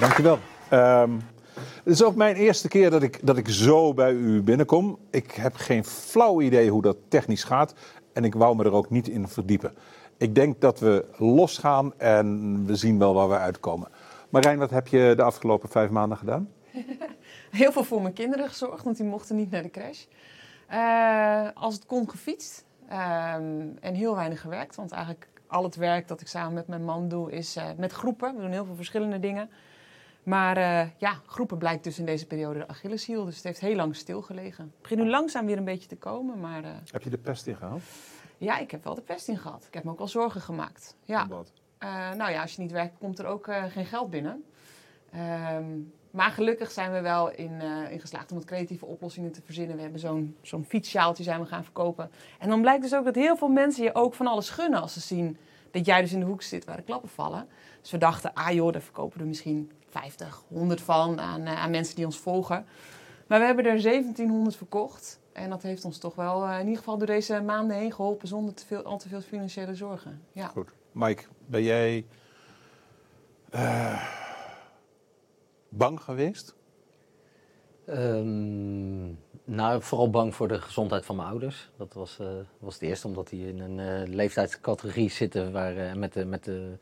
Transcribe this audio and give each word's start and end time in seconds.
Dankjewel. 0.00 0.38
Ehm 0.68 1.10
het 1.56 1.94
is 1.94 2.02
ook 2.02 2.14
mijn 2.14 2.36
eerste 2.36 2.68
keer 2.68 2.90
dat 2.90 3.02
ik, 3.02 3.26
dat 3.26 3.36
ik 3.36 3.48
zo 3.48 3.94
bij 3.94 4.12
u 4.12 4.42
binnenkom. 4.42 4.98
Ik 5.10 5.30
heb 5.30 5.54
geen 5.54 5.84
flauw 5.84 6.40
idee 6.40 6.70
hoe 6.70 6.82
dat 6.82 6.96
technisch 7.08 7.44
gaat. 7.44 7.74
En 8.12 8.24
ik 8.24 8.34
wou 8.34 8.56
me 8.56 8.64
er 8.64 8.72
ook 8.72 8.90
niet 8.90 9.08
in 9.08 9.28
verdiepen. 9.28 9.74
Ik 10.16 10.34
denk 10.34 10.60
dat 10.60 10.80
we 10.80 11.04
losgaan 11.16 11.98
en 11.98 12.62
we 12.66 12.76
zien 12.76 12.98
wel 12.98 13.14
waar 13.14 13.28
we 13.28 13.36
uitkomen. 13.36 13.88
Marijn, 14.28 14.58
wat 14.58 14.70
heb 14.70 14.86
je 14.86 15.12
de 15.16 15.22
afgelopen 15.22 15.68
vijf 15.68 15.90
maanden 15.90 16.18
gedaan? 16.18 16.48
Heel 17.50 17.72
veel 17.72 17.84
voor 17.84 18.02
mijn 18.02 18.14
kinderen 18.14 18.48
gezorgd, 18.48 18.84
want 18.84 18.96
die 18.96 19.06
mochten 19.06 19.36
niet 19.36 19.50
naar 19.50 19.62
de 19.62 19.70
crash. 19.70 20.04
Eh, 20.66 21.48
als 21.54 21.74
het 21.74 21.86
kon 21.86 22.10
gefietst 22.10 22.64
ehm, 22.88 23.66
en 23.80 23.94
heel 23.94 24.14
weinig 24.14 24.40
gewerkt. 24.40 24.76
Want 24.76 24.92
eigenlijk 24.92 25.28
al 25.46 25.62
het 25.62 25.76
werk 25.76 26.08
dat 26.08 26.20
ik 26.20 26.28
samen 26.28 26.54
met 26.54 26.66
mijn 26.66 26.84
man 26.84 27.08
doe 27.08 27.32
is 27.32 27.56
uh, 27.56 27.64
met 27.76 27.92
groepen. 27.92 28.34
We 28.34 28.40
doen 28.40 28.50
heel 28.50 28.64
veel 28.64 28.74
verschillende 28.74 29.20
dingen. 29.20 29.50
Maar 30.26 30.58
uh, 30.58 30.90
ja, 30.96 31.20
groepen 31.26 31.58
blijkt 31.58 31.84
dus 31.84 31.98
in 31.98 32.04
deze 32.06 32.26
periode 32.26 32.58
de 32.58 32.68
Achilleshiel. 32.68 33.24
Dus 33.24 33.34
het 33.34 33.44
heeft 33.44 33.60
heel 33.60 33.74
lang 33.74 33.96
stilgelegen. 33.96 34.64
Het 34.64 34.82
begint 34.82 35.00
nu 35.00 35.08
langzaam 35.08 35.46
weer 35.46 35.56
een 35.56 35.64
beetje 35.64 35.88
te 35.88 35.96
komen. 35.96 36.40
Maar, 36.40 36.64
uh, 36.64 36.70
heb 36.90 37.02
je 37.02 37.10
de 37.10 37.18
pest 37.18 37.46
ingehaald? 37.46 37.82
Ja, 38.38 38.58
ik 38.58 38.70
heb 38.70 38.84
wel 38.84 38.94
de 38.94 39.00
pest 39.00 39.28
ingehaald. 39.28 39.66
Ik 39.66 39.74
heb 39.74 39.84
me 39.84 39.90
ook 39.90 39.98
wel 39.98 40.08
zorgen 40.08 40.40
gemaakt. 40.40 40.96
Ja. 41.04 41.26
Wat? 41.26 41.52
Uh, 41.82 42.12
nou 42.12 42.30
ja, 42.30 42.42
als 42.42 42.54
je 42.54 42.62
niet 42.62 42.70
werkt, 42.70 42.98
komt 42.98 43.18
er 43.18 43.26
ook 43.26 43.48
geen 43.68 43.86
geld 43.86 44.10
binnen. 44.10 44.44
Um, 45.54 45.92
maar 46.10 46.30
gelukkig 46.30 46.70
zijn 46.70 46.92
we 46.92 47.00
wel 47.00 47.30
in, 47.30 47.60
in, 47.90 48.00
geslaagd 48.00 48.30
om 48.30 48.36
wat 48.36 48.46
creatieve 48.46 48.86
oplossingen 48.86 49.32
te 49.32 49.42
verzinnen. 49.44 49.76
We 49.76 49.82
hebben 49.82 50.00
zo'n 50.00 50.36
zo'n 50.42 50.64
fietssjaaltje 50.64 51.24
zijn 51.24 51.40
we 51.40 51.46
gaan 51.46 51.64
verkopen. 51.64 52.10
En 52.38 52.48
dan 52.48 52.60
blijkt 52.60 52.82
dus 52.82 52.94
ook 52.94 53.04
dat 53.04 53.14
heel 53.14 53.36
veel 53.36 53.48
mensen 53.48 53.84
je 53.84 53.94
ook 53.94 54.14
van 54.14 54.26
alles 54.26 54.50
gunnen 54.50 54.80
als 54.80 54.92
ze 54.92 55.00
zien 55.00 55.36
dat 55.70 55.86
jij 55.86 56.00
dus 56.00 56.12
in 56.12 56.20
de 56.20 56.26
hoek 56.26 56.42
zit 56.42 56.64
waar 56.64 56.76
de 56.76 56.82
klappen 56.82 57.08
vallen. 57.08 57.48
Dus 57.80 57.90
we 57.90 57.98
dachten, 57.98 58.34
ah 58.34 58.52
joh, 58.52 58.72
daar 58.72 58.82
verkopen 58.82 59.18
we 59.18 59.24
misschien 59.24 59.70
50, 60.00 60.42
100 60.48 60.80
van 60.80 61.20
aan, 61.20 61.40
uh, 61.40 61.62
aan, 61.62 61.70
mensen 61.70 61.96
die 61.96 62.04
ons 62.04 62.18
volgen. 62.18 62.66
Maar 63.26 63.38
we 63.38 63.44
hebben 63.44 63.64
er 63.64 63.82
1700 63.82 64.56
verkocht. 64.56 65.20
En 65.32 65.50
dat 65.50 65.62
heeft 65.62 65.84
ons 65.84 65.98
toch 65.98 66.14
wel 66.14 66.44
uh, 66.44 66.52
in 66.52 66.64
ieder 66.64 66.78
geval 66.78 66.98
door 66.98 67.06
deze 67.06 67.42
maanden 67.42 67.76
heen 67.76 67.92
geholpen 67.92 68.28
zonder 68.28 68.54
te 68.54 68.66
veel, 68.66 68.82
al 68.82 68.98
te 68.98 69.08
veel 69.08 69.20
financiële 69.20 69.74
zorgen. 69.74 70.22
Ja. 70.32 70.46
Goed. 70.46 70.68
Mike, 70.92 71.22
ben 71.46 71.62
jij 71.62 72.06
uh, 73.54 74.02
bang 75.68 76.00
geweest? 76.00 76.54
Um, 77.88 79.18
nou, 79.44 79.82
vooral 79.82 80.10
bang 80.10 80.34
voor 80.34 80.48
de 80.48 80.60
gezondheid 80.60 81.04
van 81.04 81.16
mijn 81.16 81.28
ouders. 81.28 81.70
Dat 81.76 81.92
was, 81.94 82.18
was 82.58 82.74
het 82.74 82.82
eerste, 82.82 83.06
omdat 83.06 83.28
die 83.28 83.48
in 83.48 83.60
een 83.60 84.14
leeftijdscategorie 84.14 85.10
zitten 85.10 85.52
waar, 85.52 85.98
met 85.98 86.12
de. 86.12 86.24
Met 86.24 86.44
de 86.44 86.70
uh, 86.70 86.76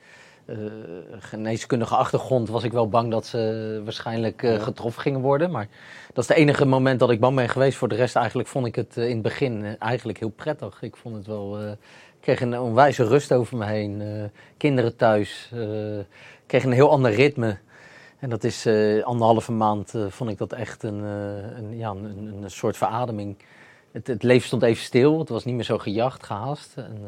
geneeskundige 1.18 1.96
achtergrond 1.96 2.48
was 2.48 2.64
ik 2.64 2.72
wel 2.72 2.88
bang 2.88 3.10
dat 3.10 3.26
ze 3.26 3.80
waarschijnlijk 3.84 4.42
uh, 4.42 4.62
getroffen 4.62 5.02
gingen 5.02 5.20
worden. 5.20 5.50
Maar 5.50 5.68
dat 6.12 6.24
is 6.24 6.28
het 6.28 6.38
enige 6.38 6.64
moment 6.64 7.00
dat 7.00 7.10
ik 7.10 7.20
bang 7.20 7.36
ben 7.36 7.48
geweest. 7.48 7.78
Voor 7.78 7.88
de 7.88 7.94
rest 7.94 8.16
eigenlijk 8.16 8.48
vond 8.48 8.66
ik 8.66 8.74
het 8.74 8.96
uh, 8.96 9.04
in 9.04 9.12
het 9.12 9.22
begin 9.22 9.78
eigenlijk 9.78 10.18
heel 10.18 10.28
prettig. 10.28 10.82
Ik 10.82 10.96
vond 10.96 11.16
het 11.16 11.26
wel... 11.26 11.60
ik 11.70 11.76
kreeg 12.20 12.40
een 12.40 12.60
onwijze 12.60 13.04
rust 13.04 13.32
over 13.32 13.56
me 13.56 13.64
heen. 13.64 14.02
kinderen 14.56 14.96
thuis. 14.96 15.50
Ik 15.52 16.46
kreeg 16.46 16.64
een 16.64 16.72
heel 16.72 16.90
ander 16.90 17.10
ritme. 17.10 17.58
En 18.18 18.30
dat 18.30 18.44
is 18.44 18.66
anderhalve 19.02 19.52
maand 19.52 19.94
vond 20.08 20.30
ik 20.30 20.38
dat 20.38 20.52
echt 20.52 20.82
een, 20.82 21.02
een 21.02 21.76
ja, 21.76 21.90
een, 21.90 22.34
een, 22.42 22.50
soort 22.50 22.76
verademing. 22.76 23.36
Het, 23.92 24.06
het, 24.06 24.22
leven 24.22 24.46
stond 24.46 24.62
even 24.62 24.84
stil. 24.84 25.18
Het 25.18 25.28
was 25.28 25.44
niet 25.44 25.54
meer 25.54 25.64
zo 25.64 25.78
gejaagd, 25.78 26.22
gehaast. 26.22 26.72
En, 26.76 26.98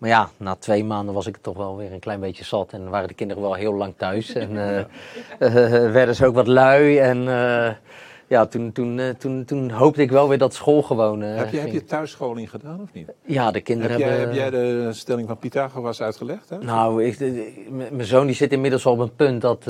maar 0.00 0.08
ja, 0.08 0.30
na 0.36 0.54
twee 0.54 0.84
maanden 0.84 1.14
was 1.14 1.26
ik 1.26 1.36
toch 1.40 1.56
wel 1.56 1.76
weer 1.76 1.92
een 1.92 1.98
klein 1.98 2.20
beetje 2.20 2.44
zat. 2.44 2.72
En 2.72 2.90
waren 2.90 3.08
de 3.08 3.14
kinderen 3.14 3.42
wel 3.42 3.54
heel 3.54 3.74
lang 3.74 3.94
thuis. 3.96 4.32
En 4.32 4.50
uh, 4.56 4.78
uh, 5.38 5.92
werden 5.92 6.14
ze 6.14 6.26
ook 6.26 6.34
wat 6.34 6.46
lui. 6.46 6.98
En 6.98 7.18
uh, 7.18 7.70
ja, 8.26 8.46
toen, 8.46 8.72
toen, 8.72 9.00
toen, 9.18 9.44
toen 9.44 9.70
hoopte 9.70 10.02
ik 10.02 10.10
wel 10.10 10.28
weer 10.28 10.38
dat 10.38 10.54
school 10.54 10.82
gewoon 10.82 11.20
heb, 11.20 11.50
je, 11.50 11.58
heb 11.58 11.72
je 11.72 11.84
thuisscholing 11.84 12.50
gedaan 12.50 12.80
of 12.82 12.92
niet? 12.92 13.12
Ja, 13.24 13.50
de 13.50 13.60
kinderen 13.60 13.90
heb 13.90 14.00
jij, 14.00 14.08
hebben... 14.08 14.42
Heb 14.42 14.52
jij 14.52 14.60
de 14.60 14.92
stelling 14.92 15.28
van 15.28 15.38
Pythagoras 15.38 16.02
uitgelegd? 16.02 16.48
Hè? 16.48 16.58
Nou, 16.58 17.04
ik, 17.04 17.18
mijn 17.70 18.04
zoon 18.04 18.26
die 18.26 18.34
zit 18.34 18.52
inmiddels 18.52 18.86
al 18.86 18.92
op 18.92 18.98
een 18.98 19.14
punt 19.16 19.40
dat... 19.40 19.64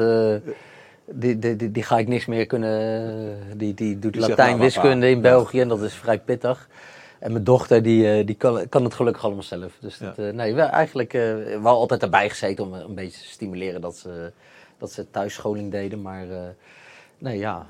Die, 1.12 1.38
die, 1.38 1.56
die, 1.56 1.70
die, 1.70 1.82
ga 1.82 1.98
ik 1.98 2.08
niks 2.08 2.26
meer 2.26 2.46
kunnen. 2.46 3.38
Die, 3.56 3.74
die 3.74 3.98
doet 3.98 4.12
Die 4.12 4.20
Latijn, 4.20 4.70
zegt, 4.70 4.82
nou, 4.82 5.04
in 5.04 5.20
België 5.20 5.60
en 5.60 5.69
dat 5.69 5.82
is 5.82 5.94
vrij 5.94 6.19
pittig. 6.19 6.69
En 7.20 7.32
mijn 7.32 7.44
dochter 7.44 7.82
die, 7.82 8.10
eh, 8.12 8.26
die 8.26 8.34
kan, 8.34 8.69
kan 8.69 8.84
het 8.84 8.94
gelukkig 8.94 9.25
allemaal 9.25 9.42
zelf. 9.42 9.76
Dus 9.81 9.98
dat, 9.98 10.16
Ja. 10.16 10.28
eh, 10.28 10.34
nee, 10.34 10.54
we 10.54 10.60
eigenlijk 10.62 11.14
eh, 11.14 11.34
wel 11.62 11.76
altijd 11.76 12.03
erbij 12.03 12.28
gezeten 12.28 12.64
om 12.64 12.72
een 12.72 12.94
beetje 12.94 13.20
te 13.20 13.28
stimuleren 13.28 13.81
dat 13.81 13.97
ze, 13.97 14.32
dat 14.78 14.92
ze 14.92 15.10
thuisscholing 15.10 15.70
deden. 15.70 16.03
Maar 16.03 16.26
nee, 17.19 17.38
ja, 17.38 17.66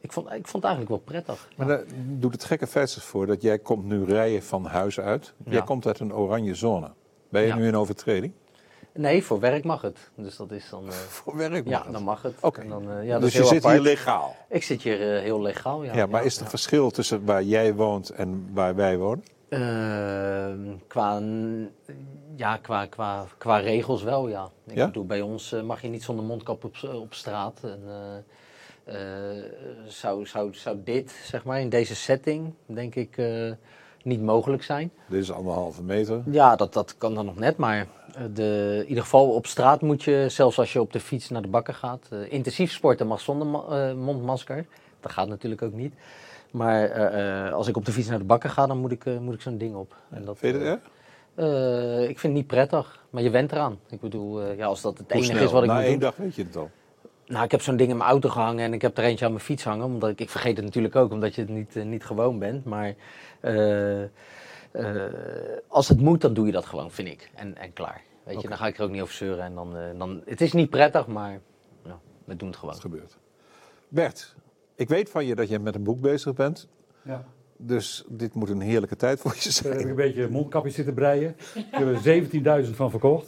ik, 0.00 0.12
vond, 0.12 0.26
ik 0.26 0.46
vond 0.46 0.62
het 0.62 0.64
eigenlijk 0.64 0.88
wel 0.88 0.98
prettig. 1.04 1.48
Maar 1.56 1.66
daar 1.66 1.82
doet 2.06 2.32
het 2.32 2.44
gekke 2.44 2.66
feit 2.66 2.90
zich 2.90 3.02
voor 3.04 3.26
dat 3.26 3.42
jij 3.42 3.58
komt 3.58 3.84
nu 3.84 4.04
rijden 4.04 4.42
van 4.42 4.64
huis 4.64 5.00
uit. 5.00 5.32
Jij 5.44 5.54
Ja. 5.54 5.60
komt 5.60 5.86
uit 5.86 5.98
een 6.00 6.14
oranje 6.14 6.54
zone. 6.54 6.90
Ben 7.28 7.42
je 7.42 7.48
Ja. 7.48 7.56
nu 7.56 7.66
in 7.66 7.76
overtreding? 7.76 8.32
Nee, 8.98 9.24
voor 9.24 9.40
werk 9.40 9.64
mag 9.64 9.82
het. 9.82 10.10
Dus 10.14 10.36
dat 10.36 10.50
is 10.52 10.68
dan. 10.70 10.86
eh, 10.88 10.92
Voor 11.18 11.36
werk 11.36 11.64
mag 11.64 11.72
ja, 11.72 11.82
het. 11.82 11.92
dan 11.92 12.02
mag 12.02 12.22
het. 12.22 12.34
Oké. 12.40 12.68
Dan, 12.68 12.90
eh, 12.92 13.04
ja, 13.06 13.12
dat 13.12 13.20
dus 13.20 13.32
je 13.32 13.44
zit 13.44 13.66
hier 13.66 13.80
legaal. 13.80 14.36
Ik 14.48 14.62
zit 14.62 14.82
hier 14.82 15.14
eh, 15.16 15.22
heel 15.22 15.42
legaal. 15.42 15.84
Ja, 15.84 15.94
Ja, 15.94 16.06
maar 16.06 16.20
ja, 16.20 16.26
is 16.26 16.36
er 16.36 16.42
ja. 16.42 16.48
verschil 16.48 16.90
tussen 16.90 17.24
waar 17.24 17.42
jij 17.42 17.74
woont 17.74 18.10
en 18.10 18.48
waar 18.52 18.74
wij 18.74 18.96
wonen? 18.98 19.24
Ehm, 19.48 20.76
qua, 20.86 21.20
ja, 22.36 22.56
qua, 22.56 22.86
qua, 22.86 23.26
qua 23.38 23.56
regels 23.58 24.02
wel, 24.02 24.28
ja. 24.28 24.48
Ik 24.66 24.74
Ja? 24.76 24.86
bedoel, 24.86 25.06
bij 25.06 25.20
ons 25.20 25.54
mag 25.64 25.82
je 25.82 25.88
niet 25.88 26.02
zonder 26.02 26.24
mondkap 26.24 26.64
op, 26.64 26.76
op 26.94 27.14
straat. 27.14 27.60
En, 27.62 27.80
zou, 29.86 30.26
zou, 30.26 30.54
zou 30.54 30.76
dit, 30.84 31.10
zeg 31.24 31.44
maar, 31.44 31.60
in 31.60 31.68
deze 31.68 31.94
setting, 31.94 32.54
denk 32.66 32.94
ik, 32.94 33.16
niet 34.08 34.22
mogelijk 34.22 34.62
zijn. 34.62 34.90
Dit 35.06 35.22
is 35.22 35.32
anderhalve 35.32 35.82
meter. 35.82 36.22
Ja, 36.30 36.56
dat, 36.56 36.72
dat 36.72 36.94
kan 36.98 37.14
dan 37.14 37.24
nog 37.26 37.36
net, 37.36 37.56
maar 37.56 37.86
eh, 38.14 38.22
de, 38.34 38.76
in 38.82 38.88
ieder 38.88 39.02
geval 39.02 39.30
op 39.34 39.46
straat 39.46 39.80
moet 39.80 40.02
je, 40.02 40.24
zelfs 40.28 40.58
als 40.58 40.72
je 40.72 40.80
op 40.80 40.92
de 40.92 41.00
fiets 41.00 41.28
naar 41.28 41.42
de 41.42 41.48
bakker 41.48 41.74
gaat, 41.74 42.08
eh, 42.10 42.32
intensief 42.32 42.72
sporten 42.72 43.06
mag 43.06 43.20
zonder 43.20 43.46
ma- 43.46 43.64
eh, 43.88 43.94
mondmasker. 43.94 44.66
Dat 45.00 45.12
gaat 45.12 45.28
natuurlijk 45.28 45.62
ook 45.62 45.72
niet. 45.72 45.94
Maar 46.50 46.90
als 47.52 47.68
ik 47.68 47.76
op 47.76 47.84
de 47.84 47.92
fiets 47.92 48.08
naar 48.08 48.18
de 48.18 48.24
bakker 48.24 48.50
ga, 48.50 48.66
dan 48.66 48.78
moet 48.78 48.92
ik, 48.92 49.04
moet 49.20 49.34
ik 49.34 49.40
zo'n 49.40 49.58
ding 49.58 49.74
op. 49.74 49.94
En 50.10 50.24
dat, 50.24 50.38
Vind 50.38 50.54
je 50.56 50.60
het 50.62 50.68
erg? 50.78 50.90
ik 52.08 52.18
vind 52.18 52.22
het 52.22 52.32
niet 52.32 52.46
prettig, 52.46 53.04
maar 53.10 53.22
je 53.22 53.30
went 53.30 53.52
eraan. 53.52 53.78
Ik 53.90 54.00
bedoel, 54.00 54.52
ja, 54.52 54.66
als 54.66 54.80
dat 54.82 54.98
het 54.98 55.06
Hoe 55.12 55.16
enige 55.16 55.32
snel? 55.32 55.44
is 55.44 55.52
wat 55.52 55.62
ik 55.62 55.68
Na 55.68 55.74
moet 55.74 55.82
één 55.82 55.90
doen. 55.92 56.00
dag 56.00 56.16
weet 56.16 56.34
je 56.34 56.42
het 56.42 56.56
al. 56.56 56.70
Nou, 57.26 57.44
ik 57.44 57.50
heb 57.50 57.62
zo'n 57.62 57.76
ding 57.76 57.90
in 57.90 57.96
mijn 57.96 58.10
auto 58.10 58.28
gehangen 58.28 58.64
en 58.64 58.72
ik 58.72 58.82
heb 58.82 58.98
er 58.98 59.04
eentje 59.04 59.24
aan 59.24 59.30
mijn 59.32 59.44
fiets 59.44 59.64
hangen. 59.64 59.84
Omdat 59.84 60.10
ik, 60.10 60.20
ik 60.20 60.30
vergeet 60.30 60.56
het 60.56 60.64
natuurlijk 60.64 60.96
ook, 60.96 61.12
omdat 61.12 61.34
je 61.34 61.40
het 61.40 61.50
niet, 61.50 61.74
niet 61.84 62.04
gewoon 62.04 62.38
bent. 62.38 62.64
Maar 62.64 62.94
als 65.68 65.88
het 65.88 66.00
moet, 66.00 66.20
dan 66.20 66.34
doe 66.34 66.46
je 66.46 66.52
dat 66.52 66.66
gewoon, 66.66 66.90
vind 66.90 67.08
ik. 67.08 67.30
En, 67.34 67.56
en 67.56 67.72
klaar. 67.72 68.00
Weet 68.24 68.40
je, 68.40 68.48
dan 68.48 68.56
ga 68.58 68.66
ik 68.66 68.78
er 68.78 68.84
ook 68.84 68.90
niet 68.90 69.02
over 69.02 69.14
zeuren. 69.14 69.44
En 69.44 69.54
dan, 69.54 69.76
eh, 69.76 69.82
dan, 69.98 70.22
het 70.24 70.40
is 70.40 70.52
niet 70.52 70.70
prettig, 70.70 71.06
maar 71.06 71.38
ja, 71.84 71.98
we 72.24 72.36
doen 72.36 72.48
het 72.48 72.56
gewoon. 72.56 72.72
Wat 72.74 72.82
gebeurt. 72.82 73.16
Bert, 73.88 74.34
ik 74.74 74.88
weet 74.88 75.10
van 75.10 75.26
je 75.26 75.34
dat 75.34 75.48
je 75.48 75.58
met 75.58 75.74
een 75.74 75.82
boek 75.82 76.00
bezig 76.00 76.34
bent. 76.34 76.68
Ja. 77.02 77.24
Dus 77.56 78.04
dit 78.08 78.34
moet 78.34 78.48
een 78.48 78.60
heerlijke 78.60 78.96
tijd 78.96 79.20
voor 79.20 79.34
je 79.38 79.50
Daar 79.62 79.62
heb 79.62 79.72
ik 79.72 79.78
zijn. 79.78 79.88
een 79.88 79.94
beetje 79.96 80.28
mondkapjes 80.28 80.74
zitten 80.74 80.94
breien. 80.94 81.36
Ik 81.54 81.64
heb 81.70 82.04
er 82.04 82.64
17.000 82.64 82.70
van 82.74 82.90
verkocht. 82.90 83.26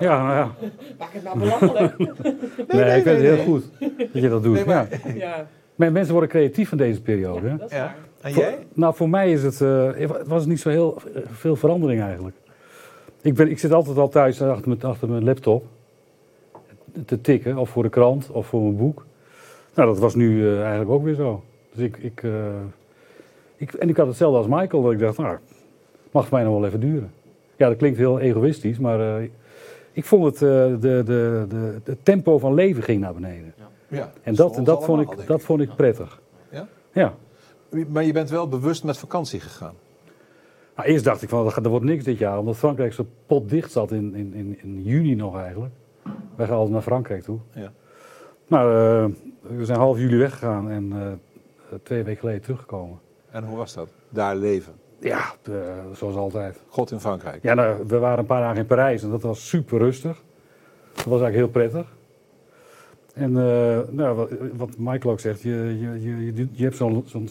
Ja, 0.00 0.22
nou 0.24 0.34
ja. 0.34 0.70
Maak 0.98 1.12
het 1.12 1.22
nou 1.22 1.38
belachelijk. 1.38 1.98
Nee, 1.98 2.84
nee, 2.84 2.96
ik 2.96 3.02
vind 3.02 3.16
het 3.16 3.20
heel 3.20 3.36
nee. 3.36 3.44
goed 3.44 3.64
dat 4.12 4.22
je 4.22 4.28
dat 4.28 4.42
doet. 4.42 4.54
Nee, 4.54 4.64
maar- 4.64 4.88
ja. 5.04 5.14
ja, 5.14 5.46
Men- 5.74 5.92
Mensen 5.92 6.12
worden 6.12 6.30
creatief 6.30 6.70
in 6.72 6.76
deze 6.78 7.02
periode. 7.02 7.48
hè. 7.48 7.56
dat 7.56 7.70
is 7.70 7.76
Ja. 7.76 7.82
waar. 7.84 7.96
En 8.24 8.32
Voor- 8.32 8.42
jij? 8.42 8.66
nou, 8.72 8.94
voor 8.94 9.08
mij 9.08 9.32
is 9.32 9.42
het, 9.42 9.60
eh, 9.60 9.90
het 9.94 10.26
was 10.26 10.46
niet 10.46 10.60
zo 10.60 10.68
heel 10.68 10.96
veel 11.26 11.56
verandering 11.56 12.02
eigenlijk. 12.02 12.36
Ik, 13.20 13.34
ben, 13.34 13.50
ik 13.50 13.58
zit 13.58 13.72
altijd 13.72 13.98
al 13.98 14.08
thuis 14.08 14.42
achter 14.42 14.68
mijn, 14.68 14.82
achter 14.82 15.08
mijn 15.08 15.24
laptop 15.24 15.64
te 17.06 17.20
tikken, 17.20 17.56
of 17.56 17.70
voor 17.70 17.82
de 17.82 17.88
krant, 17.88 18.30
of 18.30 18.46
voor 18.46 18.60
mijn 18.62 18.76
boek. 18.76 19.06
Nou, 19.74 19.88
dat 19.88 19.98
was 19.98 20.14
nu 20.14 20.48
eh, 20.48 20.60
eigenlijk 20.60 20.90
ook 20.90 21.04
weer 21.04 21.14
zo. 21.14 21.42
Dus 21.72 21.84
ik, 21.84 21.96
ik, 21.96 22.22
eh, 22.22 22.30
ik, 23.56 23.72
en 23.72 23.88
ik 23.88 23.96
had 23.96 24.06
hetzelfde 24.06 24.38
als 24.38 24.46
Michael, 24.46 24.82
dat 24.82 24.92
ik 24.92 24.98
dacht, 24.98 25.18
nou, 25.18 25.38
mag 26.10 26.26
voor 26.26 26.38
mij 26.38 26.46
nog 26.46 26.58
wel 26.58 26.66
even 26.66 26.80
duren. 26.80 27.12
Ja, 27.56 27.68
dat 27.68 27.76
klinkt 27.76 27.98
heel 27.98 28.20
egoïstisch, 28.20 28.78
maar 28.78 29.16
eh, 29.16 29.28
ik 29.92 30.04
vond 30.04 30.24
het, 30.24 30.34
eh, 30.34 30.40
de, 30.40 30.78
de, 31.04 31.44
de, 31.48 31.80
het 31.84 32.04
tempo 32.04 32.38
van 32.38 32.54
leven 32.54 32.82
ging 32.82 33.00
naar 33.00 33.14
beneden. 33.14 33.54
Ja. 33.88 34.12
En 34.22 34.34
dat, 34.34 34.60
dat, 34.64 34.84
vond, 34.84 35.00
ik, 35.00 35.26
dat 35.26 35.42
vond 35.42 35.60
ik 35.60 35.76
prettig. 35.76 36.20
Ja? 36.50 36.68
Ja. 36.92 37.14
Maar 37.88 38.04
je 38.04 38.12
bent 38.12 38.30
wel 38.30 38.48
bewust 38.48 38.84
met 38.84 38.98
vakantie 38.98 39.40
gegaan. 39.40 39.74
Nou, 40.76 40.88
eerst 40.88 41.04
dacht 41.04 41.22
ik 41.22 41.28
van, 41.28 41.44
dat 41.44 41.52
gaat- 41.52 41.64
er 41.64 41.70
wordt 41.70 41.84
niks 41.84 42.04
dit 42.04 42.18
jaar, 42.18 42.38
omdat 42.38 42.56
Frankrijk 42.56 42.92
zo 42.92 43.06
potdicht 43.26 43.72
zat 43.72 43.92
in, 43.92 44.14
in, 44.14 44.34
in, 44.34 44.58
in 44.62 44.82
juni 44.82 45.14
nog 45.14 45.38
eigenlijk. 45.38 45.72
Wij 46.36 46.46
gaan 46.46 46.54
altijd 46.54 46.72
naar 46.72 46.82
Frankrijk 46.82 47.22
toe. 47.22 47.38
Ja. 47.52 47.72
Nou, 48.46 48.70
eh, 48.70 49.56
we 49.56 49.64
zijn 49.64 49.78
half 49.78 49.98
juli 49.98 50.16
weggegaan 50.16 50.70
en 50.70 50.92
eh, 50.92 51.78
twee 51.82 52.02
weken 52.02 52.20
geleden 52.20 52.40
teruggekomen. 52.42 52.98
En 53.30 53.44
hoe 53.44 53.56
was 53.56 53.74
dat? 53.74 53.88
Daar 54.08 54.36
leven. 54.36 54.72
Ja, 54.98 55.34
eh, 55.42 55.52
zoals 55.92 56.14
altijd. 56.16 56.60
God 56.68 56.90
in 56.90 57.00
Frankrijk. 57.00 57.42
Ja, 57.42 57.54
nou, 57.54 57.84
we 57.86 57.98
waren 57.98 58.18
een 58.18 58.26
paar 58.26 58.40
dagen 58.40 58.56
in 58.58 58.66
Parijs 58.66 59.02
en 59.02 59.10
dat 59.10 59.22
was 59.22 59.48
super 59.48 59.78
rustig. 59.78 60.22
Dat 60.94 61.04
was 61.04 61.20
eigenlijk 61.20 61.34
heel 61.34 61.48
prettig. 61.48 61.92
En 63.14 63.36
eh, 63.36 63.78
nou, 63.90 64.28
wat, 64.56 64.78
Michael 64.78 65.12
ook 65.12 65.20
zegt, 65.20 65.42
je, 65.42 65.76
je, 65.80 66.02
je, 66.02 66.46
je, 66.52 66.62
hebt 66.62 66.76
zo'n 66.76 67.02
zo'n 67.06 67.28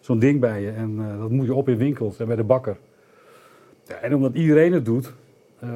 zo'n 0.00 0.18
ding 0.18 0.40
bij 0.40 0.62
je 0.62 0.70
en 0.70 0.98
eh, 0.98 1.20
dat 1.20 1.30
moet 1.30 1.46
je 1.46 1.54
op 1.54 1.68
in 1.68 1.76
winkels 1.76 2.18
en 2.18 2.26
bij 2.26 2.36
de 2.36 2.44
bakker. 2.44 2.76
Ja, 3.86 3.94
en 3.94 4.14
omdat 4.14 4.34
iedereen 4.34 4.72
het 4.72 4.84
doet, 4.84 5.12
eh, 5.58 5.68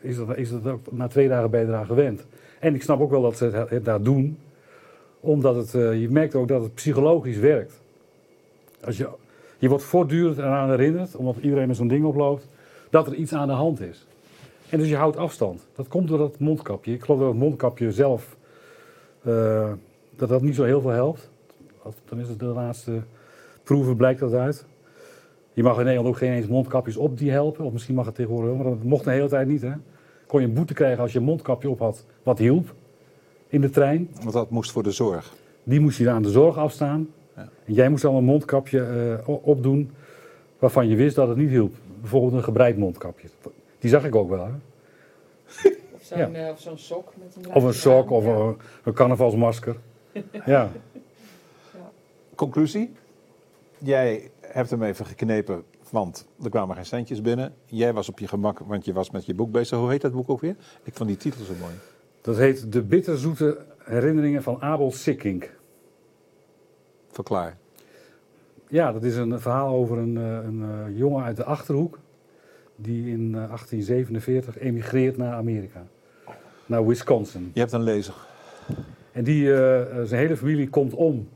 is, 0.00 0.16
dat, 0.16 0.36
is 0.36 0.50
dat 0.50 0.66
ook 0.66 0.92
na 0.92 1.06
twee 1.06 1.28
dagen 1.28 1.54
eraan 1.54 1.86
gewend. 1.86 2.26
En 2.60 2.74
ik 2.74 2.82
snap 2.82 3.00
ook 3.00 3.10
wel 3.10 3.22
dat 3.22 3.36
ze 3.36 3.66
het, 3.68 3.84
daar 3.84 4.02
doen, 4.02 4.38
omdat 5.20 5.56
het, 5.56 6.00
je 6.00 6.08
merkt 6.10 6.34
ook 6.34 6.48
dat 6.48 6.62
het 6.62 6.74
psychologisch 6.74 7.38
werkt. 7.38 7.80
Als 8.84 8.96
je, 8.96 9.08
je 9.58 9.68
wordt 9.68 9.84
voortdurend 9.84 10.38
eraan 10.38 10.70
herinnerd, 10.70 11.16
omdat 11.16 11.36
iedereen 11.40 11.66
met 11.66 11.76
zo'n 11.76 11.88
ding 11.88 12.04
oploopt, 12.04 12.48
dat 12.90 13.06
er 13.06 13.14
iets 13.14 13.32
aan 13.32 13.48
de 13.48 13.54
hand 13.54 13.80
is. 13.80 14.06
En 14.70 14.78
dus 14.78 14.88
je 14.88 14.96
houdt 14.96 15.16
afstand. 15.16 15.66
Dat 15.74 15.88
komt 15.88 16.08
door 16.08 16.18
dat 16.18 16.38
mondkapje. 16.38 16.92
Ik 16.92 17.04
geloof 17.04 17.20
dat 17.20 17.28
het 17.28 17.38
mondkapje 17.38 17.92
zelf, 17.92 18.36
eh, 19.22 19.72
dat 20.16 20.28
dat 20.28 20.42
niet 20.42 20.54
zo 20.54 20.64
heel 20.64 20.80
veel 20.80 20.90
helpt. 20.90 21.30
Dan 22.04 22.20
is 22.20 22.28
het 22.28 22.38
de 22.38 22.44
laatste 22.44 23.02
proeven 23.62 23.96
blijkt 23.96 24.20
dat 24.20 24.32
uit. 24.32 24.66
Je 25.52 25.62
mag 25.62 25.78
in 25.78 25.84
Nederland 25.84 26.08
ook 26.08 26.16
geen 26.16 26.32
eens 26.32 26.46
mondkapjes 26.46 26.96
op 26.96 27.18
die 27.18 27.30
helpen. 27.30 27.64
Of 27.64 27.72
misschien 27.72 27.94
mag 27.94 28.06
het 28.06 28.14
tegenwoordig 28.14 28.50
wel, 28.50 28.62
maar 28.62 28.72
dat 28.72 28.82
mocht 28.82 29.04
de 29.04 29.10
hele 29.10 29.28
tijd 29.28 29.48
niet. 29.48 29.62
Hè? 29.62 29.72
Kon 30.26 30.40
je 30.40 30.46
een 30.46 30.54
boete 30.54 30.74
krijgen 30.74 31.02
als 31.02 31.12
je 31.12 31.18
een 31.18 31.24
mondkapje 31.24 31.70
op 31.70 31.78
had 31.78 32.04
wat 32.22 32.38
hielp 32.38 32.74
in 33.48 33.60
de 33.60 33.70
trein. 33.70 34.10
Want 34.20 34.32
dat 34.32 34.50
moest 34.50 34.72
voor 34.72 34.82
de 34.82 34.90
zorg. 34.90 35.34
Die 35.62 35.80
moest 35.80 35.98
je 35.98 36.10
aan 36.10 36.22
de 36.22 36.30
zorg 36.30 36.56
afstaan. 36.56 37.08
Ja. 37.36 37.48
En 37.64 37.72
jij 37.72 37.88
moest 37.88 38.02
dan 38.02 38.14
een 38.14 38.24
mondkapje 38.24 38.80
eh, 39.26 39.28
opdoen 39.42 39.90
waarvan 40.58 40.88
je 40.88 40.96
wist 40.96 41.16
dat 41.16 41.28
het 41.28 41.36
niet 41.36 41.50
hielp. 41.50 41.74
Bijvoorbeeld 42.00 42.32
een 42.32 42.44
gebreid 42.44 42.76
mondkapje. 42.76 43.28
Die 43.86 43.94
zag 43.94 44.04
ik 44.04 44.14
ook 44.14 44.28
wel. 44.28 44.46
Hè? 44.46 44.52
Of 45.94 46.02
zo'n 46.02 46.34
eh, 46.34 46.50
of 46.50 46.60
zo'n 46.60 46.78
sok 46.78 47.12
met 47.16 47.36
een 47.46 47.54
Of 47.54 47.62
een 47.64 47.74
sok 47.74 48.10
of 48.10 48.24
Ja. 48.24 48.30
een, 48.30 48.56
een 48.84 48.92
carnavalsmasker. 48.92 49.76
Ja. 50.46 50.70
Conclusie? 52.34 52.92
Jij 53.78 54.30
hebt 54.40 54.70
hem 54.70 54.82
even 54.82 55.06
geknepen, 55.06 55.64
want 55.90 56.26
er 56.42 56.50
kwamen 56.50 56.74
geen 56.76 56.86
centjes 56.86 57.20
binnen. 57.20 57.54
Jij 57.64 57.92
was 57.92 58.08
op 58.08 58.18
je 58.18 58.28
gemak, 58.28 58.58
want 58.58 58.84
je 58.84 58.92
was 58.92 59.10
met 59.10 59.26
je 59.26 59.34
boek 59.34 59.50
bezig. 59.50 59.78
Hoe 59.78 59.90
heet 59.90 60.00
dat 60.00 60.12
boek 60.12 60.30
ook 60.30 60.40
weer? 60.40 60.56
Ik 60.82 60.94
vond 60.94 61.08
die 61.08 61.18
titel 61.18 61.44
zo 61.44 61.52
mooi. 61.60 61.72
Dat 62.20 62.36
heet 62.36 62.72
De 62.72 62.82
bitterzoete 62.82 63.58
herinneringen 63.78 64.42
van 64.42 64.62
Abel 64.62 64.90
Sikkink. 64.92 65.56
Verklaar. 67.10 67.56
Ja, 68.68 68.92
dat 68.92 69.02
is 69.02 69.16
een 69.16 69.40
verhaal 69.40 69.74
over 69.74 69.98
een, 69.98 70.16
eh, 70.16 70.24
een 70.24 70.62
eh, 70.62 70.98
jongen 70.98 71.24
uit 71.24 71.36
de 71.36 71.44
Achterhoek. 71.44 71.98
Die 72.76 73.10
in 73.10 73.34
eh, 73.34 73.48
1847 73.48 74.58
emigreert 74.58 75.16
naar 75.16 75.32
Amerika. 75.32 75.86
Naar 76.66 76.86
Wisconsin. 76.86 77.50
Je 77.54 77.60
hebt 77.60 77.72
een 77.72 77.82
lezer. 77.82 78.14
En 79.12 79.24
die, 79.24 79.52
eh, 79.52 79.80
eh, 79.80 80.06
zijn 80.06 80.20
hele 80.20 80.36
familie 80.36 80.68
komt 80.68 80.94
om 80.94 81.28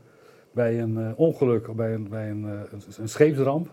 bij 0.53 0.81
een 0.81 0.99
eh, 0.99 1.11
ongeluk, 1.17 1.75
bij, 1.75 1.95
een, 1.95 2.09
bij 2.09 2.31
een, 2.31 2.45
eh, 2.45 2.79
een, 2.99 3.09
scheepsramp 3.09 3.71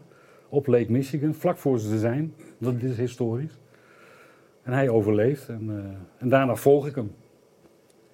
op 0.49 0.67
Lake 0.67 0.91
Michigan, 0.91 1.33
vlak 1.33 1.57
voor 1.57 1.79
ze 1.79 1.91
er 1.91 1.99
zijn. 1.99 2.33
Dat 2.57 2.73
is 2.81 2.97
historisch. 2.97 3.59
En 4.63 4.73
hij 4.73 4.89
overleeft 4.89 5.49
en, 5.49 5.69
eh, 5.69 6.21
en 6.21 6.29
daarna 6.29 6.55
volg 6.55 6.87
ik 6.87 6.95
hem. 6.95 7.11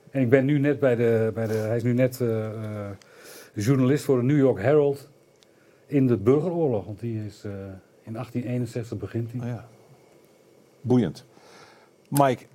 En 0.09 0.21
ik 0.21 0.29
ben 0.29 0.45
nu 0.45 0.59
net 0.59 0.79
bij 0.79 0.95
de, 0.95 1.31
bij 1.33 1.47
de 1.47 1.53
hij 1.53 1.75
is 1.75 1.83
nu 1.83 1.93
net 1.93 2.21
eh, 2.21 2.45
eh, 2.45 2.89
journalist 3.53 4.03
voor 4.03 4.17
de 4.17 4.23
New 4.23 4.37
York 4.37 4.61
Herald 4.61 5.09
in 5.85 6.07
de 6.07 6.17
burgeroorlog. 6.17 6.85
Want 6.85 6.99
die 6.99 7.25
is 7.25 7.43
eh, 7.43 7.51
in 8.03 8.13
1861 8.13 8.97
begint 8.97 9.31
die. 9.31 9.41
Oh 9.41 9.47
ja. 9.47 9.65
Boeiend. 10.81 11.25
Mike, 12.09 12.45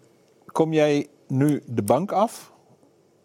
kom 0.46 0.72
jij 0.72 1.06
nu 1.26 1.62
de 1.66 1.82
bank 1.82 2.12
af? 2.12 2.52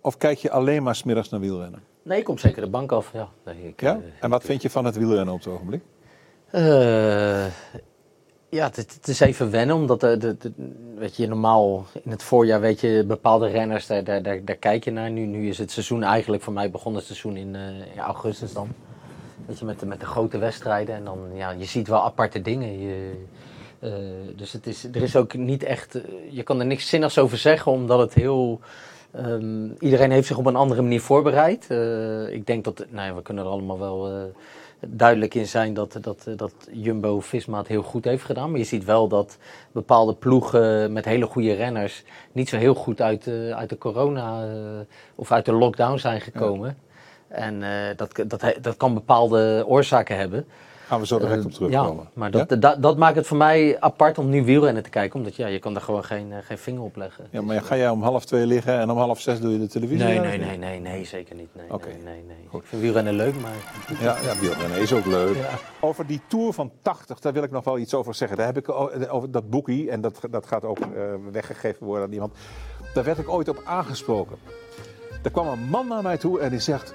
Of 0.02 0.18
kijk 0.18 0.38
je 0.38 0.52
alleen 0.52 0.84
maar 0.84 0.96
smiddags 0.96 1.30
naar 1.30 1.40
wielrennen? 1.40 1.84
Nee, 2.04 2.18
ik 2.20 2.24
kom 2.24 2.38
zeker 2.38 2.62
de 2.62 2.70
bank 2.70 2.92
af. 2.92 3.14
Ja. 3.14 3.30
Nee, 3.46 3.68
ik, 3.68 3.82
Ja? 3.82 3.96
eh, 3.96 4.02
En 4.20 4.30
wat 4.30 4.44
vind 4.44 4.62
je 4.62 4.70
van 4.70 4.86
het 4.86 4.96
wielrennen 4.98 5.34
op 5.34 5.40
het 5.44 5.54
ogenblik? 5.54 5.82
Eh, 6.52 7.46
ja, 8.50 8.66
het, 8.66 8.76
het 8.76 9.08
is 9.08 9.20
even 9.20 9.52
wennen, 9.52 9.76
omdat 9.76 10.00
de, 10.00 10.18
de, 10.18 10.38
de- 10.38 10.52
weet 10.96 11.16
je, 11.16 11.28
normaal 11.28 11.86
in 12.04 12.12
het 12.12 12.24
voorjaar 12.24 12.62
weet 12.62 12.80
je 12.82 13.04
bepaalde 13.08 13.48
renners, 13.48 13.88
daar, 13.88 14.04
daar, 14.04 14.24
daar, 14.24 14.46
daar 14.46 14.56
kijk 14.56 14.84
je 14.84 14.92
naar. 14.92 15.12
Nu, 15.12 15.26
nu 15.26 15.48
is 15.50 15.58
het 15.58 15.72
seizoen 15.72 16.04
eigenlijk 16.04 16.44
voor 16.44 16.54
mij 16.54 16.72
begonnen 16.72 17.00
het 17.00 17.08
seizoen 17.10 17.38
in, 17.38 17.56
eh, 17.56 17.92
in 17.94 18.00
augustus 18.00 18.54
dan. 18.54 18.68
Met 19.46 19.80
de, 19.80 19.86
met 19.86 20.00
de 20.00 20.06
grote 20.06 20.38
wedstrijden 20.38 20.96
en 20.96 21.04
dan, 21.04 21.20
ja, 21.34 21.50
je 21.50 21.66
ziet 21.66 21.88
wel 21.88 22.04
aparte 22.04 22.42
dingen. 22.42 22.80
Je, 22.80 23.24
eh, 23.84 23.92
dus 24.36 24.52
het 24.52 24.68
is, 24.68 24.84
er 24.84 25.02
is 25.02 25.16
ook 25.16 25.34
niet 25.34 25.64
echt, 25.64 25.96
eh, 25.96 26.02
je 26.30 26.44
kan 26.44 26.60
er 26.60 26.66
niks 26.66 26.90
zinnigs 26.90 27.18
over 27.18 27.38
zeggen, 27.38 27.72
omdat 27.72 28.00
het 28.00 28.14
heel... 28.14 28.60
ehm, 29.12 29.68
iedereen 29.80 30.12
heeft 30.12 30.28
zich 30.28 30.38
op 30.38 30.46
een 30.46 30.56
andere 30.56 30.82
manier 30.82 31.02
voorbereid. 31.02 31.66
Eh, 31.70 32.34
ik 32.34 32.46
denk 32.46 32.64
dat, 32.64 32.86
nou 32.90 33.08
ja, 33.08 33.16
we 33.16 33.22
kunnen 33.22 33.44
er 33.44 33.50
allemaal 33.50 33.80
wel 33.80 34.32
duidelijk 34.88 35.34
in 35.34 35.48
zijn 35.48 35.74
dat, 35.74 35.98
dat, 36.02 36.28
dat 36.36 36.54
Jumbo-Visma 36.72 37.58
het 37.58 37.68
heel 37.68 37.84
goed 37.84 38.06
heeft 38.06 38.24
gedaan. 38.24 38.50
Maar 38.50 38.60
je 38.60 38.66
ziet 38.66 38.86
wel 38.86 39.08
dat 39.08 39.38
bepaalde 39.72 40.14
ploegen 40.14 40.94
met 40.94 41.06
hele 41.06 41.26
goede 41.26 41.54
renners 41.54 42.04
niet 42.32 42.50
zo 42.50 42.58
heel 42.58 42.76
goed 42.76 43.02
uit, 43.02 43.24
de 43.24 43.52
uit 43.56 43.70
de 43.70 43.78
corona 43.78 44.48
of 45.16 45.32
uit 45.32 45.46
de 45.46 45.54
lockdown 45.54 45.98
zijn 45.98 46.22
gekomen. 46.22 46.78
En 47.34 47.64
eh, 47.64 47.70
dat, 47.96 48.24
dat, 48.28 48.44
dat 48.62 48.78
kan 48.78 48.94
bepaalde 48.94 49.64
oorzaken 49.68 50.18
hebben. 50.18 50.46
Gaan 50.88 51.00
we 51.00 51.08
zo 51.08 51.20
direct 51.20 51.40
Eh, 51.40 51.46
op 51.46 51.52
terugkomen. 51.52 52.04
Ja, 52.04 52.10
maar 52.14 52.32
dat, 52.32 52.62
dat, 52.62 52.82
dat 52.82 52.98
maakt 52.98 53.16
het 53.16 53.28
voor 53.28 53.38
mij 53.38 53.80
apart 53.80 54.18
om 54.18 54.30
nu 54.30 54.44
wielrennen 54.44 54.84
te 54.84 54.90
kijken. 54.90 55.20
Omdat 55.20 55.36
ja, 55.36 55.48
je 55.48 55.60
kan 55.60 55.74
daar 55.74 55.82
gewoon 55.82 56.04
geen, 56.04 56.32
eh, 56.32 56.38
geen 56.44 56.58
vinger 56.58 56.82
op 56.82 56.96
leggen. 56.96 57.28
Ja, 57.30 57.42
maar 57.42 57.62
ga 57.62 57.78
jij 57.78 57.90
om 57.90 58.04
half 58.04 58.26
twee 58.26 58.46
liggen 58.46 58.80
en 58.80 58.90
om 58.90 58.98
half 58.98 59.22
zes 59.22 59.40
doe 59.40 59.52
je 59.52 59.60
de 59.60 59.68
televisie? 59.68 60.04
Nee, 60.06 60.20
nee, 60.20 60.38
nee, 60.38 60.58
nee, 60.58 60.80
nee, 60.80 61.06
zeker 61.06 61.36
niet. 61.36 61.50
Nee, 61.56 61.74
Oké. 61.74 61.88
nee, 61.88 61.98
nee, 62.04 62.24
nee. 62.28 62.48
Goed. 62.50 62.62
Ik 62.62 62.68
vind 62.68 62.82
wielrennen 62.82 63.14
leuk, 63.14 63.42
maar... 63.42 63.52
Ja, 64.00 64.18
ja 64.24 64.40
wielrennen 64.40 64.80
is 64.80 64.94
ook 64.94 65.06
leuk. 65.06 65.36
Ja. 65.36 65.50
Over 65.80 66.08
die 66.08 66.22
Tour 66.28 66.54
van 66.54 66.72
80, 66.82 67.20
daar 67.20 67.34
wil 67.34 67.44
ik 67.44 67.52
nog 67.52 67.64
wel 67.64 67.78
iets 67.78 67.94
over 67.94 68.14
zeggen. 68.16 68.38
Daar 68.38 68.46
heb 68.46 68.58
ik 68.58 68.70
over 69.10 69.32
dat 69.32 69.50
boekie, 69.50 69.92
en 69.92 70.02
dat, 70.02 70.20
dat 70.30 70.46
gaat 70.46 70.66
ook 70.66 70.80
weggegeven 71.32 71.86
worden 71.86 72.06
aan 72.06 72.14
iemand. 72.14 72.34
Daar 72.94 73.04
werd 73.04 73.18
ik 73.18 73.30
ooit 73.30 73.50
op 73.50 73.62
aangesproken. 73.66 74.38
Er 75.24 75.32
kwam 75.32 75.48
een 75.48 75.70
man 75.70 75.88
naar 75.88 76.04
mij 76.04 76.18
toe 76.18 76.40
en 76.40 76.50
die 76.50 76.60
zegt... 76.60 76.94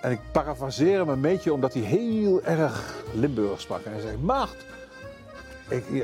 En 0.00 0.10
ik 0.10 0.20
parafraseer 0.32 0.98
hem 0.98 1.08
een 1.08 1.20
beetje 1.20 1.52
omdat 1.52 1.72
hij 1.74 1.82
heel 1.82 2.42
erg 2.42 2.94
Limburg 3.12 3.60
sprak. 3.60 3.84
En 3.84 3.92
hij 3.92 4.00
zei, 4.00 4.16
Macht. 4.16 4.56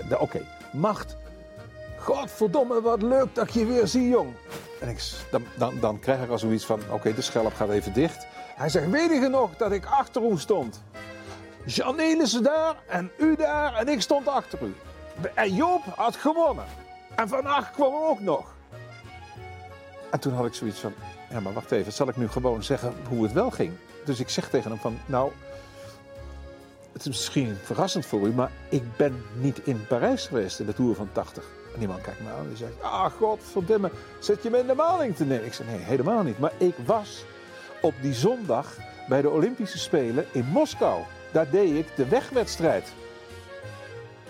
Da- 0.08 0.16
Oké, 0.18 0.40
Macht. 0.72 1.16
Godverdomme, 1.98 2.80
wat 2.80 3.02
leuk 3.02 3.34
dat 3.34 3.44
ik 3.46 3.50
je 3.54 3.66
weer 3.66 3.86
zie, 3.86 4.08
jong. 4.08 4.32
En 4.80 4.88
ik, 4.88 5.02
dan, 5.30 5.42
dan, 5.58 5.80
dan 5.80 5.98
krijg 5.98 6.22
ik 6.22 6.30
al 6.30 6.38
zoiets 6.38 6.64
van, 6.64 6.80
oké, 6.90 7.14
de 7.14 7.22
schelp 7.22 7.54
gaat 7.54 7.68
even 7.70 7.92
dicht. 7.92 8.26
Hij 8.56 8.68
zegt, 8.68 8.90
weet 8.90 9.10
je 9.10 9.28
nog 9.28 9.56
dat 9.56 9.72
ik 9.72 9.86
achter 9.86 10.22
u 10.30 10.38
stond? 10.38 10.82
Jan 11.64 11.98
Elissen 11.98 12.42
daar 12.42 12.76
en 12.86 13.10
u 13.18 13.36
daar 13.36 13.74
en 13.74 13.88
ik 13.88 14.00
stond 14.00 14.28
achter 14.28 14.58
u. 14.62 14.74
En 15.34 15.54
Joop 15.54 15.82
had 15.96 16.16
gewonnen. 16.16 16.64
En 17.16 17.28
Van 17.28 17.46
Acht 17.46 17.70
kwam 17.70 17.94
ook 17.94 18.20
nog. 18.20 18.54
En 20.10 20.20
toen 20.20 20.32
had 20.32 20.46
ik 20.46 20.54
zoiets 20.54 20.80
van, 20.80 20.92
ja 21.30 21.40
maar 21.40 21.52
wacht 21.52 21.70
even, 21.72 21.92
zal 21.92 22.08
ik 22.08 22.16
nu 22.16 22.28
gewoon 22.28 22.62
zeggen 22.62 22.94
hoe 23.08 23.22
het 23.22 23.32
wel 23.32 23.50
ging? 23.50 23.72
Dus 24.04 24.20
ik 24.20 24.28
zeg 24.28 24.48
tegen 24.48 24.70
hem 24.70 24.80
van, 24.80 24.98
nou, 25.06 25.32
het 26.92 27.02
is 27.02 27.08
misschien 27.08 27.56
verrassend 27.62 28.06
voor 28.06 28.26
u, 28.26 28.32
maar 28.32 28.50
ik 28.68 28.96
ben 28.96 29.22
niet 29.40 29.60
in 29.64 29.86
Parijs 29.86 30.26
geweest 30.26 30.60
in 30.60 30.66
de 30.66 30.74
Tour 30.74 30.94
van 30.94 31.08
80. 31.12 31.44
En 31.72 31.78
die 31.78 31.88
man 31.88 32.00
kijkt 32.00 32.20
me 32.20 32.30
aan 32.30 32.38
en 32.38 32.48
die 32.48 32.56
zegt, 32.56 32.82
ah 32.82 33.12
godverdomme, 33.12 33.90
zet 34.20 34.42
je 34.42 34.50
me 34.50 34.58
in 34.58 34.66
de 34.66 34.74
maling 34.74 35.16
te 35.16 35.24
nemen? 35.24 35.46
Ik 35.46 35.54
zeg, 35.54 35.66
nee, 35.66 35.78
helemaal 35.78 36.22
niet. 36.22 36.38
Maar 36.38 36.52
ik 36.58 36.74
was 36.86 37.24
op 37.82 37.94
die 38.00 38.14
zondag 38.14 38.76
bij 39.08 39.22
de 39.22 39.30
Olympische 39.30 39.78
Spelen 39.78 40.26
in 40.32 40.44
Moskou. 40.44 41.02
Daar 41.32 41.50
deed 41.50 41.76
ik 41.76 41.96
de 41.96 42.08
wegwedstrijd. 42.08 42.92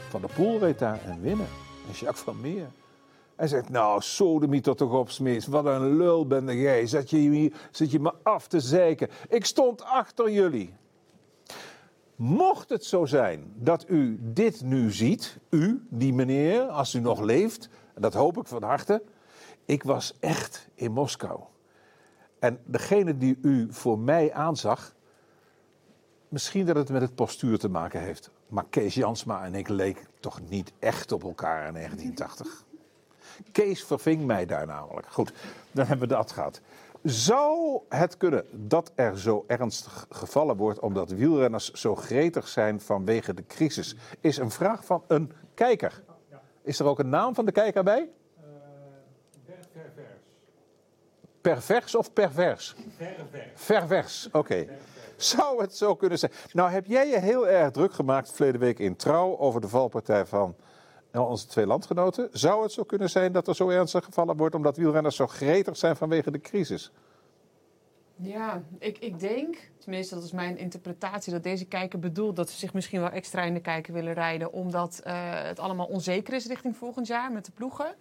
Van 0.09 0.21
der 0.21 0.31
Poel 0.35 0.59
reed 0.59 0.79
daar 0.79 1.01
en 1.05 1.21
winnen. 1.21 1.49
En 1.87 1.93
Jacques 1.93 2.21
van 2.21 2.41
Meer. 2.41 2.67
Hij 3.37 3.49
zegt, 3.49 3.69
nou, 3.69 4.01
sodemieter 4.01 4.77
toch 4.77 4.93
op, 4.93 5.11
Smees. 5.11 5.47
Wat 5.47 5.67
een 5.67 5.97
lul 5.97 6.27
ben 6.27 6.57
jij. 6.57 6.87
Zet 6.87 7.11
je, 7.11 7.17
hier, 7.17 7.53
zit 7.71 7.91
je 7.91 8.01
me 8.01 8.13
af 8.23 8.47
te 8.47 8.61
zeiken. 8.61 9.09
Ik 9.29 9.45
stond 9.45 9.85
achter 9.85 10.31
jullie. 10.31 10.75
Mocht 12.17 12.69
het 12.69 12.85
zo 12.85 13.05
zijn 13.05 13.53
dat 13.55 13.85
u 13.89 14.19
dit 14.21 14.63
nu 14.63 14.93
ziet, 14.93 15.39
u, 15.51 15.87
die 15.89 16.13
meneer, 16.13 16.63
als 16.63 16.95
u 16.95 17.01
nog 17.01 17.21
leeft, 17.21 17.69
en 17.95 18.03
dat 18.03 18.15
hoop 18.15 18.39
ik 18.39 18.47
van 18.47 18.63
harte, 18.63 19.03
ik 19.65 19.83
was 19.83 20.17
echt 20.21 20.69
in 20.75 20.93
Moskou. 20.93 21.41
En 22.39 22.61
degene 22.65 23.17
die 23.17 23.39
u 23.43 23.67
voor 23.71 23.99
mij 23.99 24.33
aanzag, 24.33 24.95
misschien 26.29 26.67
dat 26.67 26.77
het 26.77 26.91
met 26.91 27.03
het 27.03 27.15
postuur 27.15 27.59
te 27.59 27.69
maken 27.69 28.01
heeft. 28.01 28.31
Maar 28.49 28.65
Kees 28.71 28.95
Jansma 28.95 29.45
en 29.45 29.55
ik 29.55 29.69
leken 29.69 30.07
toch 30.21 30.41
niet 30.49 30.73
echt 30.79 31.13
op 31.13 31.25
elkaar 31.25 31.67
in 31.67 31.73
1980. 31.83 32.65
Kees 33.53 33.85
verving 33.85 34.25
mij 34.25 34.47
daar 34.47 34.67
namelijk. 34.67 35.07
Goed, 35.07 35.33
dan 35.73 35.87
hebben 35.87 36.09
we 36.09 36.15
dat 36.15 36.33
gehad. 36.33 36.61
Zou 37.03 37.81
het 37.89 38.17
kunnen 38.17 38.47
dat 38.51 38.93
er 38.95 39.19
zo 39.19 39.45
ernstig 39.47 40.07
gevallen 40.11 40.57
wordt 40.57 40.79
omdat 40.79 41.11
wielrenners 41.11 41.71
zo 41.71 41.95
gretig 41.95 42.49
zijn 42.49 42.81
vanwege 42.81 43.35
de 43.35 43.47
crisis? 43.47 43.97
Is 44.21 44.37
een 44.37 44.51
vraag 44.51 44.85
van 44.85 45.05
een 45.07 45.33
kijker. 45.55 46.03
Is 46.63 46.79
er 46.79 46.87
ook 46.87 46.99
een 46.99 47.09
naam 47.09 47.35
van 47.35 47.45
de 47.45 47.53
kijker 47.53 47.85
bij? 47.85 48.11
Ververs. 49.45 50.21
pervers 51.41 51.95
of 51.95 52.13
pervers? 52.13 52.75
Pervers, 53.67 54.29
oké. 54.33 54.67
Zou 55.17 55.61
het 55.61 55.77
zo 55.77 55.97
kunnen 55.97 56.19
zijn? 56.19 56.33
Nou, 56.53 56.71
heb 56.71 56.87
jij 56.87 57.09
je 57.09 57.19
heel 57.19 57.49
erg 57.49 57.71
druk 57.71 57.93
gemaakt 57.93 58.33
verleden 58.33 58.61
week 58.61 58.79
in 58.79 58.97
Trouw 58.97 59.39
over 59.39 59.61
de 59.61 59.69
valpartij 59.69 60.27
van 60.27 60.57
onze 61.23 61.47
twee 61.47 61.67
landgenoten. 61.67 62.29
Zou 62.33 62.63
het 62.63 62.73
zo 62.73 62.83
kunnen 62.85 63.11
zijn 63.11 63.33
dat 63.33 63.49
er 63.49 63.55
zo 63.55 63.69
ernstig 63.69 64.05
gevallen 64.05 64.37
wordt 64.37 64.55
omdat 64.55 64.77
wielrenners 64.77 65.17
zo 65.17 65.27
gretig 65.27 65.77
zijn 65.77 65.97
vanwege 65.97 66.31
de 66.31 66.41
crisis? 66.41 66.93
Ja, 68.17 68.63
ik, 68.79 68.99
ik 68.99 69.21
denk, 69.21 69.71
tenminste 69.79 70.15
dat 70.15 70.25
is 70.25 70.33
mijn 70.33 70.59
interpretatie, 70.59 71.33
dat 71.33 71.43
deze 71.43 71.65
kijker 71.65 71.99
bedoelt 71.99 72.37
dat 72.37 72.51
ze 72.51 72.59
zich 72.59 72.75
misschien 72.75 73.01
wel 73.01 73.11
extra 73.11 73.43
in 73.43 73.55
de 73.55 73.61
kijker 73.61 73.93
willen 73.93 74.13
rijden, 74.13 74.53
omdat 74.53 75.01
eh, 75.05 75.15
het 75.43 75.59
allemaal 75.59 75.87
onzeker 75.87 76.35
is 76.35 76.47
richting 76.47 76.77
volgend 76.77 77.07
jaar 77.07 77.33
met 77.33 77.45
de 77.45 77.53
ploegen. 77.53 77.95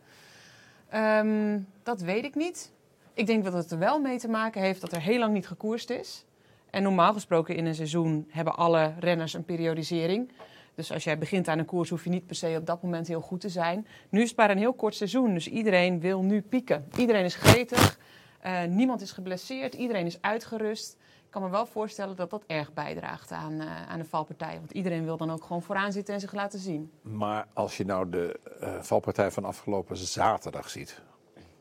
Ehm, 0.89 1.59
dat 1.83 2.01
weet 2.01 2.23
ik 2.23 2.35
niet. 2.35 2.71
Ik 3.13 3.25
denk 3.25 3.43
dat 3.43 3.53
het 3.53 3.71
er 3.71 3.79
wel 3.79 3.99
mee 3.99 4.19
te 4.19 4.27
maken 4.27 4.61
heeft 4.61 4.81
dat 4.81 4.91
er 4.91 5.01
heel 5.01 5.19
lang 5.19 5.33
niet 5.33 5.47
gekoerst 5.47 5.89
is. 5.89 6.25
En 6.69 6.83
normaal 6.83 7.13
gesproken 7.13 7.55
in 7.55 7.65
een 7.65 7.75
seizoen 7.75 8.27
hebben 8.29 8.55
alle 8.55 8.93
renners 8.99 9.33
een 9.33 9.45
periodisering. 9.45 10.31
Dus 10.75 10.91
als 10.91 11.03
jij 11.03 11.17
begint 11.17 11.47
aan 11.47 11.59
een 11.59 11.65
koers, 11.65 11.89
hoef 11.89 12.03
je 12.03 12.09
niet 12.09 12.25
per 12.25 12.35
se 12.35 12.55
op 12.59 12.65
dat 12.65 12.81
moment 12.81 13.07
heel 13.07 13.21
goed 13.21 13.41
te 13.41 13.49
zijn. 13.49 13.87
Nu 14.09 14.21
is 14.21 14.27
het 14.27 14.37
maar 14.37 14.49
een 14.49 14.57
heel 14.57 14.73
kort 14.73 14.95
seizoen, 14.95 15.33
dus 15.33 15.47
iedereen 15.47 15.99
wil 15.99 16.21
nu 16.21 16.41
pieken. 16.41 16.87
Iedereen 16.97 17.25
is 17.25 17.35
gretig, 17.35 17.99
uh, 18.45 18.63
niemand 18.63 19.01
is 19.01 19.11
geblesseerd, 19.11 19.73
iedereen 19.73 20.05
is 20.05 20.21
uitgerust. 20.21 20.97
Ik 21.25 21.39
kan 21.39 21.41
me 21.41 21.49
wel 21.49 21.65
voorstellen 21.65 22.15
dat 22.15 22.29
dat 22.29 22.43
erg 22.47 22.73
bijdraagt 22.73 23.31
aan, 23.31 23.53
uh, 23.53 23.89
aan 23.89 23.99
de 23.99 24.05
valpartij. 24.05 24.55
Want 24.59 24.71
iedereen 24.71 25.03
wil 25.03 25.17
dan 25.17 25.31
ook 25.31 25.43
gewoon 25.43 25.61
vooraan 25.61 25.91
zitten 25.91 26.13
en 26.13 26.19
zich 26.19 26.33
laten 26.33 26.59
zien. 26.59 26.91
Maar 27.01 27.47
als 27.53 27.77
je 27.77 27.85
nou 27.85 28.09
de 28.09 28.39
uh, 28.61 28.81
valpartij 28.81 29.31
van 29.31 29.45
afgelopen 29.45 29.97
zaterdag 29.97 30.69
ziet. 30.69 31.01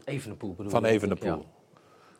Evenepoel 0.04 0.54
bedoel 0.54 0.70
Van 0.70 0.84
Evenepoel. 0.84 1.38
Ja. 1.38 1.61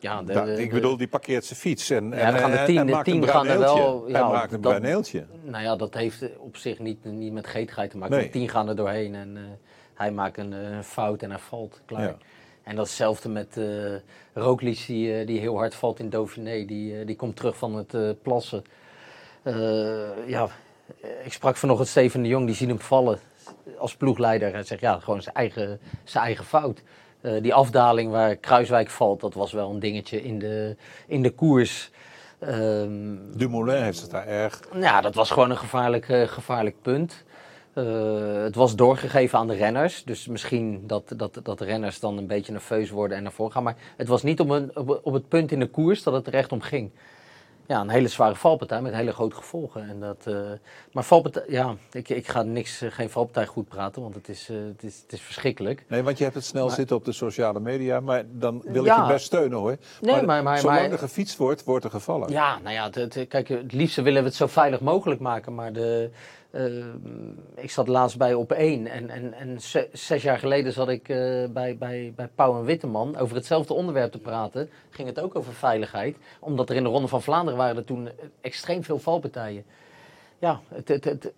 Ja, 0.03 0.21
de, 0.23 0.33
de- 0.33 0.61
ik 0.61 0.69
de- 0.69 0.75
bedoel, 0.75 0.97
die 0.97 1.07
parkeert 1.07 1.45
zijn 1.45 1.59
fiets 1.59 1.89
en, 1.89 2.09
Ja, 2.09 2.15
en, 2.15 2.39
gaan 2.39 2.51
de 2.51 2.57
en- 2.57 2.65
tien- 2.65 2.77
en 2.77 2.85
de 2.85 2.91
maakt 2.91 3.07
een 3.07 3.13
tien 3.21 3.27
gaan 3.29 3.47
er 3.47 3.59
wel- 3.59 4.03
ja, 4.07 4.13
Hij 4.23 4.31
maakt 4.31 4.51
een 4.53 4.61
dat- 4.61 4.71
bruineeltje. 4.71 5.25
Nou 5.43 5.63
ja, 5.63 5.75
dat 5.75 5.93
heeft 5.93 6.37
op 6.37 6.57
zich 6.57 6.79
niet, 6.79 7.05
niet 7.05 7.33
met 7.33 7.47
geetigheid 7.47 7.89
te 7.89 7.97
maken. 7.97 8.13
Nee. 8.13 8.21
Want 8.21 8.33
tien 8.33 8.49
gaan 8.49 8.69
er 8.69 8.75
doorheen 8.75 9.15
en 9.15 9.37
eh, 9.37 9.41
hij 9.93 10.11
maakt 10.11 10.37
een 10.37 10.53
eh, 10.53 10.79
fout 10.81 11.21
en 11.21 11.29
hij 11.29 11.39
valt. 11.39 11.81
Klaar. 11.85 12.01
Ja. 12.01 12.15
En 12.63 12.75
dat 12.75 12.85
is 12.85 12.91
hetzelfde 12.91 13.29
met 13.29 13.57
eh 13.57 13.65
Roglic, 14.33 14.83
die, 14.87 15.19
eh, 15.19 15.27
die 15.27 15.39
heel 15.39 15.57
hard 15.57 15.75
valt 15.75 15.99
in 15.99 16.09
Dauphiné. 16.09 16.65
Die, 16.65 16.99
eh, 16.99 17.05
die 17.05 17.15
komt 17.15 17.35
terug 17.35 17.57
van 17.57 17.75
het 17.75 17.93
eh, 17.93 18.09
plassen. 18.21 18.63
Eh, 19.43 19.53
ja, 20.27 20.47
eh, 21.01 21.09
ik 21.25 21.33
sprak 21.33 21.55
vanochtend 21.57 21.87
Steven 21.89 22.21
de 22.21 22.27
Jong, 22.27 22.45
die 22.45 22.55
zien 22.55 22.69
hem 22.69 22.79
vallen 22.79 23.19
als 23.77 23.95
ploegleider. 23.95 24.51
Hij 24.53 24.63
zegt, 24.63 24.81
ja, 24.81 24.99
gewoon 24.99 25.21
zijn 25.21 25.35
eigen, 25.35 25.79
zijn 26.03 26.23
eigen 26.25 26.45
fout. 26.45 26.81
Eh, 27.23 27.41
die 27.41 27.53
afdaling 27.53 28.11
waar 28.11 28.35
Kruiswijk 28.35 28.89
valt, 28.89 29.21
dat 29.21 29.33
was 29.33 29.51
wel 29.51 29.69
een 29.69 29.79
dingetje 29.79 30.23
in 30.23 30.39
de, 30.39 30.75
in 31.07 31.21
de 31.21 31.31
koers. 31.31 31.91
Ehm, 32.39 33.15
Dumoulin 33.35 33.83
heeft 33.83 34.01
het 34.01 34.11
daar 34.11 34.27
erg. 34.27 34.59
ja, 34.79 35.01
dat 35.01 35.15
was 35.15 35.31
gewoon 35.31 35.49
een 35.49 35.57
gevaarlijk, 35.57 36.09
eh, 36.09 36.27
gevaarlijk 36.27 36.75
punt. 36.81 37.23
Eh, 37.73 38.43
het 38.43 38.55
was 38.55 38.75
doorgegeven 38.75 39.39
aan 39.39 39.47
de 39.47 39.55
renners. 39.55 40.03
Dus 40.03 40.27
misschien 40.27 40.83
dat, 40.87 41.13
dat, 41.17 41.39
dat 41.43 41.57
de 41.57 41.65
renners 41.65 41.99
dan 41.99 42.17
een 42.17 42.27
beetje 42.27 42.51
nerveus 42.51 42.89
worden 42.89 43.17
en 43.17 43.23
naar 43.23 43.31
voren 43.31 43.51
gaan. 43.51 43.63
Maar 43.63 43.77
het 43.97 44.07
was 44.07 44.23
niet 44.23 44.39
op, 44.39 44.49
een, 44.49 44.71
op, 44.77 44.99
op 45.03 45.13
het 45.13 45.27
punt 45.27 45.51
in 45.51 45.59
de 45.59 45.69
koers 45.69 46.03
dat 46.03 46.13
het 46.13 46.27
er 46.27 46.33
echt 46.33 46.51
om 46.51 46.61
ging. 46.61 46.91
Ja, 47.67 47.81
een 47.81 47.89
hele 47.89 48.07
zware 48.07 48.35
valpartij 48.35 48.81
met 48.81 48.93
hele 48.93 49.11
grote 49.13 49.35
gevolgen. 49.35 49.89
En 49.89 49.99
dat, 49.99 50.17
eh, 50.27 50.35
maar 50.91 51.03
valpartij, 51.03 51.43
ja, 51.47 51.75
ik, 51.91 52.09
ik 52.09 52.27
ga 52.27 52.41
niks, 52.41 52.81
eh, 52.81 52.91
geen 52.91 53.09
valpartij 53.09 53.45
goed 53.45 53.67
praten, 53.67 54.01
want 54.01 54.15
het 54.15 54.29
is, 54.29 54.49
eh, 54.49 54.55
het 54.67 54.83
is, 54.83 55.01
het 55.01 55.13
is 55.13 55.21
verschrikkelijk. 55.21 55.83
Nee, 55.87 56.03
want 56.03 56.17
je 56.17 56.23
hebt 56.23 56.35
het 56.35 56.45
snel 56.45 56.65
Maar- 56.65 56.75
zitten 56.75 56.95
op 56.95 57.05
de 57.05 57.11
sociale 57.11 57.59
media, 57.59 57.99
maar 57.99 58.23
dan 58.31 58.61
wil 58.65 58.85
ik 58.85 58.95
je 58.95 59.05
best 59.07 59.25
steunen 59.25 59.57
hoor. 59.57 59.77
Nee, 60.01 60.21
maar- 60.21 60.43
maar- 60.43 60.57
zolang 60.59 60.79
maar- 60.81 60.91
er 60.91 60.97
gefietst 60.97 61.37
wordt, 61.37 61.63
wordt 61.63 61.85
er 61.85 61.91
gevallen. 61.91 62.29
Ja, 62.31 62.59
nou 62.59 62.73
ja, 62.73 62.83
het, 62.91 62.95
het- 62.95 63.27
kijk, 63.27 63.47
het 63.47 63.73
liefste 63.73 64.01
willen 64.01 64.21
we 64.21 64.27
het 64.27 64.37
zo 64.37 64.47
veilig 64.47 64.79
mogelijk 64.79 65.19
maken. 65.21 65.55
Maar 65.55 65.73
de, 65.73 66.09
eh, 66.53 66.85
ik 67.55 67.71
zat 67.71 67.87
laatst 67.87 68.17
bij 68.17 68.33
op 68.33 68.51
één. 68.51 68.87
En, 68.87 69.09
en, 69.09 69.33
en 69.33 69.61
ze- 69.61 69.89
zes 69.91 70.23
jaar 70.23 70.37
geleden 70.39 70.73
zat 70.73 70.89
ik 70.89 71.09
eh, 71.09 71.17
bij, 71.49 71.77
bij, 71.77 72.13
bij 72.15 72.27
Pauw 72.35 72.57
en 72.59 72.65
Witteman 72.65 73.17
over 73.17 73.35
hetzelfde 73.35 73.73
onderwerp 73.73 74.11
te 74.11 74.19
praten. 74.19 74.69
Ging 74.89 75.07
het 75.07 75.19
ook 75.19 75.35
over 75.35 75.53
veiligheid. 75.53 76.17
Omdat 76.39 76.69
er 76.69 76.75
in 76.75 76.83
de 76.83 76.89
Ronde 76.89 77.07
van 77.07 77.21
Vlaanderen 77.21 77.57
waren 77.59 77.77
er 77.77 77.83
toen 77.83 78.09
extreem 78.41 78.83
veel 78.83 78.99
valpartijen. 78.99 79.63
Ja, 80.39 80.61
het, 80.67 80.87
het, 80.87 81.03
het, 81.03 81.31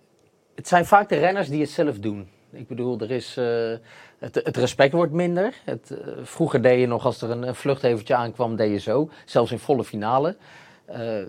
het 0.55 0.67
zijn 0.67 0.86
vaak 0.86 1.10
de 1.10 1.17
renners 1.17 1.50
die 1.50 1.62
het 1.62 1.69
zelf 1.69 2.00
doen. 2.00 2.29
Ik 2.51 2.67
bedoel, 2.67 3.00
er 3.00 3.12
is, 3.12 3.38
eh, 3.38 3.74
het, 4.19 4.36
het 4.36 4.57
respect 4.57 4.93
wordt 4.93 5.12
minder. 5.12 5.53
Het, 5.65 5.91
eh, 5.91 6.13
vroeger 6.24 6.62
deed 6.62 6.79
je 6.79 6.88
nog, 6.88 7.05
als 7.05 7.22
er 7.22 7.29
een, 7.29 7.48
een 7.48 7.55
vluchtevertje 7.55 8.15
aankwam, 8.15 8.55
deed 8.55 8.72
je 8.72 8.79
zo. 8.79 9.10
Zelfs 9.25 9.51
in 9.51 9.60
volle 9.60 9.84
finale. 9.84 10.38
Eh, 10.86 11.22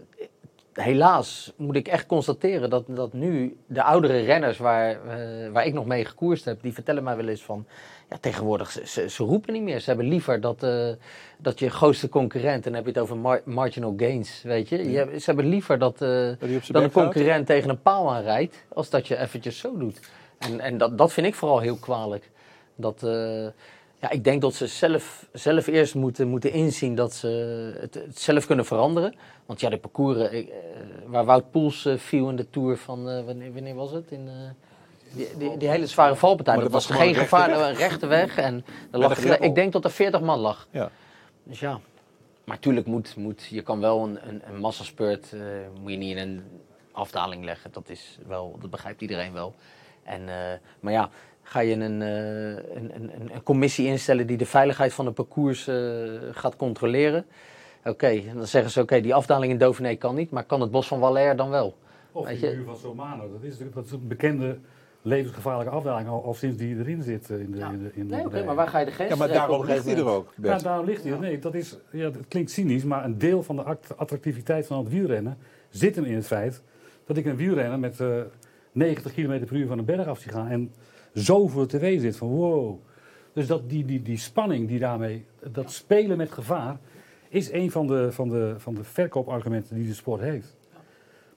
helaas 0.83 1.53
moet 1.57 1.77
ik 1.77 1.89
echt 1.89 2.07
constateren 2.07 2.71
dat, 2.71 2.85
dat 2.89 3.13
nu 3.13 3.57
de 3.67 3.83
oudere 3.83 4.21
renners 4.21 4.59
waar, 4.59 4.91
eh, 4.91 5.51
waar 5.53 5.67
ik 5.67 5.75
nog 5.75 5.87
mee 5.87 6.05
gekoerst 6.05 6.45
heb, 6.45 6.63
die 6.63 6.73
vertellen 6.73 7.05
mij 7.05 7.17
wel 7.17 7.29
eens 7.29 7.43
van, 7.43 7.67
ja, 8.11 8.17
tegenwoordig, 8.21 8.71
ze, 8.71 8.87
ze, 8.87 9.09
ze 9.09 9.25
roepen 9.25 9.53
niet 9.53 9.63
meer. 9.63 9.81
Ze 9.81 9.89
hebben 9.89 10.09
liever 10.09 10.41
dat, 10.41 10.63
eh, 10.63 10.89
dat 11.39 11.59
je 11.59 11.71
grootste 11.71 12.09
concurrent, 12.09 12.67
en 12.67 12.73
dan 12.73 12.75
heb 12.75 12.85
je 12.85 12.91
het 12.91 12.99
over 13.01 13.17
mar- 13.17 13.43
marginal 13.45 13.95
gains, 13.97 14.43
weet 14.43 14.69
je. 14.69 14.91
je 14.91 15.19
ze 15.19 15.25
hebben 15.25 15.47
liever 15.47 15.79
dat, 15.79 16.03
eh, 16.03 16.09
dat 16.39 16.41
een 16.41 16.71
gaat? 16.83 16.93
concurrent 16.93 17.47
tegen 17.47 17.71
een 17.71 17.83
paal 17.83 18.13
aanrijdt, 18.13 18.65
als 18.75 18.91
dat 18.91 19.09
je 19.09 19.17
eventjes 19.19 19.59
zo 19.59 19.77
doet. 19.79 20.01
En, 20.39 20.61
en 20.61 20.79
dat, 20.79 20.99
dat 20.99 21.13
vind 21.13 21.27
ik 21.27 21.35
vooral 21.35 21.61
heel 21.61 21.77
kwalijk. 21.77 22.31
Dat, 22.75 23.03
ja, 24.07 24.13
ik 24.13 24.25
denk 24.25 24.41
dat 24.41 24.55
ze 24.55 24.67
zelf, 24.67 25.27
zelf 25.33 25.67
eerst 25.67 25.95
moeten, 25.95 26.29
moeten 26.29 26.53
inzien 26.53 26.95
dat 26.95 27.15
ze 27.15 27.29
het, 27.81 27.95
het 27.95 28.19
zelf 28.21 28.47
kunnen 28.47 28.65
veranderen. 28.65 29.15
Want 29.47 29.61
ja, 29.61 29.69
de 29.69 29.79
parcours 29.79 30.19
eh, 30.19 30.39
eh, 30.39 30.47
waar 31.07 31.25
Wout 31.25 31.51
Poels 31.51 31.85
eh, 31.85 31.97
viel 31.97 32.29
in 32.29 32.37
de 32.37 32.51
Tour 32.51 32.77
van, 32.77 33.25
wanneer, 33.25 33.53
wanneer 33.53 33.75
was 33.75 33.91
het? 33.91 34.11
In, 34.11 34.29
die, 35.13 35.29
die, 35.39 35.57
die 35.57 35.69
hele 35.69 35.87
zware 35.87 36.17
valpartij, 36.17 36.55
Maar 36.55 36.63
dat 36.63 36.73
was, 36.73 36.87
geen 36.87 36.99
rechte 36.99 37.21
gevaar, 37.21 37.51
een 37.51 37.75
rechte 37.75 38.07
weg. 38.07 38.37
En 38.37 38.65
lag, 38.91 39.19
ik 39.19 39.55
denk 39.55 39.73
dat 39.73 39.85
er 39.85 39.91
40 39.91 40.21
man 40.21 40.39
lag. 40.39 40.69
Ja. 40.71 40.91
Dus 41.43 41.61
ja, 41.61 41.81
maar 42.45 42.57
natuurlijk 42.57 42.87
moet, 42.87 43.17
moet 43.17 43.45
je 43.45 43.63
kan 43.63 43.81
wel 43.81 44.05
een, 44.05 44.29
een, 44.29 44.43
een 44.47 44.61
massaspurt, 44.61 45.33
eh, 45.33 45.41
moet 45.81 45.91
je 45.91 45.97
niet 45.97 46.17
in 46.17 46.29
een 46.29 46.45
afdaling 46.93 47.45
leggen. 47.45 47.73
Dat, 47.73 47.89
is 47.89 48.19
wel, 48.27 48.57
dat 48.61 48.71
begrijpt 48.71 49.01
iedereen 49.01 49.33
wel. 49.33 49.55
En, 50.03 50.25
maar 50.81 50.93
ja, 50.93 51.11
ga 51.49 51.61
je 51.61 51.75
een, 51.75 52.03
eh, 52.03 52.49
een, 52.49 52.91
een, 52.95 53.11
een- 53.21 53.31
een 53.35 53.43
commissie 53.43 53.87
instellen 53.87 54.27
die 54.27 54.37
de 54.37 54.47
veiligheid 54.47 54.93
van 54.93 55.07
het 55.07 55.15
parcours 55.15 55.69
eh, 55.69 55.77
gaat 56.31 56.57
controleren. 56.57 57.25
Oké, 57.85 58.07
en 58.07 58.35
dan 58.37 58.47
zeggen 58.47 58.71
ze 58.71 58.81
oké, 58.81 59.01
die 59.01 59.15
afdaling 59.15 59.53
in 59.53 59.59
Dauphiné 59.59 59.95
kan 59.95 60.15
niet, 60.15 60.31
maar 60.31 60.45
kan 60.45 60.61
het 60.61 60.71
bos 60.71 60.89
van 60.89 60.99
Valère 61.01 61.35
dan 61.35 61.51
wel? 61.51 61.77
Of 62.13 62.27
Weet 62.27 62.41
de 62.41 62.47
je- 62.47 62.57
muur 62.57 62.65
van 62.65 62.77
Somano. 62.77 63.31
Dat 63.33 63.43
is, 63.43 63.49
natuurlijk- 63.49 63.75
dat 63.75 63.85
is 63.85 63.91
een 63.91 64.09
bekende 64.09 64.59
levensgevaarlijke 65.03 65.73
afdaling. 65.75 66.09
Al, 66.09 66.25
al 66.25 66.35
sinds 66.35 66.57
die 66.57 66.79
erin 66.79 67.03
zit 67.03 67.31
eh, 67.31 67.39
in 67.41 67.51
de, 67.51 67.57
Ja. 67.59 67.71
in 67.71 67.79
de, 67.83 67.91
in 67.95 68.09
de 68.09 68.15
Nee, 68.15 68.25
oké, 68.27 68.45
maar 68.45 68.55
waar 68.55 68.69
ga 68.69 68.79
je 68.79 68.85
de 68.85 68.91
grens 68.93 69.11
ja, 69.11 69.17
maar 69.17 69.29
daarom 69.29 69.57
ligt 69.65 69.69
hij 69.69 69.79
gegeven 69.79 70.05
er 70.07 70.11
ook, 70.13 70.33
Ja, 70.37 70.43
Bert. 70.43 70.63
daarom 70.63 70.87
ligt 70.87 71.05
hij. 71.05 71.19
Nee, 71.19 71.39
dat 71.39 71.55
is, 71.55 71.77
ja, 71.93 72.05
het 72.05 72.17
klinkt 72.29 72.51
cynisch, 72.51 72.85
maar 72.85 73.05
een 73.05 73.19
deel 73.19 73.43
van 73.43 73.57
de 73.57 73.63
act- 73.63 73.97
attractiviteit 73.97 74.67
van 74.67 74.79
het 74.79 74.89
wielrennen 74.89 75.39
zit 75.71 75.95
hem 75.97 76.05
in 76.05 76.15
het 76.15 76.27
feit 76.27 76.63
dat 77.07 77.17
ik 77.17 77.25
een 77.27 77.37
wielrenner 77.37 77.79
met 77.79 78.01
eh 78.01 78.09
90 78.73 79.13
km 79.13 79.45
per 79.47 79.57
uur 79.57 79.67
van 79.67 79.79
een 79.79 79.85
berg 79.85 80.07
af 80.07 80.19
zie 80.19 80.33
gaan 80.33 80.49
en 80.49 80.73
zoveel 81.25 81.67
tv 81.67 82.01
zit 82.01 82.17
van 82.17 82.29
wow. 82.29 82.79
Dus 83.33 83.47
dat, 83.47 83.69
die, 83.71 83.85
die, 83.85 84.03
die 84.03 84.19
spanning 84.19 84.69
die 84.69 84.79
daarmee, 84.79 85.25
dat 85.51 85.71
spelen 85.73 86.17
met 86.17 86.33
gevaar, 86.33 86.79
is 87.29 87.53
een 87.53 87.71
van 87.71 87.87
de, 87.87 88.13
van 88.13 88.29
de, 88.29 88.55
van 88.59 88.75
de 88.75 88.85
verkoopargumenten 88.85 89.77
die 89.77 89.87
de 89.87 89.95
sport 89.95 90.21
heeft. 90.21 90.57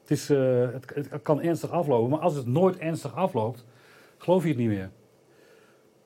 Het, 0.02 0.12
is, 0.12 0.30
eh, 0.30 0.72
het, 0.72 1.10
het 1.10 1.22
kan 1.22 1.42
ernstig 1.42 1.70
aflopen, 1.72 2.10
maar 2.10 2.20
als 2.20 2.36
het 2.36 2.46
nooit 2.48 2.78
ernstig 2.78 3.16
afloopt, 3.16 3.66
geloof 4.18 4.44
je 4.44 4.50
het 4.50 4.58
niet 4.58 4.68
meer. 4.68 4.90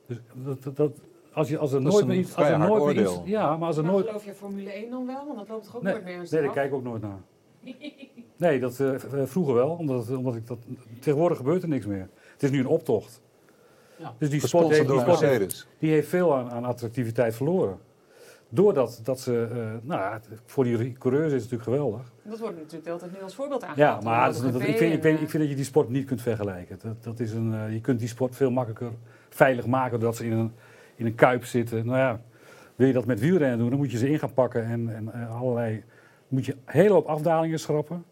Dus 0.06 0.18
dat, 0.34 0.64
dat, 0.64 0.76
dat- 0.76 1.00
als, 1.34 1.50
je, 1.50 1.58
als 1.58 1.72
er 1.72 1.82
nooit 1.82 2.06
meer 2.06 2.18
iets. 2.18 2.36
Als 2.36 2.48
er 2.48 2.60
nooit 2.60 2.96
meer 2.96 3.04
iets 3.04 3.20
ja, 3.26 3.58
maar 3.58 3.68
als 3.68 3.78
er 3.78 3.84
Maar 3.84 3.92
nooit. 3.92 4.06
geloof 4.06 4.26
je 4.26 4.34
Formule 4.34 4.72
1 4.72 4.90
dan 4.90 5.06
wel? 5.06 5.26
Want 5.26 5.38
dat 5.38 5.48
loopt 5.50 5.64
toch 5.66 5.76
ook 5.76 5.82
Nee, 5.84 5.94
nooit 5.94 6.06
meer 6.06 6.20
eens 6.20 6.30
nee, 6.30 6.40
daar 6.40 6.50
af? 6.50 6.56
kijk 6.56 6.68
ik 6.68 6.74
ook 6.74 6.84
nooit 6.84 7.02
naar. 7.02 7.22
Nee, 8.38 8.60
dat 8.60 8.80
eh, 8.80 8.94
eh, 8.94 9.02
vroeger 9.26 9.54
wel, 9.54 9.70
omdat, 9.70 10.10
omdat 10.16 10.36
ik 10.36 10.48
dat. 10.48 10.58
Tegenwoordig 11.00 11.38
gebeurt 11.38 11.64
er 11.64 11.70
niks 11.70 11.86
meer. 11.86 12.10
Het 12.34 12.44
is 12.44 12.52
nu 12.52 12.60
een 12.60 12.68
optocht. 12.68 13.22
Ja. 13.98 14.14
Dus 14.18 14.30
die 14.30 14.48
sport, 14.48 14.68
heeft, 14.68 14.88
die, 14.88 15.00
sport 15.00 15.20
heeft, 15.20 15.22
Mercedes. 15.22 15.68
die 15.80 15.92
heeft 15.92 16.08
veel 16.08 16.36
aan, 16.36 16.50
aan 16.52 16.66
attractiviteit 16.66 17.36
verloren. 17.36 17.78
Doordat 18.50 19.00
dat 19.04 19.20
ze. 19.20 19.48
eh, 19.52 19.58
nou, 19.82 20.02
ja, 20.02 20.20
voor 20.46 20.64
die 20.64 20.94
coureurs 20.94 21.26
is 21.34 21.42
het 21.42 21.52
natuurlijk 21.52 21.64
geweldig. 21.64 22.12
Dat 22.24 22.40
wordt 22.40 22.56
natuurlijk 22.56 22.84
de 22.84 22.90
hele 22.90 23.00
tijd 23.02 23.12
nu 23.12 23.22
als 23.24 23.36
voorbeeld 23.36 23.62
Ja, 23.62 23.68
aangehaald. 23.68 24.04
maar 24.04 24.34
dat- 24.34 24.42
dat- 24.42 24.62
ik, 24.62 24.78
vind, 24.78 24.94
ik, 24.94 25.02
vind, 25.02 25.22
ik 25.22 25.30
vind 25.30 25.44
dat 25.44 25.50
je 25.52 25.56
die 25.56 25.66
sport 25.66 25.90
niet 25.90 26.06
kunt 26.06 26.22
vergelijken. 26.22 26.80
Dat, 26.82 27.04
dat 27.04 27.20
is 27.20 27.32
een, 27.34 27.54
eh, 27.54 27.74
je 27.74 27.82
kunt 27.82 28.00
die 28.00 28.08
sport 28.08 28.36
veel 28.36 28.52
makkelijker 28.52 28.92
veilig 29.30 29.66
maken 29.66 30.00
doordat 30.00 30.16
ze 30.18 30.26
in 30.26 30.32
een, 30.32 30.52
in 30.96 31.06
een 31.06 31.16
kuip 31.16 31.46
zitten. 31.46 31.86
Nou 31.86 31.98
ja, 31.98 32.22
wil 32.76 32.88
je 32.88 32.94
dat 32.94 33.06
met 33.06 33.20
wielrennen 33.20 33.58
doen, 33.58 33.70
dan 33.70 33.78
moet 33.78 33.92
je 33.92 33.98
ze 33.98 34.10
in 34.10 34.20
gaan 34.20 34.34
pakken 34.34 34.66
en, 34.66 34.96
en 34.96 35.14
eh, 35.14 35.40
allerlei. 35.42 35.84
Moet 36.28 36.46
je 36.46 36.52
een 36.52 36.60
hele 36.66 36.94
hoop 36.94 37.06
afdalingen 37.06 37.60
schrappen. 37.60 38.04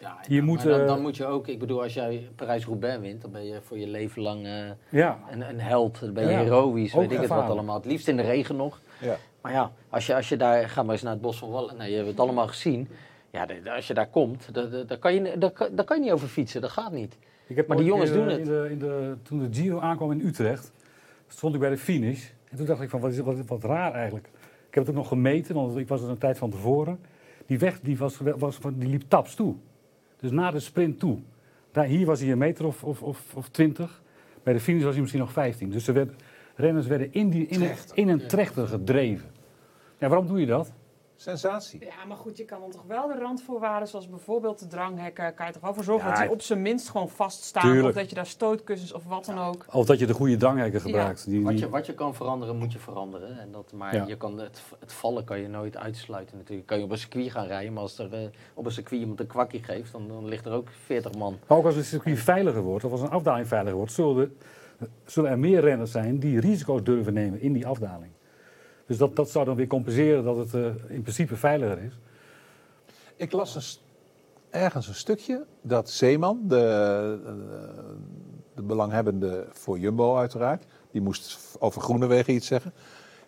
Ja, 0.00 0.16
Je 0.28 0.34
ja, 0.34 0.42
moet, 0.42 0.56
maar 0.56 0.66
dan, 0.66 0.80
eh, 0.80 0.86
dan 0.86 1.00
moet 1.02 1.16
je 1.16 1.26
ook, 1.26 1.48
ik 1.48 1.58
bedoel, 1.58 1.82
als 1.82 1.94
jij 1.94 2.28
Parijs-Roubaix 2.36 3.00
wint, 3.00 3.22
dan 3.22 3.30
ben 3.30 3.46
je 3.46 3.58
voor 3.62 3.78
je 3.78 3.86
leven 3.86 4.22
lang 4.22 4.46
eh, 4.46 4.52
Ja, 4.88 5.18
een, 5.30 5.48
een 5.48 5.60
held. 5.60 6.00
Dan 6.00 6.12
ben 6.12 6.24
je 6.24 6.30
Ja, 6.30 6.38
heroïsch, 6.42 6.94
ook 6.94 7.00
weet 7.00 7.12
ik 7.12 7.18
het 7.20 7.28
wat 7.28 7.48
allemaal. 7.48 7.76
Het 7.76 7.84
liefst 7.84 8.08
in 8.08 8.16
de 8.16 8.22
regen 8.22 8.56
nog. 8.56 8.80
Ja. 9.00 9.16
Maar 9.40 9.52
ja, 9.52 9.72
als 9.88 10.06
je, 10.06 10.14
als 10.14 10.28
je 10.28 10.36
daar, 10.36 10.68
ga 10.68 10.82
maar 10.82 10.92
eens 10.92 11.02
naar 11.02 11.12
het 11.12 11.20
bos 11.20 11.38
van 11.38 11.50
Wallen. 11.50 11.76
Nee, 11.76 11.90
je 11.90 11.96
hebt 11.96 12.08
het 12.08 12.20
allemaal 12.20 12.46
gezien. 12.46 12.88
Ja, 13.30 13.46
de- 13.46 13.60
de- 13.62 13.72
als 13.72 13.86
je 13.86 13.94
daar 13.94 14.08
komt, 14.08 14.48
da- 14.54 14.62
da- 14.64 14.82
daar 14.82 14.98
kan, 14.98 15.14
je, 15.14 15.38
daar, 15.38 15.50
kan- 15.50 15.68
daar 15.72 15.84
kan 15.84 15.96
je 15.96 16.02
niet 16.02 16.12
over 16.12 16.28
fietsen. 16.28 16.60
Dat 16.60 16.70
gaat 16.70 16.92
niet. 16.92 17.16
Ik 17.46 17.56
heb 17.56 17.66
Maar 17.66 17.76
die 17.76 17.86
jongens 17.86 18.12
doen 18.12 18.28
het. 18.28 18.38
In 18.38 18.44
de, 18.44 18.68
in 18.70 18.78
de, 18.78 19.16
toen 19.22 19.38
de 19.38 19.48
Giro 19.50 19.80
aankwam 19.80 20.10
in 20.10 20.20
Utrecht, 20.26 20.72
stond 21.28 21.54
ik 21.54 21.60
bij 21.60 21.70
de 21.70 21.78
finish. 21.78 22.28
En 22.50 22.56
toen 22.56 22.66
dacht 22.66 22.80
ik 22.80 22.90
van, 22.90 23.00
wat, 23.00 23.10
is, 23.12 23.18
wat, 23.18 23.36
wat 23.46 23.64
raar 23.64 23.92
eigenlijk. 23.92 24.26
Ik 24.68 24.74
heb 24.74 24.82
het 24.86 24.88
ook 24.88 25.00
nog 25.00 25.08
gemeten, 25.08 25.54
want 25.54 25.76
ik 25.76 25.88
was 25.88 26.02
er 26.02 26.08
een 26.08 26.18
tijd 26.18 26.38
van 26.38 26.50
tevoren. 26.50 26.98
Die 27.46 27.58
weg 27.58 27.80
die 27.80 27.98
was, 27.98 28.18
was, 28.36 28.56
van- 28.56 28.74
die 28.78 28.88
liep 28.88 29.02
taps 29.08 29.34
toe. 29.34 29.54
Dus 30.26 30.34
na 30.34 30.50
de 30.50 30.60
sprint 30.60 30.98
toe. 30.98 31.18
Daar, 31.72 31.84
hier 31.84 32.06
was 32.06 32.20
hij 32.20 32.30
een 32.30 32.38
meter 32.38 32.66
of, 32.66 32.84
of, 32.84 33.02
of, 33.02 33.34
of 33.34 33.48
20. 33.48 34.02
Bij 34.42 34.52
de 34.52 34.60
finish 34.60 34.82
was 34.82 34.92
hij 34.92 35.00
misschien 35.00 35.22
nog 35.22 35.32
15. 35.32 35.70
Dus 35.70 35.88
er 35.88 35.94
werd, 35.94 36.22
renners 36.54 36.86
werden 36.86 37.12
in, 37.12 37.30
die, 37.30 37.46
in, 37.46 37.62
een, 37.62 37.74
in 37.94 38.08
een 38.08 38.26
trechter 38.26 38.66
gedreven. 38.66 39.30
Ja, 39.98 40.08
waarom 40.08 40.26
doe 40.26 40.40
je 40.40 40.46
dat? 40.46 40.72
Sensatie. 41.16 41.80
Ja, 41.84 42.04
maar 42.08 42.16
goed, 42.16 42.36
je 42.36 42.44
kan 42.44 42.60
dan 42.60 42.70
toch 42.70 42.84
wel 42.86 43.06
de 43.08 43.18
randvoorwaarden, 43.18 43.88
zoals 43.88 44.08
bijvoorbeeld 44.08 44.58
de 44.58 44.66
dranghekken, 44.66 45.34
kan 45.34 45.46
je 45.46 45.52
toch 45.52 45.62
wel 45.62 45.74
voor 45.74 45.84
zorgen 45.84 46.08
Ja, 46.08 46.14
dat 46.14 46.22
die 46.22 46.30
op 46.32 46.42
zijn 46.42 46.62
minst 46.62 46.88
gewoon 46.88 47.08
vaststaan. 47.08 47.62
Tuurlijk. 47.62 47.88
Of 47.88 47.94
dat 47.94 48.08
je 48.08 48.14
daar 48.14 48.26
stootkussens 48.26 48.92
of 48.92 49.04
wat 49.04 49.24
dan 49.24 49.38
ook. 49.38 49.66
Of 49.72 49.86
dat 49.86 49.98
je 49.98 50.06
de 50.06 50.14
goede 50.14 50.36
dranghekken 50.36 50.80
gebruikt. 50.80 51.24
Die, 51.26 51.44
Wat 51.44 51.58
je, 51.58 51.68
wat 51.68 51.86
je 51.86 51.94
kan 51.94 52.14
veranderen, 52.14 52.56
moet 52.56 52.72
je 52.72 52.78
veranderen. 52.78 53.38
En 53.38 53.52
dat, 53.52 53.72
maar 53.72 53.94
Ja. 53.94 54.04
je 54.06 54.16
kan 54.16 54.38
het, 54.38 54.62
het 54.80 54.92
vallen 54.92 55.24
kan 55.24 55.40
je 55.40 55.48
nooit 55.48 55.76
uitsluiten 55.76 56.36
natuurlijk. 56.36 56.66
Kan 56.66 56.78
je 56.78 56.84
op 56.84 56.90
een 56.90 56.98
circuit 56.98 57.30
gaan 57.30 57.46
rijden, 57.46 57.72
maar 57.72 57.82
als 57.82 57.98
er 57.98 58.12
eh, 58.12 58.28
op 58.54 58.64
een 58.64 58.72
circuit 58.72 59.00
iemand 59.00 59.20
een 59.20 59.26
kwakje 59.26 59.62
geeft, 59.62 59.92
dan, 59.92 60.08
dan 60.08 60.24
ligt 60.28 60.46
er 60.46 60.52
ook 60.52 60.68
40 60.84 61.14
man. 61.14 61.38
Maar 61.46 61.58
ook 61.58 61.64
als 61.64 61.76
een 61.76 61.84
circuit 61.84 62.18
veiliger 62.18 62.62
wordt, 62.62 62.84
of 62.84 62.92
als 62.92 63.00
een 63.00 63.10
afdaling 63.10 63.48
veiliger 63.48 63.76
wordt, 63.76 63.92
zullen, 63.92 64.36
zullen 65.04 65.30
er 65.30 65.38
meer 65.38 65.60
renners 65.60 65.90
zijn 65.90 66.18
die 66.18 66.40
risico's 66.40 66.82
durven 66.82 67.12
nemen 67.12 67.40
in 67.40 67.52
die 67.52 67.66
afdaling. 67.66 68.10
Dus 68.86 68.96
dat, 68.96 69.16
dat 69.16 69.30
zou 69.30 69.44
dan 69.44 69.56
weer 69.56 69.66
compenseren 69.66 70.24
dat 70.24 70.36
het 70.36 70.54
eh, 70.54 70.64
in 70.88 71.02
principe 71.02 71.36
veiliger 71.36 71.78
is. 71.78 71.98
Ik 73.16 73.32
las 73.32 73.54
een 73.54 73.84
ergens 74.50 74.88
een 74.88 74.94
stukje 74.94 75.44
dat 75.62 75.90
Zeeman, 75.90 76.40
de, 76.44 76.56
eh, 77.26 77.32
de 78.54 78.62
belanghebbende 78.62 79.46
voor 79.52 79.78
Jumbo 79.78 80.16
uiteraard, 80.16 80.64
die 80.90 81.00
moest 81.00 81.38
over 81.58 81.80
Groenewegen 81.80 82.34
iets 82.34 82.46
zeggen. 82.46 82.72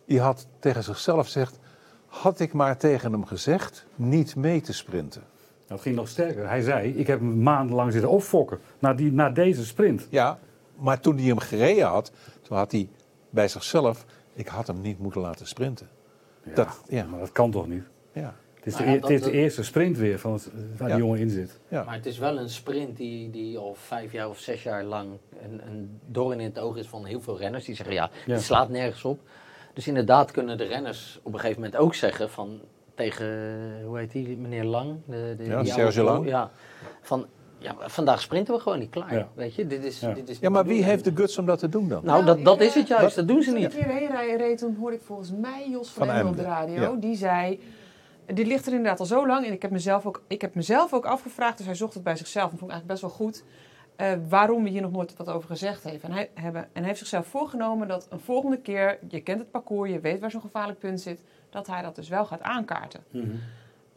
Die 0.05 0.21
had 0.21 0.47
tegen 0.59 0.83
zichzelf 0.83 1.25
gezegd, 1.25 1.59
had 2.07 2.41
ik 2.41 2.53
maar 2.53 2.77
tegen 2.77 3.13
hem 3.13 3.27
gezegd 3.27 3.87
niet 3.95 4.37
mee 4.37 4.61
te 4.61 4.73
sprinten. 4.73 5.23
Dat 5.67 5.81
ging 5.81 5.97
nog 5.97 6.09
sterker. 6.09 6.49
Hij 6.49 6.63
zei, 6.63 6.93
ik 6.93 7.07
heb 7.07 7.19
hem 7.19 7.43
maandenlang 7.43 7.93
zitten 7.93 8.11
opfokken 8.11 8.59
naar, 8.79 8.97
die, 8.97 9.13
naar 9.13 9.35
deze 9.35 9.67
sprint. 9.67 10.07
Ja, 10.11 10.39
maar 10.77 11.01
toen 11.01 11.17
hij 11.17 11.27
hem 11.27 11.39
gereden 11.39 11.87
had, 11.87 12.13
toen 12.43 12.57
had 12.57 12.73
hij 12.73 12.89
bij 13.31 13.49
zichzelf, 13.49 14.05
ik 14.39 14.49
had 14.49 14.67
hem 14.67 14.81
niet 14.81 14.99
moeten 14.99 15.21
laten 15.21 15.47
sprinten. 15.47 15.89
Ja, 16.45 16.55
Dat- 16.55 16.83
ja. 16.89 17.05
Maar 17.05 17.19
dat 17.21 17.33
kan 17.33 17.51
toch 17.51 17.67
niet? 17.69 17.83
Ja, 18.13 18.35
Het 18.55 18.67
is, 18.67 18.77
de, 18.77 18.85
ja, 18.85 18.93
dat- 18.93 19.01
het 19.03 19.11
is 19.11 19.19
de 19.21 19.25
dat- 19.25 19.35
eerste 19.35 19.63
sprint 19.65 19.97
weer 19.97 20.19
van 20.19 20.33
het, 20.33 20.51
waar 20.77 20.89
Ja. 20.89 20.95
die 20.95 21.05
jongen 21.05 21.19
in 21.21 21.31
zit. 21.31 21.61
ja. 21.69 21.85
Maar 21.85 21.95
het 21.95 22.07
is 22.07 22.19
wel 22.19 22.39
een 22.39 22.49
sprint 22.49 22.97
die, 22.97 23.31
die 23.31 23.59
al 23.59 23.75
vijf 23.75 24.13
jaar 24.13 24.29
of 24.29 24.39
zes 24.39 24.63
jaar 24.63 24.85
lang 24.85 25.11
een, 25.43 25.61
een 25.67 26.01
doorn 26.07 26.41
in 26.41 26.47
het 26.47 26.59
oog 26.59 26.77
is 26.77 26.87
van 26.87 27.05
heel 27.05 27.21
veel 27.21 27.39
renners. 27.39 27.65
Die 27.65 27.75
zeggen, 27.75 27.95
ja, 27.95 28.11
Ja. 28.27 28.33
het 28.33 28.43
slaat 28.43 28.69
nergens 28.69 29.05
op. 29.05 29.21
Dus 29.75 29.87
inderdaad 29.89 30.31
kunnen 30.31 30.59
de 30.59 30.65
renners 30.65 31.21
op 31.23 31.33
een 31.33 31.41
gegeven 31.41 31.63
moment 31.63 31.81
ook 31.81 31.95
zeggen 31.95 32.31
van 32.31 32.61
tegen, 32.95 33.27
hoe 33.85 33.99
heet 33.99 34.13
die, 34.13 34.37
meneer 34.37 34.65
Lang? 34.65 34.97
De, 35.07 35.35
de, 35.39 35.45
Ja, 35.45 35.63
die 35.63 35.73
Serge 35.73 36.01
oude- 36.01 36.13
Lang. 36.13 36.29
Ja, 36.29 36.51
van, 37.03 37.27
ja, 37.59 37.75
vandaag 37.79 38.21
sprinten 38.21 38.55
we 38.55 38.61
gewoon 38.61 38.79
niet 38.79 38.91
klaar. 38.91 39.15
Ja. 39.15 39.29
Weet 39.35 39.55
je, 39.55 39.67
dit 39.67 39.85
is, 39.85 40.01
Ja. 40.01 40.13
dit 40.13 40.29
is 40.29 40.39
ja, 40.39 40.49
maar 40.51 40.65
wie 40.67 40.83
heeft 40.85 41.05
de 41.05 41.13
guts 41.15 41.39
om 41.39 41.47
dat 41.47 41.59
te 41.59 41.69
doen 41.69 41.89
dan? 41.89 42.05
Nou, 42.05 42.25
dat, 42.25 42.45
dat 42.45 42.61
is 42.61 42.75
het 42.75 42.89
juist, 42.89 43.17
dat 43.17 43.29
doen 43.29 43.43
ze 43.43 43.51
Toen 43.51 43.59
niet. 43.61 43.73
ik 43.75 43.85
hierheen 43.85 44.09
rij- 44.11 44.37
reed, 44.37 44.59
toen 44.59 44.77
hoorde 44.81 44.97
ik 44.97 45.03
volgens 45.03 45.33
mij 45.33 45.69
Jos 45.71 45.91
van, 45.91 46.07
Van 46.07 46.15
Emden 46.17 46.31
op 46.31 46.37
de 46.37 46.43
radio. 46.43 46.81
ja. 46.81 46.93
Die 47.01 47.17
zei, 47.17 47.61
dit 48.27 48.47
ligt 48.47 48.67
er 48.67 48.73
inderdaad 48.73 49.01
al 49.01 49.07
zo 49.07 49.27
lang. 49.27 49.47
En 49.47 49.53
ik 49.53 49.63
heb 49.63 49.71
mezelf 49.71 50.07
ook, 50.07 50.23
ik 50.27 50.41
heb 50.41 50.55
mezelf 50.55 50.93
ook 50.93 51.07
afgevraagd, 51.07 51.57
dus 51.57 51.67
hij 51.67 51.75
zocht 51.75 51.95
het 51.95 52.03
bij 52.03 52.17
zichzelf. 52.17 52.51
En 52.53 52.59
vond 52.59 52.71
ik 52.71 52.77
eigenlijk 52.77 53.01
best 53.01 53.17
wel 53.19 53.27
goed. 53.27 53.45
eh, 53.97 54.13
waarom 54.29 54.63
we 54.63 54.69
hier 54.71 54.83
nog 54.83 54.91
nooit 54.93 55.17
wat 55.17 55.29
over 55.29 55.49
gezegd 55.49 55.83
heeft. 55.85 56.03
En 56.05 56.13
hij, 56.13 56.31
hebben, 56.35 56.63
en 56.63 56.69
hij 56.73 56.85
heeft 56.85 56.99
zichzelf 56.99 57.27
voorgenomen 57.27 57.89
dat 57.89 58.07
een 58.11 58.21
volgende 58.21 58.59
keer, 58.59 58.99
je 59.09 59.21
kent 59.21 59.39
het 59.39 59.51
parcours, 59.51 59.91
je 59.91 60.01
weet 60.01 60.21
waar 60.21 60.31
zo'n 60.31 60.41
gevaarlijk 60.41 60.79
punt 60.79 61.01
zit, 61.01 61.23
dat 61.51 61.67
hij 61.67 61.83
dat 61.83 61.95
dus 61.95 62.09
wel 62.09 62.25
gaat 62.25 62.43
aankaarten. 62.43 63.01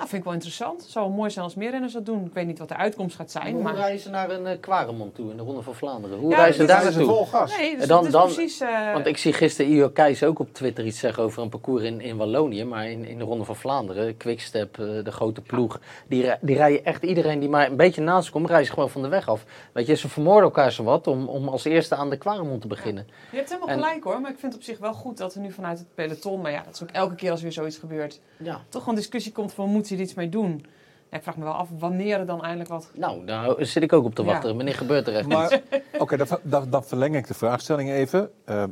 Nou, 0.01 0.13
vind 0.13 0.21
ik 0.21 0.29
wel 0.31 0.37
interessant. 0.39 0.81
Het 0.81 0.91
zou 0.91 1.11
mooi 1.11 1.29
zijn 1.29 1.45
als 1.45 1.55
meer 1.55 1.71
renners 1.71 1.93
dat 1.93 2.05
doen. 2.05 2.25
Ik 2.25 2.33
weet 2.33 2.45
niet 2.47 2.59
wat 2.59 2.67
de 2.67 2.75
uitkomst 2.75 3.15
gaat 3.15 3.31
zijn. 3.31 3.53
Hoe 3.53 3.63
Maar... 3.63 3.75
rijden 3.75 3.99
ze 3.99 4.09
naar 4.09 4.29
een 4.29 4.45
uh, 4.45 4.51
Quaremont 4.59 5.15
toe 5.15 5.31
in 5.31 5.37
de 5.37 5.43
Ronde 5.43 5.61
van 5.61 5.75
Vlaanderen? 5.75 6.17
Hoe 6.19 6.31
Ja, 6.31 6.45
dit 6.45 6.67
daar 6.67 6.83
naartoe? 6.83 7.05
vol 7.05 7.25
gas. 7.25 7.57
Nee, 7.57 7.77
dus 7.77 7.87
dan- 7.87 8.09
dan- 8.09 8.23
precies... 8.33 8.59
eh, 8.59 8.93
Want 8.93 9.05
ik 9.05 9.17
zie 9.17 9.33
gisteren 9.33 9.71
Io 9.71 9.89
Keijs 9.89 10.23
ook 10.23 10.39
op 10.39 10.53
Twitter 10.53 10.85
iets 10.85 10.99
zeggen 10.99 11.23
over 11.23 11.41
een 11.41 11.49
parcours 11.49 11.83
in, 11.83 12.01
in 12.01 12.17
Wallonië. 12.17 12.63
Maar 12.65 12.89
in, 12.89 13.05
in 13.05 13.17
de 13.17 13.23
Ronde 13.23 13.43
van 13.43 13.55
Vlaanderen, 13.55 14.17
Quickstep, 14.17 14.79
eh, 14.79 14.85
de 15.03 15.11
grote 15.11 15.41
ploeg. 15.41 15.79
Die, 16.07 16.31
die 16.41 16.55
rijden 16.55 16.85
echt 16.85 17.03
iedereen 17.03 17.39
die 17.39 17.49
maar 17.49 17.67
een 17.69 17.75
beetje 17.77 18.01
naast 18.01 18.29
komt, 18.29 18.49
rijdt 18.49 18.69
gewoon 18.69 18.89
van 18.89 19.01
de 19.01 19.07
weg 19.07 19.27
af. 19.29 19.43
Weet 19.73 19.87
je, 19.87 19.95
ze 19.95 20.09
vermoorden 20.09 20.43
elkaar 20.43 20.71
zo 20.71 20.83
wat 20.83 21.07
om, 21.07 21.27
om 21.27 21.47
als 21.47 21.63
eerste 21.63 21.95
aan 21.95 22.09
de 22.09 22.17
Quaremont 22.17 22.61
te 22.61 22.67
beginnen. 22.67 23.07
Je 23.31 23.37
hebt 23.37 23.49
helemaal 23.49 23.69
En- 23.69 23.79
gelijk 23.83 24.03
hoor, 24.03 24.21
maar 24.21 24.31
ik 24.31 24.39
vind 24.39 24.53
het 24.53 24.61
op 24.61 24.67
zich 24.67 24.77
wel 24.79 24.93
goed 24.93 25.17
dat 25.17 25.33
er 25.33 25.41
nu 25.41 25.51
vanuit 25.51 25.77
het 25.79 25.87
peloton, 25.95 26.41
maar 26.41 26.51
ja, 26.51 26.63
dat 26.65 26.73
is 26.73 26.83
ook 26.83 26.89
elke 26.91 27.15
keer 27.15 27.29
als 27.29 27.39
er 27.39 27.45
weer 27.45 27.53
zoiets 27.53 27.77
gebeurt, 27.77 28.19
Ja. 28.37 28.61
toch 28.69 28.81
gewoon 28.81 28.95
discussie 28.97 29.31
komt 29.31 29.53
van 29.53 29.69
moet 29.69 29.89
je 29.91 29.97
er 29.97 30.01
iets 30.03 30.13
mee 30.13 30.29
doen? 30.29 30.65
Ja, 31.09 31.17
ik 31.17 31.23
vraag 31.23 31.37
me 31.37 31.43
wel 31.43 31.53
af 31.53 31.69
wanneer 31.79 32.19
er 32.19 32.25
dan 32.25 32.41
eindelijk 32.43 32.69
wat. 32.69 32.91
Nou, 32.95 33.25
daar 33.25 33.55
zit 33.65 33.83
ik 33.83 33.93
ook 33.93 34.05
op 34.05 34.15
te 34.15 34.23
wachten. 34.23 34.49
Ja. 34.49 34.55
Wanneer 34.55 34.73
gebeurt 34.73 35.07
er 35.07 35.15
echt? 35.15 35.27
Maar 35.27 35.61
oké, 35.99 36.17
dan, 36.17 36.27
dan, 36.43 36.69
dan 36.69 36.83
verleng 36.83 37.15
ik 37.15 37.27
de 37.27 37.33
vraagstelling 37.33 37.89
even. 37.89 38.31
Ehm 38.45 38.69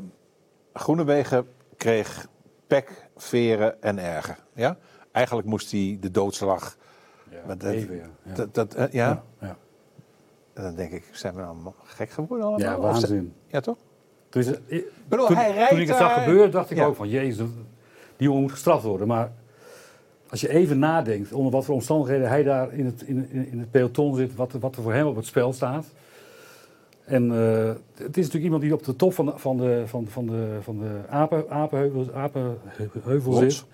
Groenewegen 0.74 1.48
kreeg 1.78 2.28
pek, 2.68 3.10
veren 3.16 3.82
en 3.82 3.98
erger. 4.00 4.38
Ja? 4.54 4.78
Eigenlijk 5.12 5.48
moest 5.48 5.72
hij 5.72 5.98
de 6.02 6.12
doodslag. 6.12 6.78
Ja, 7.30 7.56
dat- 7.56 7.64
even, 7.72 7.96
ja. 7.96 8.10
Ja. 8.24 8.34
Dat, 8.34 8.54
dat, 8.54 8.74
eh, 8.74 8.92
ja? 8.92 9.08
Ja, 9.08 9.24
ja. 9.48 9.58
En 10.54 10.64
dan 10.64 10.76
denk 10.76 10.92
ik, 10.92 11.04
zijn 11.12 11.36
we 11.36 11.42
nou 11.42 11.58
gek 11.84 12.10
geworden 12.10 12.46
allemaal? 12.48 12.66
Ja, 12.70 12.78
Of 12.78 12.84
waanzin. 12.84 13.34
Ja, 13.48 13.60
toch? 13.60 13.78
Dus, 14.30 14.46
eh, 14.48 14.54
ik- 14.66 14.86
bedoel, 15.08 15.26
toen, 15.26 15.36
hij 15.36 15.52
rijdt 15.52 15.70
toen 15.70 15.80
ik 15.80 15.88
het 15.88 15.98
zag 15.98 16.16
daar- 16.16 16.24
gebeuren, 16.24 16.52
dacht 16.52 16.72
ik 16.72 16.78
Ja. 16.78 16.86
ook 16.86 16.96
van, 16.96 17.10
jezus, 17.10 17.38
dat- 17.38 17.48
die 18.18 18.28
jongen 18.28 18.42
moet 18.42 18.52
gestraft 18.52 18.84
worden. 18.84 19.08
Maar 19.08 19.32
als 20.30 20.42
je 20.42 20.50
even 20.50 20.80
nadenkt 20.80 21.34
onder 21.34 21.52
wat 21.52 21.65
voor 21.65 21.76
omstandigheden 21.76 22.30
hij 22.30 22.44
daar 22.44 22.74
in 22.74 22.86
het, 22.86 23.02
in, 23.02 23.30
in 23.32 23.60
het 23.60 23.72
peloton 23.72 24.15
zit, 24.15 24.36
wat, 24.36 24.52
wat 24.52 24.76
er 24.76 24.82
voor 24.82 24.94
hem 24.94 25.08
op 25.08 25.15
het 25.15 25.26
spel 25.26 25.54
staat. 25.54 25.86
En 27.06 27.32
eh, 27.32 27.72
het 27.94 28.18
is 28.18 28.26
natuurlijk 28.26 28.44
iemand 28.44 28.62
die 28.62 28.74
op 28.74 28.84
de 28.84 28.96
top 28.96 29.13
van 29.13 29.26
de, 29.26 29.34
van 29.36 29.58
de, 29.58 29.84
van, 29.86 30.08
van 30.08 30.26
de, 30.26 30.58
van 30.62 30.78
de 30.80 31.02
apen, 31.10 31.50
apenheuvel, 31.50 32.13
apenheuvel 32.13 33.34
zit. 33.34 33.65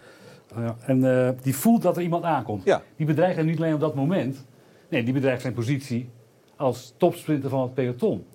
Ja, 0.56 0.76
en 0.86 1.26
eh, 1.26 1.30
die 1.42 1.56
voelt 1.56 1.82
dat 1.82 1.98
er 1.98 2.04
iemand 2.04 2.24
aankomt. 2.24 2.64
Ja. 2.64 2.82
Die 2.96 3.06
bedreigt 3.06 3.38
hem 3.38 3.46
niet 3.46 3.58
alleen 3.58 3.74
op 3.74 3.80
dat 3.80 3.96
moment. 3.96 4.46
Nee, 4.90 5.04
die 5.04 5.14
bedreigt 5.14 5.42
zijn 5.42 5.54
positie 5.54 6.10
als 6.56 6.94
topsprinter 6.98 7.50
van 7.50 7.62
het 7.62 7.74
peloton. 7.74 8.26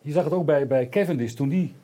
Je 0.00 0.12
zag 0.12 0.24
het 0.24 0.32
ook 0.32 0.46
bij, 0.46 0.66
bij 0.66 0.88
Cavendish 0.88 1.32
toen 1.32 1.48
die 1.48 1.74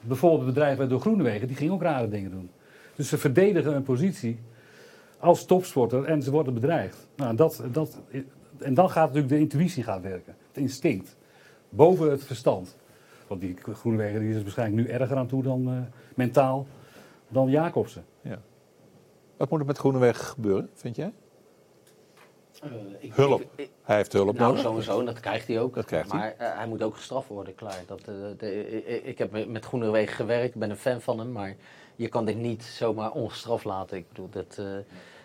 bijvoorbeeld 0.00 0.46
bedreigd 0.46 0.78
werd 0.78 0.90
door 0.90 1.00
Groenewegen. 1.00 1.46
Die 1.46 1.56
ging 1.56 1.70
ook 1.70 1.82
rare 1.82 2.08
dingen 2.08 2.30
doen. 2.30 2.50
Dus 2.94 3.08
ze 3.08 3.18
verdedigen 3.18 3.74
een 3.74 3.82
positie 3.82 4.38
als 5.18 5.44
topsporter 5.44 6.04
en 6.04 6.22
ze 6.22 6.30
worden 6.30 6.54
bedreigd. 6.54 7.08
Nou, 7.16 7.36
dat, 7.36 7.62
dat, 7.72 8.00
en 8.58 8.74
dan 8.74 8.90
gaat 8.90 9.06
natuurlijk 9.06 9.32
de 9.32 9.38
intuïtie 9.38 9.82
gaan 9.82 10.02
werken. 10.02 10.36
Het 10.48 10.56
instinct. 10.56 11.16
Boven 11.68 12.10
het 12.10 12.24
verstand. 12.24 12.76
Want 13.26 13.40
die 13.40 13.56
Groenewegen 13.72 14.20
die 14.20 14.34
is 14.34 14.42
waarschijnlijk 14.42 14.86
nu 14.88 14.92
erger 14.92 15.16
aan 15.16 15.26
toe 15.26 15.42
dan 15.42 15.68
eh, 15.68 15.74
mentaal 16.14 16.66
dan 17.28 17.50
Jacobsen. 17.50 18.04
Wat 19.36 19.50
moet 19.50 19.60
er 19.60 19.66
met 19.66 19.78
Groenewegen 19.78 20.24
gebeuren, 20.24 20.70
vind 20.74 20.96
jij? 20.96 21.12
Eh, 22.62 22.70
ik- 22.98 23.12
Hulp. 23.14 23.40
ik- 23.40 23.48
ik- 23.56 23.70
Hij 23.82 23.96
heeft 23.96 24.12
hulp 24.12 24.26
Nou, 24.38 24.40
nodig. 24.48 24.60
sowieso, 24.60 24.98
en 25.00 25.04
dat 25.06 25.20
krijgt 25.20 25.46
hij 25.46 25.60
ook. 25.60 25.74
Dat 25.74 25.84
krijgt 25.84 26.10
hij. 26.12 26.20
maar 26.20 26.34
eh, 26.50 26.56
hij 26.58 26.66
moet 26.66 26.82
ook 26.82 26.94
gestraft 26.96 27.28
worden, 27.28 27.54
klaar. 27.54 27.82
Dat, 27.86 28.00
eh, 28.00 28.14
de, 28.38 28.70
ik- 28.86 29.04
ik 29.04 29.18
heb 29.18 29.46
met 29.48 29.64
Groenewegen 29.64 30.14
gewerkt, 30.14 30.54
ik 30.54 30.60
ben 30.60 30.70
een 30.70 30.76
fan 30.76 31.00
van 31.00 31.18
hem, 31.18 31.32
maar 31.32 31.56
je 31.96 32.08
kan 32.08 32.24
dit 32.24 32.36
niet 32.36 32.62
zomaar 32.62 33.10
ongestraft 33.10 33.64
laten. 33.64 33.96
Ik 33.96 34.08
bedoel, 34.08 34.28
dat, 34.30 34.56
eh, 34.58 34.64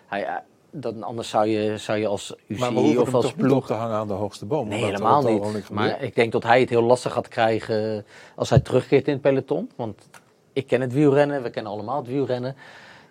hij, 0.06 0.24
eh, 0.24 0.34
dat, 0.70 1.02
anders 1.02 1.28
zou 1.28 1.46
je, 1.46 1.78
zou 1.78 1.98
je 1.98 2.06
als 2.06 2.34
UCI 2.46 2.60
Maar 2.60 2.74
we 2.74 3.00
of 3.00 3.14
als 3.14 3.24
niet 3.24 3.36
ploeg... 3.36 3.66
te 3.66 3.72
hangen 3.72 3.96
aan 3.96 4.06
de 4.06 4.12
hoogste 4.12 4.46
boom? 4.46 4.68
Nee, 4.68 4.84
helemaal 4.84 5.22
niet. 5.22 5.70
Maar 5.70 6.02
ik 6.02 6.14
denk 6.14 6.32
dat 6.32 6.42
hij 6.42 6.60
het 6.60 6.70
heel 6.70 6.82
lastig 6.82 7.12
gaat 7.12 7.28
krijgen 7.28 8.06
als 8.34 8.50
hij 8.50 8.60
terugkeert 8.60 9.06
in 9.06 9.12
het 9.12 9.22
peloton. 9.22 9.70
Want 9.76 10.08
ik 10.52 10.66
ken 10.66 10.80
het 10.80 10.92
wielrennen, 10.92 11.42
we 11.42 11.50
kennen 11.50 11.72
allemaal 11.72 11.96
het 11.96 12.06
wielrennen. 12.06 12.56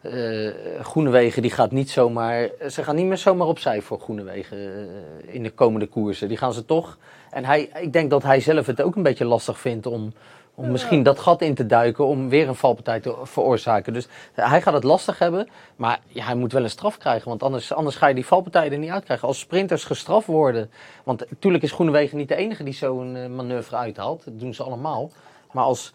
Eh 0.01 0.49
Groenewegen 0.81 1.41
die 1.41 1.51
gaat 1.51 1.71
niet 1.71 1.89
zomaar, 1.89 2.49
ze 2.69 2.83
gaan 2.83 2.95
niet 2.95 3.05
meer 3.05 3.17
zomaar 3.17 3.47
opzij 3.47 3.81
voor 3.81 3.99
Groenewegen 3.99 4.57
eh, 4.57 5.33
in 5.35 5.43
de 5.43 5.51
komende 5.51 5.87
koersen. 5.87 6.27
Die 6.27 6.37
gaan 6.37 6.53
ze 6.53 6.65
toch. 6.65 6.97
En 7.29 7.45
hij, 7.45 7.69
ik 7.81 7.93
denk 7.93 8.09
dat 8.09 8.23
hij 8.23 8.39
zelf 8.39 8.65
het 8.65 8.81
ook 8.81 8.95
een 8.95 9.03
beetje 9.03 9.25
lastig 9.25 9.59
vindt 9.59 9.85
om, 9.85 10.13
Om 10.61 10.71
misschien 10.71 11.03
dat 11.03 11.19
gat 11.19 11.41
in 11.41 11.55
te 11.55 11.65
duiken 11.65 12.05
om 12.05 12.29
weer 12.29 12.47
een 12.47 12.55
valpartij 12.55 12.99
te 12.99 13.15
veroorzaken. 13.23 13.93
Dus 13.93 14.07
hij 14.33 14.61
gaat 14.61 14.73
het 14.73 14.83
lastig 14.83 15.19
hebben. 15.19 15.47
Maar 15.75 15.99
ja, 16.07 16.25
hij 16.25 16.35
moet 16.35 16.51
wel 16.51 16.63
een 16.63 16.69
straf 16.69 16.97
krijgen. 16.97 17.29
Want 17.29 17.43
anders, 17.43 17.73
anders 17.73 17.95
ga 17.95 18.07
je 18.07 18.15
die 18.15 18.25
valpartij 18.25 18.71
er 18.71 18.77
niet 18.77 18.89
uitkrijgen. 18.89 19.27
Als 19.27 19.39
sprinters 19.39 19.83
gestraft 19.83 20.27
worden. 20.27 20.71
Want 21.03 21.29
natuurlijk 21.29 21.63
is 21.63 21.71
Groenewegen 21.71 22.17
niet 22.17 22.27
de 22.27 22.35
enige 22.35 22.63
die 22.63 22.73
zo'n 22.73 23.15
eh, 23.15 23.27
manoeuvre 23.27 23.75
uithaalt. 23.75 24.25
Dat 24.25 24.39
doen 24.39 24.53
ze 24.53 24.63
allemaal. 24.63 25.11
Maar 25.51 25.63
als, 25.63 25.93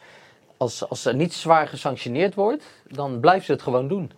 als, 0.56 0.88
als 0.88 1.04
er 1.04 1.14
niet 1.14 1.34
zwaar 1.34 1.68
gesanctioneerd 1.68 2.34
wordt, 2.34 2.64
dan 2.88 3.20
blijven 3.20 3.44
ze 3.44 3.52
het 3.52 3.62
gewoon 3.62 3.88
doen. 3.88 4.10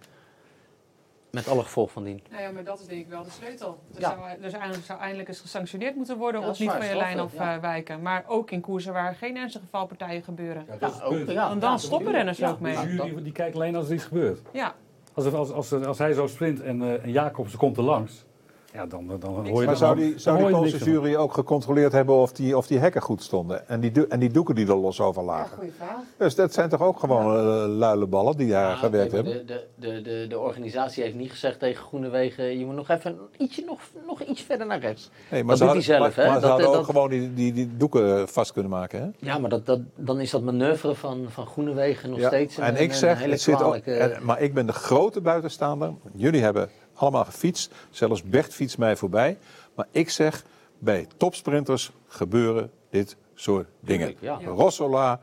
Met 1.30 1.48
alle 1.48 1.62
gevolgen 1.62 1.92
van 1.92 2.04
dien. 2.04 2.22
Nou 2.30 2.42
ja, 2.42 2.50
maar 2.50 2.64
dat 2.64 2.80
is 2.80 2.86
denk 2.86 3.00
ik 3.00 3.08
wel 3.08 3.22
de 3.22 3.30
sleutel. 3.30 3.78
Er, 3.94 4.00
Ja. 4.00 4.08
zou, 4.10 4.20
er 4.28 4.36
zou, 4.50 4.52
eigenlijk- 4.52 4.84
zou 4.84 5.00
eindelijk 5.00 5.28
eens 5.28 5.40
gesanctioneerd 5.40 5.94
moeten 5.96 6.16
worden 6.18 6.40
Ja, 6.40 6.48
of 6.48 6.58
niet 6.58 6.70
van 6.70 6.86
je 6.86 6.94
lijn 6.96 7.12
straffen, 7.12 7.38
af 7.38 7.44
ja. 7.46 7.54
eh, 7.54 7.60
wijken. 7.60 8.02
Maar 8.02 8.24
ook 8.26 8.50
in 8.50 8.60
koersen 8.60 8.92
waar 8.92 9.14
geen 9.14 9.36
ernstige 9.36 9.64
valpartijen 9.70 10.22
gebeuren. 10.22 10.64
Ja, 10.66 10.72
dat 10.72 10.80
Ja, 10.80 10.86
is 10.86 10.94
het 10.94 11.02
ook, 11.02 11.10
punt. 11.12 11.30
ja. 11.30 11.48
Want 11.48 11.60
dan 11.60 11.78
stoppen 11.78 12.12
renners 12.12 12.38
Ja, 12.38 12.50
ook 12.50 12.60
mee. 12.60 12.74
De 12.74 12.94
jury 12.94 13.22
die 13.22 13.32
kijkt 13.32 13.54
alleen 13.54 13.76
als 13.76 13.88
er 13.88 13.94
iets 13.94 14.04
gebeurt. 14.04 14.40
Ja, 14.52 14.74
Als, 15.14 15.32
als, 15.32 15.50
als, 15.52 15.72
als 15.72 15.98
hij 15.98 16.12
zo 16.12 16.26
sprint 16.26 16.60
en, 16.62 16.82
eh 16.82 17.04
en 17.04 17.10
Jacobsen 17.12 17.58
komt 17.58 17.76
er 17.76 17.82
langs, 17.82 18.24
ja, 18.72 18.86
dan, 18.86 19.06
dan, 19.06 19.20
dan 19.20 19.46
hoor 19.48 19.60
je 19.60 19.66
Maar 19.66 19.76
zou 19.76 19.96
die, 19.96 20.18
zou 20.18 20.38
die 20.38 20.48
Poolse 20.50 20.78
jury 20.84 21.14
ook 21.16 21.32
gecontroleerd 21.32 21.92
hebben 21.92 22.14
of 22.14 22.32
die, 22.32 22.56
of 22.56 22.66
die 22.66 22.78
hekken 22.78 23.02
goed 23.02 23.22
stonden? 23.22 23.68
En 23.68 23.80
die, 23.80 24.06
en 24.06 24.20
die 24.20 24.30
doeken 24.30 24.54
die 24.54 24.66
er 24.66 24.76
los 24.76 25.00
over 25.00 25.22
ja 25.22 25.28
lagen? 25.28 25.56
goede 25.56 25.72
vraag. 25.76 25.96
Dus 26.16 26.34
dat 26.34 26.52
zijn 26.52 26.68
toch 26.68 26.82
ook 26.82 26.98
gewoon 26.98 27.36
eh, 27.36 27.66
luileballen 27.78 28.36
die 28.36 28.48
daar 28.48 28.68
Ja, 28.70 28.74
gewerkt 28.76 29.12
hebben? 29.12 29.32
De, 29.32 29.44
de, 29.44 29.92
de, 29.92 30.02
de, 30.02 30.26
de 30.28 30.38
organisatie 30.38 31.02
heeft 31.02 31.14
niet 31.14 31.30
gezegd 31.30 31.58
tegen 31.58 31.84
Groenewegen, 31.84 32.58
je 32.58 32.66
moet 32.66 32.74
nog 32.74 32.88
even 32.88 33.18
ietsje, 33.38 33.62
nog, 33.66 33.80
nog 34.06 34.22
iets 34.22 34.42
verder 34.42 34.66
naar 34.66 34.78
rechts. 34.80 35.10
Nee, 35.30 35.44
dat 35.44 35.58
ze 35.58 35.64
doet 35.64 35.72
hadden- 35.74 35.96
hij 35.96 35.98
zelf, 36.00 36.16
Maar, 36.16 36.24
hè? 36.24 36.30
maar 36.30 36.40
ze 36.40 36.46
Dat- 36.46 36.50
hadden 36.50 36.68
ook 36.68 36.74
dat- 36.74 36.84
gewoon 36.84 37.08
die, 37.10 37.34
die, 37.34 37.52
die 37.52 37.76
doeken 37.76 38.28
vast 38.28 38.52
kunnen 38.52 38.70
maken, 38.70 39.00
hè? 39.00 39.08
Ja, 39.28 39.38
maar 39.38 39.50
dat, 39.50 39.66
dat, 39.66 39.80
dan 39.96 40.20
is 40.20 40.30
dat 40.30 40.42
manoeuvre 40.42 40.94
van, 40.94 41.26
van 41.28 41.46
Groenewegen 41.46 42.10
nog 42.10 42.18
Ja, 42.18 42.26
steeds 42.26 42.56
een, 42.56 42.64
en 42.64 42.76
ik 42.76 42.88
een 42.90 42.96
zeg, 42.96 43.18
hele 43.18 43.32
het 43.32 43.40
zit 43.40 43.62
ook, 43.62 43.74
en- 43.76 44.12
maar 44.22 44.40
ik 44.40 44.54
ben 44.54 44.66
de 44.66 44.72
grote 44.72 45.20
buitenstaander. 45.20 45.92
Jullie 46.12 46.42
hebben 46.42 46.68
allemaal 46.98 47.24
gefietst. 47.24 47.74
Zelfs 47.90 48.22
Bert 48.22 48.54
fietst 48.54 48.78
mij 48.78 48.96
voorbij. 48.96 49.38
Maar 49.74 49.86
ik 49.90 50.10
zeg, 50.10 50.44
bij 50.78 51.06
topsprinters 51.16 51.90
gebeuren 52.06 52.70
dit 52.90 53.16
soort 53.34 53.66
dingen. 53.80 54.14
Ja. 54.20 54.38
Rossola, 54.44 55.20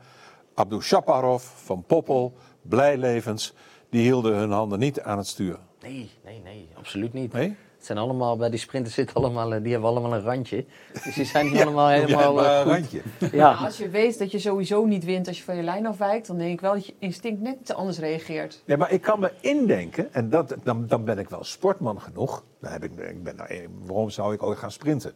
Abdou 0.54 0.82
Shaparov, 0.82 1.44
Van 1.64 1.84
Poppel, 1.86 2.34
Blijlevens. 2.62 3.54
Die 3.90 4.02
hielden 4.02 4.36
hun 4.36 4.50
handen 4.50 4.78
niet 4.78 5.00
aan 5.00 5.18
het 5.18 5.26
stuur. 5.26 5.58
Nee, 5.82 6.10
nee, 6.24 6.40
nee, 6.44 6.68
absoluut 6.74 7.12
niet. 7.12 7.32
Nee? 7.32 7.56
Het 7.86 7.94
zijn 7.96 8.06
allemaal, 8.08 8.36
bij 8.36 8.50
die 8.50 8.58
sprinters 8.58 8.94
zitten 8.94 9.16
allemaal, 9.16 9.54
eh, 9.54 9.62
die 9.62 9.72
hebben 9.72 9.90
allemaal 9.90 10.12
een 10.14 10.22
randje. 10.22 10.64
Dus 11.04 11.14
die 11.14 11.24
zijn 11.24 11.46
niet 11.50 11.56
Ja, 11.56 11.62
allemaal 11.62 11.88
helemaal 11.88 12.42
Ja, 12.42 12.50
eh, 12.50 12.56
een 12.56 12.62
goed. 12.62 12.72
randje. 12.72 13.02
Ja, 13.36 13.52
Nou, 13.52 13.64
als 13.64 13.76
je 13.76 13.88
weet 13.88 14.18
dat 14.18 14.30
je 14.30 14.38
sowieso 14.38 14.84
niet 14.84 15.04
wint 15.04 15.28
als 15.28 15.38
je 15.38 15.44
van 15.44 15.56
je 15.56 15.62
lijn 15.62 15.86
afwijkt, 15.86 16.26
dan 16.26 16.38
denk 16.38 16.52
ik 16.52 16.60
wel 16.60 16.72
dat 16.72 16.86
je 16.86 16.94
instinct 16.98 17.40
net 17.40 17.56
iets 17.60 17.72
anders 17.72 17.98
reageert. 17.98 18.62
Nee, 18.66 18.76
maar 18.76 18.92
ik 18.92 19.00
kan 19.00 19.20
me 19.20 19.32
indenken, 19.40 20.12
en 20.14 20.30
dat, 20.30 20.54
dan, 20.62 20.86
dan 20.86 21.04
ben 21.04 21.18
ik 21.18 21.28
wel 21.28 21.44
sportman 21.44 22.00
genoeg. 22.00 22.44
Dan 22.60 22.72
heb 22.72 22.84
ik, 22.84 22.90
ik 22.98 23.22
ben, 23.22 23.36
nou, 23.36 23.68
waarom 23.84 24.10
zou 24.10 24.34
ik 24.34 24.42
ooit 24.42 24.58
gaan 24.58 24.72
sprinten? 24.72 25.12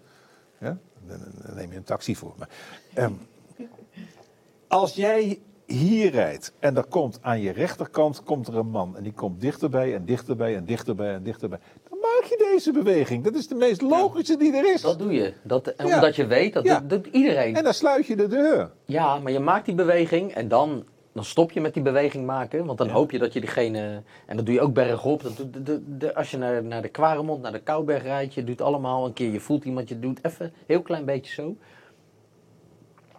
Ja? 0.59 0.79
Dan, 1.07 1.19
dan 1.47 1.55
neem 1.57 1.71
je 1.71 1.77
een 1.77 1.83
taxi 1.83 2.17
voor 2.17 2.35
me. 2.39 2.47
Ehm, 2.95 3.13
als 4.69 4.95
jij 4.95 5.41
hier 5.67 6.11
rijdt 6.11 6.53
en 6.59 6.77
er 6.77 6.85
komt 6.85 7.19
aan 7.23 7.41
je 7.41 7.51
rechterkant 7.51 8.23
komt 8.23 8.49
er 8.49 8.57
een 8.57 8.71
man 8.71 8.97
en 8.97 9.03
die 9.03 9.13
komt 9.13 9.41
dichterbij 9.41 9.95
en 9.95 10.05
dichterbij 10.05 10.57
en 10.57 10.65
dichterbij 10.65 11.15
en 11.15 11.23
dichterbij. 11.23 11.59
Maak 12.01 12.25
je 12.29 12.37
deze 12.53 12.73
beweging. 12.73 13.25
Dat 13.25 13.35
is 13.35 13.49
de 13.49 13.55
meest 13.55 13.81
logische 13.83 14.37
die 14.37 14.57
er 14.57 14.73
is. 14.73 14.81
dat 14.81 14.99
doe 14.99 15.13
je. 15.13 15.33
Dat, 15.43 15.75
Ja. 15.77 15.85
Omdat 15.95 16.17
je 16.17 16.27
weet, 16.27 16.53
dat 16.53 16.65
doet, 16.65 16.91
doet 16.91 17.07
iedereen. 17.07 17.57
En 17.57 17.65
dan 17.65 17.75
sluit 17.75 18.07
je 18.07 18.17
de 18.17 18.27
deur. 18.29 18.71
Ja, 18.85 19.19
maar 19.19 19.33
je 19.33 19.39
maakt 19.41 19.67
die 19.67 19.75
beweging 19.75 20.33
en 20.35 20.49
dan, 20.49 20.85
dan 21.13 21.25
stop 21.25 21.53
je 21.53 21.61
met 21.61 21.75
die 21.75 21.83
beweging 21.83 22.27
maken. 22.27 22.65
Want 22.67 22.79
dan 22.79 22.87
Ja. 22.87 22.93
hoop 22.93 23.11
je 23.11 23.19
dat 23.19 23.33
je 23.33 23.41
diegene... 23.41 24.03
En 24.27 24.37
dat 24.37 24.47
doe 24.47 24.55
je 24.55 24.61
ook 24.61 24.75
bergop. 24.75 25.23
Dat 25.23 25.37
de, 25.37 25.63
de, 25.63 25.97
de- 25.99 26.15
als 26.15 26.31
je 26.31 26.37
naar, 26.37 26.65
naar 26.65 26.83
de 26.83 26.89
Kwaremond, 26.89 27.43
naar 27.43 27.53
de 27.53 27.61
Kouberg 27.63 28.03
rijdt. 28.03 28.35
Je 28.35 28.45
doet 28.45 28.61
allemaal 28.61 29.07
een 29.07 29.13
keer, 29.13 29.33
je 29.33 29.41
voelt 29.41 29.65
iemand, 29.65 29.89
je 29.89 29.99
doet 29.99 30.19
even 30.25 30.45
een 30.47 30.53
heel 30.67 30.83
klein 30.83 31.05
beetje 31.05 31.33
zo. 31.35 31.57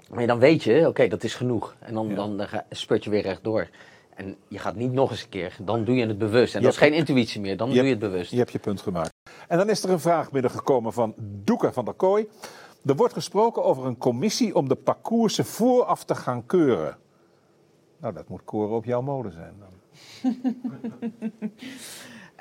Maar 0.10 0.28
dan 0.28 0.39
weet 0.39 0.63
je, 0.63 0.88
oké, 0.88 1.08
dat 1.08 1.24
is 1.24 1.36
genoeg. 1.36 1.76
En 1.80 1.94
dan, 1.94 2.08
Ja. 2.08 2.15
dan, 2.15 2.38
dan 2.38 2.48
spurt 2.70 3.04
je 3.04 3.10
weer 3.10 3.22
rechtdoor. 3.22 3.67
En 4.15 4.36
je 4.47 4.60
gaat 4.60 4.76
niet 4.76 4.91
nog 4.91 5.12
eens 5.12 5.24
een 5.24 5.30
keer. 5.30 5.58
Dan 5.62 5.84
doe 5.84 5.95
je 5.95 6.06
het 6.08 6.17
bewust. 6.17 6.54
En 6.54 6.60
Je 6.60 6.65
dat 6.65 6.76
is 6.76 6.82
geen 6.82 6.93
intuïtie 6.93 7.41
meer. 7.41 7.58
Dan 7.58 7.69
je 7.69 7.76
doe 7.76 7.84
je 7.84 7.89
het 7.89 8.00
bewust. 8.00 8.32
Je 8.32 8.38
hebt 8.38 8.52
je 8.52 8.60
punt 8.60 8.82
gemaakt. 8.82 9.13
En 9.47 9.58
dan 9.58 9.69
is 9.69 9.84
er 9.84 9.89
een 9.89 10.00
vraag 10.00 10.32
binnengekomen 10.32 10.93
van 10.93 11.13
Doeke 11.17 11.74
van 11.74 11.86
der 11.86 11.93
Kooi. 11.93 12.28
Er 12.86 12.95
wordt 12.95 13.13
gesproken 13.13 13.63
over 13.63 13.86
een 13.86 13.97
commissie 13.97 14.56
om 14.56 14.67
de 14.67 14.76
parcoursen 14.76 15.45
vooraf 15.45 16.04
te 16.04 16.15
gaan 16.15 16.45
keuren. 16.45 16.97
Nou, 17.97 18.13
dat 18.13 18.30
moet 18.30 18.43
koren 18.43 18.76
op 18.76 18.86
jouw 18.86 19.02
molen 19.02 19.32
zijn 19.32 19.54
dan. 19.60 19.69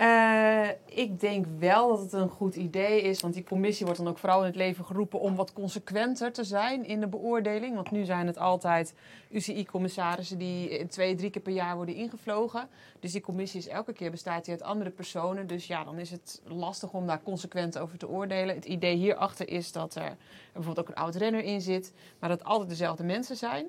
Eh, 0.00 0.68
ik 0.84 1.20
denk 1.20 1.46
wel 1.58 1.88
dat 1.88 2.00
het 2.00 2.12
een 2.12 2.28
goed 2.28 2.56
idee 2.56 3.02
is, 3.02 3.20
want 3.20 3.34
die 3.34 3.44
commissie 3.44 3.84
wordt 3.86 4.00
dan 4.00 4.10
ook 4.10 4.18
vooral 4.18 4.40
in 4.40 4.46
het 4.46 4.56
leven 4.56 4.84
geroepen 4.84 5.20
om 5.20 5.36
wat 5.36 5.52
consequenter 5.52 6.32
te 6.32 6.44
zijn 6.44 6.84
in 6.84 7.00
de 7.00 7.06
beoordeling. 7.06 7.74
Want 7.74 7.90
nu 7.90 8.04
zijn 8.04 8.26
het 8.26 8.38
altijd 8.38 8.94
UCI-commissarissen 9.30 10.38
die 10.38 10.86
twee, 10.86 11.14
drie 11.14 11.30
keer 11.30 11.42
per 11.42 11.52
jaar 11.52 11.76
worden 11.76 11.94
ingevlogen. 11.94 12.68
Dus 13.00 13.12
die 13.12 13.20
commissie 13.20 13.60
is 13.60 13.68
elke 13.68 13.92
keer 13.92 14.10
bestaat 14.10 14.44
die 14.44 14.54
uit 14.54 14.62
andere 14.62 14.90
personen. 14.90 15.46
Dus 15.46 15.66
ja, 15.66 15.84
dan 15.84 15.98
is 15.98 16.10
het 16.10 16.42
lastig 16.44 16.92
om 16.92 17.06
daar 17.06 17.22
consequent 17.22 17.78
over 17.78 17.98
te 17.98 18.08
oordelen. 18.08 18.54
Het 18.54 18.64
idee 18.64 18.96
hierachter 18.96 19.48
is 19.48 19.72
dat 19.72 19.94
er 19.94 20.16
bijvoorbeeld 20.52 20.88
ook 20.88 20.96
een 20.96 21.02
oud 21.02 21.14
renner 21.14 21.44
in 21.44 21.60
zit, 21.60 21.92
maar 22.18 22.28
dat 22.28 22.44
altijd 22.44 22.68
dezelfde 22.68 23.04
mensen 23.04 23.36
zijn. 23.36 23.66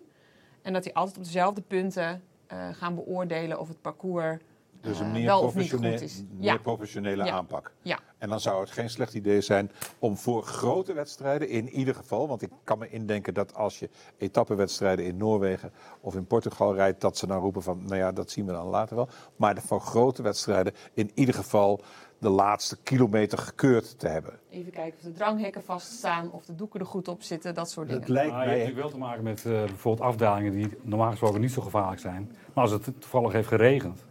En 0.62 0.74
dat 0.74 0.84
die 0.84 0.96
altijd 0.96 1.17
op 1.17 1.24
dezelfde 1.24 1.62
punten 1.62 2.24
eh, 2.48 2.70
gaan 2.72 2.96
beoordelen 2.96 3.60
of 3.60 3.67
het 3.67 3.82
parcours 3.82 4.38
Dus 4.82 5.00
een 5.00 5.06
eh, 5.06 5.12
meer, 5.12 5.26
wel 5.26 5.38
of 5.41 5.44
niet 5.56 5.67
professione- 5.67 5.91
goed 5.91 6.02
is. 6.02 6.24
meer 6.38 6.52
Ja. 6.54 6.58
professionele 6.58 7.24
Ja. 7.26 7.32
aanpak. 7.32 7.72
Ja. 7.82 8.00
En 8.17 8.30
dan 8.30 8.39
zou 8.39 8.60
het 8.62 8.72
geen 8.72 8.89
slecht 8.89 9.13
idee 9.13 9.41
zijn 9.41 9.72
om 10.00 10.17
voor 10.17 10.44
grote 10.44 10.94
wedstrijden, 10.94 11.50
in 11.50 11.70
ieder 11.70 11.96
geval, 11.96 12.28
want 12.28 12.41
ik 12.41 12.50
kan 12.63 12.78
me 12.80 12.89
indenken 12.89 13.34
dat 13.34 13.56
als 13.56 13.80
je 13.80 13.89
etappenwedstrijden 14.17 15.06
in 15.06 15.17
Noorwegen 15.17 15.72
of 16.02 16.15
in 16.15 16.26
Portugal 16.26 16.76
rijdt, 16.76 17.02
dat 17.02 17.17
ze 17.17 17.28
dan 17.28 17.39
roepen 17.39 17.63
van, 17.63 17.84
nou 17.86 17.96
ja, 17.96 18.12
dat 18.12 18.32
zien 18.32 18.46
we 18.46 18.52
dan 18.52 18.67
later 18.67 18.96
wel. 18.96 19.10
Maar 19.36 19.56
de- 19.56 19.62
voor 19.62 19.82
grote 19.82 20.22
wedstrijden 20.22 20.74
in 20.94 21.12
ieder 21.13 21.36
geval 21.36 21.82
de 22.17 22.30
laatste 22.30 22.78
kilometer 22.84 23.38
gekeurd 23.38 24.00
te 24.00 24.08
hebben. 24.08 24.39
Even 24.50 24.72
kijken 24.72 24.94
of 24.98 25.04
de 25.04 25.12
dranghekken 25.12 25.63
vaststaan, 25.63 26.32
of 26.32 26.46
de 26.46 26.56
doeken 26.56 26.80
er 26.80 26.86
goed 26.86 27.08
op 27.08 27.22
zitten, 27.24 27.54
dat 27.54 27.70
soort 27.70 27.88
dingen. 27.88 28.02
Het 28.02 28.10
lijkt 28.12 28.32
Maar 28.32 28.44
je 28.44 28.50
hebt 28.50 28.58
mij... 28.63 28.67
natuurlijk 28.67 28.94
wel 28.98 29.00
te 29.00 29.08
maken 29.08 29.24
met 29.24 29.46
eh, 29.46 29.52
bijvoorbeeld 29.70 30.08
afdalingen 30.08 30.52
die 30.52 30.78
normaal 30.82 31.10
gesproken 31.10 31.41
niet 31.41 31.52
zo 31.52 31.62
gevaarlijk 31.62 32.02
zijn. 32.02 32.32
Maar 32.54 32.63
als 32.63 32.72
het 32.74 32.84
toevallig 32.84 33.32
heeft 33.32 33.48
geregend, 33.48 34.06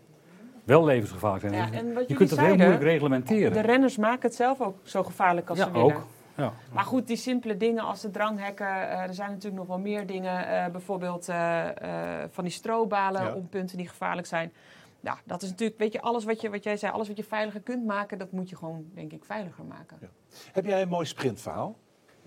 wel 0.65 0.85
levensgevaarlijk 0.85 1.55
zijn. 1.55 1.73
Ja, 1.73 1.79
en 1.79 1.93
wat 1.95 2.09
je 2.09 2.15
kunt 2.15 2.31
dat 2.31 2.39
heel 2.39 2.57
moeilijk 2.57 2.83
reglementeren. 2.83 3.53
De 3.53 3.61
renners 3.61 3.97
maken 3.97 4.23
het 4.29 4.35
zelf 4.35 4.61
ook 4.61 4.77
zo 4.83 5.03
gevaarlijk 5.03 5.49
als 5.49 5.59
ja, 5.59 5.65
ze 5.65 5.71
willen. 5.71 5.87
ook. 5.97 6.07
Ja. 6.37 6.53
Maar 6.73 6.85
goed, 6.85 7.07
die 7.07 7.17
simpele 7.17 7.57
dingen 7.57 7.85
als 7.85 8.01
de 8.01 8.11
dranghekken, 8.11 8.67
eh, 8.67 8.99
er 9.01 9.15
zijn 9.15 9.29
natuurlijk 9.31 9.57
nog 9.57 9.67
wel 9.67 9.79
meer 9.79 10.07
dingen. 10.07 10.47
eh, 10.49 10.71
bijvoorbeeld 10.73 11.29
eh, 11.29 11.69
eh, 11.69 12.29
van 12.31 12.45
die 12.45 12.53
strobalen 12.53 13.23
Ja. 13.23 13.35
om 13.35 13.49
punten 13.49 13.77
die 13.77 13.89
gevaarlijk 13.89 14.27
zijn. 14.27 14.53
Ja, 15.01 15.19
dat 15.25 15.43
is 15.43 15.49
natuurlijk, 15.51 15.79
weet 15.79 15.93
je, 15.93 16.01
alles 16.01 16.25
wat, 16.25 16.41
je, 16.41 16.51
wat 16.51 16.65
jij 16.65 16.77
zei, 16.77 16.93
alles 16.93 17.09
wat 17.09 17.17
je 17.17 17.25
veiliger 17.25 17.61
kunt 17.61 17.87
maken, 17.87 18.19
dat 18.19 18.33
moet 18.33 18.49
je 18.51 18.57
gewoon, 18.57 18.85
denk 18.95 19.13
ik, 19.13 19.25
veiliger 19.25 19.65
maken. 19.65 19.97
Ja. 20.01 20.07
Heb 20.53 20.65
jij 20.65 20.83
een 20.83 20.89
mooi 20.89 21.07
sprintverhaal? 21.07 21.77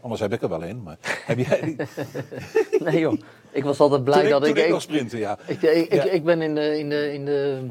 Anders 0.02 0.22
heb 0.22 0.34
ik 0.34 0.42
er 0.42 0.50
wel 0.50 0.64
een, 0.64 0.84
maar 0.84 0.98
heb 1.26 1.38
jij... 1.40 1.76
Nee 2.84 3.00
joh, 3.00 3.20
ik 3.52 3.64
was 3.64 3.80
altijd 3.80 4.04
blij 4.04 4.22
toen 4.22 4.30
dat 4.30 4.42
ik, 4.42 4.48
ik... 4.48 4.54
toen 4.54 4.58
ik 4.58 4.66
ik- 4.68 4.74
nog 4.74 4.82
sprinten, 4.82 5.20
ja. 5.20 5.38
Ik, 5.48 5.62
ik, 5.62 5.94
Ja. 5.94 6.04
ik, 6.04 6.24
ben 6.24 6.42
in 6.42 6.56
de. 6.56 6.80
In 6.80 6.90
de, 6.90 7.14
in 7.14 7.26
de 7.26 7.68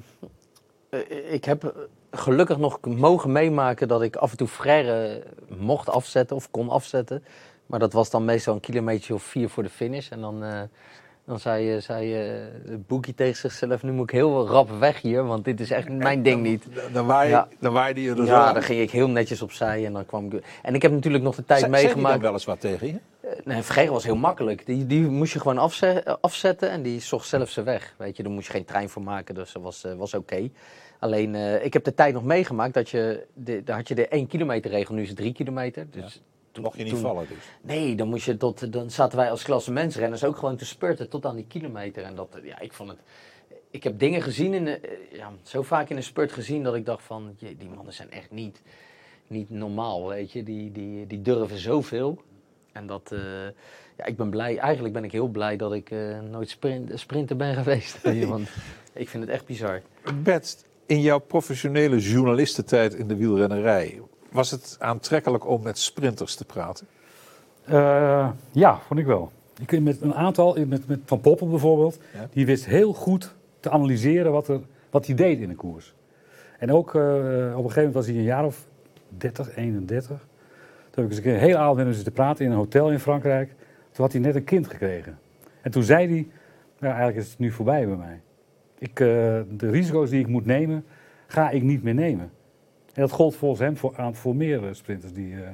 ik 1.31 1.45
heb 1.45 1.89
gelukkig 2.11 2.59
nog 2.59 2.79
mogen 2.85 3.33
meemaken 3.33 3.89
dat 3.89 4.03
ik 4.03 4.17
af 4.17 4.31
en 4.31 4.37
toe 4.37 4.49
Frère 4.49 5.23
mocht 5.59 5.89
afzetten 5.89 6.37
of 6.37 6.51
kon 6.51 6.69
afzetten. 6.69 7.25
Maar 7.67 7.79
dat 7.79 7.93
was 7.93 8.11
dan 8.11 8.25
meestal 8.25 8.55
een 8.55 8.61
kilometer 8.61 9.15
of 9.15 9.23
vier 9.23 9.49
voor 9.49 9.63
de 9.63 9.69
finish. 9.69 10.11
En 10.11 10.21
dan, 10.21 10.45
eh, 10.45 10.61
dan 11.25 11.39
zei, 11.41 11.75
eh, 11.77 11.81
zei 11.83 12.15
eh, 12.15 12.75
Boekie 12.87 13.15
tegen 13.15 13.37
zichzelf: 13.37 13.83
Nu 13.83 13.93
moet 13.93 14.09
ik 14.11 14.15
heel 14.15 14.47
rap 14.49 14.71
weg 14.79 15.01
hier, 15.01 15.25
want 15.25 15.45
dit 15.45 15.61
is 15.61 15.71
echt 15.71 15.89
mijn 15.89 16.23
ding 16.23 16.43
niet. 16.43 16.65
Dan 16.93 17.07
waai, 17.07 17.29
Ja. 17.31 17.49
dan 17.61 17.73
waaide 17.73 18.03
je 18.03 18.11
er 18.11 18.17
zo 18.17 18.25
Ja, 18.25 18.47
aan. 18.47 18.55
dan 18.55 18.63
ging 18.63 18.81
ik 18.81 18.91
heel 18.91 19.09
netjes 19.09 19.43
opzij 19.43 19.87
en 19.87 19.93
dan 19.93 20.07
kwam 20.07 20.33
ik. 20.33 20.45
En 20.63 20.75
ik 20.75 20.83
heb 20.83 20.93
natuurlijk 20.93 21.25
nog 21.25 21.35
de 21.35 21.45
tijd 21.45 21.61
Zei- 21.61 21.73
zei 21.73 21.83
die 21.85 21.91
meegemaakt. 21.95 22.15
dan 22.15 22.23
wel 22.25 22.33
eens 22.33 22.45
wat 22.45 22.61
tegen 22.61 22.87
je? 22.87 22.93
Eh, 23.21 23.31
Nee, 23.45 23.63
Vergeren 23.63 23.93
was 23.93 24.05
heel 24.05 24.17
makkelijk. 24.17 24.67
Die, 24.67 24.87
die 24.87 25.01
moest 25.03 25.33
je 25.33 25.41
gewoon 25.41 25.59
afze- 25.59 25.87
eh, 26.03 26.15
afzetten 26.21 26.71
en 26.71 26.83
die 26.83 27.01
zocht 27.01 27.27
zelf 27.29 27.51
zijn 27.51 27.65
weg. 27.67 27.95
Weet 27.99 28.17
je, 28.17 28.23
daar 28.23 28.33
moest 28.33 28.47
je 28.47 28.53
geen 28.53 28.65
trein 28.65 28.89
voor 28.89 29.03
maken, 29.03 29.35
dus 29.35 29.53
dat 29.53 29.63
was, 29.63 29.85
eh, 29.85 29.95
was 29.95 30.15
oké. 30.15 30.49
Alleen, 31.03 31.35
eh, 31.35 31.65
ik 31.65 31.73
heb 31.73 31.85
de 31.85 31.95
tijd 31.95 32.15
nog 32.15 32.25
meegemaakt 32.25 32.75
dat 32.75 32.91
je, 32.91 33.27
de, 33.35 33.63
daar 33.63 33.77
had 33.77 33.89
je 33.89 33.95
de 33.95 34.09
1 34.09 34.27
kilometer 34.27 34.71
regel, 34.71 34.95
nu 34.95 35.03
is 35.03 35.09
het 35.09 35.17
3 35.17 35.33
kilometer. 35.33 35.87
Dus 35.91 36.21
toen, 36.53 36.63
Mocht 36.65 36.77
je 36.77 36.83
niet 36.83 36.93
toen- 36.93 37.03
vallen 37.03 37.27
dus. 37.29 37.39
Nee, 37.63 37.95
dan, 37.97 38.09
moest 38.09 38.25
je 38.25 38.37
tot, 38.37 38.73
dan 38.73 38.91
zaten 38.91 39.19
wij 39.19 39.31
als 39.31 39.43
klassementsrenners 39.43 40.25
ook 40.25 40.37
gewoon 40.37 40.57
te 40.57 40.65
spurten 40.65 41.09
tot 41.09 41.27
aan 41.27 41.37
die 41.37 41.47
kilometer. 41.49 42.03
En 42.05 42.15
dat, 42.15 42.37
eh, 42.37 42.45
ja, 42.45 42.61
ik 42.61 42.73
vond 42.73 42.89
het... 42.89 42.99
Ik 43.71 43.83
heb 43.83 43.99
dingen 43.99 44.23
gezien, 44.23 44.55
in 44.55 44.65
de, 44.65 44.79
eh, 44.81 45.17
ja, 45.19 45.33
zo 45.43 45.63
vaak 45.63 45.89
in 45.89 45.97
een 45.97 46.03
spurt 46.03 46.33
gezien, 46.33 46.63
dat 46.63 46.75
ik 46.75 46.87
dacht 46.87 47.03
van, 47.03 47.35
jee, 47.37 47.57
die 47.57 47.69
mannen 47.69 47.93
zijn 47.95 48.11
echt 48.11 48.31
niet, 48.31 48.63
niet 49.27 49.51
normaal, 49.51 50.09
weet 50.09 50.33
je. 50.33 50.43
Die, 50.43 50.73
die, 50.73 51.07
die 51.07 51.23
durven 51.23 51.59
zoveel. 51.59 52.23
En 52.73 52.87
dat, 52.87 53.13
eh, 53.13 53.19
ja, 53.97 54.05
ik 54.05 54.17
ben 54.17 54.31
blij. 54.31 54.59
Eigenlijk 54.59 54.95
ben 54.95 55.05
ik 55.05 55.13
heel 55.13 55.29
blij 55.29 55.57
dat 55.57 55.73
ik 55.73 55.91
eh, 55.91 56.21
nooit 56.21 56.51
sprint, 56.51 57.01
sprinter 57.01 57.37
ben 57.37 57.55
geweest. 57.55 58.03
Want 58.29 58.49
ik 58.93 59.09
vind 59.09 59.23
het 59.23 59.33
echt 59.33 59.47
bizar. 59.47 59.83
Bert, 60.23 60.65
in 60.93 61.01
jouw 61.01 61.19
professionele 61.19 61.99
journalistentijd 61.99 62.95
in 62.95 63.09
de 63.09 63.17
wielrennerij, 63.17 64.01
was 64.31 64.51
het 64.51 64.77
aantrekkelijk 64.79 65.47
om 65.49 65.63
met 65.63 65.79
sprinters 65.79 66.35
te 66.35 66.45
praten? 66.45 66.87
Eh, 67.65 68.31
ja, 68.51 68.79
vond 68.87 69.01
ik 69.01 69.07
wel. 69.07 69.33
Ik, 69.61 69.81
met 69.81 70.01
een 70.01 70.15
aantal, 70.15 70.57
met, 70.67 70.89
met 70.89 71.01
Van 71.05 71.21
Poppel 71.21 71.49
bijvoorbeeld, 71.49 71.99
Ja. 72.15 72.29
die 72.33 72.47
wist 72.47 72.67
heel 72.67 72.93
goed 72.93 73.35
te 73.61 73.71
analyseren 73.71 74.33
wat, 74.33 74.49
er, 74.49 74.61
wat 74.91 75.07
hij 75.07 75.15
deed 75.15 75.41
in 75.41 75.49
de 75.49 75.55
koers. 75.55 75.95
En 76.59 76.73
ook 76.73 76.95
eh, 76.95 77.01
op 77.01 77.05
een 77.05 77.55
gegeven 77.55 77.75
moment 77.75 77.95
was 77.95 78.07
hij 78.07 78.15
een 78.15 78.23
jaar 78.23 78.45
of 78.45 78.67
30, 79.09 79.57
31. 79.57 80.07
Toen 80.91 81.05
heb 81.05 81.05
ik 81.05 81.11
eens 81.11 81.17
een 81.17 81.23
keer 81.23 81.35
een 81.35 81.39
hele 81.39 81.57
avond 81.57 81.77
met 81.77 81.85
hem 81.85 81.95
zitten 81.95 82.13
praten 82.13 82.45
in 82.45 82.51
een 82.51 82.57
hotel 82.57 82.91
in 82.91 83.01
Frankrijk. 83.01 83.49
Toen 83.93 84.05
had 84.05 84.13
hij 84.13 84.21
net 84.21 84.35
een 84.35 84.45
kind 84.45 84.67
gekregen. 84.69 85.19
En 85.61 85.71
toen 85.71 85.83
zei 85.83 86.07
hij, 86.09 86.29
nou 86.79 86.95
eigenlijk 86.95 87.17
is 87.25 87.31
het 87.31 87.39
nu 87.39 87.51
voorbij 87.51 87.87
bij 87.87 87.97
mij. 87.97 88.21
Ik, 88.83 89.01
eh, 89.01 89.07
de 89.51 89.71
risico's 89.71 90.11
die 90.11 90.21
ik 90.21 90.27
moet 90.27 90.47
nemen, 90.47 90.85
ga 91.27 91.51
ik 91.51 91.63
niet 91.63 91.83
meer 91.83 91.95
nemen. 91.95 92.31
En 92.95 93.01
dat 93.01 93.11
gold 93.11 93.37
volgens 93.37 93.61
hem 93.61 93.77
voor, 93.77 93.95
voor 94.13 94.37
meer 94.37 94.69
sprinters 94.75 95.13
die... 95.13 95.35
eh, 95.35 95.51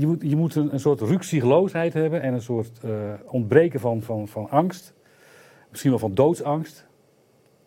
je 0.00 0.06
moet, 0.06 0.22
je 0.22 0.36
moet 0.36 0.54
een, 0.54 0.80
soort 0.80 1.00
ruksigloosheid 1.00 1.92
hebben 1.92 2.22
en 2.22 2.32
een 2.34 2.42
soort 2.42 2.80
eh, 2.84 2.90
ontbreken 3.26 3.80
van, 3.80 4.02
van, 4.02 4.28
van 4.28 4.50
angst. 4.50 4.94
Misschien 5.70 5.90
wel 5.90 5.98
van 6.00 6.14
doodsangst. 6.14 6.86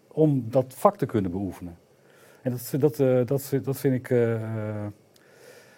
Om 0.07 0.45
dat 0.49 0.73
vak 0.77 0.97
te 0.97 1.05
kunnen 1.05 1.31
beoefenen. 1.31 1.77
En 2.41 2.51
dat, 2.51 2.73
dat, 2.79 3.27
dat, 3.27 3.59
dat 3.63 3.79
vind 3.79 3.93
ik. 3.93 4.07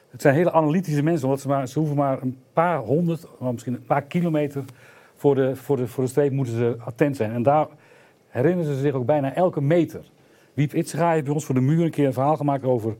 het 0.09 0.21
zijn 0.21 0.35
hele 0.35 0.51
analytische 0.51 1.03
mensen, 1.03 1.25
omdat 1.25 1.41
ze, 1.41 1.47
maar, 1.47 1.67
ze 1.67 1.79
hoeven 1.79 1.97
maar 1.97 2.21
een 2.21 2.37
paar 2.53 2.79
honderd, 2.79 3.27
misschien 3.39 3.73
een 3.73 3.85
paar 3.85 4.03
kilometer 4.03 4.63
voor 5.15 5.35
de, 5.35 5.55
voor, 5.55 5.77
de, 5.77 5.87
voor 5.87 6.03
de 6.03 6.09
streep 6.09 6.31
moeten 6.31 6.55
ze 6.55 6.75
attent 6.79 7.15
zijn. 7.15 7.31
En 7.31 7.43
daar 7.43 7.67
herinneren 8.37 8.75
ze 8.75 8.79
zich 8.81 8.93
ook 8.93 9.05
bijna 9.05 9.33
elke 9.35 9.61
meter. 9.61 10.11
Wiep 10.53 10.73
Itzega 10.73 11.11
heeft 11.11 11.23
bij 11.25 11.33
ons 11.33 11.45
voor 11.45 11.55
de 11.55 11.61
muur 11.61 11.83
een 11.85 11.91
keer 11.91 12.05
een 12.05 12.13
verhaal 12.13 12.35
gemaakt 12.37 12.63
over 12.63 12.95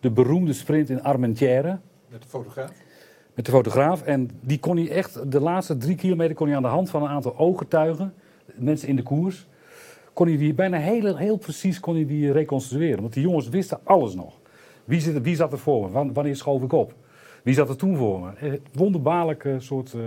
de 0.00 0.10
beroemde 0.10 0.52
sprint 0.52 0.90
in 0.90 1.02
Armentières 1.02 1.76
Met 2.08 2.22
de 2.22 2.28
fotograaf? 2.28 2.70
met 3.34 3.44
de 3.46 3.50
fotograaf. 3.52 4.02
En 4.02 4.30
die 4.40 4.58
kon 4.58 4.76
hij 4.76 4.90
echt, 4.90 5.30
de 5.32 5.40
laatste 5.40 5.76
drie 5.76 5.96
kilometer 5.96 6.34
kon 6.34 6.46
hij 6.46 6.56
aan 6.56 6.62
de 6.62 6.68
hand 6.68 6.90
van 6.90 7.02
een 7.02 7.08
aantal 7.08 7.36
ooggetuigen, 7.38 8.14
mensen 8.54 8.88
in 8.88 8.96
de 8.96 9.02
koers, 9.02 9.46
kon 10.12 10.26
hij 10.26 10.36
die 10.36 10.54
bijna 10.54 10.76
heel, 10.78 11.16
heel 11.16 11.36
precies 11.36 11.80
kon 11.80 11.94
hij 11.94 12.06
die 12.06 12.32
reconstrueren. 12.32 13.00
Want 13.00 13.12
die 13.12 13.22
jongens 13.22 13.48
wisten 13.48 13.78
alles 13.84 14.14
nog. 14.14 14.40
Wie, 14.84 15.00
zit, 15.00 15.22
wie 15.22 15.36
zat 15.36 15.52
er 15.52 15.58
voor 15.58 15.82
me? 15.84 15.90
Wan- 15.90 16.12
Wanneer 16.12 16.36
schoof 16.36 16.62
ik 16.62 16.72
op? 16.72 16.94
Wie 17.42 17.54
zat 17.54 17.68
er 17.68 17.76
toen 17.76 17.96
voor 17.96 18.20
me? 18.20 18.30
Eh, 18.36 18.52
Wonderbaarlijk 18.72 19.48
soort, 19.58 19.94
eh, 19.94 20.00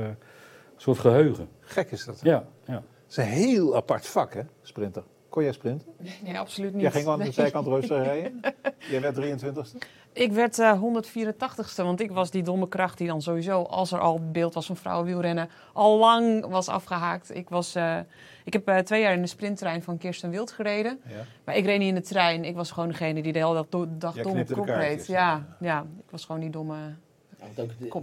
soort 0.75 0.97
geheugen. 0.97 1.47
Gek 1.59 1.91
is 1.91 2.05
dat. 2.05 2.19
Ja. 2.23 2.45
Het 3.07 3.11
is 3.11 3.17
een 3.17 3.23
heel 3.23 3.75
apart 3.75 4.07
vak, 4.07 4.33
hè, 4.33 4.41
sprinter. 4.61 5.03
Kon 5.29 5.43
jij 5.43 5.51
sprinten? 5.51 5.87
Nee, 6.23 6.39
absoluut 6.39 6.73
niet. 6.73 6.81
Jij 6.81 6.91
ging 6.91 7.07
aan 7.07 7.17
de 7.17 7.23
Nee. 7.23 7.33
zijkant 7.33 7.67
rustig 7.67 8.03
rijden. 8.11 8.39
Jij 8.89 9.01
werd 9.01 9.15
23ste. 9.17 9.77
Ik 10.13 10.31
werd 10.31 10.59
eh 10.59 10.81
184ste, 10.81 11.75
want 11.83 11.99
ik 12.01 12.11
was 12.11 12.31
die 12.31 12.43
domme 12.43 12.67
kracht 12.67 12.97
die 12.97 13.07
dan 13.07 13.21
sowieso, 13.21 13.61
als 13.61 13.91
er 13.91 13.99
al 13.99 14.19
beeld 14.31 14.53
was 14.53 14.65
van 14.65 14.75
vrouwenwielrennen, 14.77 15.49
al 15.73 15.97
lang 15.97 16.45
was 16.45 16.67
afgehaakt. 16.67 17.35
Ik, 17.35 17.49
was, 17.49 17.75
eh, 17.75 17.97
ik 18.43 18.53
heb 18.53 18.67
eh, 18.67 18.77
twee 18.77 19.01
jaar 19.01 19.13
in 19.13 19.21
de 19.21 19.27
sprinttrein 19.27 19.83
van 19.83 19.97
Kirsten 19.97 20.29
Wild 20.29 20.51
gereden. 20.51 20.99
Ja. 21.07 21.15
Maar 21.45 21.55
ik 21.57 21.65
reed 21.65 21.79
niet 21.79 21.87
in 21.87 21.95
de 21.95 22.01
trein. 22.01 22.45
Ik 22.45 22.55
was 22.55 22.71
gewoon 22.71 22.89
degene 22.89 23.21
die 23.21 23.33
de 23.33 23.39
hele 23.39 23.53
dag, 23.53 23.65
do- 23.69 23.87
dag 23.97 24.13
Jij 24.13 24.23
dom 24.23 24.31
op 24.31 24.37
knipte 24.37 24.53
de 24.53 24.59
kop 24.59 24.69
reed. 24.69 25.07
Ja, 25.07 25.45
ja, 25.59 25.79
ik 25.81 26.09
was 26.11 26.25
gewoon 26.25 26.41
die 26.41 26.49
domme... 26.49 26.75
Ook 27.39 27.55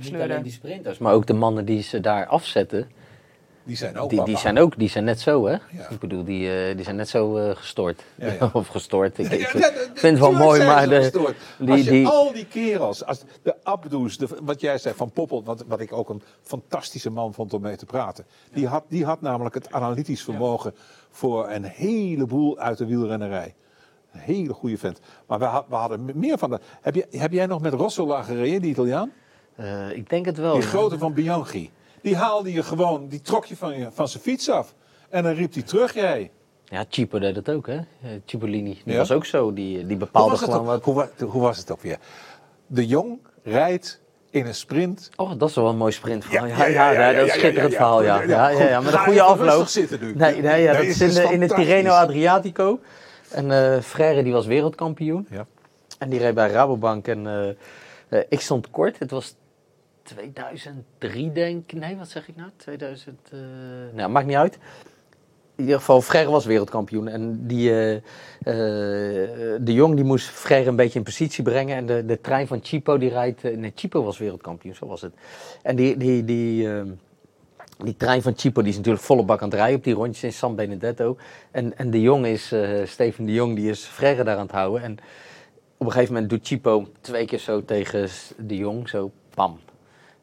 de, 0.03 0.11
niet 0.11 0.21
alleen 0.21 0.43
die 0.43 0.53
sprinters, 0.53 0.99
maar 0.99 1.13
ook 1.13 1.27
de 1.27 1.33
mannen 1.33 1.65
die 1.65 1.83
ze 1.83 2.01
daar 2.01 2.27
afzetten. 2.27 2.91
Die 3.65 3.77
zijn 3.77 3.99
ook 3.99 4.11
Die, 4.11 4.25
die 4.25 4.37
zijn 4.37 4.59
ook 4.59 4.79
die 4.79 4.89
zijn 4.89 5.05
net 5.05 5.21
zo, 5.21 5.47
hè? 5.47 5.53
Ja. 5.53 5.89
Ik 5.91 5.99
bedoel, 5.99 6.25
die, 6.25 6.55
eh, 6.69 6.75
die 6.75 6.85
zijn 6.85 6.97
net 6.97 7.09
zo 7.09 7.37
eh, 7.37 7.57
gestoord. 7.57 8.03
Ja, 8.15 8.33
ja. 8.33 8.51
of 8.53 8.67
gestoord. 8.69 9.19
Ik, 9.19 9.27
vind, 9.47 10.01
het 10.03 10.19
wel 10.19 10.33
mooi, 10.33 10.65
maar 10.65 10.83
ze 10.83 10.89
de, 10.89 10.95
gestoord. 10.97 11.37
die- 11.59 11.71
als 11.71 11.81
je 11.85 11.91
die- 11.91 12.07
al 12.07 12.33
die 12.33 12.47
kerels, 12.47 13.05
als 13.05 13.23
de 13.43 13.55
Abdoes, 13.63 14.19
de, 14.19 14.29
wat 14.43 14.61
jij 14.61 14.79
zei 14.79 14.95
van 14.95 15.11
Poppel, 15.11 15.45
wat, 15.45 15.65
wat 15.69 15.81
ik 15.81 15.93
ook 15.93 16.09
een 16.09 16.23
fantastische 16.43 17.11
man 17.11 17.35
vond 17.35 17.55
om 17.55 17.61
mee 17.63 17.77
te 17.77 17.87
praten. 17.87 18.25
Die, 18.53 18.67
had, 18.67 18.85
die 18.89 19.05
had 19.05 19.21
namelijk 19.21 19.55
het 19.55 19.73
analytisch 19.73 20.23
vermogen 20.23 20.75
voor 21.11 21.51
een 21.51 21.65
heleboel 21.65 22.59
uit 22.59 22.79
de 22.79 22.87
wielrennerij. 22.87 23.55
Een 24.13 24.21
hele 24.21 24.53
goede 24.53 24.79
vent. 24.79 25.01
Maar 25.27 25.39
we, 25.39 25.45
had- 25.45 25.67
we 25.69 25.75
hadden 25.75 26.11
meer 26.15 26.39
van 26.39 26.51
de. 26.51 26.61
Heb, 26.81 26.95
je, 26.95 27.07
heb 27.11 27.33
jij 27.33 27.47
nog 27.47 27.61
met 27.61 27.73
Rossola 27.73 28.23
gereden, 28.23 28.61
die 28.61 28.71
Italiaan? 28.71 29.13
eh, 29.57 29.91
ik 29.97 30.09
denk 30.11 30.27
het 30.27 30.37
wel. 30.37 30.53
Die 30.53 30.63
grote 30.63 30.99
van 30.99 31.13
Bianchi. 31.13 31.71
Die 32.03 32.17
haalde 32.17 32.53
je 32.53 32.63
gewoon, 32.63 33.09
die 33.09 33.21
trok 33.21 33.45
je 33.45 33.57
van, 33.57 33.79
je, 33.79 33.89
van 33.93 34.09
zijn 34.09 34.23
fiets 34.23 34.51
af. 34.51 34.75
En 35.09 35.23
dan 35.23 35.33
riep 35.33 35.53
hij 35.55 35.63
terug, 35.63 35.95
jij. 35.95 36.31
Ja, 36.65 36.85
Chipo 36.89 37.19
deed 37.19 37.37
het 37.37 37.51
ook, 37.51 37.67
hè? 37.67 37.75
Eh, 37.77 37.85
Cipollini. 38.27 38.81
Die 38.85 38.93
Ja? 38.93 38.99
was 38.99 39.11
ook 39.13 39.25
zo. 39.25 39.53
Die, 39.53 39.77
die 39.77 39.87
Hoe 39.87 39.97
bepaalde 39.97 40.37
gewoon 40.37 40.65
wat... 40.65 40.85
hoe, 40.85 40.95
wa- 40.95 41.09
hoe 41.27 41.43
was 41.43 41.59
het 41.59 41.71
ook 41.71 41.81
weer? 41.83 41.99
De 42.67 42.87
Jong 42.87 43.19
rijdt 43.43 44.01
in 44.31 44.47
een 44.47 44.55
sprint 44.55 45.11
Oh, 45.17 45.33
dat 45.39 45.49
is 45.49 45.55
wel 45.55 45.69
een 45.69 45.77
mooi 45.77 45.93
sprintverhaal. 45.93 46.47
Ja, 46.47 46.67
Ja, 46.67 47.13
dat 47.13 47.27
is 47.27 47.33
een 47.33 47.39
schitterend 47.39 47.75
verhaal, 47.75 48.03
ja. 48.03 48.23
Ja, 48.23 48.49
ja, 48.49 48.81
met 48.81 48.93
een 48.93 48.99
goede 48.99 49.23
afloop. 49.23 49.67
zitten 49.67 50.01
nu. 50.01 50.15
Nee, 50.15 50.41
nee, 50.43 50.63
ja, 50.63 50.73
dat 50.73 50.83
is 50.83 51.01
in, 51.01 51.09
de, 51.11 51.23
in 51.23 51.41
het. 51.43 51.55
Tirreno 51.55 51.91
Adriatico. 51.91 52.81
En 53.31 53.51
eh 53.75 53.81
Frère 53.81 54.23
die 54.23 54.33
was 54.33 54.47
wereldkampioen. 54.47 55.27
Ja. 55.31 55.47
En 55.99 56.09
die 56.11 56.19
reed 56.19 56.35
bij 56.35 56.51
Rabobank. 56.51 57.09
En 57.09 57.27
eh, 57.27 57.49
eh, 58.19 58.25
ik 58.29 58.41
stond 58.41 58.71
kort. 58.71 58.99
Het 58.99 59.11
was 59.11 59.35
2003 60.03 61.33
denk 61.33 61.73
ik. 61.73 61.79
Nee, 61.79 61.97
wat 61.97 62.09
zeg 62.09 62.29
ik 62.29 62.37
nou? 62.37 62.51
2000... 62.57 63.19
eh, 63.33 63.39
nou, 63.93 64.11
maakt 64.11 64.27
niet 64.27 64.37
uit. 64.37 64.59
In 65.57 65.65
ieder 65.65 65.79
geval, 65.79 66.01
Frère 66.01 66.31
was 66.31 66.45
wereldkampioen. 66.45 67.09
En 67.09 67.47
die, 67.47 67.71
eh, 67.71 67.95
eh, 67.95 68.03
de 69.61 69.73
Jong 69.73 69.95
die 69.95 70.05
moest 70.05 70.29
Frère 70.29 70.69
een 70.69 70.77
beetje 70.77 70.99
in 70.99 71.05
positie 71.05 71.45
brengen. 71.45 71.77
En 71.77 71.87
de, 71.87 72.05
de 72.05 72.21
trein 72.21 72.47
van 72.47 72.61
Chipo 72.63 72.99
die 72.99 73.11
rijdt... 73.11 73.43
nee, 73.43 73.73
Chipo 73.75 74.03
was 74.03 74.19
wereldkampioen, 74.19 74.75
zo 74.75 74.87
was 74.87 75.01
het. 75.01 75.15
En 75.63 75.77
die... 75.77 75.97
die, 75.97 76.25
die 76.25 76.75
eh, 76.75 76.83
die 77.79 77.97
trein 77.97 78.23
van 78.23 78.33
Chipo 78.37 78.61
die 78.61 78.71
is 78.71 78.77
natuurlijk 78.77 79.05
volle 79.05 79.25
bak 79.25 79.43
aan 79.43 79.49
het 79.49 79.59
rijden 79.59 79.77
op 79.77 79.85
die 79.85 79.95
rondjes 79.95 80.23
in 80.23 80.33
San 80.33 80.55
Benedetto. 80.55 81.17
En, 81.51 81.79
en 81.79 81.91
de 81.91 82.01
Jong 82.01 82.27
is, 82.27 82.55
Steven 82.85 83.25
de 83.25 83.33
Jong, 83.33 83.57
die 83.57 83.71
is 83.71 83.85
Frère 83.85 84.25
daar 84.25 84.37
aan 84.37 84.43
het 84.43 84.51
houden. 84.51 84.83
En 84.83 84.93
op 85.77 85.87
een 85.87 85.93
gegeven 85.93 86.13
moment 86.13 86.31
doet 86.31 86.47
Chipo 86.47 86.89
twee 87.01 87.25
keer 87.25 87.39
zo 87.39 87.65
tegen 87.65 88.09
de 88.39 88.57
Jong, 88.57 88.89
zo 88.89 89.11
pam. 89.35 89.59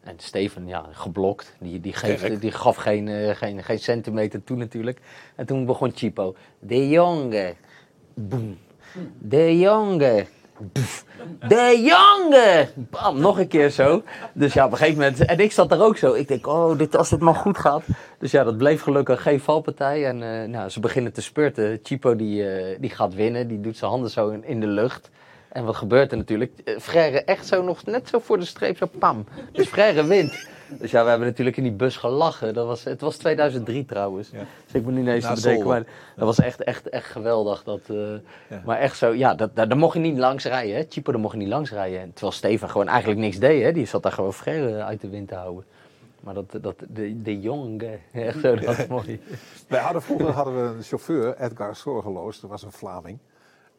En 0.04 0.16
Steven, 0.18 0.68
ja, 0.68 0.86
geblokt. 0.92 1.54
Die, 1.60 1.80
die, 1.80 1.94
geeft, 1.94 2.42
die 2.42 2.52
gaf 2.52 2.76
geen, 2.76 3.08
eh, 3.08 3.36
geen, 3.36 3.64
geen 3.64 3.80
centimeter 3.80 4.44
toe 4.44 4.58
natuurlijk. 4.58 5.00
En 5.36 5.46
toen 5.46 5.66
begon 5.66 5.92
Chipo. 5.96 6.36
De 6.60 6.90
Jonge. 6.90 7.56
Boem. 8.14 8.58
De 9.18 9.60
Jonge. 9.60 10.26
Doef. 10.60 11.06
De 11.48 11.82
Jonge. 11.86 12.68
Bam, 12.76 13.20
nog 13.20 13.40
een 13.40 13.48
keer 13.48 13.70
zo. 13.70 14.04
Dus 14.34 14.54
ja, 14.54 14.66
op 14.66 14.72
een 14.72 14.78
gegeven 14.78 15.00
moment... 15.00 15.26
En 15.26 15.40
ik 15.40 15.52
zat 15.52 15.70
daar 15.70 15.82
ook 15.82 15.98
zo. 15.98 16.14
Ik 16.14 16.28
denk, 16.28 16.48
oh, 16.48 16.78
dit, 16.78 16.96
als 16.96 17.10
dit 17.10 17.20
maar 17.20 17.36
goed 17.36 17.58
gaat. 17.58 17.84
Dus 18.18 18.32
ja, 18.32 18.44
dat 18.44 18.58
bleef 18.58 18.82
gelukkig 18.82 19.22
geen 19.22 19.40
valpartij. 19.40 20.06
En 20.06 20.24
eh, 20.24 20.48
nou, 20.48 20.70
ze 20.70 20.80
beginnen 20.80 21.14
te 21.14 21.22
spurten. 21.22 21.80
Chipo 21.84 22.16
die, 22.16 22.52
eh, 22.52 22.78
die 22.80 22.90
gaat 22.90 23.14
winnen. 23.14 23.48
Die 23.48 23.62
doet 23.62 23.78
zijn 23.78 23.92
handen 23.92 24.10
zo 24.10 24.30
in, 24.30 24.44
in 24.44 24.60
de 24.60 24.68
lucht. 24.68 25.10
En 25.50 25.66
wat 25.66 25.76
gebeurt 25.76 26.12
er 26.12 26.18
natuurlijk? 26.18 26.52
Eh, 26.66 26.80
Frère 26.80 27.24
echt 27.24 27.48
zo 27.48 27.64
nog 27.64 27.86
net 27.86 28.10
zo 28.10 28.20
voor 28.20 28.40
de 28.40 28.46
streep, 28.46 28.78
zo 28.78 28.86
pam. 29.00 29.26
Dus 29.52 29.68
Frère 29.68 30.06
wint. 30.06 30.48
Dus 30.80 30.92
ja, 30.92 31.04
we 31.04 31.10
hebben 31.10 31.28
natuurlijk 31.28 31.58
in 31.58 31.64
die 31.64 31.72
bus 31.72 31.98
gelachen. 31.98 32.54
Dat 32.54 32.66
was, 32.66 32.84
het 32.84 33.02
was 33.02 33.18
2003 33.18 33.86
trouwens. 33.86 34.30
Ja. 34.32 34.46
Dus 34.66 34.74
ik 34.74 34.84
moet 34.84 34.94
niet 34.94 35.08
eens 35.08 35.34
bedenken. 35.34 35.68
Maar 35.68 35.84
dat 36.16 36.26
was 36.26 36.40
echt, 36.40 36.64
echt, 36.64 36.90
echt 36.90 37.06
geweldig. 37.06 37.64
Dat, 37.64 37.80
eh, 37.88 37.96
Ja. 38.50 38.62
Maar 38.66 38.78
echt 38.78 38.98
zo, 38.98 39.14
ja, 39.14 39.36
dat, 39.36 39.56
daar, 39.56 39.68
daar 39.68 39.78
mocht 39.78 39.94
je 39.94 40.00
niet 40.00 40.18
langs 40.18 40.46
rijden. 40.46 40.76
Hè? 40.76 41.02
Daar 41.04 41.20
mocht 41.20 41.34
je 41.34 41.40
niet 41.40 41.48
langs 41.48 41.72
rijden. 41.72 42.00
En 42.00 42.12
Terwijl 42.12 42.32
Steven 42.32 42.70
gewoon 42.70 42.88
eigenlijk 42.88 43.20
niks 43.20 43.40
deed. 43.40 43.64
Hè? 43.64 43.72
Die 43.72 43.86
zat 43.86 44.04
daar 44.04 44.12
gewoon 44.12 44.34
Frère 44.34 44.84
uit 44.84 45.02
de 45.02 45.10
wind 45.10 45.28
te 45.28 45.36
houden. 45.36 45.64
Maar 46.20 46.34
dat, 46.34 46.58
dat, 46.62 46.76
de, 46.88 47.22
de 47.22 47.40
jongen, 47.40 48.00
echt 48.14 48.40
zo, 48.40 48.56
dat 48.56 48.78
is 48.78 48.88
mooi. 48.88 49.22
Wij 49.68 49.82
hadden 49.82 50.02
vroeger 50.02 50.32
hadden 50.32 50.54
we 50.54 50.78
een 50.78 50.84
chauffeur, 50.84 51.36
Edgar 51.38 51.76
Zorgeloos, 51.76 52.40
dat 52.40 52.50
was 52.50 52.64
een 52.64 52.72
Vlaming. 52.72 53.18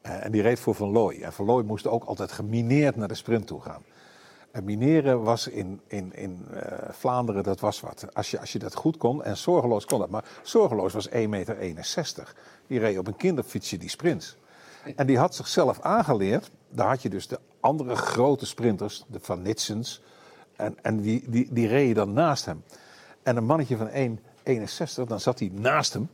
Eh, 0.03 0.25
en 0.25 0.33
die 0.33 0.43
reed 0.43 0.61
voor 0.61 0.75
Van 0.75 0.91
Looy. 0.91 1.23
En 1.23 1.33
Van 1.33 1.47
Looy 1.47 1.65
moest 1.65 1.87
ook 1.87 2.05
altijd 2.05 2.33
gemineerd 2.33 2.97
naar 2.97 3.09
de 3.09 3.15
sprint 3.15 3.47
toe 3.47 3.61
gaan. 3.61 3.83
En 4.51 4.65
mineren 4.65 5.23
was 5.23 5.49
in, 5.49 5.81
in, 5.87 6.13
in 6.15 6.47
eh, 6.53 6.89
Vlaanderen, 6.91 7.43
dat 7.43 7.61
was 7.61 7.81
wat. 7.81 8.07
Als 8.13 8.31
je, 8.31 8.41
als 8.41 8.53
je 8.53 8.59
dat 8.59 8.75
goed 8.75 8.97
kon, 8.97 9.25
en 9.25 9.37
Zorgeloos 9.37 9.85
kon 9.85 9.99
dat. 9.99 10.11
Maar 10.11 10.25
Zorgeloos 10.43 10.93
was 10.93 11.09
1,61 11.09 11.29
meter. 11.29 12.35
Die 12.67 12.79
reed 12.79 12.99
op 12.99 13.07
een 13.07 13.17
kinderfietsje 13.17 13.77
die 13.77 13.89
sprints. 13.89 14.37
En 14.97 15.07
die 15.07 15.19
had 15.19 15.35
zichzelf 15.35 15.81
aangeleerd. 15.81 16.51
Daar 16.69 16.89
had 16.89 17.03
je 17.03 17.09
dus 17.09 17.29
de 17.29 17.39
andere 17.61 17.97
grote 17.97 18.47
sprinters, 18.47 19.05
de 19.09 19.21
Van 19.21 19.43
Nitsens. 19.43 20.03
En, 20.57 20.77
en 20.83 21.01
die, 21.01 21.25
die, 21.31 21.49
die 21.53 21.67
reden 21.67 21.95
dan 21.95 22.13
naast 22.13 22.45
hem. 22.45 22.63
En 23.23 23.37
een 23.37 23.45
mannetje 23.45 23.77
van 23.77 23.89
1,61, 23.89 25.07
dan 25.07 25.21
zat 25.21 25.39
hij 25.39 25.51
naast 25.53 25.93
hem. 25.93 26.09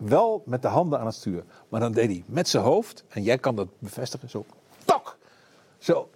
Wel 0.00 0.42
met 0.46 0.62
de 0.62 0.68
handen 0.68 0.98
aan 0.98 1.06
het 1.06 1.14
stuur. 1.14 1.44
Maar 1.68 1.80
dan 1.80 1.92
deed 1.92 2.06
hij 2.06 2.24
met 2.26 2.48
zijn 2.48 2.62
hoofd, 2.62 3.04
en 3.08 3.22
jij 3.22 3.38
kan 3.38 3.56
dat 3.56 3.68
bevestigen, 3.78 4.30
zo. 4.30 4.44
Tok! 4.84 5.16
Zo. 5.78 6.08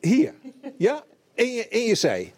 Hier. 0.00 0.34
Ja? 0.76 1.02
In 1.34 1.52
je, 1.52 1.68
in 1.68 1.82
je 1.82 1.94
zij. 1.94 2.34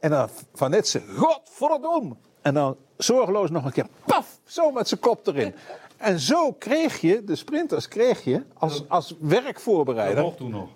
En 0.00 0.10
dan 0.10 0.28
Van 0.54 0.70
Netsen, 0.70 1.02
godverdomme. 1.16 2.14
En 2.42 2.54
dan 2.54 2.76
zorgeloos 2.96 3.50
nog 3.50 3.64
een 3.64 3.72
keer, 3.72 3.86
paf, 4.04 4.38
zo 4.44 4.70
met 4.70 4.88
zijn 4.88 5.00
kop 5.00 5.26
erin. 5.26 5.54
En 5.96 6.18
zo 6.18 6.52
kreeg 6.52 7.00
je, 7.00 7.24
de 7.24 7.36
sprinters 7.36 7.88
kreeg 7.88 8.24
je, 8.24 8.42
als, 8.54 8.88
als 8.88 9.08
Dat 9.08 9.18
werkvoorbereider. 9.20 10.22
mocht 10.22 10.36
toen 10.36 10.50
nog. 10.50 10.68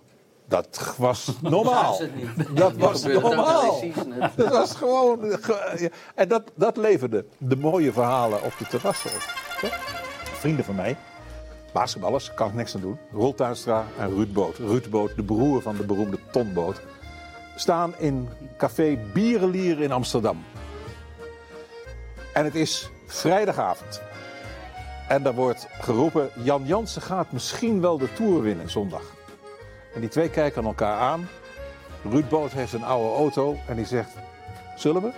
Dat 0.49 0.95
was 0.99 1.33
normaal. 1.41 2.01
Dat 2.55 2.77
was 2.77 3.03
normaal. 3.05 3.81
Dat 4.37 4.49
was 4.49 4.75
gewoon. 4.75 5.39
En 6.15 6.29
dat, 6.29 6.43
dat 6.55 6.77
leverde 6.77 7.25
de 7.39 7.57
mooie 7.57 7.93
verhalen 7.93 8.43
op 8.43 8.53
de 8.59 8.67
terrassen 8.67 9.11
op. 9.11 9.81
Vrienden 10.23 10.65
van 10.65 10.75
mij, 10.75 10.97
basketballers, 11.73 12.35
kan 12.35 12.49
ik 12.49 12.55
niks 12.55 12.75
aan 12.75 12.81
doen. 12.81 12.99
Roel 13.13 13.35
Tuinstra 13.35 13.87
en 13.99 14.09
Ruud 14.09 14.33
Boot. 14.33 14.57
Ruud 14.59 14.91
Boot, 14.91 15.17
de 15.17 15.23
broer 15.23 15.63
van 15.63 15.77
de 15.77 15.85
beroemde 15.85 16.19
Ton 16.31 16.53
Boot, 16.53 16.81
staan 17.57 17.95
in 17.99 18.29
café 18.59 18.99
Bierenlier 19.13 19.81
in 19.81 19.93
Amsterdam. 19.93 20.45
En 22.33 22.45
het 22.45 22.55
is 22.55 22.91
vrijdagavond. 23.07 24.03
En 25.09 25.23
daar 25.23 25.35
wordt 25.35 25.67
geroepen: 25.81 26.31
Jan 26.43 26.63
Jansen 26.67 27.03
gaat 27.03 27.33
misschien 27.33 27.81
wel 27.81 27.99
de 27.99 28.13
tour 28.13 28.43
winnen 28.43 28.71
zondag. 28.71 29.03
En 29.95 30.01
die 30.01 30.09
twee 30.09 30.31
kijken 30.31 30.65
elkaar 30.65 30.99
aan. 30.99 31.29
Ruud 32.11 32.29
Boot 32.29 32.53
heeft 32.53 32.73
een 32.73 32.85
oude 32.85 33.17
auto 33.17 33.57
en 33.67 33.77
die 33.77 33.87
zegt: 33.87 34.11
Zullen 34.77 35.03
we? 35.03 35.11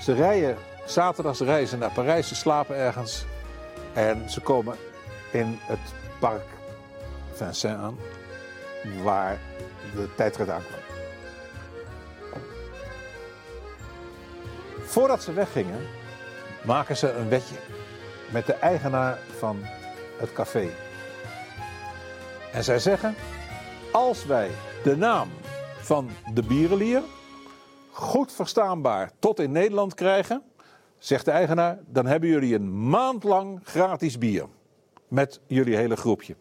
Ze 0.00 0.12
rijden, 0.12 0.56
zaterdags 0.86 1.40
reizen 1.40 1.78
naar 1.78 1.92
Parijs, 1.92 2.28
ze 2.28 2.34
slapen 2.34 2.76
ergens. 2.76 3.24
En 3.92 4.30
ze 4.30 4.40
komen 4.40 4.76
in 5.32 5.58
het 5.60 5.78
park 6.20 6.44
Vincent 7.32 7.78
aan, 7.78 7.98
waar 9.02 9.38
de 9.94 10.08
tijdrit 10.14 10.48
aankwam. 10.48 10.80
Voordat 14.84 15.22
ze 15.22 15.32
weggingen, 15.32 15.86
maken 16.62 16.96
ze 16.96 17.12
een 17.12 17.28
wetje 17.28 17.56
met 18.30 18.46
de 18.46 18.54
eigenaar 18.54 19.18
van 19.38 19.60
het 20.18 20.32
café. 20.32 20.68
En 22.52 22.64
zij 22.64 22.78
zeggen: 22.78 23.14
als 23.92 24.24
wij 24.24 24.50
de 24.84 24.96
naam 24.96 25.28
van 25.80 26.10
de 26.34 26.42
bierenlier 26.42 27.02
goed 27.90 28.32
verstaanbaar 28.32 29.10
tot 29.18 29.40
in 29.40 29.52
Nederland 29.52 29.94
krijgen, 29.94 30.42
zegt 30.98 31.24
de 31.24 31.30
eigenaar, 31.30 31.78
dan 31.86 32.06
hebben 32.06 32.28
jullie 32.28 32.54
een 32.54 32.88
maand 32.88 33.24
lang 33.24 33.60
gratis 33.62 34.18
bier. 34.18 34.46
Met 35.08 35.40
jullie 35.46 35.76
hele 35.76 35.96
groepje. 35.96 36.36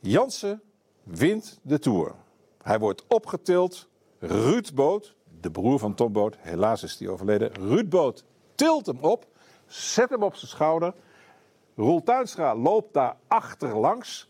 Jansen 0.00 0.62
wint 1.02 1.58
de 1.62 1.78
Tour. 1.78 2.14
Hij 2.62 2.78
wordt 2.78 3.04
opgetild. 3.06 3.88
Ruud 4.18 4.74
Boot, 4.74 5.14
de 5.40 5.50
broer 5.50 5.78
van 5.78 5.94
Tom 5.94 6.12
Boot, 6.12 6.36
helaas 6.38 6.82
is 6.82 6.98
hij 6.98 7.08
overleden. 7.08 7.52
Ruud 7.52 7.88
Boot 7.88 8.24
tilt 8.54 8.86
hem 8.86 8.98
op, 9.00 9.26
zet 9.66 10.10
hem 10.10 10.22
op 10.22 10.36
zijn 10.36 10.50
schouder. 10.50 10.94
Roel 11.76 12.02
Tuinstra 12.02 12.56
loopt 12.56 12.94
daar 12.94 13.16
achterlangs. 13.28 14.28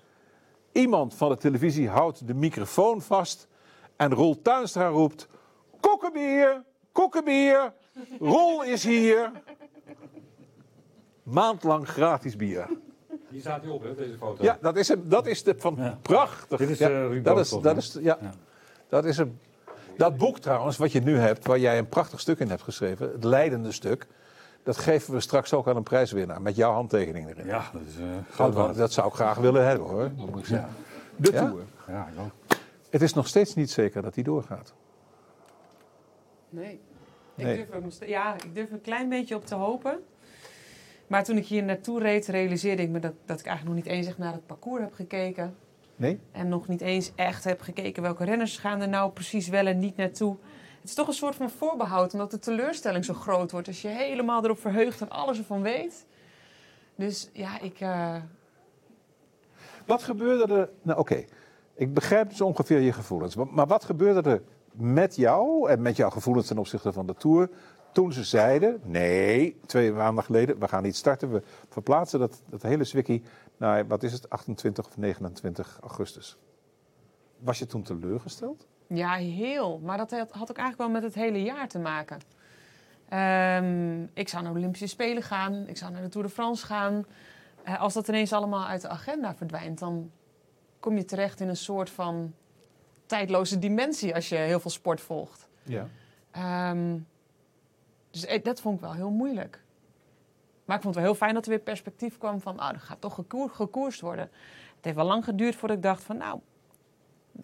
Iemand 0.73 1.15
van 1.15 1.29
de 1.29 1.37
televisie 1.37 1.89
houdt 1.89 2.27
de 2.27 2.35
microfoon 2.35 3.03
vast. 3.03 3.47
En 3.97 4.15
Roel 4.15 4.43
Tuinstra 4.43 4.89
roept: 4.89 5.29
Kokkebier, 5.81 6.63
kokkebier, 6.93 7.73
Roel 8.21 8.63
is 8.65 8.85
hier. 8.85 9.31
Maandlang 11.23 11.89
gratis 11.89 12.37
bier. 12.37 12.67
Hier 13.29 13.41
staat 13.41 13.63
hij 13.63 13.71
op, 13.71 13.83
hè, 13.83 13.95
deze 13.95 14.17
foto. 14.17 14.43
Ja, 14.45 14.59
dat 14.61 14.77
is, 14.77 14.89
hem, 14.89 15.03
dat 15.09 15.27
is 15.27 15.43
de 15.43 15.55
van 15.59 15.75
Ja. 15.79 15.99
prachtig. 16.03 16.59
Dit 16.59 16.69
is, 16.69 16.79
ja, 16.79 16.89
eh, 16.91 17.25
dat 17.25 17.39
is, 17.39 17.49
dat 17.49 17.77
is, 17.77 17.93
ja, 18.01 18.19
Ja. 18.21 18.33
dat 18.89 19.05
is 19.05 19.17
hem. 19.17 19.39
Dat 19.97 20.17
boek 20.17 20.39
trouwens, 20.39 20.77
wat 20.77 20.93
je 20.93 21.01
nu 21.01 21.17
hebt, 21.17 21.47
waar 21.47 21.59
jij 21.59 21.79
een 21.79 21.89
prachtig 21.89 22.21
stuk 22.21 22.39
in 22.39 22.49
hebt 22.49 22.63
geschreven, 22.63 23.11
het 23.13 23.25
leidende 23.25 23.73
stuk, 23.73 24.07
dat 24.69 24.77
geven 24.77 25.15
we 25.15 25.21
straks 25.21 25.53
ook 25.55 25.69
aan 25.69 25.77
een 25.77 25.83
prijswinnaar 25.83 26.43
met 26.43 26.57
jouw 26.57 26.73
handtekening 26.73 27.29
erin. 27.29 27.47
Ja, 27.47 27.71
dat 27.73 27.83
is 27.89 27.97
eh 27.97 28.03
Dat, 28.15 28.35
goud 28.35 28.55
waard. 28.55 28.77
dat 28.77 28.93
zou 28.93 29.09
ik 29.09 29.15
graag 29.15 29.37
willen 29.37 29.67
hebben 29.67 29.87
hoor. 29.89 30.11
moet 30.17 30.39
ik 30.39 30.45
zeggen. 30.45 30.71
De 31.17 31.33
Ja? 31.33 31.47
Tour. 31.47 31.63
Ja, 31.89 32.09
ik 32.15 32.21
ook. 32.21 32.57
Het 32.91 33.03
is 33.03 33.13
nog 33.13 33.27
steeds 33.27 33.55
niet 33.55 33.71
zeker 33.71 34.03
dat 34.03 34.15
hij 34.15 34.25
doorgaat. 34.25 34.75
Nee. 36.49 36.81
Ik 37.35 37.45
durf 37.45 37.71
er 37.71 37.77
ook 37.77 37.83
nog 37.83 37.93
steeds- 37.93 38.11
ja, 38.11 38.35
ik 38.35 38.55
durf 38.55 38.69
er 38.69 38.73
een 38.75 38.81
klein 38.81 39.09
beetje 39.09 39.35
op 39.35 39.47
te 39.47 39.55
hopen. 39.55 39.99
Maar 41.07 41.25
toen 41.25 41.37
ik 41.37 41.47
hier 41.47 41.63
naartoe 41.63 42.01
reed, 42.01 42.27
realiseerde 42.27 42.83
ik 42.83 42.89
me 42.89 42.99
dat, 42.99 43.13
dat 43.25 43.41
ik 43.41 43.47
eigenlijk 43.47 43.77
nog 43.77 43.85
niet 43.85 43.95
eens 43.95 44.07
echt 44.07 44.19
naar 44.19 44.33
het 44.33 44.47
parcours 44.47 44.81
heb 44.83 44.95
gekeken. 44.95 45.55
Nee? 45.97 46.19
En 46.33 46.49
nog 46.49 46.69
niet 46.69 46.81
eens 46.81 47.13
echt 47.15 47.45
heb 47.45 47.61
gekeken 47.61 48.03
welke 48.03 48.25
renners 48.25 48.59
gaan 48.59 48.81
er 48.81 48.89
nou 48.89 49.11
precies 49.11 49.49
wel 49.49 49.67
en 49.67 49.79
niet 49.79 49.97
naartoe. 49.97 50.37
Het 50.89 50.97
is 50.99 51.05
toch 51.05 51.13
een 51.15 51.19
soort 51.21 51.35
van 51.35 51.51
voorbehoud, 51.51 52.13
omdat 52.13 52.31
de 52.31 52.39
teleurstelling 52.39 53.05
zo 53.05 53.15
groot 53.15 53.51
wordt. 53.51 53.69
Als 53.69 53.83
je 53.83 53.89
helemaal 53.89 54.45
erop 54.45 54.59
verheugt 54.59 55.01
en 55.01 55.09
alles 55.09 55.39
ervan 55.39 55.63
weet. 55.63 56.07
Dus 56.95 57.31
ja, 57.33 57.61
ik... 57.61 57.81
eh, 57.81 58.17
Wat 59.87 60.03
gebeurde 60.03 60.55
er? 60.55 60.71
Nou, 60.83 60.99
oké. 60.99 61.25
Ik 61.75 61.95
begrijp 61.95 62.33
zo 62.33 62.45
ongeveer 62.45 62.81
je 62.81 62.93
gevoelens. 62.93 63.35
Maar, 63.37 63.47
maar 63.47 63.67
wat 63.67 63.85
gebeurde 63.85 64.31
er 64.31 64.43
met 64.73 65.17
jou 65.17 65.71
en 65.71 65.83
met 65.83 65.97
jouw 65.97 66.11
gevoelens 66.11 66.47
ten 66.47 66.59
opzichte 66.59 66.93
van 66.93 67.07
de 67.07 67.15
Tour... 67.15 67.51
toen 67.93 68.13
ze 68.13 68.25
zeiden, 68.25 68.81
nee, 68.85 69.61
twee 69.67 69.93
maanden 69.93 70.25
geleden, 70.25 70.59
we 70.59 70.69
gaan 70.69 70.83
niet 70.83 70.97
starten. 70.97 71.33
We 71.33 71.43
verplaatsen 71.69 72.19
dat, 72.19 72.43
dat 72.47 72.63
hele 72.63 72.85
zwikkie 72.85 73.23
naar, 73.57 73.87
wat 73.87 74.03
is 74.03 74.13
het, 74.13 74.31
28 74.31 74.87
of 74.87 74.97
29 74.97 75.79
augustus. 75.83 76.37
Was 77.39 77.59
je 77.59 77.67
toen 77.67 77.83
teleurgesteld? 77.83 78.67
Ja, 78.89 79.15
heel. 79.15 79.79
Maar 79.79 79.97
dat 79.97 80.11
had, 80.11 80.51
ook 80.51 80.57
eigenlijk 80.57 80.77
wel 80.77 80.89
met 80.89 81.03
het 81.03 81.15
hele 81.15 81.43
jaar 81.43 81.69
te 81.69 81.79
maken. 81.79 82.21
Ehm, 83.09 84.03
ik 84.13 84.29
zou 84.29 84.43
naar 84.43 84.53
de 84.53 84.59
Olympische 84.59 84.87
Spelen 84.87 85.23
gaan. 85.23 85.67
Ik 85.67 85.77
zou 85.77 85.93
naar 85.93 86.03
de 86.03 86.09
Tour 86.09 86.27
de 86.27 86.33
France 86.33 86.67
gaan. 86.67 87.07
Eh, 87.63 87.81
als 87.81 87.95
dat 87.95 88.09
ineens 88.09 88.33
allemaal 88.33 88.67
uit 88.67 88.81
de 88.81 88.89
agenda 88.89 89.35
verdwijnt, 89.35 89.79
dan 89.79 90.11
kom 90.81 90.97
je 90.97 91.05
terecht 91.05 91.41
in 91.41 91.49
een 91.49 91.57
soort 91.57 91.91
van 91.91 92.35
tijdloze 93.07 93.59
dimensie 93.59 94.15
als 94.15 94.29
je 94.29 94.37
heel 94.37 94.61
veel 94.61 94.71
sport 94.71 95.01
volgt. 95.01 95.49
Ja. 95.63 95.89
Ehm, 96.31 96.99
dus 98.11 98.27
eh, 98.27 98.43
dat 98.43 98.61
vond 98.61 98.75
ik 98.75 98.81
wel 98.81 98.95
heel 98.95 99.11
moeilijk. 99.11 99.63
Maar 100.65 100.77
ik 100.77 100.83
vond 100.83 100.95
het 100.95 101.05
wel 101.05 101.13
heel 101.13 101.23
fijn 101.23 101.35
dat 101.35 101.45
er 101.45 101.51
weer 101.51 101.61
perspectief 101.61 102.19
kwam 102.19 102.41
van, 102.41 102.61
oh, 102.61 102.69
er 102.69 102.81
gaat 102.81 103.01
toch 103.01 103.15
gekoer, 103.15 103.51
gekoerst 103.51 104.01
worden. 104.01 104.25
Het 104.77 104.85
heeft 104.85 104.97
wel 104.97 105.07
lang 105.07 105.25
geduurd 105.25 105.55
voordat 105.57 105.77
ik 105.77 105.83
dacht 105.83 106.03
van, 106.03 106.17
nou, 106.17 106.41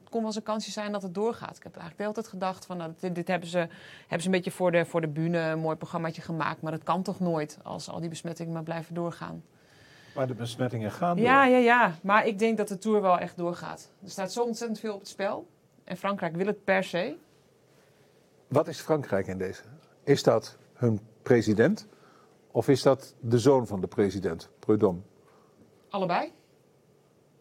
kon 0.04 0.18
wel 0.18 0.26
eens 0.26 0.36
een 0.36 0.42
kansje 0.42 0.70
zijn 0.70 0.92
dat 0.92 1.02
het 1.02 1.14
doorgaat. 1.14 1.56
Ik 1.56 1.62
heb 1.62 1.76
eigenlijk 1.76 1.96
de 1.96 2.02
hele 2.02 2.14
tijd 2.14 2.28
gedacht 2.28 2.66
van, 2.66 2.76
nou, 2.76 2.92
dit, 3.00 3.14
dit 3.14 3.28
hebben, 3.28 3.48
ze, 3.48 3.58
hebben 3.58 4.20
ze 4.20 4.26
een 4.26 4.30
beetje 4.30 4.50
voor 4.50 4.72
de, 4.72 4.84
voor 4.84 5.00
de 5.00 5.08
bühne 5.08 5.38
een 5.38 5.58
mooi 5.58 5.76
programmaatje 5.76 6.22
gemaakt. 6.22 6.62
Maar 6.62 6.72
dat 6.72 6.82
kan 6.82 7.02
toch 7.02 7.20
nooit 7.20 7.58
als 7.62 7.88
al 7.88 8.00
die 8.00 8.08
besmettingen 8.08 8.52
maar 8.52 8.62
blijven 8.62 8.94
doorgaan. 8.94 9.44
Maar 10.14 10.26
de 10.26 10.34
besmettingen 10.34 10.90
gaan 10.90 11.16
door. 11.16 11.24
Ja, 11.24 11.44
ja, 11.44 11.58
ja. 11.58 11.94
Maar 12.02 12.26
ik 12.26 12.38
denk 12.38 12.56
dat 12.56 12.68
de 12.68 12.78
Tour 12.78 13.00
wel 13.00 13.18
echt 13.18 13.36
doorgaat. 13.36 13.90
Er 14.02 14.10
staat 14.10 14.32
zo 14.32 14.42
ontzettend 14.42 14.80
veel 14.80 14.94
op 14.94 15.00
het 15.00 15.08
spel. 15.08 15.46
En 15.84 15.96
Frankrijk 15.96 16.36
wil 16.36 16.46
het 16.46 16.64
per 16.64 16.84
se. 16.84 17.16
Wat 18.48 18.68
is 18.68 18.80
Frankrijk 18.80 19.26
in 19.26 19.38
deze? 19.38 19.62
Is 20.04 20.22
dat 20.22 20.58
hun 20.74 21.00
president? 21.22 21.86
Of 22.50 22.68
is 22.68 22.82
dat 22.82 23.14
de 23.20 23.38
zoon 23.38 23.66
van 23.66 23.80
de 23.80 23.86
president, 23.86 24.50
Prudhomme? 24.58 25.00
Allebei. 25.88 26.32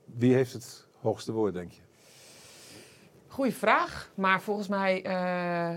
Wie 0.05 0.33
heeft 0.33 0.53
het 0.53 0.87
hoogste 1.01 1.31
woord, 1.31 1.53
denk 1.53 1.71
je? 1.71 1.81
Goeie 3.33 3.53
vraag. 3.53 4.11
Maar 4.15 4.41
volgens 4.41 4.67
mij 4.67 5.03
eh, 5.03 5.75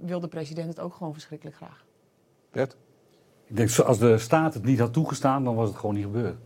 wil 0.00 0.20
de 0.20 0.28
president 0.28 0.68
het 0.68 0.80
ook 0.80 0.94
gewoon 0.94 1.12
verschrikkelijk 1.12 1.56
graag. 1.56 1.84
Bert? 2.50 2.76
Ik 3.46 3.56
denk, 3.56 3.68
zo- 3.68 3.82
als 3.82 3.98
de 3.98 4.18
staat 4.18 4.54
het 4.54 4.64
niet 4.64 4.78
had 4.78 4.92
toegestaan, 4.92 5.44
dan 5.44 5.54
was 5.54 5.68
het 5.68 5.78
gewoon 5.78 5.94
niet 5.94 6.04
gebeurd. 6.04 6.36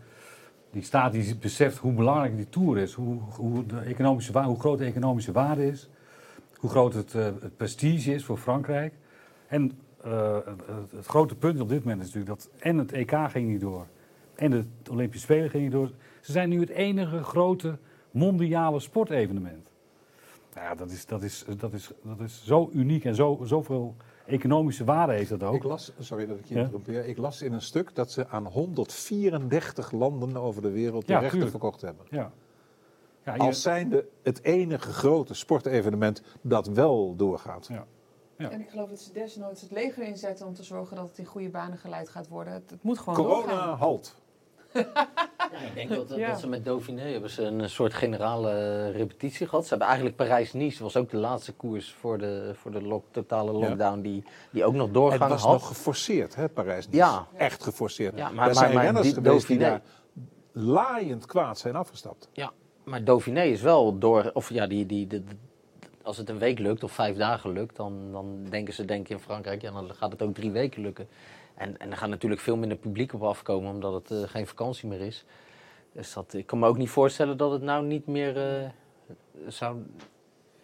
Die 0.71 0.81
staat 0.81 1.11
die 1.11 1.35
beseft 1.35 1.77
hoe 1.77 1.93
belangrijk 1.93 2.35
die 2.35 2.49
tour 2.49 2.77
is, 2.77 2.93
hoe, 2.93 3.19
hoe, 3.29 3.65
de 3.65 3.79
economische, 3.79 4.41
hoe 4.41 4.59
groot 4.59 4.77
de 4.77 4.85
economische 4.85 5.31
waarde 5.31 5.67
is, 5.67 5.89
hoe 6.57 6.69
groot 6.69 6.93
het, 6.93 7.15
eh, 7.15 7.23
het 7.23 7.57
prestige 7.57 8.13
is 8.13 8.25
voor 8.25 8.37
Frankrijk. 8.37 8.93
En 9.47 9.71
eh, 10.03 10.37
het, 10.45 10.91
het 10.91 11.05
grote 11.05 11.35
punt 11.35 11.59
op 11.59 11.69
dit 11.69 11.83
moment 11.83 12.01
is 12.01 12.13
natuurlijk 12.13 12.39
dat 12.39 12.49
en 12.59 12.77
het 12.77 12.91
EK 12.91 13.17
ging 13.27 13.49
niet 13.49 13.61
door 13.61 13.85
en 14.35 14.51
de 14.51 14.65
Olympische 14.91 15.25
Spelen 15.25 15.49
ging 15.49 15.63
niet 15.63 15.71
door. 15.71 15.91
Ze 16.21 16.31
zijn 16.31 16.49
nu 16.49 16.59
het 16.59 16.69
enige 16.69 17.23
grote 17.23 17.77
mondiale 18.11 18.79
sportevenement. 18.79 19.72
Nou 20.55 20.67
Ja, 20.67 20.75
dat 20.75 20.89
is, 20.91 21.05
dat 21.05 21.23
is, 21.23 21.45
dat 21.57 21.73
is, 21.73 21.91
dat 22.03 22.19
is 22.19 22.43
zo 22.45 22.69
uniek 22.73 23.05
en 23.05 23.15
zo, 23.15 23.39
zoveel 23.43 23.95
economische 24.25 24.83
waarde 24.83 25.13
heeft 25.13 25.29
dat 25.29 25.43
ook. 25.43 25.55
Ik 25.55 25.63
las, 25.63 25.91
sorry 25.99 26.25
dat 26.25 26.37
ik 26.37 26.45
je 26.45 26.53
Ja. 26.53 26.59
interrompeer. 26.59 27.05
Ik 27.05 27.17
las 27.17 27.41
in 27.41 27.53
een 27.53 27.61
stuk 27.61 27.95
dat 27.95 28.11
ze 28.11 28.27
aan 28.27 28.45
134 28.45 29.91
landen 29.91 30.37
over 30.37 30.61
de 30.61 30.71
wereld 30.71 31.07
de 31.07 31.11
Ja, 31.13 31.19
rechten 31.19 31.39
tuurlijk. 31.39 31.51
verkocht 31.61 31.81
hebben. 31.81 32.05
Ja. 32.09 32.31
Ja, 33.25 33.33
je- 33.33 33.39
Als 33.39 33.61
zijnde 33.61 34.05
het 34.23 34.43
enige 34.43 34.91
grote 34.93 35.33
sportevenement 35.33 36.21
dat 36.41 36.67
wel 36.67 37.15
doorgaat. 37.15 37.67
Ja. 37.67 37.85
Ja. 38.37 38.49
En 38.49 38.59
ik 38.61 38.69
geloof 38.69 38.89
dat 38.89 38.99
ze 38.99 39.11
desnoods 39.13 39.61
het 39.61 39.71
leger 39.71 40.03
inzetten 40.03 40.45
om 40.47 40.53
te 40.53 40.63
zorgen 40.63 40.95
dat 40.95 41.07
het 41.09 41.17
in 41.17 41.25
goede 41.25 41.49
banen 41.49 41.77
geleid 41.77 42.09
gaat 42.09 42.27
worden. 42.27 42.53
Het, 42.53 42.69
het 42.69 42.83
moet 42.83 42.99
gewoon 42.99 43.15
Corona 43.15 43.45
doorgaan. 43.45 43.77
halt. 43.77 44.15
ik 45.65 45.75
denk 45.75 45.89
dat, 45.89 46.17
Ja. 46.17 46.29
dat 46.29 46.39
ze 46.39 46.47
met 46.47 46.65
Dauphiné 46.65 47.01
hebben 47.01 47.29
ze 47.29 47.43
een 47.43 47.69
soort 47.69 47.93
generale 47.93 48.49
eh, 48.51 48.95
repetitie 48.95 49.47
gehad. 49.47 49.63
Ze 49.63 49.69
hebben 49.69 49.87
eigenlijk 49.87 50.17
Parijs-Nice, 50.17 50.83
was 50.83 50.97
ook 50.97 51.09
de 51.09 51.17
laatste 51.17 51.53
koers 51.53 51.91
voor 51.93 52.17
de, 52.17 52.51
voor 52.55 52.71
de 52.71 52.81
lock- 52.81 53.05
totale 53.11 53.51
lockdown, 53.51 54.01
die, 54.01 54.23
die 54.51 54.65
ook 54.65 54.73
nog 54.73 54.83
Het 54.85 54.93
doorgang 54.93 55.29
was 55.31 55.41
had. 55.41 55.51
nog 55.51 55.67
geforceerd, 55.67 56.35
hè, 56.35 56.49
Parijs. 56.49 56.87
Ja. 56.89 57.27
Echt 57.37 57.63
geforceerd. 57.63 58.17
Ja, 58.17 58.29
maar- 58.29 58.47
er 58.47 58.53
zijn 58.53 58.65
maar- 58.65 58.75
maar 58.75 58.83
renners 58.83 59.05
die 59.05 59.13
geweest 59.13 59.47
die 59.47 59.57
Dauphiné- 59.57 59.81
daar 60.53 60.63
laaiend 60.63 61.25
kwaad 61.25 61.57
zijn 61.59 61.75
afgestapt. 61.75 62.29
Ja, 62.33 62.51
maar 62.83 63.03
Dauphiné 63.03 63.41
is 63.43 63.61
wel 63.61 63.97
door, 63.97 64.29
of 64.33 64.49
ja, 64.49 64.67
die, 64.67 64.85
die, 64.85 65.07
als 66.01 66.17
het 66.17 66.29
een 66.29 66.37
week 66.37 66.59
lukt 66.59 66.83
of 66.83 66.91
vijf 66.91 67.17
dagen 67.17 67.51
lukt, 67.51 67.75
dan, 67.75 68.11
dan 68.11 68.45
denken 68.49 68.73
ze 68.73 68.85
denk 68.85 69.05
ik 69.05 69.09
in 69.09 69.19
Frankrijk, 69.19 69.61
ja, 69.61 69.71
dan 69.71 69.93
gaat 69.95 70.11
het 70.11 70.21
ook 70.21 70.33
drie 70.33 70.51
weken 70.51 70.81
lukken. 70.81 71.07
En, 71.55 71.77
en 71.77 71.91
er 71.91 71.97
gaat 71.97 72.09
natuurlijk 72.09 72.41
veel 72.41 72.55
minder 72.57 72.77
publiek 72.77 73.13
op 73.13 73.23
afkomen, 73.23 73.71
omdat 73.73 73.93
het 73.93 74.11
eh, 74.11 74.29
geen 74.29 74.47
vakantie 74.47 74.87
meer 74.89 75.01
is. 75.01 75.25
Dus 75.93 76.13
dat, 76.13 76.33
ik 76.33 76.45
kan 76.45 76.59
me 76.59 76.67
ook 76.67 76.77
niet 76.77 76.89
voorstellen 76.89 77.37
dat 77.37 77.51
het 77.51 77.61
nou 77.61 77.85
niet 77.85 78.07
meer 78.07 78.37
eh, 78.37 78.69
zou 79.47 79.77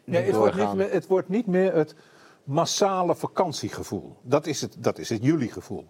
Nee, 0.04 0.24
het, 0.24 0.36
wordt 0.36 0.56
niet 0.56 0.64
doorgaan. 0.64 0.78
meer, 0.78 0.92
het 0.92 1.08
wordt 1.08 1.30
niet 1.30 1.46
meer 1.46 1.74
het 1.74 1.96
massale 2.44 3.16
vakantiegevoel. 3.16 4.16
Dat 4.22 4.46
is 4.46 4.62
het, 4.62 4.76
dat 4.80 4.98
is 4.98 5.10
het 5.10 5.24
juli-gevoel. 5.24 5.88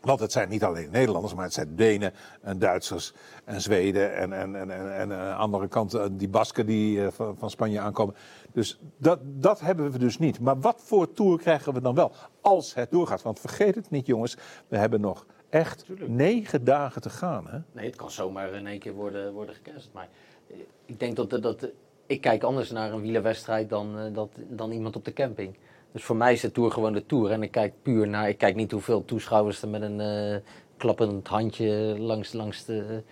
Want 0.00 0.20
het 0.20 0.32
zijn 0.32 0.48
niet 0.48 0.64
alleen 0.64 0.90
Nederlanders, 0.90 1.34
maar 1.34 1.44
het 1.44 1.52
zijn 1.52 1.76
Denen 1.76 2.12
en 2.42 2.58
Duitsers 2.58 3.12
en 3.44 3.60
Zweden 3.60 4.16
en, 4.16 4.32
en, 4.32 4.56
en, 4.56 4.70
en, 4.70 4.94
en 4.94 5.12
aan 5.12 5.28
de 5.28 5.34
andere 5.34 5.68
kant 5.68 5.94
eh, 5.94 6.04
die 6.12 6.28
Basken 6.28 6.66
die 6.66 7.04
eh, 7.04 7.12
van, 7.12 7.36
van 7.38 7.50
Spanje 7.50 7.80
aankomen. 7.80 8.14
Dus 8.52 8.80
dat, 8.96 9.18
dat 9.22 9.60
hebben 9.60 9.90
we 9.90 9.98
dus 9.98 10.18
niet. 10.18 10.40
Maar 10.40 10.60
wat 10.60 10.82
voor 10.84 11.12
tour 11.12 11.38
krijgen 11.38 11.72
we 11.74 11.80
dan 11.80 11.94
wel 11.94 12.12
als 12.40 12.74
het 12.74 12.90
doorgaat? 12.90 13.22
Want 13.22 13.40
vergeet 13.40 13.74
het 13.74 13.90
niet 13.90 14.06
jongens, 14.06 14.36
we 14.68 14.76
hebben 14.76 15.00
nog 15.00 15.26
echt 15.54 15.84
negen 16.06 16.64
dagen 16.64 17.02
te 17.02 17.10
gaan. 17.10 17.46
Hè? 17.48 17.58
Nee, 17.72 17.86
het 17.86 17.96
kan 17.96 18.10
zomaar 18.10 18.52
in 18.54 18.66
één 18.66 18.78
keer 18.78 18.92
worden, 18.92 19.32
worden 19.32 19.54
gecanceld. 19.54 19.92
Maar 19.92 20.08
eh, 20.50 20.56
ik 20.86 20.98
denk 21.00 21.16
dat, 21.16 21.30
dat 21.42 21.68
ik 22.06 22.20
kijk 22.20 22.42
anders 22.42 22.70
naar 22.70 22.92
een 22.92 23.00
wielerwedstrijd 23.00 23.68
dan, 23.68 23.98
eh, 23.98 24.04
dat, 24.14 24.28
dan 24.48 24.70
iemand 24.70 24.96
op 24.96 25.04
de 25.04 25.12
camping. 25.12 25.56
Dus 25.92 26.04
voor 26.04 26.16
mij 26.16 26.32
is 26.32 26.40
de 26.40 26.50
Tour 26.52 26.70
gewoon 26.70 26.92
de 26.92 27.06
Tour. 27.06 27.30
En 27.30 27.42
ik 27.42 27.50
kijk 27.50 27.72
puur 27.82 28.08
naar, 28.08 28.28
ik 28.28 28.38
kijk 28.38 28.54
niet 28.54 28.70
hoeveel 28.70 29.04
toeschouwers 29.04 29.62
er 29.62 29.68
met 29.68 29.82
een 29.82 30.00
eh, 30.00 30.36
klappend 30.76 31.28
handje 31.28 31.96
langs, 31.98 32.32
langs, 32.32 32.64
de, 32.64 33.02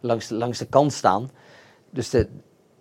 langs, 0.00 0.28
de- 0.28 0.34
langs 0.34 0.58
de 0.58 0.66
kant 0.66 0.92
staan. 0.92 1.30
Dus 1.90 2.10
de, 2.10 2.28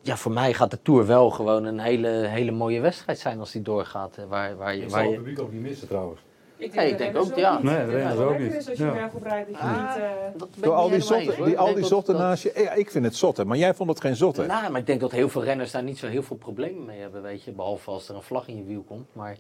ja, 0.02 0.18
voor 0.18 0.32
mij 0.32 0.54
gaat 0.54 0.72
de 0.72 0.82
Tour 0.82 1.06
wel 1.06 1.30
gewoon 1.30 1.64
een 1.66 1.80
hele, 1.80 2.08
hele 2.10 2.52
mooie 2.52 2.80
wedstrijd 2.80 3.20
zijn 3.20 3.40
als 3.40 3.52
die 3.52 3.62
doorgaat. 3.62 4.18
Waar, 4.28 4.56
waar, 4.58 4.76
je, 4.76 4.82
Ik 4.84 4.90
waar 4.90 5.02
zal 5.04 5.12
het 5.12 5.12
je, 5.12 5.18
publiek 5.18 5.40
ook 5.40 5.52
niet 5.52 5.62
missen 5.62 5.88
trouwens. 5.88 6.22
Ik 6.58 6.74
Ja, 6.74 6.82
ik 6.82 6.98
denk 6.98 7.18
ook, 7.18 7.36
ja. 7.36 7.60
Nee, 7.62 7.86
denk 7.88 8.10
dat 8.10 8.18
ook 8.18 8.40
niet. 8.40 8.56
als 8.56 8.66
je 8.78 8.84
Ja. 8.86 9.10
rijdt, 9.24 9.48
dat 9.52 9.58
je 9.60 9.64
Ah, 9.64 9.96
niet... 9.96 10.04
eh, 10.04 10.64
Door 10.64 10.74
al 10.74 10.90
die 10.90 11.02
zotten, 11.02 11.44
die, 11.46 11.58
al 11.58 11.66
denk 11.66 11.78
die 11.78 11.86
zotten 11.86 12.14
dat- 12.14 12.24
naast 12.24 12.44
je. 12.44 12.52
Ja, 12.56 12.72
ik 12.74 12.92
vind 12.92 13.06
het 13.06 13.16
zotte, 13.16 13.46
maar 13.46 13.58
jij 13.58 13.74
vond 13.74 13.90
het 13.90 14.02
geen 14.02 14.16
zotte. 14.16 14.46
Nou, 14.46 14.72
maar 14.72 14.80
ik 14.80 14.86
denk 14.86 15.00
dat 15.00 15.12
heel 15.12 15.30
veel 15.30 15.44
renners 15.44 15.72
daar 15.72 15.84
niet 15.84 15.98
zo 15.98 16.08
heel 16.08 16.24
veel 16.24 16.36
problemen 16.36 16.86
mee 16.86 17.00
hebben, 17.00 17.22
weet 17.22 17.44
je. 17.44 17.52
Behalve 17.52 17.90
als 17.92 18.10
er 18.10 18.16
een 18.16 18.22
vlag 18.22 18.48
in 18.48 18.58
je 18.58 18.64
wiel 18.64 18.84
komt. 18.88 19.08
Maar 19.14 19.38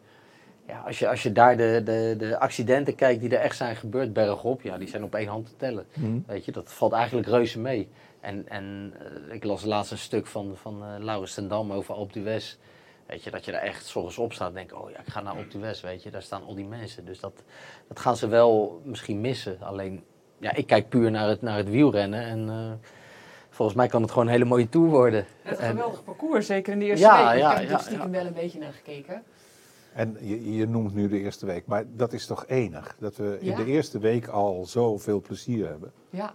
ja, 0.68 0.84
als, 0.86 1.00
je, 1.00 1.08
als 1.10 1.24
je 1.24 1.32
daar 1.32 1.58
de, 1.58 1.82
de, 1.86 2.16
de 2.18 2.40
accidenten 2.40 2.96
kijkt 2.96 3.22
die 3.22 3.30
er 3.30 3.42
echt 3.42 3.58
zijn 3.58 3.76
gebeurd 3.76 4.14
bergop, 4.14 4.62
ja, 4.62 4.78
die 4.78 4.88
zijn 4.88 5.04
op 5.04 5.16
één 5.16 5.28
hand 5.28 5.46
te 5.46 5.54
tellen. 5.58 5.86
Mhm. 5.94 6.20
Weet 6.28 6.46
je, 6.46 6.52
dat 6.52 6.72
valt 6.74 6.92
eigenlijk 6.94 7.28
reuze 7.28 7.60
mee. 7.60 7.90
En, 8.20 8.46
en 8.50 8.94
eh, 9.30 9.36
ik 9.36 9.44
las 9.44 9.64
laatst 9.66 9.92
een 9.92 9.98
stuk 9.98 10.28
van, 10.28 10.52
van 10.56 10.84
eh 10.84 11.04
Laurens 11.04 11.34
ten 11.34 11.48
Dam 11.48 11.72
over 11.72 11.94
Alpe 11.96 12.14
d'Huez. 12.20 12.58
Weet 13.08 13.24
je, 13.24 13.32
dat 13.32 13.46
je 13.46 13.52
daar 13.52 13.62
echt 13.62 13.86
s 13.86 13.96
ochtends 13.96 14.18
op 14.18 14.34
staat 14.34 14.48
en 14.50 14.54
denkt, 14.54 14.74
oh 14.74 14.90
ja, 14.90 15.00
ik 15.00 15.08
ga 15.08 15.22
naar 15.22 15.34
Alpe 15.34 15.48
d'Huez, 15.48 15.82
weet 15.82 16.04
je. 16.04 16.12
Daar 16.12 16.22
staan 16.22 16.44
al 16.44 16.56
die 16.56 16.66
mensen. 16.66 17.06
Dus 17.06 17.20
dat, 17.20 17.44
dat 17.88 18.00
gaan 18.00 18.18
ze 18.18 18.28
wel 18.28 18.82
misschien 18.84 19.22
missen. 19.22 19.58
Alleen, 19.62 20.04
ja, 20.40 20.54
ik 20.56 20.68
kijk 20.68 20.90
puur 20.90 21.12
naar 21.12 21.28
het, 21.30 21.42
naar 21.42 21.58
het 21.58 21.70
wielrennen 21.70 22.22
en... 22.22 22.50
eh, 22.50 22.90
Volgens 23.50 23.78
mij 23.78 23.88
kan 23.88 24.02
het 24.02 24.12
gewoon 24.12 24.26
een 24.28 24.32
hele 24.34 24.46
mooie 24.46 24.70
tour 24.70 24.90
worden. 24.90 25.26
Het 25.42 25.58
En- 25.60 25.70
geweldig 25.70 26.04
parcours, 26.04 26.46
zeker 26.46 26.74
in 26.74 26.80
de 26.80 26.86
eerste 26.86 27.06
Ja, 27.06 27.30
week. 27.32 27.40
ja, 27.40 27.52
ik 27.52 27.58
heb 27.60 27.66
er 27.68 27.72
ja, 27.74 27.78
stiekem 27.78 28.06
ja. 28.06 28.18
wel 28.18 28.26
een 28.26 28.34
beetje 28.34 28.60
naar 28.60 28.74
gekeken. 28.74 29.24
En 29.94 30.18
je, 30.22 30.56
je 30.56 30.68
noemt 30.68 30.94
nu 30.94 31.08
de 31.08 31.20
eerste 31.20 31.46
week, 31.46 31.66
maar 31.66 31.84
dat 31.88 32.14
is 32.14 32.26
toch 32.26 32.46
enig? 32.48 32.96
Dat 33.00 33.16
we 33.16 33.38
in 33.40 33.46
Ja. 33.48 33.56
de 33.56 33.66
eerste 33.66 34.00
week 34.00 34.28
al 34.28 34.66
zoveel 34.66 35.22
plezier 35.22 35.68
hebben. 35.68 35.92
Ja. 36.10 36.34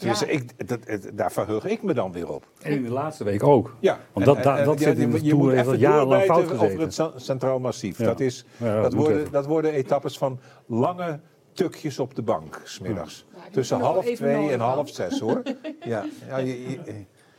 Ja. 0.00 0.26
ik, 0.26 0.68
dat, 0.68 0.78
het- 0.84 1.10
daar 1.14 1.32
verheug 1.32 1.64
ik 1.64 1.82
me 1.82 1.94
dan 1.94 2.12
weer 2.12 2.28
op. 2.32 2.46
En 2.62 2.72
in 2.72 2.82
de 2.82 2.90
laatste 2.90 3.24
week 3.24 3.42
ook. 3.42 3.76
Ja, 3.80 3.98
Want 4.12 4.26
dat- 4.26 4.42
dat- 4.42 4.64
dat 4.64 4.80
zit 4.80 4.98
in 4.98 5.10
de 5.10 5.16
je 5.24 5.30
Tour, 5.30 5.44
moet 5.44 5.52
even 5.52 5.64
dat 5.64 5.80
jarenlang 5.80 6.22
fout 6.22 6.42
over 6.44 6.56
gezeten. 6.58 6.80
het 6.80 6.94
ce- 6.94 7.12
Centraal 7.16 7.58
Massief. 7.60 7.98
Ja. 7.98 8.04
Dat, 8.04 8.20
is, 8.20 8.44
Ja, 8.56 8.80
dat, 8.82 8.92
worden, 8.92 9.30
dat 9.30 9.46
worden 9.46 9.72
etappes 9.72 10.18
van 10.18 10.40
lange 10.66 11.20
tukjes 11.52 11.98
op 11.98 12.14
de 12.14 12.22
bank, 12.22 12.60
smiddags. 12.64 13.26
Tussen 13.52 13.80
half 13.80 14.04
twee 14.06 14.50
en 14.50 14.60
half 14.60 14.88
zes, 14.88 15.18
hoor. 15.20 15.42
ja, 15.84 16.04
ja, 16.28 16.36
je, 16.38 16.70
je- 16.70 16.78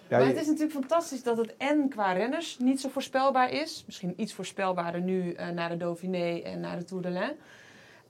ja, 0.07 0.17
maar 0.17 0.27
het 0.27 0.39
is 0.41 0.45
natuurlijk 0.47 0.73
fantastisch 0.73 1.23
dat 1.23 1.37
het 1.37 1.55
en 1.57 1.89
qua 1.89 2.11
renners 2.11 2.57
niet 2.59 2.81
zo 2.81 2.89
voorspelbaar 2.89 3.51
is. 3.51 3.83
Misschien 3.85 4.13
iets 4.17 4.33
voorspelbaarder 4.33 5.01
nu 5.01 5.31
eh, 5.33 5.49
naar 5.49 5.69
de 5.69 5.77
Dauphiné 5.77 6.39
en 6.39 6.59
naar 6.59 6.77
de 6.79 6.83
Tour 6.83 7.03
de 7.03 7.09
l'Ain. 7.09 7.31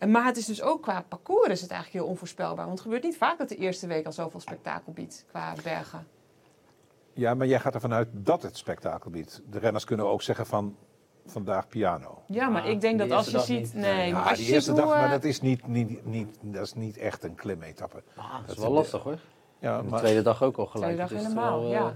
Maar 0.07 0.25
het 0.25 0.37
is 0.37 0.45
dus 0.45 0.61
ook 0.61 0.81
qua 0.81 1.05
parcours 1.07 1.49
is 1.49 1.61
het 1.61 1.71
eigenlijk 1.71 2.01
heel 2.03 2.11
onvoorspelbaar. 2.11 2.65
Want 2.65 2.71
het 2.71 2.81
gebeurt 2.81 3.03
niet 3.03 3.17
vaak 3.17 3.37
dat 3.37 3.49
de 3.49 3.55
eerste 3.55 3.87
week 3.87 4.05
al 4.05 4.11
zoveel 4.11 4.39
spektakel 4.39 4.93
biedt 4.93 5.25
qua 5.29 5.53
bergen. 5.63 6.07
ja, 7.13 7.33
maar 7.33 7.47
jij 7.47 7.59
gaat 7.59 7.73
ervan 7.73 7.93
uit 7.93 8.07
dat 8.11 8.43
het 8.43 8.57
spektakel 8.57 9.11
biedt. 9.11 9.41
De 9.49 9.59
renners 9.59 9.83
kunnen 9.83 10.05
ook 10.05 10.21
zeggen 10.21 10.45
van 10.45 10.75
vandaag 11.25 11.67
piano. 11.67 12.21
Ja, 12.27 12.49
maar 12.49 12.61
Ah, 12.61 12.69
ik 12.69 12.81
denk 12.81 12.99
dat 12.99 13.11
als 13.11 13.29
je 13.29 13.39
ziet... 13.39 13.59
niet. 13.59 13.73
Nee, 13.73 14.07
Ja, 14.07 14.13
maar 14.13 14.23
Ja, 14.23 14.29
als 14.29 14.39
je 14.39 14.45
die 14.45 14.53
eerste 14.53 14.69
ziet 14.69 14.79
dag, 14.79 14.85
hoe, 14.89 14.95
maar 14.95 15.05
eh, 15.05 15.11
dat 15.11 15.23
is 15.23 15.41
niet, 15.41 15.67
niet, 15.67 16.05
niet, 16.05 16.37
dat 16.41 16.65
is 16.65 16.73
niet 16.73 16.97
echt 16.97 17.23
een 17.23 17.35
klimetappe. 17.35 18.03
Ah, 18.15 18.33
dat 18.45 18.55
is 18.55 18.61
wel 18.61 18.71
lastig 18.71 19.03
hoor. 19.03 19.19
Ja, 19.59 19.81
de 19.81 19.89
maar, 19.89 19.99
tweede 19.99 20.21
dag 20.21 20.43
ook 20.43 20.57
al 20.57 20.65
gelijk. 20.65 20.93
Tweede 20.95 21.13
dag 21.13 21.23
helemaal, 21.23 21.61
wel, 21.61 21.71
eh, 21.71 21.79
ja. 21.79 21.95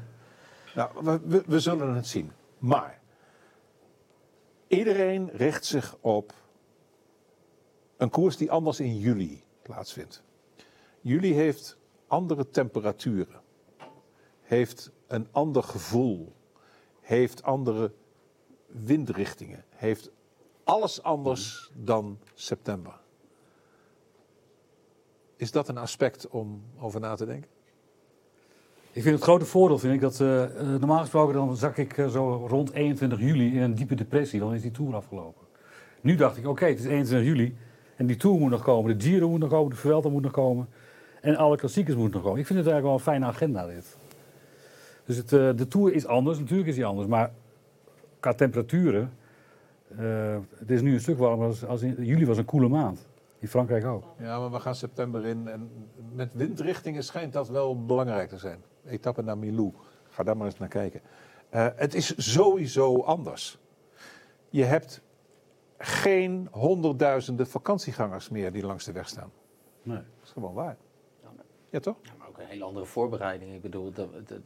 nou, 0.76 0.90
we, 1.02 1.20
we, 1.24 1.44
we 1.48 1.60
zullen 1.60 1.96
het 1.96 2.08
zien. 2.08 2.32
Maar 2.58 3.00
iedereen 4.68 5.30
richt 5.34 5.66
zich 5.66 5.96
op 6.02 6.34
een 7.98 8.10
koers 8.10 8.38
die 8.38 8.52
anders 8.52 8.80
in 8.80 8.98
juli 8.98 9.44
plaatsvindt. 9.62 10.24
Juli 11.02 11.34
heeft 11.34 11.78
andere 12.08 12.50
temperaturen, 12.50 13.42
heeft 14.42 14.92
een 15.08 15.28
ander 15.32 15.64
gevoel, 15.64 16.34
heeft 17.02 17.44
andere 17.44 17.92
windrichtingen, 18.68 19.66
heeft 19.70 20.12
alles 20.64 21.04
anders 21.04 21.72
dan 21.74 22.20
september. 22.34 23.00
Is 25.36 25.52
dat 25.52 25.68
een 25.68 25.78
aspect 25.78 26.28
om 26.28 26.64
over 26.80 27.00
na 27.00 27.16
te 27.16 27.26
denken? 27.26 27.50
Ik 28.92 29.02
vind 29.02 29.16
het 29.16 29.24
grote 29.24 29.46
voordeel, 29.46 29.80
vind 29.80 29.94
ik, 29.94 30.02
dat 30.02 30.20
eh, 30.20 30.44
eh, 30.44 30.68
normaal 30.68 31.00
gesproken 31.00 31.34
dan 31.34 31.56
zak 31.56 31.78
ik 31.78 31.98
eh, 31.98 32.08
zo 32.08 32.46
rond 32.48 32.72
21 32.72 33.20
juli 33.20 33.56
in 33.56 33.62
een 33.62 33.76
diepe 33.76 33.96
depressie. 33.96 34.40
Dan 34.40 34.54
is 34.54 34.62
die 34.62 34.72
Tour 34.72 34.96
afgelopen. 34.96 35.48
Nu 36.02 36.16
dacht 36.16 36.38
ik, 36.38 36.48
oké, 36.48 36.66
het 36.66 36.80
is 36.80 36.86
21 36.86 37.28
juli 37.28 37.56
en 37.96 38.06
die 38.06 38.16
Tour 38.16 38.40
moet 38.40 38.50
nog 38.50 38.64
komen. 38.64 38.98
De 38.98 39.04
Giro 39.06 39.30
moet 39.30 39.40
nog 39.40 39.50
komen, 39.50 39.70
de 39.70 39.76
Vuelta 39.76 40.10
moet 40.10 40.24
nog 40.24 40.32
komen. 40.32 40.68
En 41.22 41.36
alle 41.36 41.58
klassiekers 41.58 41.96
moeten 41.96 42.14
nog 42.14 42.24
komen. 42.24 42.40
Ik 42.40 42.46
vind 42.46 42.60
het 42.60 42.68
eigenlijk 42.68 42.84
wel 42.84 42.94
een 42.94 43.14
fijne 43.14 43.26
agenda 43.26 43.68
dit. 43.68 43.98
Dus 45.06 45.18
het, 45.18 45.34
eh, 45.34 45.50
de 45.56 45.68
Tour 45.68 45.94
is 45.94 46.06
anders, 46.06 46.40
natuurlijk 46.40 46.70
is 46.70 46.76
die 46.76 46.86
anders. 46.86 47.08
Maar 47.08 47.32
qua 48.20 48.34
temperaturen, 48.34 49.14
eh, 49.98 50.38
het 50.56 50.72
is 50.72 50.82
nu 50.82 50.94
een 50.94 51.00
stuk 51.00 51.18
warmer 51.18 51.48
als, 51.48 51.66
als 51.66 51.82
in, 51.82 51.96
juli 52.00 52.26
was 52.26 52.38
een 52.38 52.46
koele 52.46 52.68
maand. 52.68 53.08
In 53.40 53.48
Frankrijk 53.48 53.86
ook. 53.86 54.04
Ja, 54.20 54.40
maar 54.40 54.52
we 54.52 54.60
gaan 54.60 54.76
september 54.76 55.26
in 55.26 55.48
en 55.48 55.70
met 56.14 56.34
windrichtingen 56.34 57.04
schijnt 57.04 57.34
dat 57.34 57.50
wel 57.50 57.86
belangrijk 57.86 58.30
te 58.30 58.38
zijn. 58.38 58.60
Etappe 58.86 59.22
naar 59.22 59.38
Milou. 59.38 59.74
Ga 60.10 60.24
daar 60.24 60.38
maar 60.38 60.46
eens 60.46 60.58
naar 60.58 60.68
kijken. 60.68 61.02
Eh, 61.50 61.68
het 61.76 61.94
is 61.94 62.34
sowieso 62.34 63.02
anders. 63.02 63.58
Je 64.50 64.64
hebt 64.64 65.02
geen 65.86 66.48
honderdduizenden 66.52 67.48
vakantiegangers 67.48 68.30
meer 68.30 68.52
die 68.52 68.66
langs 68.66 68.86
de 68.86 68.92
weg 68.92 69.08
staan. 69.10 69.32
Nee. 69.84 69.96
Dat 69.98 70.06
is 70.24 70.30
gewoon 70.32 70.54
waar. 70.54 70.78
Ja, 71.70 71.80
toch? 71.80 71.96
Ja, 72.02 72.12
maar 72.20 72.28
ook 72.28 72.38
een 72.40 72.46
hele 72.46 72.64
andere 72.64 72.86
voorbereiding. 72.86 73.54
Ik 73.54 73.62
bedoel, 73.62 73.92
dat, 73.94 74.08
dat- 74.28 74.38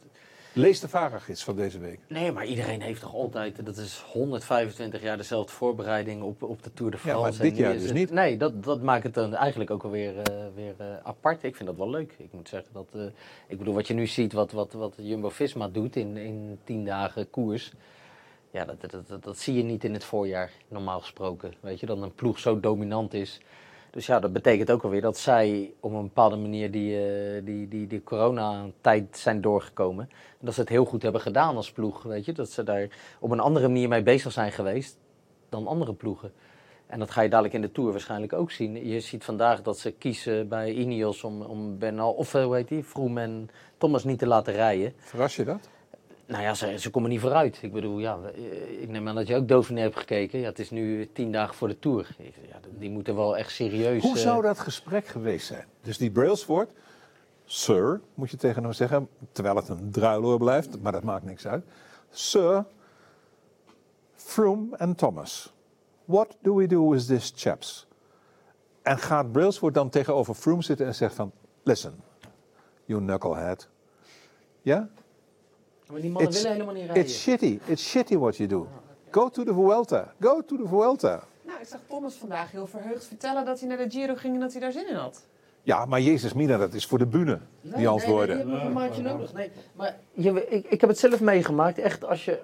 Lees 0.54 0.80
de 0.80 0.88
vaargids 0.88 1.44
van 1.44 1.56
deze 1.56 1.80
week. 1.80 2.00
nee, 2.08 2.32
maar 2.32 2.46
iedereen 2.46 2.82
heeft 2.82 3.02
toch 3.02 3.14
altijd, 3.14 3.66
dat 3.66 3.78
is 3.78 4.00
125 4.14 5.02
jaar 5.02 5.18
dezelfde 5.18 5.52
voorbereiding 5.52 6.22
op, 6.24 6.44
op 6.44 6.64
de 6.64 6.74
Tour 6.74 6.92
de 6.92 6.98
Ja, 6.98 7.04
France. 7.04 7.38
maar 7.38 7.48
En 7.48 7.50
dit 7.50 7.58
jaar 7.58 7.74
is 7.74 7.80
dus 7.80 7.90
het- 7.90 7.98
niet. 7.98 8.12
Nee, 8.12 8.38
dat, 8.38 8.64
dat 8.64 8.82
maakt 8.82 9.04
het 9.04 9.14
dan 9.14 9.36
eigenlijk 9.36 9.72
ook 9.72 9.84
alweer 9.84 10.14
weer, 10.14 10.52
weer 10.56 10.74
eh, 10.78 10.88
apart. 11.04 11.44
Ik 11.44 11.56
vind 11.56 11.70
dat 11.70 11.78
wel 11.78 11.90
leuk. 11.90 12.14
Ik 12.18 12.34
moet 12.34 12.50
zeggen 12.50 12.74
dat, 12.74 12.88
eh, 12.94 13.02
ik 13.48 13.58
bedoel, 13.58 13.74
wat 13.74 13.88
je 13.88 13.94
nu 13.94 14.08
ziet, 14.08 14.34
wat, 14.34 14.52
wat, 14.52 14.74
wat 14.74 14.94
Jumbo-Visma 14.98 15.68
doet 15.68 15.96
in, 15.96 16.18
in 16.18 16.60
10 16.64 16.86
dagen 16.86 17.30
koers. 17.30 17.74
Ja, 18.52 18.66
dat, 18.66 18.92
dat, 19.08 19.24
dat, 19.24 19.38
zie 19.38 19.56
je 19.56 19.64
niet 19.64 19.84
in 19.84 19.94
het 19.94 20.04
voorjaar, 20.04 20.52
normaal 20.68 21.00
gesproken. 21.00 21.54
Weet 21.60 21.80
je, 21.80 21.86
dat 21.86 22.02
een 22.02 22.16
ploeg 22.16 22.40
zo 22.40 22.60
dominant 22.60 23.14
is. 23.14 23.42
Dus 23.92 24.06
ja, 24.06 24.20
dat 24.20 24.34
betekent 24.34 24.72
ook 24.72 24.84
alweer 24.84 25.02
dat 25.02 25.18
zij 25.18 25.74
op 25.80 25.92
een 25.92 26.02
bepaalde 26.02 26.36
manier 26.36 26.72
die, 26.72 26.98
eh, 26.98 27.46
die, 27.46 27.68
die, 27.68 27.88
die 27.88 28.04
coronatijd 28.04 29.18
zijn 29.18 29.42
doorgekomen. 29.42 30.10
En 30.12 30.46
dat 30.46 30.54
ze 30.54 30.60
het 30.60 30.70
heel 30.70 30.86
goed 30.86 31.02
hebben 31.02 31.22
gedaan 31.22 31.56
als 31.56 31.72
ploeg, 31.72 32.04
weet 32.04 32.26
je. 32.26 32.32
Dat 32.32 32.50
ze 32.50 32.64
daar 32.64 32.88
op 33.20 33.32
een 33.32 33.40
andere 33.40 33.68
manier 33.68 33.88
mee 33.88 34.04
bezig 34.04 34.32
zijn 34.32 34.52
geweest 34.52 34.98
dan 35.50 35.68
andere 35.68 35.94
ploegen. 35.94 36.32
En 36.88 37.00
dat 37.00 37.12
ga 37.12 37.22
je 37.22 37.30
dadelijk 37.30 37.54
in 37.54 37.62
de 37.62 37.72
Tour 37.72 37.92
waarschijnlijk 37.92 38.34
ook 38.34 38.52
zien. 38.52 38.88
Je 38.88 39.00
ziet 39.00 39.24
vandaag 39.24 39.62
dat 39.62 39.78
ze 39.78 39.92
kiezen 39.92 40.48
bij 40.48 40.74
Ineos 40.74 41.24
om, 41.24 41.42
om 41.42 41.78
Bernal, 41.78 42.12
of 42.12 42.34
eh, 42.34 42.44
hoe 42.44 42.56
heet 42.56 42.68
die, 42.68 42.84
Froome 42.84 43.22
en 43.22 43.50
Thomas 43.78 44.04
niet 44.04 44.20
te 44.20 44.28
laten 44.28 44.54
rijden. 44.54 44.94
Verras 44.98 45.36
je 45.36 45.44
dat? 45.44 45.70
Nou 46.30 46.44
ja, 46.44 46.54
ze, 46.54 46.80
ze 46.80 46.90
komen 46.90 47.10
niet 47.10 47.20
vooruit. 47.20 47.60
Ik 47.62 47.72
bedoel, 47.72 48.00
ja, 48.00 48.20
eh, 48.36 48.82
ik 48.82 48.90
neem 48.90 49.08
aan 49.08 49.16
dat 49.16 49.28
je 49.28 49.36
ook 49.36 49.48
Dauphiné 49.48 49.82
hebt 49.82 49.98
gekeken. 49.98 50.40
Ja, 50.40 50.46
het 50.46 50.60
is 50.60 50.70
nu 50.70 51.10
tien 51.14 51.32
dagen 51.32 51.56
voor 51.56 51.68
de 51.68 51.80
Tour. 51.80 52.16
Ja, 52.18 52.60
die 52.78 52.90
moeten 52.90 53.16
wel 53.16 53.38
echt 53.38 53.52
serieus... 53.52 54.02
Hoe 54.02 54.16
eh, 54.16 54.22
zou 54.22 54.42
dat 54.42 54.60
gesprek 54.60 55.08
geweest 55.08 55.48
zijn? 55.48 55.66
Dus 55.82 55.98
die 55.98 56.12
Brailsford, 56.12 56.72
sir, 57.46 58.02
moet 58.14 58.32
je 58.32 58.38
tegen 58.38 58.64
hem 58.64 58.74
zeggen, 58.74 59.08
terwijl 59.32 59.56
het 59.56 59.70
een 59.70 59.92
druiloor 59.92 60.38
blijft, 60.38 60.82
maar 60.82 60.92
dat 60.92 61.04
maakt 61.04 61.26
niks 61.26 61.48
uit. 61.48 61.64
Sir, 62.10 62.66
Froome 64.16 64.78
en 64.78 64.96
Thomas, 64.96 65.54
what 66.06 66.38
do 66.42 66.56
we 66.56 66.68
do 66.68 66.90
with 66.90 67.08
these 67.08 67.32
chaps? 67.36 67.88
En 68.82 68.98
gaat 68.98 69.32
Brailsford 69.32 69.74
dan 69.74 69.90
tegenover 69.90 70.34
Froome 70.34 70.62
zitten 70.62 70.86
en 70.86 70.96
zegt 70.96 71.16
van, 71.16 71.32
listen, 71.64 72.04
you 72.86 73.02
knucklehead. 73.02 73.70
Ja? 74.62 74.90
Maar 75.92 76.02
die 76.02 76.10
mannen 76.10 76.32
It's, 76.32 76.42
willen 76.42 76.52
helemaal 76.58 76.74
niet 76.74 76.86
rijden. 76.86 77.04
it's 77.04 77.22
shitty, 77.22 77.60
it's 77.66 77.90
shitty 77.90 78.18
what 78.18 78.38
you 78.38 78.50
do. 78.50 78.68
Go 79.12 79.30
to 79.30 79.44
the 79.44 79.54
Vuelta, 79.54 80.14
go 80.20 80.42
to 80.46 80.58
the 80.58 80.68
Vuelta. 80.68 81.24
Nou, 81.46 81.60
ik 81.60 81.68
zag 81.68 81.80
Thomas 81.88 82.14
vandaag 82.16 82.52
heel 82.52 82.68
verheugd 82.68 83.06
vertellen 83.06 83.46
dat 83.46 83.60
hij 83.60 83.70
naar 83.70 83.78
de 83.78 83.90
Giro 83.90 84.16
ging 84.16 84.34
en 84.34 84.40
dat 84.40 84.52
hij 84.52 84.62
daar 84.62 84.72
zin 84.72 84.90
in 84.90 84.96
had. 84.96 85.26
Ja, 85.64 85.86
maar 85.86 86.02
Jezus 86.02 86.34
Mina, 86.34 86.58
dat 86.58 86.74
is 86.74 86.86
voor 86.86 86.98
de 86.98 87.06
bühne, 87.06 87.40
die 87.62 87.88
antwoorden. 87.88 88.38
Nee, 88.38 88.46
nee, 88.46 88.46
die 88.46 88.54
hebben 88.54 88.54
nog 88.54 88.64
een 88.64 88.74
maandje 88.74 89.02
nodig. 89.02 89.34
Nee, 89.34 89.52
maar 89.76 89.96
je, 90.14 90.48
ik, 90.50 90.66
ik 90.66 90.82
heb 90.82 90.90
het 90.90 91.00
zelf 91.00 91.20
meegemaakt. 91.22 91.78
Echt, 91.78 92.06
als, 92.06 92.26
je, 92.26 92.40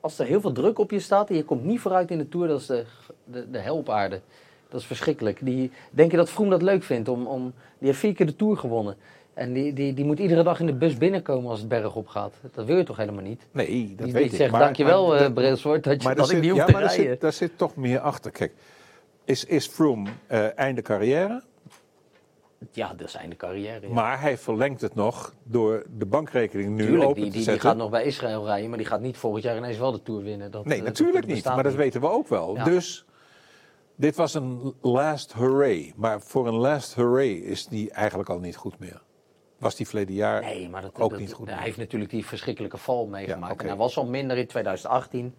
als 0.00 0.18
er 0.18 0.26
heel 0.26 0.40
veel 0.40 0.52
druk 0.52 0.78
op 0.78 0.90
je 0.90 1.00
staat 1.00 1.30
en 1.30 1.36
je 1.36 1.44
komt 1.44 1.64
niet 1.64 1.80
vooruit 1.80 2.10
in 2.10 2.18
de 2.18 2.28
Tour, 2.28 2.48
dat 2.48 2.60
is 2.60 2.66
de, 2.66 2.84
de, 3.24 3.50
de 3.50 3.58
hel 3.58 3.76
op 3.76 3.88
aarde. 3.88 4.20
Dat 4.68 4.80
is 4.80 4.86
verschrikkelijk. 4.86 5.38
Die, 5.44 5.70
denk 5.90 6.10
je 6.10 6.16
dat 6.16 6.30
Vroom 6.30 6.50
dat 6.50 6.62
leuk 6.62 6.82
vindt? 6.82 7.08
Om, 7.08 7.26
om, 7.26 7.52
die 7.78 7.88
heeft 7.88 7.98
vier 7.98 8.14
keer 8.14 8.26
de 8.26 8.36
Tour 8.36 8.56
gewonnen. 8.56 8.96
En 9.38 9.52
die, 9.52 9.72
die, 9.72 9.94
die 9.94 10.04
moet 10.04 10.18
iedere 10.18 10.42
dag 10.42 10.60
in 10.60 10.66
de 10.66 10.74
bus 10.74 10.96
binnenkomen 10.96 11.50
als 11.50 11.58
het 11.58 11.68
berg 11.68 11.94
op 11.94 12.06
gaat. 12.08 12.34
Dat 12.54 12.64
wil 12.66 12.76
je 12.76 12.82
toch 12.84 12.96
helemaal 12.96 13.22
niet? 13.22 13.46
Nee, 13.50 13.94
dat 13.96 14.04
die 14.04 14.12
weet 14.14 14.22
die 14.22 14.30
ik. 14.32 14.36
zegt, 14.36 14.50
maar- 14.50 14.60
dankjewel 14.60 15.06
maar- 15.08 15.20
eh 15.20 15.32
Brailsford, 15.32 15.84
dat, 15.84 16.02
je, 16.02 16.08
dat 16.08 16.16
daar 16.16 16.24
ik 16.24 16.30
zit, 16.30 16.40
niet 16.40 16.50
hoef 16.50 16.58
ja, 16.58 16.64
te 16.66 16.72
maar 16.72 16.80
daar 16.80 16.90
rijden. 16.90 17.10
zit, 17.12 17.20
daar 17.20 17.32
zit 17.32 17.58
toch 17.58 17.76
meer 17.76 17.98
achter. 18.00 18.30
Kijk, 18.30 18.52
is, 19.24 19.44
is 19.44 19.66
Froome 19.66 20.10
eh, 20.26 20.58
einde 20.58 20.82
carrière, 20.82 21.42
Ja, 22.72 22.94
dat 22.94 23.08
is 23.08 23.14
einde 23.14 23.36
carrière. 23.36 23.86
Ja. 23.88 23.92
maar 23.94 24.20
hij 24.20 24.38
verlengt 24.38 24.80
het 24.80 24.94
nog 24.94 25.34
door 25.42 25.84
de 25.98 26.06
bankrekening 26.06 26.70
nu 26.76 26.84
Tuurlijk, 26.86 27.02
open 27.08 27.14
die, 27.14 27.24
te 27.24 27.30
die, 27.30 27.32
die 27.32 27.42
zetten. 27.42 27.68
gaat 27.68 27.76
nog 27.78 27.90
bij 27.90 28.04
Israël 28.04 28.44
rijden, 28.44 28.68
maar 28.68 28.78
die 28.78 28.86
gaat 28.86 29.00
niet 29.00 29.16
volgend 29.16 29.42
jaar 29.42 29.56
ineens 29.56 29.78
wel 29.78 29.92
de 29.92 30.02
Tour 30.02 30.22
winnen. 30.22 30.50
Dat, 30.50 30.64
nee, 30.64 30.78
eh, 30.78 30.84
natuurlijk 30.84 31.26
dat 31.26 31.34
niet, 31.34 31.44
maar 31.44 31.62
dat 31.62 31.74
weten 31.74 32.00
we 32.00 32.08
ook 32.10 32.28
wel. 32.28 32.54
Ja. 32.54 32.64
Dus 32.64 33.04
dit 33.96 34.16
was 34.16 34.34
een 34.34 34.74
last 34.80 35.32
hooray. 35.32 35.92
Maar 35.96 36.20
voor 36.20 36.46
een 36.46 36.54
last 36.56 36.94
hooray 36.94 37.30
is 37.32 37.66
die 37.66 37.90
eigenlijk 37.90 38.28
al 38.28 38.38
niet 38.38 38.56
goed 38.56 38.78
meer. 38.78 39.00
Was 39.58 39.74
die 39.76 39.86
verleden 39.86 40.14
jaar 40.14 40.40
Nee, 40.42 40.68
maar 40.68 40.82
dat, 40.82 41.00
ook 41.00 41.10
dat- 41.10 41.18
niet 41.18 41.32
goed 41.32 41.50
Hij 41.50 41.62
heeft 41.62 41.76
natuurlijk 41.76 42.10
die 42.10 42.26
verschrikkelijke 42.26 42.76
val 42.76 43.06
meegemaakt. 43.06 43.54
Ja. 43.54 43.60
En 43.60 43.66
hij 43.66 43.76
was 43.76 43.96
al 43.96 44.06
minder 44.06 44.36
in 44.36 44.46
2018. 44.46 45.34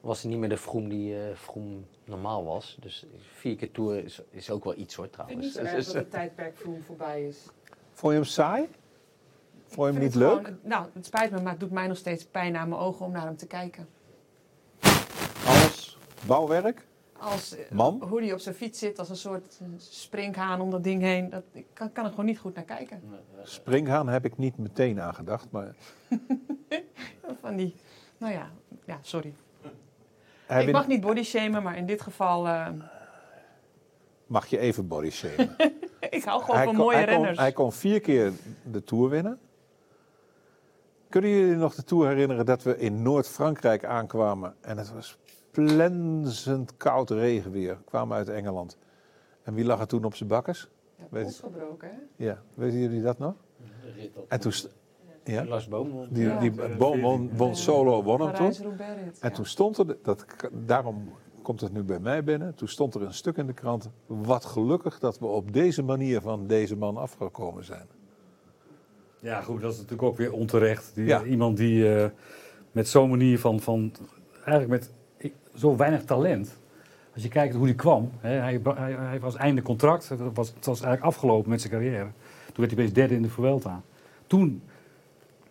Was 0.00 0.20
hij 0.22 0.30
niet 0.30 0.40
meer 0.40 0.48
de 0.48 0.56
Vroom 0.56 0.88
die 0.88 1.14
eh 1.16 1.34
Vroom 1.34 1.86
normaal 2.04 2.44
was. 2.44 2.76
Dus 2.80 3.06
vier 3.18 3.56
keer 3.56 3.70
Tour 3.70 4.04
is, 4.04 4.20
is 4.30 4.50
ook 4.50 4.64
wel 4.64 4.76
iets 4.76 4.94
hoor 4.94 5.04
Ik 5.06 5.12
vind 5.14 5.26
trouwens. 5.28 5.46
niet 5.46 5.54
zo 5.54 5.60
Dus- 5.62 5.68
erg 5.74 5.84
dus, 5.84 5.86
dat 5.86 5.94
het 6.02 6.10
tijdperk 6.10 6.56
Froome 6.56 6.80
voorbij 6.80 7.26
is. 7.26 7.38
Vond 7.92 8.12
je 8.12 8.18
hem 8.18 8.28
saai? 8.28 8.68
Vond 9.66 9.76
je 9.76 9.82
hem 9.94 9.94
Ik 9.94 10.00
niet 10.02 10.14
leuk? 10.14 10.36
gewoon- 10.36 10.58
nou, 10.62 10.86
het 10.92 11.06
spijt 11.06 11.30
me, 11.30 11.40
maar 11.40 11.50
het 11.52 11.60
doet 11.60 11.70
mij 11.70 11.86
nog 11.86 11.96
steeds 11.96 12.24
pijn 12.24 12.56
aan 12.56 12.68
mijn 12.68 12.80
ogen 12.80 13.06
om 13.06 13.12
naar 13.12 13.24
hem 13.24 13.36
te 13.36 13.46
kijken. 13.46 13.88
Als 15.46 15.98
bouwwerk? 16.26 16.86
Als, 17.20 17.56
eh, 17.56 17.70
Man? 17.70 18.02
Hoe 18.08 18.20
hij 18.20 18.32
op 18.32 18.38
zijn 18.38 18.54
fiets 18.54 18.78
zit 18.78 18.98
als 18.98 19.08
een 19.08 19.16
soort 19.16 19.58
eh, 19.60 19.66
springhaan 19.76 20.60
om 20.60 20.70
dat 20.70 20.84
ding 20.84 21.02
heen. 21.02 21.30
Dat, 21.30 21.42
ik 21.52 21.66
kan, 21.72 21.92
kan 21.92 22.04
er 22.04 22.10
gewoon 22.10 22.24
niet 22.24 22.38
goed 22.38 22.54
naar 22.54 22.64
kijken. 22.64 23.02
Springhaan 23.42 24.08
heb 24.08 24.24
ik 24.24 24.38
niet 24.38 24.58
meteen 24.58 25.00
aan 25.00 25.14
gedacht, 25.14 25.50
maar 25.50 25.74
Van 27.40 27.56
die, 27.56 27.74
nou 28.18 28.32
ja, 28.32 28.50
ja 28.84 28.98
sorry. 29.02 29.34
hij 30.46 30.64
ik 30.64 30.72
mag 30.72 30.86
niet 30.86 31.00
body 31.00 31.22
shamen, 31.22 31.62
maar 31.62 31.76
in 31.76 31.86
dit 31.86 32.02
geval, 32.02 32.46
eh, 32.46 32.68
mag 34.26 34.46
je 34.46 34.58
even 34.58 34.88
body 34.88 35.10
shamen. 35.10 35.56
ik 36.10 36.24
hou 36.24 36.40
gewoon 36.40 36.56
hij, 36.56 36.64
van 36.64 36.74
kon, 36.74 36.84
mooie 36.84 36.96
hij, 36.96 37.04
kon, 37.04 37.14
renners. 37.14 37.38
hij 37.38 37.52
kon 37.52 37.72
vier 37.72 38.00
keer 38.00 38.32
de 38.70 38.84
Tour 38.84 39.08
winnen. 39.08 39.38
Kunnen 41.08 41.30
jullie 41.30 41.54
nog 41.54 41.74
de 41.74 41.84
Tour 41.84 42.08
herinneren 42.08 42.46
dat 42.46 42.62
we 42.62 42.78
in 42.78 43.02
Noord-Frankrijk 43.02 43.84
aankwamen 43.84 44.54
en 44.60 44.78
het 44.78 44.92
was 44.92 45.18
plenzend 45.50 46.76
koud 46.76 47.10
regenweer. 47.10 47.76
We 47.76 47.84
kwamen 47.84 48.16
uit 48.16 48.28
Engeland. 48.28 48.78
En 49.42 49.54
wie 49.54 49.64
lag 49.64 49.80
er 49.80 49.86
toen 49.86 50.04
op 50.04 50.14
zijn 50.14 50.28
bakkers? 50.28 50.68
Ja, 50.98 51.04
weet 51.10 51.34
gebroken, 51.44 51.88
hè? 51.88 52.24
Ja, 52.24 52.42
weten 52.54 52.78
jullie 52.78 53.02
dat 53.02 53.18
nog? 53.18 53.34
En 54.28 54.40
toen, 54.40 54.52
st- 54.52 54.74
ja, 55.24 55.44
Lars 55.44 55.68
Boom. 55.68 55.90
won. 55.90 56.06
die, 56.10 56.24
Ja. 56.26 56.38
die 56.38 56.50
Boom 56.78 57.00
won, 57.00 57.30
won 57.36 57.56
solo, 57.56 58.02
won 58.02 58.20
hem 58.20 58.34
toen. 58.34 58.52
En 59.20 59.32
toen 59.32 59.46
stond 59.46 59.78
er, 59.78 59.96
dat, 60.02 60.24
daarom 60.52 61.12
komt 61.42 61.60
het 61.60 61.72
nu 61.72 61.82
bij 61.82 61.98
mij 61.98 62.24
binnen, 62.24 62.54
toen 62.54 62.68
stond 62.68 62.94
er 62.94 63.02
een 63.02 63.14
stuk 63.14 63.36
in 63.36 63.46
de 63.46 63.52
krant. 63.52 63.90
Wat 64.06 64.44
gelukkig 64.44 64.98
dat 64.98 65.18
we 65.18 65.26
op 65.26 65.52
deze 65.52 65.82
manier 65.82 66.20
van 66.20 66.46
deze 66.46 66.76
man 66.76 66.96
afgekomen 66.96 67.64
zijn. 67.64 67.86
Ja, 69.20 69.40
goed, 69.40 69.60
dat 69.60 69.70
is 69.72 69.76
natuurlijk 69.76 70.08
ook 70.08 70.16
weer 70.16 70.32
onterecht. 70.32 70.94
Die, 70.94 71.04
Ja. 71.06 71.22
Iemand 71.24 71.56
die 71.56 71.94
eh, 71.96 72.10
met 72.72 72.88
zo'n 72.88 73.10
manier 73.10 73.38
van, 73.38 73.60
van 73.60 73.92
eigenlijk 74.44 74.68
met 74.68 74.92
zo 75.60 75.76
weinig 75.76 76.04
talent. 76.04 76.58
Als 77.14 77.22
je 77.22 77.28
kijkt 77.28 77.54
hoe 77.54 77.64
hij 77.64 77.74
kwam, 77.74 78.10
hè, 78.20 78.30
hij, 78.30 78.60
hij, 78.74 78.92
hij 78.92 79.20
was 79.20 79.36
einde 79.36 79.62
contract, 79.62 80.08
het 80.08 80.20
was, 80.34 80.48
het 80.54 80.66
was 80.66 80.80
eigenlijk 80.80 81.02
afgelopen 81.02 81.50
met 81.50 81.60
zijn 81.60 81.72
carrière. 81.72 82.06
Toen 82.46 82.54
werd 82.56 82.70
hij 82.70 82.78
opeens 82.80 82.92
derde 82.92 83.14
in 83.14 83.22
de 83.22 83.28
Vuelta. 83.28 83.80
Toen 84.26 84.62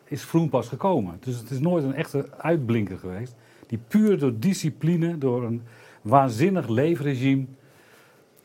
is 0.05 0.23
Froome 0.23 0.49
pas 0.49 0.67
gekomen. 0.67 1.17
Dus 1.19 1.37
het 1.37 1.49
is 1.49 1.59
nooit 1.59 1.83
een 1.83 1.95
echte 1.95 2.25
uitblinker 2.37 2.97
geweest. 2.97 3.35
Die 3.67 3.79
puur 3.87 4.19
door 4.19 4.33
discipline, 4.39 5.17
door 5.17 5.43
een 5.43 5.61
waanzinnig 6.01 6.67
leefregime, 6.67 7.45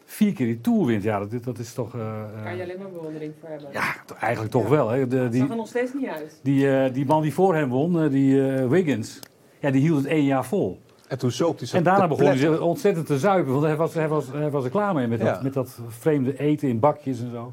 vier 0.04 0.32
keer 0.32 0.46
die 0.46 0.60
Tour 0.60 0.86
wint. 0.86 1.02
Ja, 1.02 1.18
dat, 1.24 1.44
dat 1.44 1.58
is 1.58 1.72
toch... 1.72 1.94
eh, 1.94 2.20
eh, 2.36 2.42
Kan 2.44 2.56
je 2.56 2.62
alleen 2.62 2.78
maar 2.78 2.90
bewondering 2.90 3.32
voor 3.40 3.48
hebben. 3.48 3.68
ja, 3.72 3.94
eigenlijk 4.20 4.52
toch 4.52 4.68
wel. 4.68 4.88
Hè. 4.88 5.06
De, 5.06 5.28
die, 5.28 5.40
zag 5.40 5.50
er 5.50 5.56
nog 5.56 5.68
steeds 5.68 5.92
niet 5.94 6.06
uit. 6.08 6.40
die, 6.42 6.76
eh, 6.78 6.94
die 6.94 7.06
man 7.06 7.22
die 7.22 7.32
voor 7.34 7.54
hem 7.54 7.68
won, 7.68 8.08
die 8.08 8.42
Wiggins, 8.68 9.20
ja, 9.60 9.70
die 9.70 9.80
hield 9.80 9.96
het 9.98 10.06
één 10.06 10.24
jaar 10.24 10.44
vol. 10.44 10.80
En 11.14 11.20
toen 11.20 11.30
zoop 11.30 11.58
hij 11.58 11.68
En 11.72 11.82
daarna 11.82 12.08
begon 12.08 12.24
hij 12.26 12.36
zich 12.36 12.60
ontzettend 12.60 13.06
te 13.06 13.18
zuipen, 13.18 13.52
want 13.52 13.64
hij 13.64 13.76
was, 13.76 13.94
hij 13.94 14.08
was, 14.08 14.26
hij 14.32 14.50
was 14.50 14.64
er 14.64 14.70
klaar 14.70 14.94
mee 14.94 15.06
met, 15.06 15.18
Ja. 15.20 15.32
dat, 15.32 15.42
met 15.42 15.52
dat 15.52 15.80
vreemde 15.88 16.38
eten 16.38 16.68
in 16.68 16.78
bakjes 16.78 17.20
en 17.20 17.30
zo. 17.30 17.52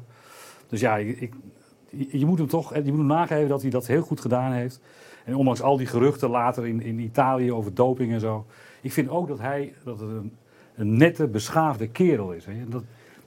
Dus 0.68 0.80
ja, 0.80 0.96
ik, 0.96 1.20
ik- 1.20 1.34
je 2.10 2.26
moet 2.26 2.38
hem 2.38 2.48
toch 2.48 2.74
je 2.74 2.82
moet 2.84 2.96
hem 2.98 3.06
nageven 3.06 3.48
dat 3.48 3.62
hij 3.62 3.70
dat 3.70 3.86
heel 3.86 4.02
goed 4.02 4.20
gedaan 4.20 4.52
heeft. 4.52 4.80
En 5.24 5.34
ondanks 5.36 5.62
al 5.62 5.76
die 5.76 5.86
geruchten 5.86 6.30
later 6.30 6.66
in, 6.66 6.82
in 6.82 6.98
Italië 6.98 7.52
over 7.52 7.74
doping 7.74 8.12
en 8.12 8.20
zo. 8.20 8.46
Ik 8.80 8.92
vind 8.92 9.08
ook 9.08 9.28
dat 9.28 9.38
hij 9.38 9.72
dat 9.84 10.00
het 10.00 10.08
een, 10.10 10.32
een 10.76 10.96
nette, 10.96 11.26
beschaafde 11.26 11.88
kerel 11.88 12.32
is. 12.32 12.44
Je. 12.44 12.68
Dat, 12.68 12.82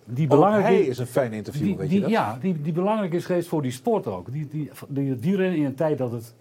die 0.06 0.28
belangrijk 0.28 0.66
hij 0.66 0.82
is- 0.82 0.98
een 0.98 1.06
fijn 1.08 1.34
interview, 1.34 1.64
die, 1.64 1.76
weet 1.78 1.88
die, 1.90 1.96
je 1.98 2.02
dat? 2.04 2.12
Ja, 2.12 2.38
die, 2.42 2.62
die 2.62 2.74
belangrijk 2.74 3.14
is 3.14 3.26
geweest 3.26 3.48
voor 3.48 3.62
die 3.62 3.72
sport 3.72 4.08
ook. 4.08 4.32
Die, 4.32 4.48
die, 4.48 4.72
die, 4.88 5.20
die 5.20 5.36
rennen 5.36 5.58
in 5.60 5.66
een 5.66 5.76
tijd 5.76 5.98
dat 5.98 6.12
het 6.12 6.34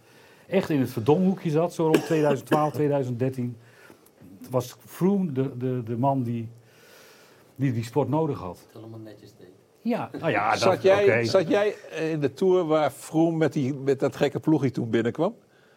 echt 0.47 0.71
in 0.71 0.81
het 0.81 0.91
verdomhoekje 0.91 1.51
zat, 1.51 1.75
zo 1.75 1.83
rond 1.87 2.05
2012, 2.07 2.73
2013. 2.73 3.57
Was 4.51 4.77
Froome 4.87 5.33
de, 5.33 5.57
de, 5.57 5.83
de 5.85 5.97
man 5.97 6.23
die, 6.23 6.49
die 7.57 7.73
die 7.73 7.85
sport 7.85 8.09
nodig 8.09 8.39
had. 8.39 8.65
Het 8.67 8.77
allemaal 8.77 8.99
netjes 8.99 9.35
deed. 9.39 9.49
Ja, 9.81 10.11
nou 10.19 10.31
ja, 10.31 10.51
dat, 10.51 10.59
zat, 10.59 10.83
jij, 10.83 11.25
zat 11.25 11.49
jij 11.49 11.75
in 12.11 12.21
de 12.21 12.33
Tour 12.33 12.65
waar 12.65 12.91
Froome 12.91 13.37
met, 13.37 13.53
die, 13.53 13.75
met 13.75 14.01
dat 14.01 14.17
gekke 14.17 14.41
ploegje 14.41 14.71
toen 14.71 14.91
binnenkwam? 14.91 15.35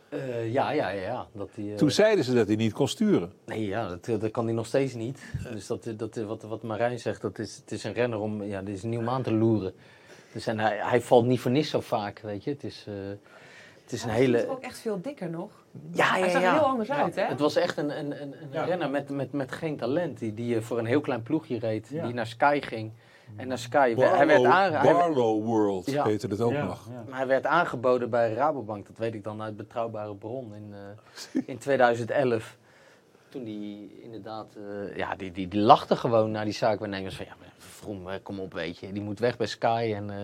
Eh, 0.10 0.52
ja, 0.52 0.72
ja, 0.72 0.90
ja, 0.90 1.02
ja. 1.02 1.28
Dat 1.32 1.50
die, 1.56 1.72
eh, 1.72 1.78
Toen 1.78 1.92
zeiden 1.92 2.26
ze 2.26 2.34
dat 2.34 2.48
hij 2.48 2.56
niet 2.56 2.74
kon 2.74 2.88
sturen. 2.88 3.32
Nee, 3.46 3.66
ja, 3.66 3.88
dat, 3.88 4.22
dat 4.22 4.32
kan 4.32 4.46
hij 4.46 4.54
nog 4.54 4.66
steeds 4.66 4.94
niet. 4.94 5.22
Dus 5.52 5.68
dat, 5.68 5.94
dat, 5.98 6.16
wat, 6.16 6.42
wat 6.42 6.64
Marijn 6.64 7.00
zegt, 7.00 7.22
dat 7.22 7.40
is, 7.40 7.56
het 7.56 7.72
is 7.72 7.84
een 7.84 7.94
renner 7.94 8.20
om, 8.20 8.44
ja, 8.44 8.62
dit 8.62 8.76
is 8.76 8.84
een 8.84 8.90
nieuw 8.90 9.02
maan 9.02 9.24
te 9.24 9.34
loeren. 9.34 9.74
Dus 10.32 10.48
en 10.48 10.60
hij, 10.60 10.78
hij 10.82 11.02
valt 11.02 11.26
niet 11.26 11.40
voor 11.40 11.52
niks 11.52 11.70
zo 11.70 11.80
vaak, 11.80 12.20
weet 12.20 12.44
je. 12.44 12.50
Het 12.50 12.64
is, 12.64 12.86
eh, 12.88 12.94
het 13.88 13.96
is 13.96 14.04
een 14.04 14.10
Hij 14.10 14.20
is 14.20 14.26
hele... 14.26 14.50
ook 14.50 14.62
echt 14.62 14.80
veel 14.80 15.02
dikker 15.02 15.30
nog. 15.30 15.50
Ja, 15.92 16.06
Hij 16.12 16.20
ja, 16.20 16.26
zag 16.30 16.42
er 16.42 16.48
ja. 16.48 16.54
heel 16.54 16.66
anders 16.68 16.90
Ja, 16.90 16.96
uit, 17.04 17.16
hè? 17.16 17.22
Het 17.24 17.40
was 17.40 17.56
echt 17.56 17.78
een, 17.78 18.00
een, 18.00 18.22
een, 18.22 18.34
een 18.42 18.50
Ja. 18.52 18.64
renner 18.64 18.90
met, 18.90 19.10
met, 19.10 19.32
met 19.32 19.52
geen 19.52 19.78
talent. 19.78 20.20
Die, 20.20 20.34
die 20.34 20.56
eh, 20.56 20.62
voor 20.62 20.78
een 20.80 20.86
heel 20.86 21.02
klein 21.02 21.24
ploegje 21.24 21.60
reed. 21.60 21.88
Ja. 21.92 22.06
Die 22.06 22.14
naar 22.14 22.28
Sky 22.28 22.60
ging. 22.62 22.92
En 23.36 23.48
naar 23.48 23.58
Sky... 23.58 23.94
hij, 23.96 24.28
werd 24.28 24.28
Barlow, 24.28 24.46
aange- 24.46 24.78
hij, 24.78 24.94
Barlow 24.94 25.44
World 25.46 25.86
Ja. 25.92 26.04
heette 26.04 26.28
het 26.28 26.42
ook 26.42 26.52
Ja, 26.52 26.64
nog. 26.66 26.88
ja. 26.92 27.04
maar 27.10 27.18
hij 27.18 27.28
werd 27.28 27.46
aangeboden 27.46 28.10
bij 28.10 28.34
Rabobank. 28.34 28.88
Dat 28.88 28.98
weet 28.98 29.14
ik 29.14 29.24
dan 29.24 29.42
uit 29.42 29.58
betrouwbare 29.58 30.16
bron 30.16 30.54
in, 30.56 30.74
eh, 31.34 31.42
in 31.46 31.58
2011. 31.58 32.58
Toen 33.30 33.44
die 33.44 34.00
inderdaad... 34.04 34.56
eh, 34.56 34.96
ja, 34.98 35.16
die, 35.16 35.32
die, 35.32 35.48
die 35.48 35.62
lachte 35.62 35.96
gewoon 35.96 36.32
naar 36.32 36.46
die 36.46 36.54
zaakwaarnemers. 36.54 37.16
Van 37.16 37.26
ja, 37.26 37.34
maar 37.40 37.52
Vroom, 37.58 38.10
eh, 38.10 38.16
kom 38.24 38.40
op, 38.40 38.54
weet 38.54 38.78
je. 38.78 38.92
Die 38.94 39.02
moet 39.04 39.20
weg 39.20 39.38
bij 39.38 39.48
Sky 39.48 39.94
en... 39.96 40.10
eh 40.10 40.16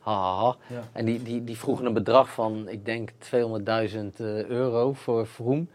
ha, 0.00 0.12
ha, 0.12 0.36
ha. 0.44 0.56
Ja. 0.68 0.80
En 0.92 1.04
die, 1.04 1.22
die, 1.22 1.44
die 1.44 1.58
vroegen 1.58 1.86
een 1.86 1.92
bedrag 1.92 2.30
van, 2.32 2.68
ik 2.68 2.84
denk 2.84 3.10
200.000 3.12 3.16
eh, 4.16 4.44
euro 4.44 4.92
voor 4.92 5.26
Vroom. 5.26 5.68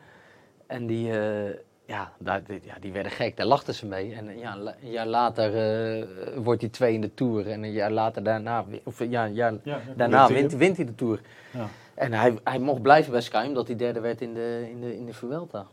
En 0.68 0.86
die, 0.88 1.20
eh, 1.20 1.58
ja, 1.86 2.12
daar, 2.20 2.44
die- 2.44 2.60
ja, 2.64 2.76
die 2.80 2.92
werden 2.92 3.12
gek. 3.12 3.38
Daar 3.38 3.46
lachten 3.46 3.74
ze 3.74 3.86
mee. 3.86 4.14
En 4.14 4.38
ja, 4.38 4.58
een 4.82 4.92
jaar 4.92 5.08
later 5.08 5.56
eh, 5.56 6.08
wordt 6.38 6.62
hij 6.62 6.70
twee 6.70 6.94
in 6.94 7.02
de 7.02 7.14
Tour. 7.14 7.50
En 7.52 7.64
een 7.64 7.72
jaar 7.72 7.92
later 7.92 8.24
daarna, 8.24 8.66
of 8.84 9.04
ja, 9.10 9.26
een 9.26 9.34
jaar 9.34 9.54
Ja, 9.64 9.80
daarna 9.96 10.28
Wint 10.28 10.50
hij 10.52 10.60
wint, 10.60 10.76
hij 10.78 10.86
de 10.86 10.96
Tour. 10.96 11.22
ja. 11.54 11.68
En 11.94 12.14
hij, 12.14 12.38
hij 12.44 12.60
mocht 12.60 12.82
blijven 12.82 13.12
bij 13.12 13.22
Sky 13.22 13.46
omdat 13.48 13.68
hij 13.68 13.76
derde 13.76 14.00
werd 14.00 14.22
in 14.22 14.34
de, 14.34 14.68
in 14.70 14.82
de, 14.82 14.96
in 14.98 15.06
de 15.06 15.14
Vuelta. 15.14 15.66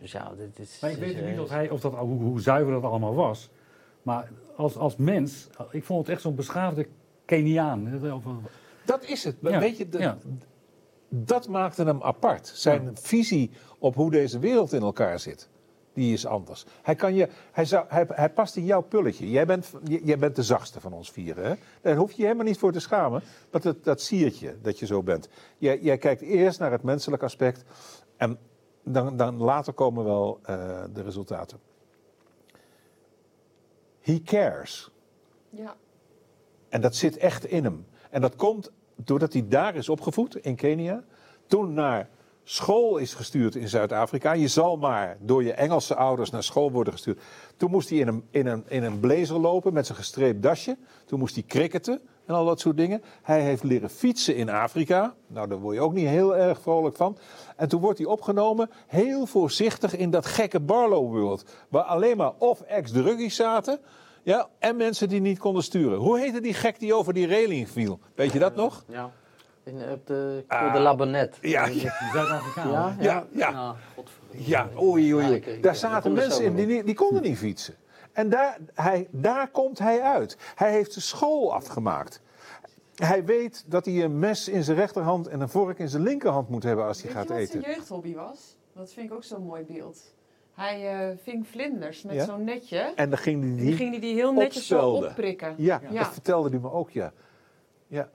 Dus 0.00 0.12
ja, 0.12 0.30
dit 0.36 0.58
is... 0.58 0.78
Maar 0.80 0.90
ik 0.90 0.96
weet 0.96 1.14
is, 1.16 1.22
niet 1.30 1.38
of, 1.38 1.48
hij, 1.50 1.70
of 1.70 1.80
dat, 1.80 1.94
hoe, 1.94 2.22
hoe 2.22 2.40
zuiver 2.40 2.72
dat 2.72 2.82
allemaal 2.82 3.14
was. 3.14 3.48
Maar 4.02 4.28
als, 4.56 4.76
als 4.76 4.96
mens, 4.96 5.48
ik 5.70 5.84
vond 5.84 6.00
het 6.00 6.08
echt 6.14 6.22
zo'n 6.22 6.34
beschaafde 6.34 6.86
Keniaan. 7.30 8.00
Dat 8.84 9.04
is 9.04 9.24
het. 9.24 9.42
Maar 9.42 9.52
Ja, 9.52 9.58
Weet 9.58 9.76
je, 9.76 9.88
dat, 9.88 10.00
ja. 10.00 10.18
dat 11.08 11.48
maakte 11.48 11.84
hem 11.84 12.02
apart. 12.02 12.50
Zijn 12.54 12.96
visie 12.96 13.50
op 13.78 13.94
hoe 13.94 14.10
deze 14.10 14.38
wereld 14.38 14.72
in 14.72 14.82
elkaar 14.82 15.18
zit, 15.18 15.48
die 15.92 16.12
is 16.12 16.26
anders. 16.26 16.64
Hij, 16.82 16.94
kan 16.94 17.14
je, 17.14 17.28
hij, 17.52 17.64
zou, 17.64 17.84
hij, 17.88 18.06
hij 18.08 18.30
past 18.30 18.56
in 18.56 18.64
jouw 18.64 18.80
pulletje. 18.80 19.30
Jij 19.30 19.46
bent, 19.46 19.72
jij 19.84 20.18
bent 20.18 20.36
de 20.36 20.42
zachtste 20.42 20.80
van 20.80 20.92
ons 20.92 21.10
vieren. 21.10 21.44
Hè? 21.44 21.54
Daar 21.80 21.96
hoef 21.96 22.10
je 22.10 22.16
je 22.16 22.22
helemaal 22.22 22.46
niet 22.46 22.58
voor 22.58 22.72
te 22.72 22.80
schamen. 22.80 23.22
Want 23.50 23.64
dat, 23.64 23.84
dat 23.84 24.00
siert 24.00 24.38
je, 24.38 24.56
dat 24.62 24.78
je 24.78 24.86
zo 24.86 25.02
bent. 25.02 25.28
Jij, 25.58 25.80
jij 25.80 25.98
kijkt 25.98 26.22
eerst 26.22 26.58
naar 26.58 26.72
het 26.72 26.82
menselijk 26.82 27.22
aspect. 27.22 27.64
En 28.16 28.38
dan, 28.84 29.16
dan 29.16 29.36
later 29.36 29.72
komen 29.72 30.04
wel 30.04 30.38
eh, 30.42 30.84
de 30.92 31.02
resultaten. 31.02 31.58
He 34.00 34.22
cares. 34.24 34.90
Ja. 35.50 35.76
En 36.70 36.80
dat 36.80 36.96
zit 36.96 37.16
echt 37.16 37.44
in 37.44 37.64
hem. 37.64 37.86
En 38.10 38.20
dat 38.20 38.36
komt 38.36 38.70
doordat 38.96 39.32
hij 39.32 39.48
daar 39.48 39.74
is 39.74 39.88
opgevoed 39.88 40.36
in 40.36 40.56
Kenia. 40.56 41.04
Toen 41.46 41.74
naar 41.74 42.08
school 42.44 42.96
is 42.96 43.14
gestuurd 43.14 43.54
in 43.54 43.68
Zuid-Afrika. 43.68 44.32
Je 44.32 44.48
zal 44.48 44.76
maar 44.76 45.16
door 45.20 45.44
je 45.44 45.52
Engelse 45.52 45.94
ouders 45.94 46.30
naar 46.30 46.42
school 46.42 46.70
worden 46.72 46.92
gestuurd. 46.92 47.20
Toen 47.56 47.70
moest 47.70 47.88
hij 47.88 47.98
in 47.98 48.08
een, 48.08 48.24
in 48.30 48.46
een, 48.46 48.64
in 48.68 48.82
een 48.82 49.00
blazer 49.00 49.38
lopen 49.38 49.72
met 49.72 49.86
zijn 49.86 49.98
gestreept 49.98 50.42
dasje. 50.42 50.76
Toen 51.06 51.18
moest 51.18 51.34
hij 51.34 51.44
cricketen 51.44 52.00
en 52.26 52.34
al 52.34 52.44
dat 52.44 52.60
soort 52.60 52.76
dingen. 52.76 53.02
Hij 53.22 53.40
heeft 53.40 53.62
leren 53.62 53.90
fietsen 53.90 54.36
in 54.36 54.48
Afrika. 54.48 55.14
Nou, 55.26 55.48
daar 55.48 55.58
word 55.58 55.74
je 55.74 55.82
ook 55.82 55.92
niet 55.92 56.06
heel 56.06 56.36
erg 56.36 56.60
vrolijk 56.60 56.96
van. 56.96 57.18
En 57.56 57.68
toen 57.68 57.80
wordt 57.80 57.98
hij 57.98 58.06
opgenomen, 58.06 58.70
heel 58.86 59.26
voorzichtig 59.26 59.96
in 59.96 60.10
dat 60.10 60.26
gekke 60.26 60.60
Barlow 60.60 61.12
World. 61.12 61.44
Waar 61.68 61.82
alleen 61.82 62.16
maar 62.16 62.32
of 62.38 62.60
ex-druggies 62.60 63.36
zaten. 63.36 63.80
Ja, 64.30 64.48
en 64.58 64.76
mensen 64.76 65.08
die 65.08 65.20
niet 65.20 65.38
konden 65.38 65.62
sturen. 65.62 65.98
Hoe 65.98 66.18
heette 66.18 66.40
die 66.40 66.54
gek 66.54 66.78
die 66.80 66.94
over 66.94 67.12
die 67.12 67.26
reling 67.26 67.68
viel? 67.70 67.98
Weet 68.14 68.32
je 68.32 68.38
dat 68.38 68.54
nog? 68.56 68.84
Ja, 68.88 69.10
in, 69.64 69.82
op 69.92 70.06
de 70.06 70.44
Ah. 70.48 70.72
de 70.72 70.78
La 70.80 70.94
Bonnet. 70.96 71.38
Ja, 71.40 71.66
Die 71.66 71.80
Zuid-Afrikaan. 72.12 72.70
Ja, 72.70 72.96
Ja, 73.00 73.26
ja. 73.32 73.50
Nou, 73.50 73.76
godverdomme. 73.96 74.48
Ja, 74.48 74.68
oei, 74.80 75.14
oei, 75.14 75.24
Ja, 75.24 75.30
oei. 75.30 75.36
ik- 75.36 75.62
Daar 75.62 75.72
ik 75.72 75.78
zaten 75.78 76.12
mensen 76.12 76.44
in 76.44 76.54
die, 76.66 76.84
die 76.84 76.94
konden 76.94 77.22
niet 77.22 77.36
fietsen. 77.38 77.74
En 78.12 78.28
daar, 78.28 78.58
hij, 78.74 79.08
daar 79.10 79.48
komt 79.50 79.78
hij 79.78 80.00
uit. 80.02 80.36
Hij 80.54 80.70
heeft 80.72 80.94
de 80.94 81.00
school 81.00 81.52
afgemaakt. 81.54 82.20
Hij 82.94 83.24
weet 83.24 83.64
dat 83.66 83.84
hij 83.84 84.04
een 84.04 84.18
mes 84.18 84.48
in 84.48 84.64
zijn 84.64 84.76
rechterhand 84.76 85.26
en 85.28 85.40
een 85.40 85.48
vork 85.48 85.78
in 85.78 85.88
zijn 85.88 86.02
linkerhand 86.02 86.48
moet 86.48 86.62
hebben 86.62 86.84
als 86.84 86.96
hij 87.02 87.06
Weet 87.06 87.16
gaat 87.16 87.26
je 87.28 87.32
wat 87.34 87.42
eten. 87.42 87.60
zijn 87.62 87.74
jeugdhobby 87.74 88.14
was? 88.14 88.56
Dat 88.74 88.92
vind 88.92 89.10
ik 89.10 89.16
ook 89.16 89.24
zo'n 89.24 89.42
mooi 89.46 89.62
beeld. 89.64 90.00
Hij 90.60 91.08
eh, 91.10 91.16
ving 91.22 91.46
vlinders 91.48 92.02
met 92.02 92.14
Ja? 92.14 92.24
zo'n 92.24 92.44
netje. 92.44 92.78
En 92.96 93.10
dan 93.10 93.18
ging 93.18 93.42
hij 93.42 93.50
die 93.56 93.64
die. 93.66 93.76
ging 93.76 93.90
hij 93.90 94.00
die 94.00 94.14
heel 94.14 94.32
netjes 94.32 94.66
zo 94.66 94.90
opprikken. 94.90 95.54
Ja, 95.56 95.80
Ja. 95.90 95.98
dat 96.02 96.12
vertelde 96.12 96.48
hij 96.50 96.58
me 96.58 96.70
ook, 96.72 96.90
ja. 96.90 97.12
ja. 97.86 98.08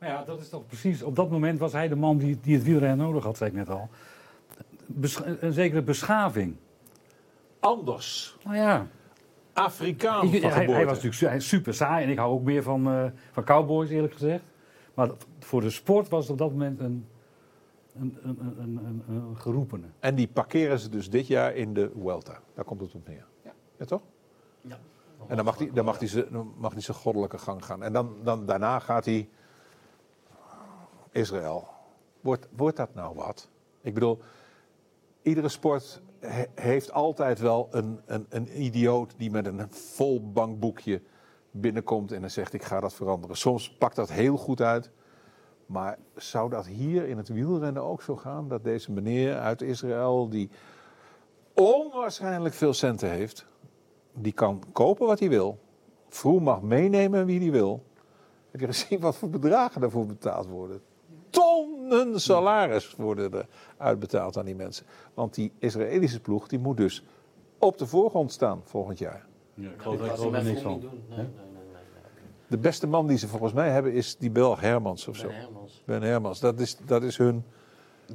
Nou 0.00 0.12
ja, 0.12 0.24
dat 0.24 0.40
is 0.40 0.48
toch 0.48 0.66
precies. 0.66 1.02
Op 1.02 1.16
dat 1.16 1.30
moment 1.30 1.58
was 1.58 1.72
hij 1.72 1.88
de 1.88 1.96
man 1.96 2.18
die, 2.18 2.38
die 2.42 2.54
het 2.54 2.64
wielrennen 2.64 3.06
nodig 3.06 3.24
had, 3.24 3.36
zei 3.36 3.50
ik 3.50 3.56
net 3.56 3.70
al. 3.70 3.88
Besch- 4.86 5.20
een 5.40 5.52
zekere 5.52 5.82
beschaving. 5.82 6.56
Anders. 7.60 8.36
Nou 8.44 8.56
ja, 8.56 8.86
Afrikaan 9.52 10.32
ik- 10.32 10.42
van 10.42 10.50
hij, 10.50 10.64
hij 10.66 10.84
was 10.86 11.02
natuurlijk 11.02 11.42
super 11.42 11.74
saai 11.74 12.04
en 12.04 12.10
ik 12.10 12.18
hou 12.18 12.32
ook 12.32 12.42
meer 12.42 12.62
van, 12.62 12.86
eh, 12.86 13.04
van 13.30 13.44
cowboys, 13.44 13.90
eerlijk 13.90 14.12
gezegd. 14.12 14.42
Maar 14.94 15.10
voor 15.38 15.60
de 15.60 15.70
sport 15.70 16.08
was 16.08 16.22
het 16.22 16.32
op 16.32 16.38
dat 16.38 16.50
moment 16.50 16.80
een, 16.80 17.06
een, 17.94 18.18
een, 18.22 18.38
een, 18.40 18.58
een, 18.58 19.02
een, 19.08 19.14
een 19.14 19.36
geroepene. 19.36 19.86
En 19.98 20.14
die 20.14 20.28
parkeren 20.28 20.78
ze 20.78 20.88
dus 20.88 21.10
dit 21.10 21.26
jaar 21.26 21.54
in 21.54 21.74
de 21.74 21.90
Vuelta. 21.94 22.40
Daar 22.54 22.64
komt 22.64 22.80
het 22.80 22.94
op 22.94 23.08
neer. 23.08 23.26
Ja. 23.42 23.52
Ja, 23.76 23.84
toch? 23.84 24.02
Ja. 24.60 24.78
En 25.26 25.36
dan 25.36 25.44
mag 25.44 25.58
hij, 25.58 25.70
dan 25.72 25.84
mag 25.84 25.98
hij, 25.98 26.08
zijn, 26.08 26.26
dan 26.30 26.54
mag 26.56 26.72
hij 26.72 26.80
zijn 26.80 26.96
goddelijke 26.96 27.38
gang 27.38 27.64
gaan. 27.64 27.82
En 27.82 27.92
dan, 27.92 28.16
dan, 28.22 28.46
daarna 28.46 28.78
gaat 28.78 29.04
hij 29.04 29.28
Israël. 31.10 31.68
Wordt, 32.20 32.48
wordt 32.56 32.76
dat 32.76 32.94
nou 32.94 33.14
wat? 33.14 33.48
Ik 33.80 33.94
bedoel, 33.94 34.18
iedere 35.22 35.48
sport 35.48 36.02
he- 36.18 36.46
heeft 36.54 36.92
altijd 36.92 37.38
wel 37.38 37.68
een, 37.70 38.00
een, 38.06 38.26
een 38.28 38.62
idioot 38.62 39.14
die 39.16 39.30
met 39.30 39.46
een 39.46 39.72
vol 39.72 40.32
bankboekje 40.32 41.02
binnenkomt 41.50 42.12
en 42.12 42.20
dan 42.20 42.30
zegt 42.30 42.52
ik 42.52 42.62
ga 42.62 42.80
dat 42.80 42.94
veranderen. 42.94 43.36
Soms 43.36 43.76
pakt 43.76 43.96
dat 43.96 44.10
heel 44.10 44.36
goed 44.36 44.60
uit. 44.60 44.90
Maar 45.72 45.98
zou 46.16 46.50
dat 46.50 46.66
hier 46.66 47.08
in 47.08 47.16
het 47.16 47.28
wielrennen 47.28 47.82
ook 47.82 48.02
zo 48.02 48.16
gaan? 48.16 48.48
Dat 48.48 48.64
deze 48.64 48.92
meneer 48.92 49.38
uit 49.38 49.62
Israël, 49.62 50.28
die 50.28 50.50
onwaarschijnlijk 51.54 52.54
veel 52.54 52.72
centen 52.72 53.10
heeft, 53.10 53.46
die 54.12 54.32
kan 54.32 54.62
kopen 54.72 55.06
wat 55.06 55.18
hij 55.18 55.28
wil. 55.28 55.58
Vroeg 56.08 56.40
mag 56.40 56.62
meenemen 56.62 57.26
wie 57.26 57.40
hij 57.40 57.50
wil. 57.50 57.82
Heb 58.50 58.60
je 58.60 58.66
gezien 58.66 59.00
wat 59.00 59.16
voor 59.16 59.30
bedragen 59.30 59.80
daarvoor 59.80 60.06
betaald 60.06 60.46
worden? 60.46 60.80
Tonnen 61.30 62.20
salaris 62.20 62.94
worden 62.96 63.32
er 63.32 63.46
uitbetaald 63.76 64.36
aan 64.36 64.44
die 64.44 64.54
mensen. 64.54 64.86
Want 65.14 65.34
die 65.34 65.52
Israëlische 65.58 66.20
ploeg 66.20 66.48
die 66.48 66.58
moet 66.58 66.76
dus 66.76 67.04
op 67.58 67.78
de 67.78 67.86
voorgrond 67.86 68.32
staan 68.32 68.60
volgend 68.64 68.98
jaar. 68.98 69.26
Ja, 69.54 69.70
ik 69.70 69.82
Dat 69.82 69.98
geloof, 70.00 70.34
er 70.34 70.44
niks 70.44 70.60
van. 70.60 70.72
niet 70.72 70.82
doen. 70.82 71.02
Nee. 71.08 71.26
De 72.52 72.58
beste 72.58 72.86
man 72.86 73.06
die 73.06 73.18
ze 73.18 73.28
volgens 73.28 73.52
mij 73.52 73.70
hebben 73.70 73.92
is 73.92 74.16
die 74.16 74.30
Belg 74.30 74.60
Hermans 74.60 75.08
of 75.08 75.16
zo. 75.16 75.26
Ben 75.26 75.36
Hermans. 75.36 75.82
Ben 75.84 76.02
Hermans, 76.02 76.40
dat 76.40 76.60
is, 76.60 76.76
dat 76.86 77.02
is 77.02 77.16
hun. 77.16 77.44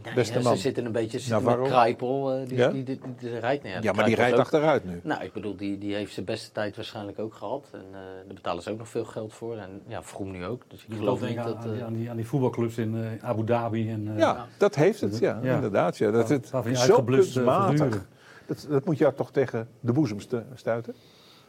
Nee, 0.04 0.14
Beste 0.14 0.38
ja, 0.38 0.44
man. 0.44 0.56
Ze 0.56 0.62
zitten 0.62 0.86
een 0.86 0.92
beetje 0.92 1.20
Nou, 1.30 1.42
zitten 1.44 1.60
met? 1.62 1.70
Kruipel. 1.70 2.34
eh, 2.34 2.48
die, 2.48 2.58
Ja? 2.58 2.70
die, 2.70 2.84
die, 2.84 3.00
die- 3.00 3.30
die 3.30 3.40
rijdt 3.40 3.64
niet. 3.64 3.84
Ja, 3.84 3.92
maar 3.94 4.06
die 4.06 4.16
rijdt 4.16 4.38
achteruit 4.38 4.86
nu. 4.86 5.00
Nou, 5.04 5.24
ik 5.24 5.34
bedoel, 5.34 5.56
die, 5.56 5.78
die 5.78 5.96
heeft 5.96 6.14
zijn 6.14 6.26
beste 6.26 6.52
tijd 6.52 6.76
waarschijnlijk 6.76 7.20
ook 7.20 7.34
gehad. 7.34 7.70
En 7.72 7.80
eh 7.92 8.00
daar 8.26 8.34
betalen 8.36 8.64
ze 8.64 8.72
ook 8.72 8.78
nog 8.78 8.90
veel 8.90 9.06
geld 9.06 9.34
voor. 9.34 9.58
En 9.58 9.82
ja, 9.88 10.04
Vroom 10.04 10.32
nu 10.32 10.46
ook. 10.46 10.62
Dus 10.68 10.84
ik 10.84 10.90
Je 10.90 10.96
geloof 10.98 11.22
niet 11.28 11.38
aan, 11.38 11.46
dat... 11.46 11.56
aan, 11.56 11.70
die, 11.72 11.80
eh, 11.80 11.86
aan, 11.86 11.94
die, 11.94 12.10
aan 12.10 12.16
die 12.16 12.28
voetbalclubs 12.28 12.78
in 12.78 12.96
eh, 13.22 13.30
Abu 13.30 13.44
Dhabi. 13.46 13.90
En, 13.92 14.08
eh, 14.14 14.18
Ja, 14.18 14.48
dat 14.58 14.76
heeft 14.76 15.02
het, 15.02 15.18
ja, 15.20 15.40
Ja. 15.44 15.56
inderdaad. 15.56 15.98
Ja. 15.98 16.12
Dat 16.12 16.30
het 16.30 16.48
zo 16.74 17.04
kunstmatig. 17.04 18.06
Dat, 18.46 18.66
dat 18.70 18.86
moet 18.86 18.98
jou 18.98 19.14
toch 19.14 19.32
tegen 19.32 19.68
de 19.80 19.92
boezem 19.92 20.20
stu- 20.20 20.44
stuiten? 20.56 20.94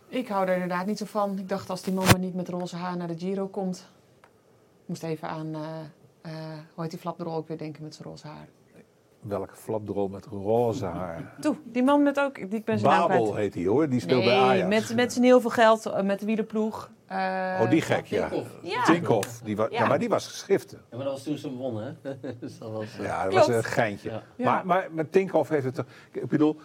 Ik 0.09 0.29
hou 0.29 0.47
er 0.47 0.53
inderdaad 0.55 0.87
niet 0.87 0.99
zo 0.99 1.05
van. 1.05 1.39
Ik 1.39 1.49
dacht 1.49 1.71
als 1.71 1.83
die 1.83 1.95
man 1.95 2.05
maar 2.05 2.19
niet 2.19 2.35
met 2.35 2.49
roze 2.49 2.77
haar 2.77 2.97
naar 2.97 3.09
de 3.09 3.19
Giro 3.19 3.47
komt. 3.47 3.89
Ik 4.83 4.87
moest 4.87 5.03
even 5.03 5.29
aan, 5.29 5.55
eh 5.55 5.61
eh 6.23 6.33
hoe 6.75 6.83
heet 6.83 6.91
die 6.91 7.01
flapdrol 7.01 7.35
ook 7.35 7.49
weer 7.49 7.59
denken 7.59 7.83
met 7.83 7.95
zijn 7.95 8.09
roze 8.09 8.27
haar. 8.27 8.49
Welke 9.21 9.55
flapdrol 9.57 10.09
met 10.09 10.27
roze 10.27 10.85
haar. 10.85 11.35
Toe, 11.41 11.57
die 11.65 11.83
man 11.83 12.03
met 12.03 12.21
ook, 12.21 12.35
die 12.35 12.47
ik 12.59 12.65
ben 12.65 12.79
zijn 12.79 12.93
naam 12.93 13.09
Babel 13.09 13.23
kwijt. 13.31 13.37
heet 13.39 13.55
hij 13.55 13.73
hoor, 13.73 13.89
die 13.89 14.01
speelt 14.01 14.25
Nee, 14.25 14.29
bij 14.29 14.39
Ajax. 14.39 14.69
met, 14.69 14.97
met 14.97 15.13
zijn 15.13 15.25
heel 15.25 15.41
veel 15.41 15.51
geld, 15.51 15.87
eh, 15.87 16.03
met 16.03 16.19
de 16.21 16.27
wielerploeg. 16.27 16.91
Eh, 17.07 17.59
Oh, 17.63 17.71
die 17.71 17.81
gek, 17.83 18.07
ja. 18.07 18.29
Tinkoff. 18.29 18.51
Ja. 18.63 18.83
Tinkoff. 18.85 19.41
Die 19.45 19.57
wa- 19.57 19.67
ja. 19.71 19.79
Ja. 19.79 19.87
maar 19.87 19.99
die 19.99 20.09
was 20.09 20.27
geschriften. 20.27 20.79
Ja, 20.91 20.97
maar 20.97 21.05
dat 21.05 21.15
was 21.15 21.23
toen 21.23 21.37
ze 21.39 21.51
wonnen, 21.53 21.99
hè? 22.03 22.35
dus 22.41 22.59
dat 22.59 22.71
was... 22.71 22.97
Ja, 23.01 23.23
dat 23.23 23.33
Klopt. 23.33 23.47
was 23.47 23.57
een 23.57 23.65
geintje. 23.65 24.11
Ja. 24.37 24.45
Maar, 24.45 24.67
maar 24.67 24.89
met 24.93 25.13
Tinkoff 25.13 25.49
heeft 25.49 25.65
het 25.65 25.75
toch... 25.75 25.87
Ik 26.13 26.27
bedoel, 26.29 26.57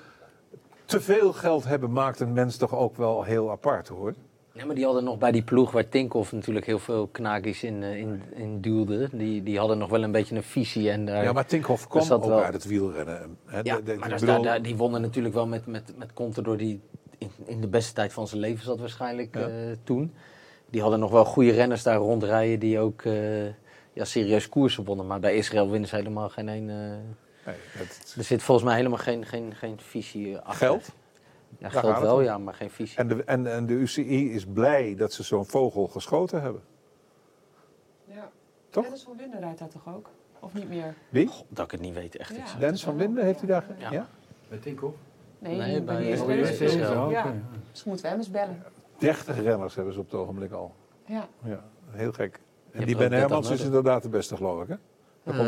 te 0.85 1.01
veel 1.01 1.33
geld 1.33 1.63
hebben 1.63 1.91
maakt 1.91 2.19
een 2.19 2.33
mens 2.33 2.57
toch 2.57 2.75
ook 2.75 2.97
wel 2.97 3.23
heel 3.23 3.51
apart 3.51 3.87
hoor. 3.87 4.13
Ja, 4.51 4.65
maar 4.65 4.75
die 4.75 4.85
hadden 4.85 5.03
nog 5.03 5.17
bij 5.17 5.31
die 5.31 5.43
ploeg 5.43 5.71
waar 5.71 5.89
Tinkoff 5.89 6.31
natuurlijk 6.31 6.65
heel 6.65 6.79
veel 6.79 7.07
knaakjes 7.07 7.63
in, 7.63 7.83
eh, 7.83 7.97
in, 7.97 8.21
in 8.35 8.61
duwde. 8.61 9.09
Die, 9.11 9.43
die 9.43 9.57
hadden 9.59 9.77
nog 9.77 9.89
wel 9.89 10.03
een 10.03 10.11
beetje 10.11 10.35
een 10.35 10.43
visie. 10.43 10.89
En 10.91 11.05
daar, 11.05 11.23
Ja, 11.23 11.31
maar 11.31 11.45
Tinkoff 11.45 11.87
kwam 11.87 12.11
ook 12.11 12.25
wel- 12.25 12.43
uit 12.43 12.53
het 12.53 12.65
wielrennen. 12.65 13.37
Hè. 13.45 13.59
Ja, 13.63 13.75
De- 13.75 13.83
de- 13.83 13.95
maar 13.95 14.09
bedoel- 14.09 14.27
daar, 14.27 14.41
daar- 14.41 14.61
die 14.61 14.75
wonnen 14.75 15.01
natuurlijk 15.01 15.33
wel 15.33 15.47
met, 15.47 15.65
met, 15.65 15.93
met 15.97 16.13
Contador 16.13 16.57
die 16.57 16.81
in, 17.17 17.29
in 17.45 17.61
de 17.61 17.67
beste 17.67 17.93
tijd 17.93 18.13
van 18.13 18.27
zijn 18.27 18.41
leven 18.41 18.63
zat 18.65 18.79
waarschijnlijk 18.79 19.35
Ja. 19.35 19.47
eh, 19.47 19.53
toen. 19.83 20.13
Die 20.69 20.81
hadden 20.81 20.99
nog 20.99 21.11
wel 21.11 21.25
goede 21.25 21.51
renners 21.51 21.83
daar 21.83 21.97
rondrijden 21.97 22.59
die 22.59 22.79
ook 22.79 23.01
eh, 23.01 23.45
ja, 23.93 24.03
serieus 24.05 24.49
koersen 24.49 24.83
wonnen. 24.83 25.07
Maar 25.07 25.19
bij 25.19 25.35
Israël 25.35 25.69
winnen 25.69 25.89
ze 25.89 25.95
helemaal 25.95 26.29
geen 26.29 26.47
een... 26.47 26.69
eh, 27.43 27.53
Nee, 27.53 27.55
het- 27.71 28.13
er 28.17 28.23
zit 28.23 28.43
volgens 28.43 28.67
mij 28.67 28.75
helemaal 28.75 28.97
geen, 28.97 29.25
geen, 29.25 29.55
geen 29.55 29.79
visie 29.79 30.37
achter. 30.37 30.67
Geld? 30.67 30.91
Ja, 31.57 31.69
geld 31.69 31.99
wel, 31.99 32.15
om. 32.15 32.23
ja, 32.23 32.37
maar 32.37 32.53
geen 32.53 32.69
visie. 32.69 32.97
En 32.97 33.07
de, 33.07 33.23
en, 33.23 33.53
en 33.53 33.65
de 33.65 33.73
UCI 33.73 34.31
is 34.33 34.45
blij 34.45 34.95
dat 34.95 35.13
ze 35.13 35.23
zo'n 35.23 35.45
vogel 35.45 35.87
geschoten 35.87 36.41
hebben. 36.41 36.61
Ja. 38.05 38.29
Toch? 38.69 38.83
Dennis 38.83 39.03
van 39.03 39.17
Winden 39.17 39.39
rijdt 39.39 39.59
daar 39.59 39.67
toch 39.69 39.87
ook? 39.95 40.09
Of 40.39 40.53
niet 40.53 40.69
meer? 40.69 40.95
Wie? 41.09 41.29
Dat 41.49 41.65
ik 41.65 41.71
het 41.71 41.81
niet 41.81 41.93
weet, 41.93 42.15
echt. 42.15 42.29
Ja. 42.35 42.41
Ik 42.41 42.47
zou- 42.47 42.59
Dennis 42.59 42.83
van 42.83 42.97
Winden 42.97 43.23
heeft 43.25 43.39
hij 43.39 43.47
daar... 43.47 43.65
Ja. 43.77 43.91
Ja? 43.91 44.07
Bij? 44.49 44.59
Nee, 45.39 45.57
Nee, 45.57 45.81
bij. 45.81 46.09
Israël. 46.09 47.09
Ja. 47.09 47.21
oké. 47.23 47.41
Dus 47.71 47.83
moeten 47.83 48.03
we 48.05 48.09
hem 48.11 48.19
eens 48.19 48.29
bellen. 48.31 48.63
30 48.97 49.41
renners 49.41 49.75
hebben 49.75 49.93
ze 49.93 49.99
op 49.99 50.05
het 50.11 50.19
ogenblik 50.19 50.51
al. 50.51 50.75
Ja. 51.05 51.27
Ja, 51.43 51.63
heel 51.91 52.11
gek. 52.11 52.39
En 52.71 52.85
die 52.85 52.95
Ben 52.95 53.09
30 53.09 53.19
Hermans 53.19 53.49
is 53.49 53.61
inderdaad 53.61 54.03
de 54.03 54.09
beste, 54.09 54.35
geloof 54.35 54.61
ik. 54.61 54.67
Hè? 54.67 54.75
Komt. 55.25 55.37
Eh, 55.39 55.45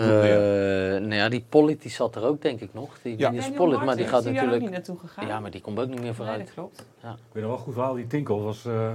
nou 1.01 1.13
ja, 1.13 1.29
die 1.29 1.45
Pollitt 1.49 1.81
die 1.81 1.91
zat 1.91 2.15
er 2.15 2.23
ook 2.23 2.41
denk 2.41 2.59
ik 2.61 2.73
nog. 2.73 2.99
Die, 3.01 3.17
Ja. 3.17 3.29
die 3.29 3.39
is 3.39 3.51
Pollitt, 3.51 3.83
maar 3.83 3.95
die 3.95 4.05
gaat 4.07 4.23
natuurlijk... 4.23 4.61
niet 4.61 4.71
naartoe 4.71 4.97
gegaan. 4.97 5.27
Ja, 5.27 5.39
maar 5.39 5.51
die 5.51 5.61
komt 5.61 5.79
ook 5.79 5.85
niet 5.87 5.95
meer 5.95 6.03
Nee, 6.03 6.13
vooruit. 6.13 6.39
dat 6.45 6.53
klopt. 6.53 6.79
Ik 6.79 7.07
weet 7.31 7.43
nog 7.43 7.43
wel 7.43 7.51
een 7.51 7.57
goed 7.57 7.73
verhaal. 7.73 7.93
Die 7.93 8.07
Tinkel 8.07 8.43
was... 8.43 8.65
eh 8.65 8.91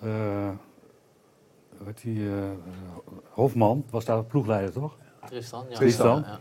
eh, 0.00 0.48
wat 1.78 1.98
die, 2.02 2.28
eh, 2.28 2.32
Hofman 3.30 3.84
was 3.90 4.04
daar 4.04 4.24
ploegleider, 4.24 4.72
toch? 4.72 4.96
Tristan, 5.26 5.64
ja. 5.68 5.74
Tristan. 5.76 6.20
Ja, 6.20 6.26
ja. 6.28 6.38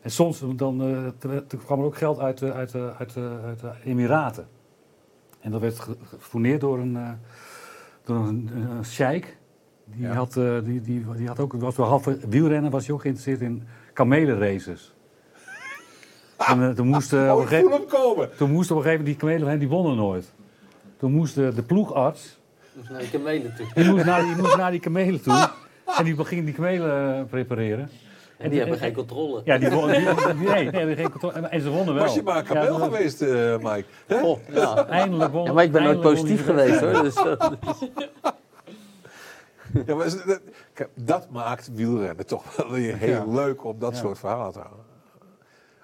En 0.00 0.10
soms 0.10 0.42
dan, 0.56 0.82
eh, 0.82 1.06
te- 1.18 1.44
te- 1.46 1.56
kwam 1.56 1.78
er 1.78 1.84
ook 1.84 1.96
geld 1.96 2.18
uit, 2.18 2.38
de- 2.38 2.52
uit, 2.52 2.70
de- 2.72 2.92
uit, 2.98 3.14
de- 3.14 3.38
uit 3.44 3.60
de 3.60 3.70
Emiraten. 3.84 4.48
En 5.40 5.50
dat 5.50 5.60
werd 5.60 5.78
ge- 5.80 5.96
gefourneerd 6.04 6.60
door 6.60 6.78
een, 6.78 6.96
eh 6.96 7.10
door 8.04 8.16
een, 8.16 8.50
een 8.54 8.84
sheik. 8.84 9.36
Die, 9.94 10.06
Ja. 10.06 10.12
had, 10.12 10.36
eh, 10.36 10.58
die, 10.64 10.80
die, 10.80 11.04
die 11.16 11.26
had 11.26 11.40
ook, 11.40 11.52
was 11.52 11.76
wel 11.76 11.86
half 11.86 12.04
wielrennen, 12.28 12.70
was 12.70 12.86
hij 12.86 12.94
ook 12.94 13.00
geïnteresseerd 13.00 13.40
in 13.40 13.62
kamelenraces. 13.92 14.92
En 16.38 16.62
eh, 16.62 16.70
toen 16.70 16.86
moest, 16.86 17.12
eh, 17.12 17.32
op 17.36 17.50
een 17.50 17.70
hem 17.70 17.86
komen. 17.88 18.30
toen 18.36 18.50
moest 18.50 18.70
op 18.70 18.76
een 18.76 18.82
gegeven 18.82 19.04
moment 19.04 19.20
die 19.20 19.28
kamelen, 19.30 19.58
die 19.58 19.68
wonnen 19.68 19.96
nooit. 19.96 20.32
Toen 20.98 21.12
moest 21.12 21.34
de, 21.34 21.52
de 21.54 21.62
ploegarts, 21.62 22.38
Dus 22.72 22.88
naar 22.88 23.00
die 23.00 23.10
kamelen 23.10 23.54
toe. 23.56 23.66
die 23.74 23.84
moest 23.92 24.04
naar 24.04 24.20
die, 24.22 24.36
moest 24.36 24.56
naar 24.56 24.70
die 24.70 24.80
kamelen 24.80 25.22
toe. 25.22 25.48
En 25.98 26.04
die 26.04 26.24
ging 26.24 26.44
die 26.44 26.54
kamelen 26.54 27.26
prepareren. 27.26 27.90
En 28.38 28.50
die 28.50 28.58
hebben 28.58 28.78
geen 28.78 28.92
controle. 28.94 29.40
Ja, 29.44 29.58
die 29.58 29.70
wonnen. 29.70 30.02
Nee, 30.02 30.70
die 30.70 30.78
hadden 30.78 30.96
geen 30.96 31.10
controle. 31.10 31.34
En 31.48 31.60
ze 31.60 31.70
wonnen 31.70 31.94
wel. 31.94 32.02
Was 32.04 32.14
je 32.14 32.22
maar 32.22 32.36
een 32.36 32.44
Ja, 32.48 32.52
kameel 32.52 32.78
dat- 32.78 32.82
geweest, 32.94 33.22
eh, 33.22 33.56
Mike? 33.58 33.84
Ja. 34.52 34.86
Eindelijk 34.86 35.30
wonnen. 35.32 35.48
ja, 35.50 35.52
maar 35.52 35.64
ik 35.64 35.72
ben 35.72 35.82
nooit 35.82 36.00
positief 36.00 36.44
geweest 36.44 36.80
hoor. 36.80 37.02
Dus, 37.02 37.14
Ja, 39.86 39.94
maar 39.94 40.38
dat, 40.94 41.30
maakt 41.30 41.70
wielrennen 41.74 42.26
toch 42.26 42.56
wel 42.56 42.70
weer 42.70 42.96
heel 42.96 43.26
Ja. 43.26 43.34
leuk 43.34 43.64
om 43.64 43.78
dat 43.78 43.92
Ja. 43.92 43.98
soort 43.98 44.18
verhalen 44.18 44.52
te 44.52 44.58
houden. 44.58 44.84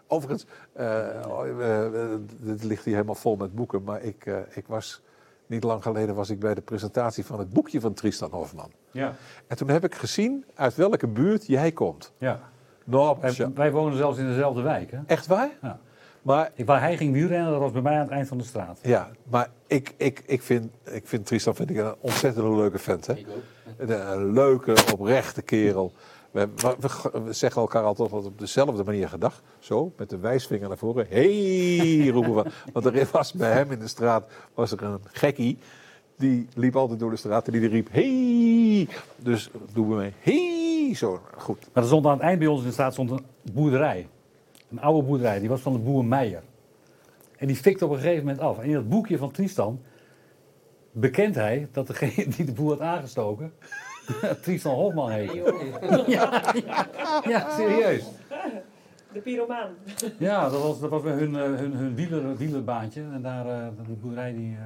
Overigens, 0.06 0.46
eh, 0.72 1.08
eh, 1.24 1.86
eh, 2.12 2.18
dit 2.40 2.64
ligt 2.64 2.84
hier 2.84 2.94
helemaal 2.94 3.14
vol 3.14 3.36
met 3.36 3.54
boeken, 3.54 3.82
maar 3.82 4.02
ik, 4.02 4.26
eh, 4.26 4.36
ik 4.54 4.66
was, 4.66 5.02
niet 5.46 5.64
lang 5.64 5.82
geleden 5.82 6.14
was 6.14 6.30
ik 6.30 6.38
bij 6.40 6.54
de 6.54 6.60
presentatie 6.60 7.24
van 7.24 7.38
het 7.38 7.50
boekje 7.50 7.80
van 7.80 7.92
Tristan 7.94 8.30
Hofman. 8.30 8.70
Ja, 8.90 9.14
En 9.46 9.56
toen 9.56 9.68
heb 9.68 9.84
ik 9.84 9.94
gezien 9.94 10.44
uit 10.54 10.74
welke 10.74 11.06
buurt 11.08 11.46
jij 11.46 11.72
komt. 11.72 12.12
ja. 12.18 12.40
Nou, 12.84 13.16
Wij, 13.20 13.50
wij 13.54 13.72
wonen 13.72 13.96
zelfs 13.96 14.18
in 14.18 14.26
dezelfde 14.26 14.62
wijk. 14.62 14.90
Hè? 14.90 14.98
echt 15.06 15.26
waar? 15.26 15.50
Ja. 15.62 15.78
Maar 16.22 16.50
Ik, 16.54 16.66
waar 16.66 16.80
hij 16.80 16.96
ging 16.96 17.12
wielrennen, 17.12 17.50
dat 17.50 17.60
was 17.60 17.72
bij 17.72 17.82
mij 17.82 17.94
aan 17.94 18.00
het 18.00 18.10
eind 18.10 18.28
van 18.28 18.38
de 18.38 18.44
straat. 18.44 18.78
Ja, 18.82 19.10
maar 19.28 19.48
ik, 19.66 19.94
ik, 19.96 20.22
ik, 20.26 20.42
vind, 20.42 20.72
ik 20.84 21.06
vind 21.06 21.26
Tristan 21.26 21.54
vind 21.54 21.70
ik 21.70 21.76
een 21.76 21.94
ontzettend 22.00 22.46
leuke 22.56 22.78
vent. 22.78 23.06
Hè? 23.06 23.12
ik 23.14 23.26
ook. 23.28 23.42
Een, 23.88 24.32
leuke, 24.32 24.74
oprechte 24.92 25.42
kerel. 25.42 25.92
We, 26.30 26.48
we, 27.24 27.32
zeggen 27.32 27.60
elkaar 27.60 27.82
altijd 27.82 28.12
op 28.12 28.38
dezelfde 28.38 28.84
manier 28.84 29.08
gedag. 29.08 29.42
Zo, 29.58 29.92
met 29.96 30.10
de 30.10 30.18
wijsvinger 30.18 30.68
naar 30.68 30.78
voren. 30.78 31.06
Hey, 31.08 32.08
roepen 32.08 32.34
we. 32.34 32.50
Want 32.72 32.86
er 32.86 33.08
was 33.12 33.32
bij 33.32 33.52
hem 33.52 33.70
in 33.70 33.78
de 33.78 33.88
straat 33.88 34.26
was 34.54 34.72
er 34.72 34.82
een 34.82 34.98
gekkie. 35.04 35.58
Die 36.16 36.48
liep 36.54 36.76
altijd 36.76 36.98
door 36.98 37.10
de 37.10 37.16
straat 37.16 37.46
en 37.46 37.52
die 37.52 37.68
riep 37.68 37.88
hey. 37.90 38.88
Dus 39.16 39.50
doen 39.72 39.88
we 39.88 39.94
mee. 39.94 40.12
Hey, 40.18 40.94
zo. 40.94 41.20
Goed. 41.36 41.68
Maar 41.72 41.82
er 41.82 41.88
stond 41.88 42.06
aan 42.06 42.12
het 42.12 42.22
eind 42.22 42.38
bij 42.38 42.48
ons 42.48 42.60
in 42.60 42.66
de 42.66 42.72
straat 42.72 42.92
stond 42.92 43.10
een 43.10 43.24
boerderij. 43.52 44.08
Een 44.70 44.80
oude 44.80 45.06
boerderij, 45.06 45.38
die 45.38 45.48
was 45.48 45.60
van 45.60 45.72
de 45.72 45.78
boer 45.78 46.04
Meijer. 46.04 46.42
En 47.36 47.46
die 47.46 47.56
fikte 47.56 47.84
op 47.84 47.90
een 47.90 47.98
gegeven 47.98 48.24
moment 48.24 48.40
af. 48.40 48.58
En 48.58 48.64
in 48.64 48.72
dat 48.72 48.88
boekje 48.88 49.18
van 49.18 49.30
Tristan 49.30 49.80
bekent 50.92 51.34
hij 51.34 51.68
dat 51.72 51.86
degene 51.86 52.28
die 52.28 52.44
de 52.44 52.52
boer 52.52 52.70
had 52.70 52.80
aangestoken... 52.80 53.52
Tristan 54.42 54.74
Hofman 54.74 55.10
heette. 55.10 55.54
Ja, 56.06 56.52
ja, 56.66 56.86
ja, 57.28 57.50
serieus. 57.56 58.04
De 59.12 59.20
pyromaan. 59.20 59.74
Ja, 60.18 60.48
dat 60.48 60.62
was, 60.62 60.80
dat 60.80 60.90
was 60.90 61.02
hun, 61.02 61.36
eh, 61.36 61.42
hun, 61.42 61.72
hun 61.72 61.94
wieler, 61.94 62.36
wielerbaantje. 62.36 63.02
En 63.02 63.22
daar, 63.22 63.46
eh, 63.46 63.68
die 63.86 63.96
boerderij 63.96 64.32
die, 64.32 64.56
eh, 64.56 64.64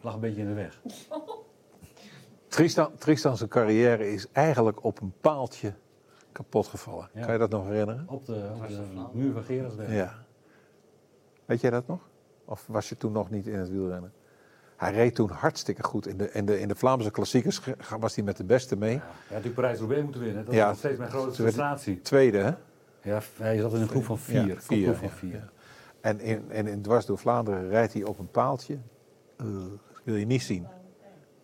lag 0.00 0.14
een 0.14 0.20
beetje 0.20 0.40
in 0.40 0.46
de 0.46 0.54
weg. 0.54 0.80
Tristan, 2.48 2.96
Tristan 2.98 3.36
zijn 3.36 3.48
carrière 3.48 4.12
is 4.12 4.26
eigenlijk 4.32 4.84
op 4.84 5.00
een 5.00 5.12
paaltje 5.20 5.74
kapot 6.32 6.66
gevallen. 6.66 7.08
Ja. 7.14 7.24
Kan 7.24 7.32
je 7.32 7.38
dat 7.38 7.50
nog 7.50 7.66
herinneren? 7.66 8.04
Op 8.08 8.26
de, 8.26 8.50
op 8.96 9.14
muur 9.14 9.32
van 9.32 9.42
Gerardsberg. 9.42 9.92
Ja. 9.92 10.14
Weet 11.44 11.60
jij 11.60 11.70
dat 11.70 11.86
nog? 11.86 12.00
Of 12.44 12.66
was 12.66 12.88
je 12.88 12.96
toen 12.96 13.12
nog 13.12 13.30
niet 13.30 13.46
in 13.46 13.58
het 13.58 13.70
wielrennen? 13.70 14.12
Hij 14.76 14.92
reed 14.92 15.14
toen 15.14 15.30
hartstikke 15.30 15.82
goed. 15.82 16.06
In 16.06 16.16
de, 16.16 16.30
in 16.32 16.46
de, 16.46 16.60
in 16.60 16.68
de 16.68 16.74
Vlaamse 16.74 17.10
klassiekers 17.10 17.60
was 18.00 18.14
hij 18.14 18.24
met 18.24 18.36
de 18.36 18.44
beste 18.44 18.76
mee. 18.76 18.92
Ja, 18.92 18.98
hij 18.98 19.06
had 19.10 19.28
natuurlijk 19.28 19.54
Parijs-Roubaix 19.54 20.02
moeten 20.04 20.20
winnen. 20.20 20.44
Dat 20.44 20.54
Ja. 20.54 20.62
is 20.62 20.68
nog 20.68 20.78
steeds 20.78 20.98
mijn 20.98 21.10
grote 21.10 21.34
frustratie. 21.34 22.00
Tweede, 22.00 22.38
hè? 22.38 22.50
Ja, 23.10 23.20
hij 23.36 23.58
zat 23.58 23.74
in 23.74 23.80
een 23.80 23.88
groep 23.88 24.04
van 24.04 24.18
vier. 24.18 24.46
Ja, 24.46 24.54
Een 24.54 24.60
vier, 24.62 24.86
groep 24.94 24.96
van 25.10 25.18
vier. 25.18 25.32
ja. 25.34 25.48
En 26.00 26.20
in, 26.20 26.44
en 26.50 26.66
in 26.66 26.82
Dwars 26.82 27.06
door 27.06 27.18
Vlaanderen 27.18 27.68
rijdt 27.68 27.92
hij 27.92 28.02
op 28.04 28.18
een 28.18 28.30
paaltje. 28.30 28.78
Eh, 29.36 29.46
dat 29.92 30.00
wil 30.04 30.14
je 30.14 30.26
niet 30.26 30.42
zien. 30.42 30.66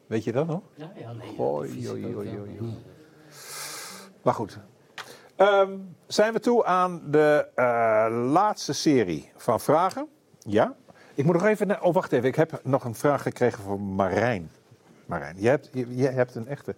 Weet 0.06 0.24
je 0.24 0.32
dat 0.32 0.46
nog? 0.46 0.60
Ja, 0.74 0.92
ja, 0.98 1.12
nee. 1.12 1.36
Hoi. 1.36 1.88
Maar 4.22 4.34
goed. 4.34 4.58
Ehm, 5.36 5.78
zijn 6.06 6.32
we 6.32 6.40
toe 6.40 6.64
aan 6.64 7.02
de 7.10 7.48
eh, 7.54 7.64
laatste 8.32 8.72
serie 8.72 9.32
van 9.36 9.60
vragen? 9.60 10.06
Ja. 10.38 10.74
Ik 11.14 11.24
moet 11.24 11.34
nog 11.34 11.44
even... 11.44 11.82
Oh, 11.82 11.94
wacht 11.94 12.12
even. 12.12 12.28
Ik 12.28 12.34
heb 12.34 12.60
nog 12.64 12.84
een 12.84 12.94
vraag 12.94 13.22
gekregen 13.22 13.62
voor 13.62 13.80
Marijn. 13.80 14.50
Marijn, 15.06 15.36
jij 15.38 15.50
hebt, 15.50 15.68
je- 15.72 15.94
jij 15.96 16.12
hebt 16.12 16.34
een 16.34 16.48
echte 16.48 16.74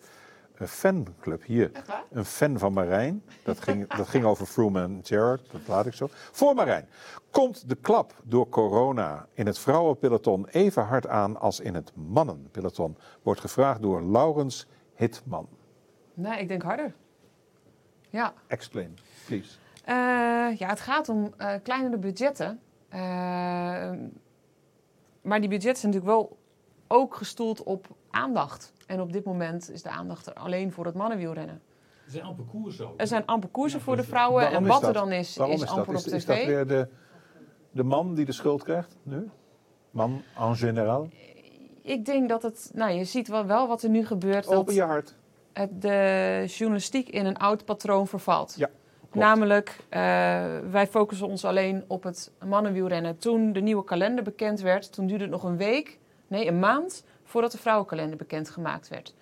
een 0.55 0.69
fanclub 0.69 1.45
hier. 1.45 1.71
Een 2.11 2.25
fan 2.25 2.59
van 2.59 2.73
Marijn. 2.73 3.23
Dat 3.43 3.61
ging, 3.61 3.87
dat 3.97 4.09
ging 4.09 4.25
over 4.25 4.47
Froome 4.47 4.83
en 4.83 5.01
Gerard. 5.03 5.51
Dat 5.51 5.61
laat 5.67 5.87
ik 5.87 5.93
zo. 5.95 6.09
Voor 6.11 6.55
Marijn. 6.55 6.89
Komt 7.31 7.69
de 7.69 7.75
klap 7.75 8.15
door 8.23 8.49
corona 8.49 9.27
in 9.33 9.47
het 9.47 9.59
vrouwenpeloton 9.59 10.47
even 10.51 10.83
hard 10.85 11.07
aan 11.07 11.41
als 11.41 11.61
in 11.61 11.75
het 11.75 11.93
mannenpeloton? 11.95 12.97
Wordt 13.23 13.41
gevraagd 13.41 13.83
door 13.83 14.03
Laurens 14.03 14.67
Hitman. 14.95 15.49
Nee, 16.15 16.39
ik 16.41 16.49
denk 16.49 16.63
harder. 16.63 16.95
Ja. 18.11 18.33
Explain, 18.47 18.99
please. 19.27 19.57
Eh, 19.85 19.95
ja, 20.59 20.69
het 20.69 20.81
gaat 20.81 21.09
om 21.09 21.33
eh, 21.37 21.55
kleinere 21.63 21.99
budgetten. 21.99 22.61
Eh, 22.89 23.91
maar 25.25 25.41
die 25.41 25.49
budgetten 25.49 25.81
zijn 25.81 25.93
natuurlijk 25.93 26.19
wel 26.19 26.37
ook 26.89 27.15
gestoeld 27.17 27.63
op 27.63 27.87
aandacht. 28.11 28.73
En 28.87 29.01
op 29.01 29.13
dit 29.13 29.25
moment 29.25 29.71
is 29.71 29.83
de 29.83 29.89
aandacht 29.89 30.27
er 30.27 30.33
alleen 30.35 30.73
voor 30.73 30.85
het 30.87 30.95
mannenwielrennen. 30.95 31.61
Er 32.05 32.11
zijn 32.11 32.25
amper 32.25 32.45
koersen 32.45 32.87
ook. 32.89 33.01
Er 33.01 33.07
zijn 33.07 33.27
amper 33.27 33.49
koersen 33.49 33.81
voor 33.81 33.97
de 33.97 34.03
vrouwen. 34.05 34.41
Waarom 34.43 34.57
En 34.59 34.65
is 34.65 34.69
wat 34.69 34.81
dat? 34.81 34.89
er 34.89 34.95
dan 34.95 35.13
is, 35.13 35.37
Waarom 35.37 35.55
is 35.57 35.63
is 35.63 35.69
dat? 35.69 35.79
amper 35.79 35.95
Is, 35.95 36.07
op 36.07 36.13
is 36.13 36.25
dat 36.27 36.37
tv. 36.37 36.47
weer 36.47 36.67
de, 36.67 36.89
de 37.71 37.83
man 37.83 38.15
die 38.15 38.25
de 38.25 38.33
schuld 38.33 38.63
krijgt 38.63 38.97
nu? 39.03 39.31
Man 39.91 40.23
en 40.39 40.57
generaal? 40.57 41.09
Ik 41.83 42.05
denk 42.05 42.29
dat 42.29 42.43
het... 42.43 42.71
Nou, 42.75 42.93
je 42.93 43.05
ziet 43.05 43.29
wel, 43.29 43.47
wel 43.47 43.69
wat 43.69 43.83
er 43.83 43.89
nu 43.91 44.07
gebeurt. 44.07 44.45
Dat 44.45 44.55
Open 44.55 44.75
je 44.75 44.83
hart. 44.83 45.15
het, 45.53 45.83
de 45.83 46.45
journalistiek 46.47 47.09
in 47.09 47.27
een 47.27 47.37
oud 47.37 47.65
patroon 47.65 48.07
vervalt. 48.07 48.55
Ja, 48.57 48.71
Namelijk, 49.15 49.77
eh, 49.89 50.01
wij 50.71 50.87
focussen 50.87 51.27
ons 51.27 51.45
alleen 51.45 51.85
op 51.87 52.03
het 52.03 52.33
mannenwielrennen. 52.45 53.19
Toen 53.19 53.53
de 53.53 53.61
nieuwe 53.61 53.85
kalender 53.85 54.25
bekend 54.25 54.61
werd, 54.61 54.93
toen 54.93 55.07
duurde 55.07 55.23
het 55.23 55.33
nog 55.33 55.45
een 55.45 55.57
week, 55.57 55.99
nee, 56.27 56.47
een 56.47 56.59
maand, 56.59 57.05
voordat 57.25 57.53
de 57.53 57.59
vrouwenkalender 57.59 58.17
bekendgemaakt 58.17 58.89
werd. 58.89 59.15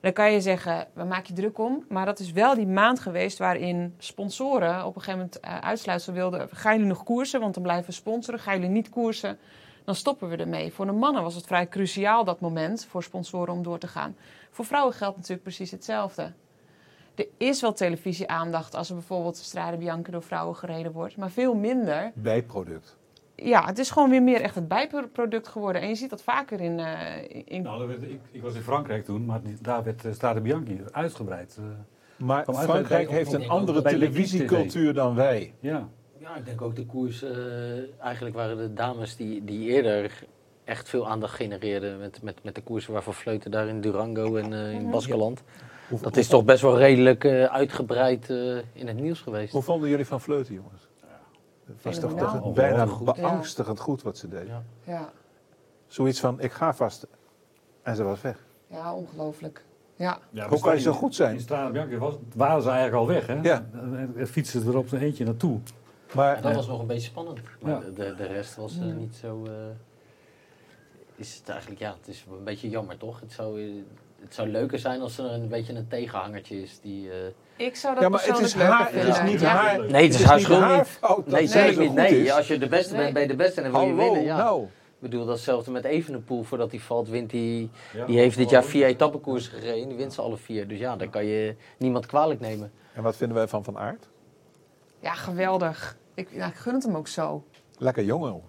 Dan 0.00 0.12
kan 0.12 0.32
je 0.32 0.40
zeggen, 0.40 0.86
waar 0.92 1.06
maak 1.06 1.26
je 1.26 1.32
druk 1.32 1.58
om? 1.58 1.84
Maar 1.88 2.06
dat 2.06 2.18
is 2.18 2.32
wel 2.32 2.54
die 2.54 2.66
maand 2.66 3.00
geweest 3.00 3.38
waarin 3.38 3.94
sponsoren 3.98 4.84
op 4.84 4.96
een 4.96 5.02
gegeven 5.02 5.18
moment 5.18 5.44
uh, 5.44 5.58
uitsluitsel 5.58 6.12
wilden. 6.12 6.48
Gaan 6.52 6.72
jullie 6.72 6.88
nog 6.88 7.04
koersen? 7.04 7.40
Want 7.40 7.54
dan 7.54 7.62
blijven 7.62 7.86
we 7.86 7.92
sponsoren. 7.92 8.40
Gaan 8.40 8.54
jullie 8.54 8.70
niet 8.70 8.88
koersen? 8.88 9.38
Dan 9.84 9.94
stoppen 9.94 10.28
we 10.28 10.36
ermee. 10.36 10.72
Voor 10.72 10.86
de 10.86 10.92
mannen 10.92 11.22
was 11.22 11.34
het 11.34 11.46
vrij 11.46 11.68
cruciaal 11.68 12.24
dat 12.24 12.40
moment 12.40 12.86
voor 12.90 13.02
sponsoren 13.02 13.54
om 13.54 13.62
door 13.62 13.78
te 13.78 13.88
gaan. 13.88 14.16
Voor 14.50 14.64
vrouwen 14.64 14.94
geldt 14.94 15.16
natuurlijk 15.16 15.42
precies 15.42 15.70
hetzelfde. 15.70 16.32
Er 17.20 17.26
is 17.36 17.60
wel 17.60 17.72
televisie-aandacht 17.72 18.74
als 18.74 18.88
er 18.88 18.94
bijvoorbeeld 18.94 19.36
Strade 19.36 19.76
Bianca 19.76 20.10
door 20.10 20.22
vrouwen 20.22 20.56
gereden 20.56 20.92
wordt, 20.92 21.16
maar 21.16 21.30
veel 21.30 21.54
minder. 21.54 22.12
Bijproduct. 22.14 22.96
Ja, 23.34 23.66
het 23.66 23.78
is 23.78 23.90
gewoon 23.90 24.10
weer 24.10 24.22
meer 24.22 24.40
echt 24.40 24.54
het 24.54 24.68
bijproduct 24.68 25.48
geworden. 25.48 25.82
En 25.82 25.88
je 25.88 25.94
ziet 25.94 26.10
dat 26.10 26.22
vaker 26.22 26.60
in. 26.60 26.78
Uh, 26.78 27.44
in... 27.44 27.62
Nou, 27.62 27.86
werd, 27.86 28.02
ik, 28.02 28.20
ik, 28.30 28.42
was 28.42 28.54
in 28.54 28.62
Frankrijk 28.62 29.04
toen, 29.04 29.24
maar 29.24 29.40
daar 29.60 29.84
werd 29.84 30.04
uh, 30.04 30.12
Strade 30.12 30.40
Bianchi 30.40 30.80
uitgebreid. 30.90 31.56
Uh, 31.60 31.66
maar 32.26 32.44
Frankrijk 32.44 33.08
bij, 33.08 33.16
heeft 33.16 33.32
een 33.32 33.48
andere 33.48 33.82
televisiecultuur 33.82 34.94
dan 34.94 35.14
wij. 35.14 35.54
Ja. 35.60 35.88
Ja, 36.18 36.36
ik 36.36 36.44
denk 36.44 36.62
ook 36.62 36.76
de 36.76 36.86
koers. 36.86 37.22
Uh, 37.22 37.30
eigenlijk 38.02 38.36
waren 38.36 38.56
de 38.56 38.72
dames 38.72 39.16
die, 39.16 39.44
die 39.44 39.68
eerder 39.68 40.24
echt 40.64 40.88
veel 40.88 41.08
aandacht 41.08 41.34
genereerden 41.34 41.98
met, 41.98 42.22
met, 42.22 42.44
met 42.44 42.54
de 42.54 42.62
koersen 42.62 42.92
waarvoor 42.92 43.14
Vleuten 43.14 43.50
daar 43.50 43.68
in 43.68 43.80
Durango 43.80 44.36
en 44.36 44.52
uh, 44.52 44.72
in 44.72 44.90
Baskeland. 44.90 45.42
Hoe, 45.90 46.00
dat 46.00 46.16
is 46.16 46.28
toch 46.28 46.44
best 46.44 46.62
wel 46.62 46.78
redelijk 46.78 47.24
uh, 47.24 47.44
uitgebreid 47.44 48.28
uh, 48.28 48.56
in 48.72 48.86
het 48.86 48.96
nieuws 49.00 49.20
geweest. 49.20 49.52
Hoe 49.52 49.62
vonden 49.62 49.88
jullie 49.88 50.06
van 50.06 50.20
Vleuten, 50.20 50.54
jongens? 50.54 50.88
Het 51.66 51.82
was 51.82 51.98
toch, 51.98 52.14
toch 52.14 52.42
oh, 52.42 52.54
bijna 52.54 52.86
goed. 52.86 53.14
beangstigend 53.14 53.80
goed 53.80 54.02
wat 54.02 54.18
ze 54.18 54.28
deed. 54.28 54.46
Ja. 54.46 54.62
ja. 54.84 55.10
Zoiets 55.86 56.20
van, 56.20 56.40
ik 56.40 56.52
ga 56.52 56.74
vast. 56.74 57.06
En 57.82 57.96
ze 57.96 58.02
was 58.02 58.20
weg. 58.20 58.44
Ja, 58.66 58.94
ongelooflijk. 58.94 59.64
Ja. 59.96 60.18
Ja, 60.30 60.48
Hoe 60.48 60.60
kan 60.60 60.74
je 60.74 60.80
zo 60.80 60.92
goed 60.92 61.14
zijn? 61.14 61.34
In 61.34 61.40
Strade 61.40 61.72
Bianca 61.72 61.96
was, 61.96 62.14
waren 62.34 62.62
ze 62.62 62.68
eigenlijk 62.68 62.98
al 63.00 63.06
weg, 63.06 63.26
hè? 63.26 63.38
Ja. 63.42 63.66
En, 63.72 64.12
en 64.16 64.26
fietsen 64.28 64.60
ze 64.62 64.68
er 64.68 64.76
op 64.76 64.88
zijn 64.88 65.02
eentje 65.02 65.24
naartoe. 65.24 65.60
Maar 66.14 66.36
Ja, 66.36 66.40
dat 66.40 66.54
was 66.54 66.66
nog 66.66 66.80
een 66.80 66.86
beetje 66.86 67.08
spannend. 67.08 67.40
Maar 67.60 67.70
Ja. 67.72 67.80
de, 67.94 68.14
de 68.14 68.26
rest 68.26 68.56
was 68.56 68.78
eh, 68.78 68.84
niet 68.84 69.14
zo. 69.14 69.44
eh, 69.46 69.52
is 71.16 71.36
het 71.36 71.48
eigenlijk, 71.48 71.80
ja, 71.80 71.94
het 71.98 72.08
is 72.08 72.26
een 72.38 72.44
beetje 72.44 72.68
jammer 72.68 72.96
toch? 72.96 73.20
Het 73.20 73.32
zou, 73.32 73.62
eh, 73.62 73.72
het 74.20 74.34
zou 74.34 74.48
leuker 74.48 74.78
zijn 74.78 75.00
als 75.00 75.18
er 75.18 75.24
een 75.24 75.48
beetje 75.48 75.74
een 75.74 75.88
tegenhangertje 75.88 76.62
is 76.62 76.80
die. 76.82 77.10
eh, 77.10 77.16
Ik 77.66 77.76
zou 77.76 77.94
dat 77.94 78.02
Ja, 78.02 78.08
maar 78.08 78.24
het 78.26 78.38
is 78.38 78.54
haar- 78.54 78.92
het 78.92 79.08
is 79.08 79.22
niet 79.22 79.40
Ja. 79.40 79.48
haar- 79.48 79.78
Nee, 79.90 80.02
het 80.04 80.14
is 80.14 80.18
het 80.18 80.26
haar 80.28 80.36
niet 80.36 80.44
schuld 80.44 80.60
haar 80.60 80.76
niet. 80.76 80.86
fout 80.86 81.16
dat 81.24 81.34
nee, 81.34 81.46
zeker 81.46 81.72
zo 81.74 81.80
niet. 81.80 81.92
Nee, 81.94 82.22
is. 82.22 82.30
als 82.32 82.48
je 82.48 82.58
de 82.58 82.68
beste 82.68 82.92
Nee. 82.92 83.02
bent, 83.02 83.12
ben 83.14 83.22
je 83.22 83.28
de 83.28 83.36
beste 83.36 83.60
en 83.60 83.72
dan 83.72 83.80
wil 83.80 83.88
je 83.90 83.94
winnen. 83.94 84.22
Ja. 84.22 84.36
nou. 84.36 84.62
Ik 84.64 85.08
bedoel, 85.10 85.24
datzelfde 85.26 85.70
met 85.70 85.84
Evenepoel 85.84 86.42
voordat 86.42 86.70
hij 86.70 86.80
valt, 86.80 87.08
wint 87.08 87.30
hij. 87.32 87.68
Ja. 87.94 88.06
Die 88.06 88.18
heeft 88.18 88.36
dit 88.36 88.50
jaar 88.50 88.64
vier 88.64 88.86
etappekoersen 88.86 89.52
gereden, 89.52 89.88
die 89.88 89.96
wint 89.96 90.12
ze 90.12 90.20
alle 90.22 90.36
vier. 90.36 90.68
Dus 90.68 90.78
ja, 90.78 90.96
daar 90.96 91.08
kan 91.08 91.24
je 91.24 91.54
niemand 91.78 92.06
kwalijk 92.06 92.40
nemen. 92.40 92.72
En 92.94 93.02
wat 93.02 93.16
vinden 93.16 93.36
wij 93.36 93.48
van 93.48 93.64
Van 93.64 93.78
Aert? 93.78 94.08
Ja, 95.00 95.12
geweldig. 95.14 95.96
Ik, 96.14 96.28
ja, 96.32 96.46
ik 96.46 96.54
gun 96.54 96.74
het 96.74 96.82
hem 96.84 96.96
ook 96.96 97.08
zo. 97.08 97.44
Lekker 97.78 98.04
jongen. 98.04 98.40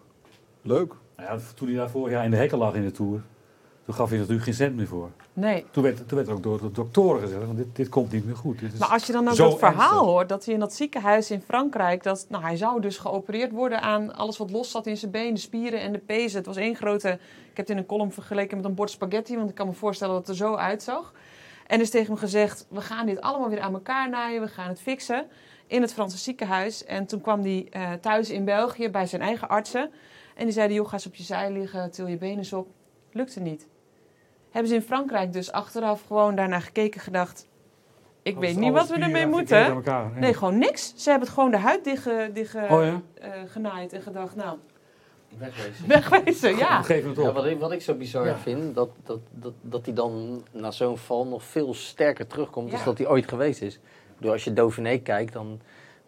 Leuk. 0.61 0.93
Ja, 1.17 1.37
toen 1.55 1.67
hij 1.67 1.77
daar 1.77 1.89
vorig 1.89 2.13
jaar 2.13 2.25
in 2.25 2.31
de 2.31 2.37
hekken 2.37 2.57
lag 2.57 2.73
in 2.73 2.83
de 2.83 2.91
Tour, 2.91 3.21
toen 3.85 3.95
gaf 3.95 4.09
hij 4.09 4.17
natuurlijk 4.17 4.43
geen 4.45 4.53
cent 4.53 4.75
meer 4.75 4.87
voor. 4.87 5.09
Nee. 5.33 5.65
Toen 5.71 5.83
werd, 5.83 6.07
toen 6.07 6.17
werd 6.17 6.27
er 6.27 6.33
ook 6.33 6.43
door 6.43 6.61
de 6.61 6.71
doktoren 6.71 7.21
gezegd, 7.21 7.45
want 7.45 7.57
dit, 7.57 7.75
dit 7.75 7.89
komt 7.89 8.11
niet 8.11 8.25
meer 8.25 8.35
goed. 8.35 8.59
Dit 8.59 8.73
is 8.73 8.79
Maar 8.79 8.89
als 8.89 9.05
je 9.05 9.13
dan 9.13 9.27
ook 9.27 9.35
zo 9.35 9.49
dat 9.49 9.59
verhaal 9.59 9.89
ernstig. 9.89 9.99
hoort, 9.99 10.29
dat 10.29 10.45
hij 10.45 10.53
in 10.53 10.59
dat 10.59 10.73
ziekenhuis 10.73 11.31
in 11.31 11.41
Frankrijk, 11.41 12.03
dat, 12.03 12.25
nou, 12.29 12.43
hij 12.43 12.57
zou 12.57 12.81
dus 12.81 12.97
geopereerd 12.97 13.51
worden 13.51 13.81
aan 13.81 14.15
alles 14.15 14.37
wat 14.37 14.51
los 14.51 14.71
zat 14.71 14.87
in 14.87 14.97
zijn 14.97 15.11
been, 15.11 15.33
de 15.33 15.39
spieren 15.39 15.79
en 15.79 15.91
de 15.91 15.99
pezen. 15.99 16.37
Het 16.37 16.45
was 16.45 16.57
één 16.57 16.75
grote, 16.75 17.09
ik 17.09 17.57
heb 17.57 17.67
het 17.67 17.69
in 17.69 17.77
een 17.77 17.85
column 17.85 18.11
vergeleken 18.11 18.57
met 18.57 18.65
een 18.65 18.75
bord 18.75 18.89
spaghetti, 18.89 19.35
want 19.37 19.49
ik 19.49 19.55
kan 19.55 19.67
me 19.67 19.73
voorstellen 19.73 20.13
dat 20.13 20.27
het 20.27 20.39
er 20.39 20.45
zo 20.47 20.55
uitzag. 20.55 21.13
En 21.67 21.81
is 21.81 21.89
tegen 21.89 22.07
hem 22.07 22.17
gezegd, 22.17 22.65
we 22.69 22.81
gaan 22.81 23.05
dit 23.05 23.21
allemaal 23.21 23.49
weer 23.49 23.61
aan 23.61 23.73
elkaar 23.73 24.09
naaien, 24.09 24.41
we 24.41 24.47
gaan 24.47 24.67
het 24.67 24.81
fixen 24.81 25.27
in 25.67 25.81
het 25.81 25.93
Franse 25.93 26.17
ziekenhuis. 26.17 26.85
En 26.85 27.05
toen 27.05 27.21
kwam 27.21 27.41
hij 27.41 27.67
eh, 27.69 27.91
thuis 27.93 28.29
in 28.29 28.45
België 28.45 28.89
bij 28.89 29.05
zijn 29.05 29.21
eigen 29.21 29.49
artsen. 29.49 29.91
En 30.35 30.43
die 30.43 30.53
zeiden, 30.53 30.75
joh, 30.75 30.87
ga 30.87 30.93
eens 30.93 31.05
op 31.05 31.15
je 31.15 31.23
zij 31.23 31.51
liggen, 31.51 31.91
til 31.91 32.07
je 32.07 32.17
benen 32.17 32.37
eens 32.37 32.53
op. 32.53 32.67
Lukte 33.11 33.39
niet. 33.39 33.67
Hebben 34.51 34.69
ze 34.69 34.75
in 34.75 34.81
Frankrijk 34.81 35.33
dus 35.33 35.51
achteraf 35.51 36.01
gewoon 36.07 36.35
daarnaar 36.35 36.61
gekeken 36.61 37.01
gedacht... 37.01 37.47
Ik 38.23 38.37
weet 38.37 38.57
niet 38.57 38.73
wat 38.73 38.89
we 38.89 38.95
ermee 38.97 39.27
moeten. 39.27 39.65
Elkaar, 39.65 40.11
Nee, 40.15 40.33
gewoon 40.33 40.57
niks. 40.57 40.93
Ze 40.95 41.09
hebben 41.09 41.27
het 41.27 41.37
gewoon 41.37 41.51
de 41.51 41.57
huid 41.57 41.83
dicht, 41.83 42.09
dicht 42.33 42.55
eh, 42.55 42.71
Oh 42.71 42.83
ja? 42.83 43.01
eh, 43.13 43.31
genaaid 43.47 43.93
en 43.93 44.01
gedacht, 44.01 44.35
nou, 44.35 44.57
Wegwezen. 45.37 45.87
wegwezen, 45.87 46.53
Op 46.53 46.59
ja. 46.59 46.77
een 46.77 46.83
gegeven 46.83 47.09
moment 47.09 47.25
Ja, 47.25 47.29
op. 47.29 47.35
wat, 47.35 47.45
ik, 47.45 47.59
wat 47.59 47.71
ik 47.71 47.81
zo 47.81 47.93
bizar 47.93 48.25
Ja. 48.25 48.37
vind, 48.37 48.75
dat, 48.75 48.89
dat, 49.03 49.19
dat, 49.31 49.53
dat 49.61 49.85
hij 49.85 49.93
dan 49.95 50.43
na 50.51 50.71
zo'n 50.71 50.97
val 50.97 51.25
nog 51.27 51.43
veel 51.43 51.73
sterker 51.73 52.27
terugkomt 52.27 52.71
dan 52.71 52.79
dat 52.85 52.97
hij 52.97 53.07
ooit 53.07 53.27
geweest 53.27 53.61
is. 53.61 53.75
Ik 53.75 53.81
bedoel, 54.17 54.31
als 54.31 54.43
je 54.43 54.53
Dauphiné 54.53 54.97
kijkt, 54.97 55.33
dan 55.33 55.61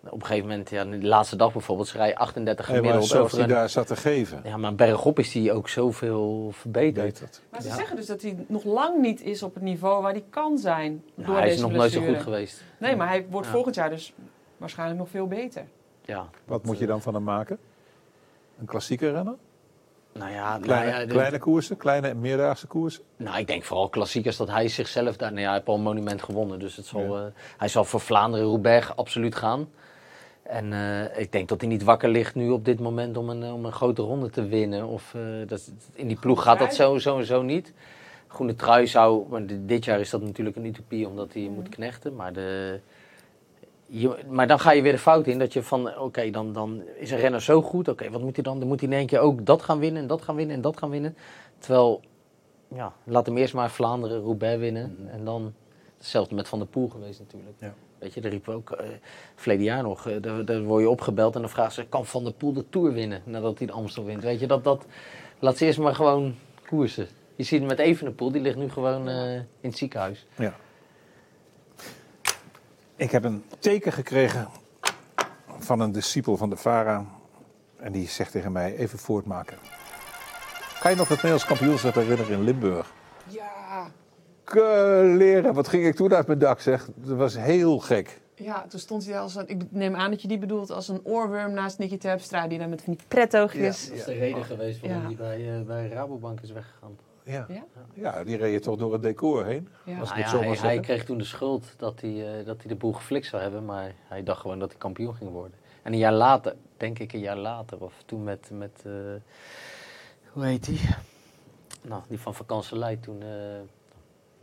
op 0.10 0.20
een 0.22 0.26
gegeven 0.26 0.50
moment, 0.50 0.70
ja, 0.70 0.86
de 0.86 1.04
laatste 1.08 1.36
dag 1.36 1.52
bijvoorbeeld, 1.54 1.88
ze 1.88 1.98
rijden 1.98 2.18
38 2.18 2.66
Hey, 2.66 2.76
maar 2.76 2.84
gemiddeld 2.84 3.12
zoals 3.12 3.26
over 3.26 3.38
hij 3.38 3.48
een... 3.48 3.54
daar 3.56 3.70
zat 3.70 3.88
te 3.88 3.96
geven. 3.96 4.42
Ja, 4.44 4.58
maar 4.58 4.76
bergop 4.76 5.20
is 5.20 5.34
hij 5.34 5.52
ook 5.52 5.70
zoveel 5.70 6.50
verbeterd. 6.52 7.04
Weet 7.06 7.20
dat. 7.20 7.42
Maar 7.50 7.62
ze 7.62 7.68
Ja. 7.68 7.76
zeggen 7.76 7.96
dus 7.96 8.06
dat 8.06 8.22
hij 8.22 8.46
nog 8.48 8.64
lang 8.64 9.02
niet 9.02 9.22
is 9.22 9.44
op 9.44 9.54
het 9.54 9.64
niveau 9.64 10.02
waar 10.02 10.12
hij 10.12 10.24
kan 10.30 10.58
zijn. 10.58 11.04
Ja, 11.16 11.26
door 11.26 11.36
hij 11.36 11.50
is 11.50 11.60
nog 11.62 11.72
nooit 11.72 11.92
zo 11.92 12.02
goed 12.06 12.22
geweest. 12.22 12.64
Nee, 12.78 12.96
maar 12.96 13.08
hij 13.08 13.26
wordt 13.30 13.48
Ja. 13.48 13.54
volgend 13.54 13.76
jaar 13.76 13.90
dus 13.90 14.14
waarschijnlijk 14.58 15.00
nog 15.00 15.10
veel 15.10 15.28
beter. 15.28 15.64
Ja. 16.02 16.30
Wat 16.46 16.64
moet 16.66 16.80
je 16.80 16.86
dan 16.86 17.02
van 17.02 17.14
hem 17.14 17.24
maken? 17.24 17.58
Een 18.60 18.66
klassieke 18.66 19.12
renner? 19.12 19.36
Nou 20.14 20.32
ja, 20.32 20.58
Kleine, 20.62 20.86
nou, 20.90 21.00
ja, 21.02 21.06
de- 21.08 21.14
kleine 21.14 21.40
koersen, 21.40 21.78
kleine 21.78 22.08
en 22.08 22.20
meerdaagse 22.20 22.68
koersen? 22.68 23.04
nou, 23.18 23.38
ik 23.38 23.48
denk 23.48 23.64
vooral 23.64 23.90
klassiekers 23.90 24.38
dat 24.38 24.50
hij 24.50 24.68
zichzelf 24.68 25.16
daar... 25.18 25.30
Nou 25.30 25.42
ja, 25.42 25.48
hij 25.48 25.56
heeft 25.56 25.68
al 25.68 25.76
een 25.76 25.82
monument 25.82 26.22
gewonnen, 26.24 26.60
dus 26.60 26.76
het 26.76 26.86
zal, 26.86 27.02
Ja. 27.18 27.26
eh, 27.26 27.32
hij 27.58 27.68
zal 27.68 27.84
voor 27.84 28.00
Vlaanderen-Roubaix 28.00 28.96
absoluut 28.96 29.36
gaan. 29.36 29.68
En 30.44 30.74
eh, 30.74 31.20
ik 31.20 31.32
denk 31.32 31.48
dat 31.50 31.62
hij 31.62 31.70
niet 31.70 31.84
wakker 31.84 32.10
ligt 32.10 32.36
nu 32.36 32.50
op 32.50 32.66
dit 32.66 32.80
moment 32.80 33.18
om 33.18 33.30
een, 33.30 33.44
eh, 33.44 33.54
om 33.54 33.66
een 33.66 33.72
grote 33.72 34.02
ronde 34.02 34.30
te 34.30 34.46
winnen. 34.48 34.88
Of, 34.88 35.14
eh, 35.14 35.22
dat, 35.48 35.72
in 35.94 36.08
die 36.08 36.18
ploeg 36.20 36.44
gaat 36.44 36.60
dat 36.60 36.76
zo, 36.76 36.98
sowieso 36.98 37.42
niet. 37.42 37.74
Groene 38.28 38.56
trui 38.56 38.88
zou, 38.88 39.26
maar 39.30 39.46
di- 39.46 39.66
dit 39.66 39.86
jaar 39.86 40.00
is 40.00 40.10
dat 40.10 40.22
natuurlijk 40.22 40.56
een 40.56 40.66
utopie 40.66 41.08
omdat 41.08 41.34
hij 41.34 41.50
moet 41.56 41.70
knechten. 41.70 42.16
Maar, 42.16 42.34
de, 42.34 42.80
je, 43.86 44.18
maar 44.30 44.48
dan 44.48 44.60
ga 44.60 44.72
je 44.72 44.82
weer 44.82 44.92
de 44.92 44.98
fout 44.98 45.28
in 45.28 45.40
dat 45.40 45.54
je 45.54 45.64
van, 45.64 45.98
oké, 45.98 46.30
dan, 46.30 46.54
dan 46.54 46.82
is 46.96 47.12
een 47.12 47.18
renner 47.18 47.42
zo 47.42 47.62
goed. 47.62 47.88
Oké, 47.88 48.10
wat 48.10 48.22
moet 48.22 48.36
hij 48.36 48.44
dan? 48.44 48.60
Dan 48.60 48.68
moet 48.68 48.80
hij 48.80 48.90
in 48.90 48.96
één 48.96 49.08
keer 49.08 49.20
ook 49.20 49.46
dat 49.46 49.62
gaan 49.62 49.80
winnen 49.80 50.02
en 50.02 50.08
dat 50.08 50.22
gaan 50.22 50.36
winnen 50.36 50.56
en 50.56 50.62
dat 50.62 50.78
gaan 50.78 50.90
winnen. 50.90 51.16
Terwijl, 51.60 52.02
ja, 52.68 52.94
laat 53.04 53.26
hem 53.26 53.38
eerst 53.38 53.54
maar 53.54 53.72
Vlaanderen, 53.72 54.22
Roubaix 54.22 54.60
winnen. 54.60 54.98
En 55.12 55.26
dan, 55.26 55.54
hetzelfde 55.98 56.36
met 56.36 56.48
Van 56.48 56.60
der 56.60 56.68
Poel 56.68 56.88
geweest 56.90 57.20
natuurlijk. 57.20 57.56
Ja. 57.60 57.74
Weet 58.04 58.14
je, 58.14 58.22
daar 58.22 58.32
riepen 58.32 58.52
we 58.52 58.58
ook 58.58 58.72
eh 58.72 58.88
verleden 59.36 59.66
jaar 59.66 59.84
nog. 59.84 60.08
eh, 60.08 60.22
daar, 60.22 60.46
daar 60.46 60.62
word 60.62 60.82
je 60.82 60.90
opgebeld 60.90 61.36
en 61.36 61.42
dan 61.42 61.50
vragen 61.50 61.74
ze: 61.74 61.86
kan 61.86 62.06
Van 62.06 62.24
der 62.24 62.34
Poel 62.34 62.54
de 62.54 62.70
Tour 62.70 62.94
winnen 62.94 63.22
nadat 63.26 63.58
hij 63.58 63.68
de 63.68 63.74
Amstel 63.74 64.06
wint? 64.06 64.24
Weet 64.24 64.40
je, 64.40 64.48
dat, 64.48 64.64
dat 64.64 64.86
laat 65.40 65.58
ze 65.58 65.66
eerst 65.66 65.80
maar 65.80 65.96
gewoon 65.96 66.36
koersen. 66.68 67.08
Je 67.36 67.44
ziet 67.44 67.60
het 67.60 67.70
met 67.70 67.80
Evenepoel, 67.80 68.32
die 68.32 68.42
ligt 68.42 68.56
nu 68.56 68.70
gewoon 68.70 69.10
eh, 69.10 69.34
in 69.36 69.46
het 69.60 69.78
ziekenhuis. 69.78 70.26
Ja. 70.36 70.56
Ik 72.96 73.12
heb 73.12 73.24
een 73.24 73.44
teken 73.60 73.92
gekregen 73.92 74.48
van 75.60 75.80
een 75.80 75.92
discipel 75.92 76.38
van 76.38 76.50
de 76.50 76.56
Vara. 76.56 77.06
En 77.78 77.92
die 77.92 78.08
zegt 78.08 78.32
tegen 78.32 78.52
mij, 78.52 78.76
even 78.76 79.00
voortmaken. 79.00 79.58
Kan 80.80 80.92
je 80.92 80.98
nog 80.98 81.08
het 81.08 81.18
Nederlands 81.18 81.46
kampioenschap 81.46 81.94
herinneren 81.94 82.34
in 82.34 82.44
Limburg? 82.44 82.94
Ja. 83.28 83.63
Leren, 85.18 85.54
wat 85.54 85.68
ging 85.68 85.86
ik 85.86 85.96
toen 85.96 86.14
uit 86.14 86.28
mijn 86.28 86.40
dak 86.40 86.60
zeg. 86.60 86.90
Dat 86.96 87.18
was 87.18 87.38
heel 87.38 87.80
gek. 87.80 88.22
Ja, 88.36 88.66
toen 88.68 88.80
stond 88.80 89.06
hij 89.06 89.20
als 89.20 89.36
een... 89.36 89.48
Ik 89.48 89.72
neem 89.72 89.96
aan 89.96 90.12
dat 90.12 90.22
je 90.22 90.28
die 90.28 90.38
bedoelt 90.38 90.72
als 90.72 90.88
een 90.88 91.00
oorworm 91.04 91.54
naast 91.54 91.80
Nicky 91.80 91.98
Terpstra... 91.98 92.48
die 92.48 92.60
dan 92.60 92.70
met 92.70 92.82
van 92.82 92.94
die 92.94 93.06
prettoogjes... 93.08 93.88
Dat 93.88 93.98
is 93.98 94.04
de 94.04 94.14
reden 94.14 94.46
geweest 94.46 94.82
waarom 94.82 95.02
Ja. 95.02 95.08
hij 95.08 95.16
bij, 95.16 95.60
eh, 95.60 95.66
bij 95.66 95.88
Rabobank 95.88 96.42
is 96.42 96.52
weggegaan. 96.52 96.98
Ja. 97.24 97.46
Ja? 97.50 97.66
ja, 97.94 98.24
die 98.24 98.38
reed 98.38 98.54
je 98.54 98.60
toch 98.60 98.78
door 98.78 98.94
het 98.94 99.02
decor 99.02 99.46
heen. 99.46 99.68
Ja. 99.86 100.00
Als 100.00 100.10
ik 100.10 100.16
Nou 100.16 100.46
ja, 100.46 100.56
zo 100.56 100.66
hij, 100.66 100.80
kreeg 100.80 101.06
toen 101.06 101.18
de 101.18 101.24
schuld 101.24 101.74
dat 101.78 102.02
hij, 102.02 102.40
eh, 102.40 102.46
dat 102.46 102.58
hij 102.58 102.68
de 102.68 102.76
boel 102.76 102.94
geflikt 102.94 103.26
zou 103.26 103.42
hebben, 103.42 103.66
maar 103.66 103.94
hij 104.08 104.24
dacht 104.24 104.42
gewoon 104.42 104.60
dat 104.60 104.70
hij 104.70 104.78
kampioen 104.78 105.16
ging 105.16 105.32
worden. 105.32 105.58
En 105.82 105.94
een 105.94 106.00
jaar 106.00 106.14
later, 106.14 106.56
denk 106.78 107.00
ik 107.00 107.14
een 107.14 107.20
jaar 107.20 107.38
later, 107.38 107.82
of 107.84 107.94
toen 108.06 108.24
met, 108.24 108.50
met 108.54 108.82
eh, 108.86 108.92
hoe 110.30 110.46
heet 110.46 110.66
die? 110.66 110.80
Nou, 111.82 112.02
die 112.08 112.20
van 112.20 112.36
Vakantselij 112.36 112.96
toen, 112.98 113.22
eh 113.22 113.28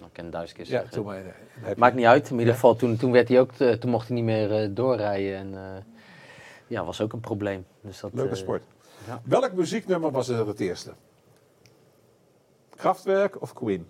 nou, 0.00 0.10
ik 0.26 0.32
duizend 0.32 0.56
keer 0.58 0.66
Ja, 0.66 0.70
zeggen. 0.70 0.90
toen 0.90 1.04
maar, 1.04 1.24
eh, 1.64 1.74
Maakt 1.76 1.94
niet 1.94 2.04
uit, 2.04 2.24
in 2.26 2.32
ieder 2.32 2.46
Ja. 2.46 2.52
geval 2.54 2.76
toen, 2.76 2.96
toen, 2.96 3.12
werd 3.12 3.28
hij 3.28 3.40
ook, 3.40 3.52
toen 3.52 3.90
mocht 3.90 4.06
hij 4.06 4.16
niet 4.16 4.24
meer 4.24 4.52
eh, 4.62 4.68
doorrijden 4.70 5.36
en 5.36 5.54
eh, 5.76 5.82
ja, 6.66 6.84
was 6.84 7.00
ook 7.00 7.12
een 7.12 7.20
probleem. 7.20 7.66
Dus 7.80 8.00
dat, 8.00 8.10
Leuke 8.14 8.34
sport. 8.34 8.62
ja. 9.06 9.20
Welk 9.24 9.52
muzieknummer 9.52 10.10
was 10.10 10.28
er 10.28 10.46
het 10.46 10.60
eerste? 10.60 10.92
Kraftwerk 12.76 13.40
of 13.42 13.52
Queen? 13.52 13.86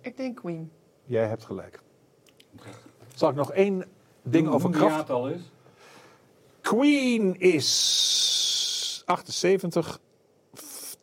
Ik 0.00 0.16
denk 0.16 0.36
Queen. 0.36 0.70
Jij 1.04 1.26
hebt 1.26 1.44
gelijk. 1.44 1.80
Zal 3.14 3.30
ik 3.30 3.34
nog 3.36 3.52
één 3.52 3.84
ding 4.22 4.48
over 4.48 4.70
kracht? 4.70 4.94
jaartal 4.94 5.28
is. 5.28 5.40
Queen 6.60 7.40
is 7.40 9.02
78. 9.06 9.98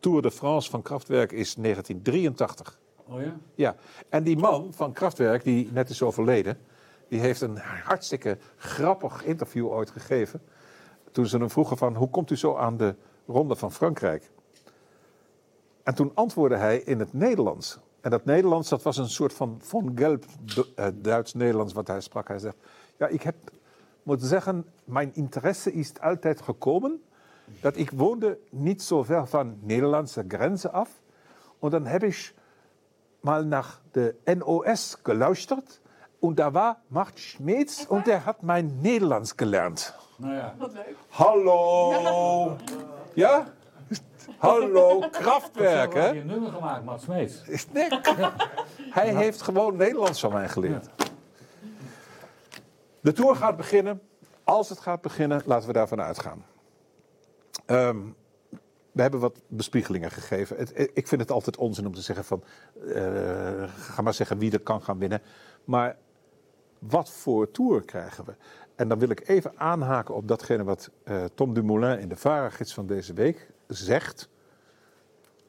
Tour 0.00 0.22
de 0.22 0.30
France 0.30 0.70
van 0.70 0.82
Kraftwerk 0.82 1.32
is 1.32 1.54
1983. 1.54 2.78
Oh 3.08 3.20
ja? 3.22 3.36
Ja, 3.54 3.76
en 4.08 4.22
die 4.22 4.36
man 4.36 4.72
van 4.72 4.92
Kraftwerk, 4.92 5.44
die 5.44 5.72
net 5.72 5.90
is 5.90 6.02
overleden, 6.02 6.58
die 7.08 7.20
heeft 7.20 7.40
een 7.40 7.56
hartstikke 7.58 8.38
grappig 8.56 9.24
interview 9.24 9.66
ooit 9.66 9.90
gegeven. 9.90 10.42
Toen 11.10 11.26
ze 11.26 11.38
hem 11.38 11.50
vroegen 11.50 11.76
van, 11.76 11.94
hoe 11.94 12.10
komt 12.10 12.30
u 12.30 12.36
zo 12.36 12.56
aan 12.56 12.76
de 12.76 12.94
ronde 13.26 13.56
van 13.56 13.72
Frankrijk? 13.72 14.30
En 15.82 15.94
toen 15.94 16.10
antwoordde 16.14 16.56
hij 16.56 16.78
in 16.78 16.98
het 16.98 17.12
Nederlands. 17.12 17.78
En 18.00 18.10
dat 18.10 18.24
Nederlands, 18.24 18.68
dat 18.68 18.82
was 18.82 18.96
een 18.96 19.08
soort 19.08 19.32
van 19.32 19.56
von 19.60 19.92
Gelb 19.94 20.24
eh, 20.74 20.86
Duits-Nederlands 20.94 21.72
wat 21.72 21.86
hij 21.86 22.00
sprak. 22.00 22.28
Hij 22.28 22.38
zegt, 22.38 22.56
ja, 22.96 23.06
ik 23.06 23.22
heb 23.22 23.34
moeten 24.02 24.26
zeggen, 24.26 24.66
mijn 24.84 25.14
interesse 25.14 25.72
is 25.72 25.92
altijd 26.00 26.40
gekomen 26.40 27.02
dat 27.60 27.76
ik 27.76 27.90
woonde 27.90 28.38
niet 28.50 28.82
zo 28.82 29.02
ver 29.02 29.26
van 29.26 29.56
Nederlandse 29.60 30.24
grenzen 30.28 30.72
af. 30.72 31.02
En 31.60 31.70
dan 31.70 31.86
heb 31.86 32.02
ik 32.02 32.34
mal 33.24 33.44
nach 33.44 33.80
de 33.92 34.14
NOS 34.26 34.98
geluisterd. 35.02 35.80
Und 36.20 36.38
da 36.38 36.54
war 36.54 36.76
Mart 36.88 37.18
Schmeets 37.18 37.86
und 37.86 38.06
der 38.06 38.24
hat 38.24 38.42
mein 38.42 38.80
Nederlands 38.80 39.36
gelernt. 39.36 39.94
Nou 40.18 40.34
ja. 40.34 40.54
Wat 40.58 40.72
leuk. 40.72 40.96
Hallo! 41.10 42.56
Ja? 43.14 43.46
Hallo, 44.38 45.04
Kraftwerk, 45.12 45.94
hè? 45.94 46.00
hij 46.00 46.20
een 46.20 46.26
nummer 46.26 46.52
gemaakt, 46.52 46.84
Mats 46.84 47.04
Smeets. 47.04 47.42
Hij 48.90 49.14
heeft 49.14 49.42
gewoon 49.42 49.76
Nederlands 49.76 50.20
van 50.20 50.32
mij 50.32 50.48
geleerd. 50.48 50.88
De 53.00 53.12
tour 53.12 53.36
gaat 53.36 53.56
beginnen. 53.56 54.00
Als 54.44 54.68
het 54.68 54.80
gaat 54.80 55.00
beginnen, 55.00 55.42
laten 55.44 55.66
we 55.66 55.72
daarvan 55.72 56.00
uitgaan. 56.00 56.44
Ehm, 57.66 57.98
we 58.94 59.02
hebben 59.02 59.20
wat 59.20 59.42
bespiegelingen 59.48 60.10
gegeven. 60.10 60.56
Het, 60.56 60.90
ik 60.94 61.08
vind 61.08 61.20
het 61.20 61.30
altijd 61.30 61.56
onzin 61.56 61.86
om 61.86 61.94
te 61.94 62.00
zeggen 62.00 62.24
van, 62.24 62.44
eh, 62.94 63.68
ga 63.68 64.02
maar 64.02 64.14
zeggen 64.14 64.38
wie 64.38 64.52
er 64.52 64.60
kan 64.60 64.82
gaan 64.82 64.98
winnen. 64.98 65.22
Maar 65.64 65.96
wat 66.78 67.10
voor 67.10 67.50
tour 67.50 67.84
krijgen 67.84 68.24
we? 68.24 68.34
En 68.74 68.88
dan 68.88 68.98
wil 68.98 69.08
ik 69.08 69.28
even 69.28 69.58
aanhaken 69.58 70.14
op 70.14 70.28
datgene 70.28 70.64
wat 70.64 70.90
eh, 71.04 71.24
Tom 71.34 71.54
Dumoulin 71.54 71.98
in 71.98 72.08
de 72.08 72.16
Varagids 72.16 72.74
van 72.74 72.86
deze 72.86 73.12
week 73.12 73.50
zegt. 73.68 74.28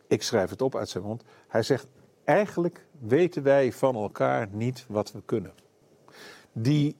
Ik 0.07 0.23
schrijf 0.23 0.49
het 0.49 0.61
op 0.61 0.75
uit 0.75 0.89
zijn 0.89 1.03
mond. 1.03 1.23
Hij 1.47 1.63
zegt, 1.63 1.87
eigenlijk 2.23 2.85
weten 2.99 3.43
wij 3.43 3.71
van 3.71 3.95
elkaar 3.95 4.47
niet 4.51 4.85
wat 4.87 5.11
we 5.11 5.21
kunnen. 5.25 5.53
Die 6.51 6.95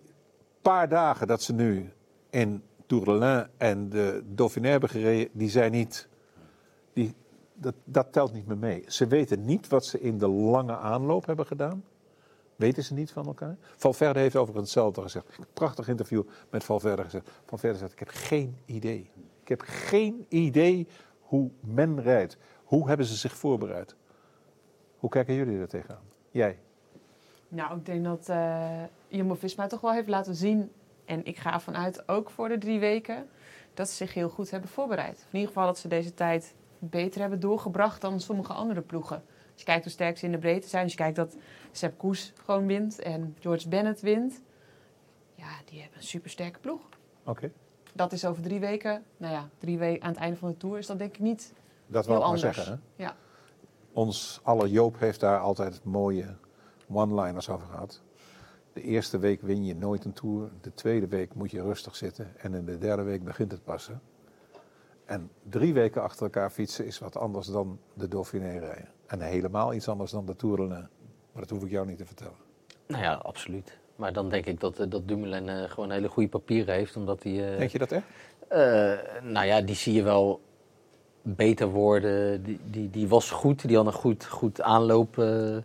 paar 0.61 0.89
dagen 0.89 1.27
dat 1.27 1.41
ze 1.41 1.53
nu 1.53 1.91
in 2.29 2.63
Tourlin 2.85 3.47
en 3.57 3.89
de 3.89 4.23
Dauphiné 4.25 4.69
hebben 4.69 4.89
gereden, 4.89 5.29
die 5.33 5.49
zijn 5.49 5.71
niet. 5.71 6.07
Die, 6.95 7.15
dat, 7.53 7.73
dat 7.83 8.13
telt 8.13 8.33
niet 8.33 8.47
meer 8.47 8.57
mee. 8.57 8.83
Ze 8.87 9.07
weten 9.07 9.45
niet 9.45 9.67
wat 9.67 9.85
ze 9.85 9.99
in 9.99 10.17
de 10.17 10.27
lange 10.27 10.77
aanloop 10.77 11.25
hebben 11.25 11.45
gedaan. 11.45 11.83
Weten 12.55 12.83
ze 12.83 12.93
niet 12.93 13.11
van 13.11 13.25
elkaar? 13.25 13.57
Valverde 13.75 14.19
heeft 14.19 14.35
overigens 14.35 14.73
hetzelfde 14.73 15.01
gezegd. 15.01 15.39
Prachtig 15.53 15.87
interview 15.87 16.23
met 16.49 16.63
Valverde 16.63 17.03
gezegd. 17.03 17.29
Valverde 17.45 17.77
zegt, 17.77 17.91
ik 17.91 17.99
heb 17.99 18.07
geen 18.07 18.57
idee. 18.65 19.09
Ik 19.41 19.47
heb 19.47 19.61
geen 19.65 20.25
idee 20.29 20.87
hoe 21.19 21.49
men 21.59 22.01
rijdt. 22.01 22.37
Hoe 22.63 22.87
hebben 22.87 23.05
ze 23.05 23.15
zich 23.15 23.35
voorbereid? 23.35 23.95
Hoe 24.97 25.09
kijken 25.09 25.33
jullie 25.33 25.59
er 25.59 25.67
tegenaan? 25.67 26.03
Jij? 26.31 26.59
Nou, 27.47 27.77
ik 27.77 27.85
denk 27.85 28.03
dat 28.03 28.29
uh, 28.29 28.83
Jumbo-Visma 29.07 29.67
toch 29.67 29.81
wel 29.81 29.91
heeft 29.91 30.07
laten 30.07 30.35
zien... 30.35 30.71
en 31.05 31.25
ik 31.25 31.37
ga 31.37 31.53
ervan 31.53 31.75
uit, 31.75 32.07
ook 32.09 32.29
voor 32.29 32.49
de 32.49 32.57
drie 32.57 32.79
weken... 32.79 33.27
dat 33.73 33.89
ze 33.89 33.95
zich 33.95 34.13
heel 34.13 34.29
goed 34.29 34.51
hebben 34.51 34.69
voorbereid. 34.69 35.17
In 35.17 35.37
ieder 35.39 35.47
geval 35.47 35.65
dat 35.65 35.77
ze 35.77 35.87
deze 35.87 36.13
tijd 36.13 36.53
beter 36.89 37.21
hebben 37.21 37.39
doorgebracht 37.39 38.01
dan 38.01 38.19
sommige 38.19 38.53
andere 38.53 38.81
ploegen. 38.81 39.15
Als 39.51 39.63
je 39.63 39.65
kijkt 39.65 39.83
hoe 39.83 39.93
sterk 39.93 40.17
ze 40.17 40.25
in 40.25 40.31
de 40.31 40.37
breedte 40.37 40.67
zijn. 40.67 40.83
Als 40.83 40.91
je 40.91 40.97
kijkt 40.97 41.15
dat 41.15 41.37
Sepp 41.71 41.97
Koes 41.97 42.33
gewoon 42.43 42.65
wint 42.65 42.99
en 42.99 43.35
George 43.39 43.69
Bennett 43.69 44.01
wint. 44.01 44.41
Ja, 45.33 45.49
die 45.65 45.79
hebben 45.81 45.97
een 45.97 46.03
supersterke 46.03 46.59
ploeg. 46.59 46.89
Oké. 47.25 47.51
Dat 47.93 48.11
is 48.13 48.25
over 48.25 48.43
drie 48.43 48.59
weken. 48.59 49.03
Nou 49.17 49.33
ja, 49.33 49.49
drie 49.57 49.77
weken 49.77 50.03
aan 50.03 50.09
het 50.09 50.19
einde 50.19 50.37
van 50.37 50.49
de 50.49 50.57
Tour 50.57 50.77
is 50.77 50.87
dat 50.87 50.97
denk 50.99 51.13
ik 51.13 51.19
niet 51.19 51.53
Dat 51.87 52.05
wil 52.05 52.15
ik 52.15 52.27
maar 52.27 52.37
zeggen. 52.37 52.81
Hè? 52.95 53.03
Ja. 53.03 53.15
Ons 53.93 54.39
alle 54.43 54.69
Joop 54.69 54.99
heeft 54.99 55.19
daar 55.19 55.39
altijd 55.39 55.83
mooie 55.83 56.35
one-liners 56.87 57.49
over 57.49 57.67
gehad. 57.67 58.01
De 58.73 58.81
eerste 58.81 59.17
week 59.17 59.41
win 59.41 59.65
je 59.65 59.75
nooit 59.75 60.05
een 60.05 60.13
Tour. 60.13 60.51
De 60.61 60.73
tweede 60.73 61.07
week 61.07 61.33
moet 61.33 61.51
je 61.51 61.61
rustig 61.61 61.95
zitten. 61.95 62.37
En 62.37 62.53
in 62.53 62.65
de 62.65 62.77
derde 62.77 63.03
week 63.03 63.23
begint 63.23 63.51
het 63.51 63.63
passen. 63.63 64.01
En 65.05 65.29
drie 65.49 65.73
weken 65.73 66.01
achter 66.01 66.23
elkaar 66.23 66.49
fietsen 66.49 66.85
is 66.85 66.99
wat 66.99 67.17
anders 67.17 67.47
dan 67.47 67.79
de 67.93 68.07
Dauphiné 68.07 68.59
rijden. 68.59 68.89
En 69.07 69.21
helemaal 69.21 69.73
iets 69.73 69.87
anders 69.87 70.11
dan 70.11 70.25
de 70.25 70.35
Tour. 70.35 70.67
Maar 70.67 70.89
dat 71.33 71.49
hoef 71.49 71.63
ik 71.63 71.69
jou 71.69 71.87
niet 71.87 71.97
te 71.97 72.05
vertellen. 72.05 72.35
Nou 72.87 73.03
ja, 73.03 73.13
absoluut. 73.13 73.77
Maar 73.95 74.13
dan 74.13 74.29
denk 74.29 74.45
ik 74.45 74.59
dat, 74.59 74.79
eh, 74.79 74.89
dat 74.89 75.07
Dumoulin 75.07 75.49
eh, 75.49 75.69
gewoon 75.69 75.91
hele 75.91 76.07
goede 76.07 76.29
papieren 76.29 76.73
heeft. 76.75 76.95
Omdat 76.95 77.23
hij... 77.23 77.51
eh, 77.51 77.57
Denk 77.57 77.69
je 77.71 77.77
dat 77.77 77.91
echt? 77.91 78.05
Eh, 78.47 78.93
nou 79.21 79.45
ja, 79.45 79.61
die 79.61 79.75
zie 79.75 79.93
je 79.93 80.03
wel 80.03 80.41
beter 81.27 81.67
worden. 81.67 82.43
Die, 82.43 82.59
die, 82.69 82.89
die 82.89 83.07
was 83.07 83.31
goed, 83.31 83.67
die 83.67 83.77
had 83.77 83.85
een 83.85 83.93
goed, 83.93 84.25
goed 84.25 84.61
aanloop, 84.61 85.17
eh, 85.17 85.57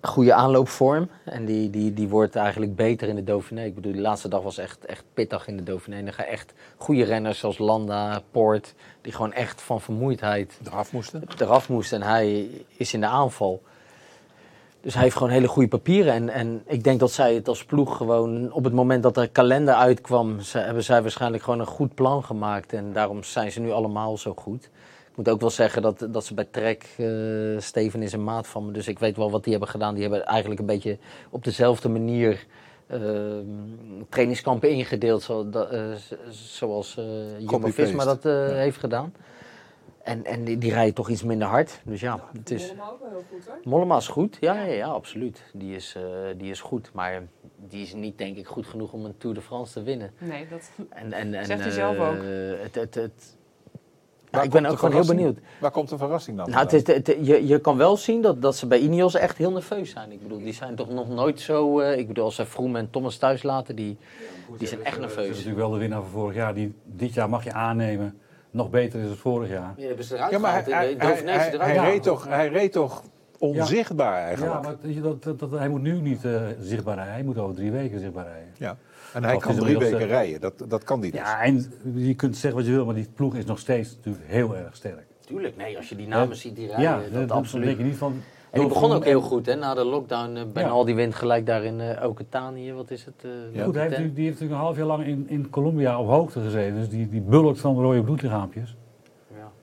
goede 0.00 0.34
aanloopvorm. 0.34 1.08
En 1.24 1.44
die, 1.44 1.70
die, 1.70 1.94
die 1.94 2.08
wordt 2.08 2.36
eigenlijk 2.36 2.76
beter 2.76 3.08
in 3.08 3.14
de 3.14 3.24
Dauphiné. 3.24 3.64
Ik 3.64 3.74
bedoel, 3.74 3.92
die 3.92 4.00
laatste 4.00 4.28
dag 4.28 4.42
was 4.42 4.58
echt, 4.58 4.84
echt 4.84 5.04
pittig 5.14 5.48
in 5.48 5.56
de 5.56 5.62
Dauphiné. 5.62 5.96
En 5.96 6.04
dan 6.04 6.14
gaan 6.14 6.24
echt 6.24 6.52
goede 6.76 7.04
renners 7.04 7.38
zoals 7.38 7.58
Landa, 7.58 8.22
Poort, 8.30 8.74
die 9.00 9.12
gewoon 9.12 9.32
echt 9.32 9.62
van 9.62 9.80
vermoeidheid 9.80 10.60
Eraf 10.66 10.92
moesten? 10.92 11.22
eraf 11.38 11.68
moest. 11.68 11.92
En 11.92 12.02
hij 12.02 12.48
is 12.76 12.94
in 12.94 13.00
de 13.00 13.06
aanval. 13.06 13.62
Dus 14.80 14.94
hij 14.94 15.04
heeft 15.04 15.16
gewoon 15.16 15.32
hele 15.32 15.48
goede 15.48 15.68
papieren. 15.68 16.12
En, 16.12 16.28
en 16.28 16.62
ik 16.66 16.84
denk 16.84 17.00
dat 17.00 17.12
zij 17.12 17.34
het 17.34 17.48
als 17.48 17.64
ploeg 17.64 17.96
gewoon 17.96 18.52
op 18.52 18.64
het 18.64 18.72
moment 18.72 19.02
dat 19.02 19.16
er 19.16 19.28
kalender 19.28 19.74
uitkwam, 19.74 20.40
ze, 20.40 20.58
hebben 20.58 20.84
zij 20.84 21.02
waarschijnlijk 21.02 21.42
gewoon 21.42 21.60
een 21.60 21.66
goed 21.66 21.94
plan 21.94 22.24
gemaakt. 22.24 22.72
En 22.72 22.92
daarom 22.92 23.22
zijn 23.22 23.52
ze 23.52 23.60
nu 23.60 23.70
allemaal 23.70 24.18
zo 24.18 24.34
goed. 24.36 24.70
Ik 25.16 25.24
moet 25.24 25.34
ook 25.34 25.40
wel 25.40 25.50
zeggen 25.50 25.82
dat, 25.82 26.06
dat 26.10 26.24
ze 26.24 26.34
bij 26.34 26.48
Trek, 26.50 26.94
eh, 26.96 27.06
Steven 27.58 28.02
is 28.02 28.12
een 28.12 28.24
maat 28.24 28.46
van 28.46 28.66
me, 28.66 28.72
dus 28.72 28.88
ik 28.88 28.98
weet 28.98 29.16
wel 29.16 29.30
wat 29.30 29.42
die 29.42 29.52
hebben 29.52 29.70
gedaan. 29.70 29.94
Die 29.94 30.02
hebben 30.02 30.24
eigenlijk 30.24 30.60
een 30.60 30.66
beetje 30.66 30.98
op 31.30 31.44
dezelfde 31.44 31.88
manier 31.88 32.46
eh, 32.86 33.00
trainingskampen 34.08 34.70
ingedeeld, 34.70 35.22
zo, 35.22 35.48
dat, 35.48 35.70
eh, 35.70 35.94
zoals 36.30 36.96
eh 36.96 37.38
Jumbo-Visma 37.38 38.04
dat 38.04 38.24
eh, 38.24 38.48
heeft 38.48 38.78
gedaan. 38.78 39.12
En, 40.02 40.24
en 40.24 40.44
die, 40.44 40.58
die 40.58 40.72
rijden 40.72 40.94
toch 40.94 41.08
iets 41.08 41.22
minder 41.22 41.48
hard. 41.48 41.80
Dus 41.84 42.00
ja, 42.00 42.28
het 42.32 42.50
is... 42.50 42.70
ook 42.70 43.00
wel 43.00 43.08
heel 43.08 43.24
goed 43.30 43.46
hoor. 43.46 43.58
Mollema 43.64 43.96
is 43.96 44.08
goed, 44.08 44.36
ja, 44.40 44.54
ja, 44.54 44.72
ja 44.72 44.86
absoluut. 44.86 45.42
Die 45.52 45.74
is, 45.74 45.94
eh, 45.96 46.02
die 46.36 46.50
is 46.50 46.60
goed, 46.60 46.90
maar 46.92 47.22
die 47.56 47.82
is 47.82 47.94
niet 47.94 48.18
denk 48.18 48.36
ik 48.36 48.46
goed 48.46 48.66
genoeg 48.66 48.92
om 48.92 49.04
een 49.04 49.16
Tour 49.18 49.34
de 49.34 49.42
France 49.42 49.72
te 49.72 49.82
winnen. 49.82 50.10
Nee, 50.18 50.46
dat... 50.48 50.70
En, 50.88 51.12
en, 51.12 51.34
en, 51.34 51.46
Zegt 51.46 51.60
hij 51.60 51.70
zelf 51.70 51.98
ook. 51.98 52.22
Het, 52.62 52.74
het, 52.74 52.94
het, 52.94 53.35
Waar 54.36 54.44
ik 54.44 54.50
ben 54.50 54.66
ook 54.66 54.78
gewoon 54.78 54.94
heel 54.94 55.06
benieuwd. 55.06 55.38
Waar 55.60 55.70
komt 55.70 55.88
de 55.88 55.98
verrassing 55.98 56.36
dan? 56.36 56.50
Nou, 56.50 56.62
het 56.62 56.72
is, 56.72 56.86
het- 56.94 57.16
je, 57.26 57.46
je 57.46 57.58
kan 57.58 57.76
wel 57.76 57.96
zien 57.96 58.22
dat, 58.22 58.42
dat 58.42 58.56
ze 58.56 58.66
bij 58.66 58.78
Ineos 58.78 59.14
echt 59.14 59.36
heel 59.36 59.50
nerveus 59.52 59.90
zijn. 59.90 60.12
Ik 60.12 60.22
bedoel, 60.22 60.38
die 60.38 60.52
zijn 60.52 60.74
toch 60.74 60.88
nog 60.90 61.08
nooit 61.08 61.40
zo... 61.40 61.80
eh, 61.80 61.98
ik 61.98 62.06
bedoel, 62.06 62.24
als 62.24 62.34
ze 62.34 62.46
Froome 62.46 62.78
en 62.78 62.90
Thomas 62.90 63.16
thuis 63.16 63.42
laten, 63.42 63.76
die, 63.76 63.96
die 64.58 64.68
zijn 64.68 64.84
echt 64.84 65.00
Dat 65.00 65.08
is 65.10 65.14
nerveus. 65.14 65.28
natuurlijk 65.30 65.56
wel 65.58 65.70
de 65.70 65.78
winnaar 65.78 66.00
van 66.00 66.10
vorig 66.10 66.34
jaar. 66.36 66.54
Die, 66.54 66.74
dit 66.84 67.14
jaar 67.14 67.28
mag 67.28 67.44
je 67.44 67.52
aannemen. 67.52 68.18
Nog 68.50 68.70
beter 68.70 69.00
is 69.00 69.08
het 69.10 69.18
vorig 69.18 69.48
jaar. 69.50 69.74
Ja, 69.76 69.86
hebben 69.86 70.04
ze 70.04 70.14
eruit 70.14 70.30
ja, 70.30 70.38
maar 70.38 70.64
hij, 70.66 71.76
reed 71.76 72.02
toch, 72.02 72.28
hij 72.28 72.48
reed 72.48 72.72
toch 72.72 73.02
onzichtbaar 73.38 74.22
eigenlijk? 74.22 74.52
Ja, 74.54 74.60
maar 74.60 74.76
dat, 75.02 75.22
dat, 75.22 75.38
dat- 75.38 75.50
hij 75.58 75.68
moet 75.68 75.82
nu 75.82 76.00
niet 76.00 76.24
eh, 76.24 76.40
zichtbaar 76.60 76.94
rijden. 76.94 77.12
Hij 77.14 77.22
moet 77.22 77.38
over 77.38 77.54
drie 77.54 77.70
weken 77.70 78.00
zichtbaar 78.00 78.24
rijden. 78.26 78.48
Ja. 78.58 78.76
En 79.12 79.24
hij 79.24 79.34
Of 79.34 79.42
kan 79.42 79.54
drie 79.56 79.78
weken 79.78 80.00
eh, 80.00 80.06
rijden. 80.06 80.40
Dat, 80.40 80.64
dat 80.68 80.84
kan 80.84 81.00
dus. 81.00 81.10
Ja, 81.10 81.42
en 81.42 81.72
je 81.94 82.14
kunt 82.14 82.36
zeggen 82.36 82.58
wat 82.60 82.68
je 82.68 82.74
wil, 82.74 82.84
maar 82.84 82.94
die 82.94 83.08
ploeg 83.14 83.34
is 83.36 83.44
nog 83.44 83.58
steeds 83.58 83.94
natuurlijk 83.96 84.24
heel 84.26 84.56
erg 84.56 84.76
sterk. 84.76 85.06
Tuurlijk, 85.26 85.56
nee, 85.56 85.76
als 85.76 85.88
je 85.88 85.96
die 85.96 86.08
namen 86.08 86.36
ziet 86.36 86.56
die 86.56 86.66
rijden, 86.66 86.84
ja, 86.84 86.96
dat, 86.96 87.12
dat, 87.12 87.28
dat 87.28 87.36
absoluut. 87.36 87.66
denk 87.66 87.78
je 87.78 87.84
niet 87.84 87.96
van... 87.96 88.20
En 88.50 88.60
die 88.62 88.68
begon 88.68 88.92
ook 88.92 89.04
heel 89.04 89.20
goed, 89.20 89.46
hè? 89.46 89.54
Na 89.54 89.74
de 89.74 89.84
lockdown, 89.84 90.36
eh 90.36 90.42
bijna 90.52 90.68
Ja. 90.68 90.74
al 90.74 90.84
die 90.84 90.94
wint 90.94 91.14
gelijk 91.14 91.46
daar 91.46 91.64
in 91.64 91.80
eh 91.80 92.08
Okatanië. 92.08 92.72
Wat 92.72 92.90
is 92.90 93.04
het? 93.04 93.14
eh, 93.24 93.30
Ja. 93.52 93.64
Goed, 93.64 93.74
hij 93.74 93.82
heeft, 93.88 93.96
die 93.96 94.06
heeft 94.06 94.16
natuurlijk 94.40 94.50
een 94.50 94.56
half 94.64 94.76
jaar 94.76 94.86
lang 94.86 95.04
in, 95.06 95.24
in 95.28 95.50
Colombia 95.50 95.98
op 96.00 96.06
hoogte 96.08 96.40
gezeten. 96.40 96.74
Dus 96.74 96.88
die, 96.88 97.08
die 97.08 97.20
bulkt 97.20 97.60
van 97.60 97.74
de 97.74 97.80
rode 97.80 98.02
bloedlichaampjes. 98.02 98.76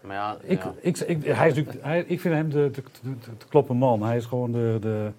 Ja, 0.03 0.09
maar 0.09 0.15
ja, 0.17 0.37
Ik, 0.41 0.63
ja. 0.63 0.73
ik, 0.81 0.97
ik, 0.99 1.23
hij 1.25 1.47
is 1.47 1.55
natuurlijk, 1.55 1.85
hij, 1.85 2.03
ik 2.07 2.19
vind 2.21 2.33
hem 2.33 2.49
de, 2.49 2.69
de, 2.71 2.83
de, 3.01 3.15
de 3.37 3.45
kloppen 3.49 3.75
man. 3.77 4.01
Hij 4.03 4.17
is 4.17 4.25
gewoon 4.25 4.51
de... 4.51 4.77
de 4.81 5.11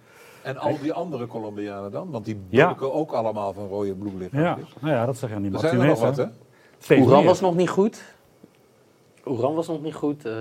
En 0.43 0.57
al 0.57 0.79
die 0.83 0.93
andere 0.93 1.27
Colombianen 1.27 1.91
dan? 1.91 2.11
Want 2.11 2.25
die 2.25 2.41
Ja. 2.49 2.67
bulken 2.67 2.93
ook 2.93 3.13
allemaal 3.13 3.53
van 3.53 3.67
rode 3.69 3.87
ja, 3.89 3.95
bloedlichaampjes. 3.95 4.75
nou 4.81 4.95
ja, 4.95 5.07
dat 5.07 5.17
zeg 5.17 5.31
je 5.31 5.37
niet. 5.37 5.53
Er 5.55 5.59
zijn 5.59 5.81
er 5.81 5.87
nog 5.87 6.01
wat, 6.01 6.17
hè? 6.17 6.27
Oeran 6.91 7.25
was 7.25 7.41
nog 7.41 7.57
niet 7.57 7.69
goed. 7.69 8.03
Oeran 9.27 9.55
was 9.55 9.67
nog 9.69 9.83
niet 9.83 9.95
goed. 9.95 10.25
eh, 10.25 10.33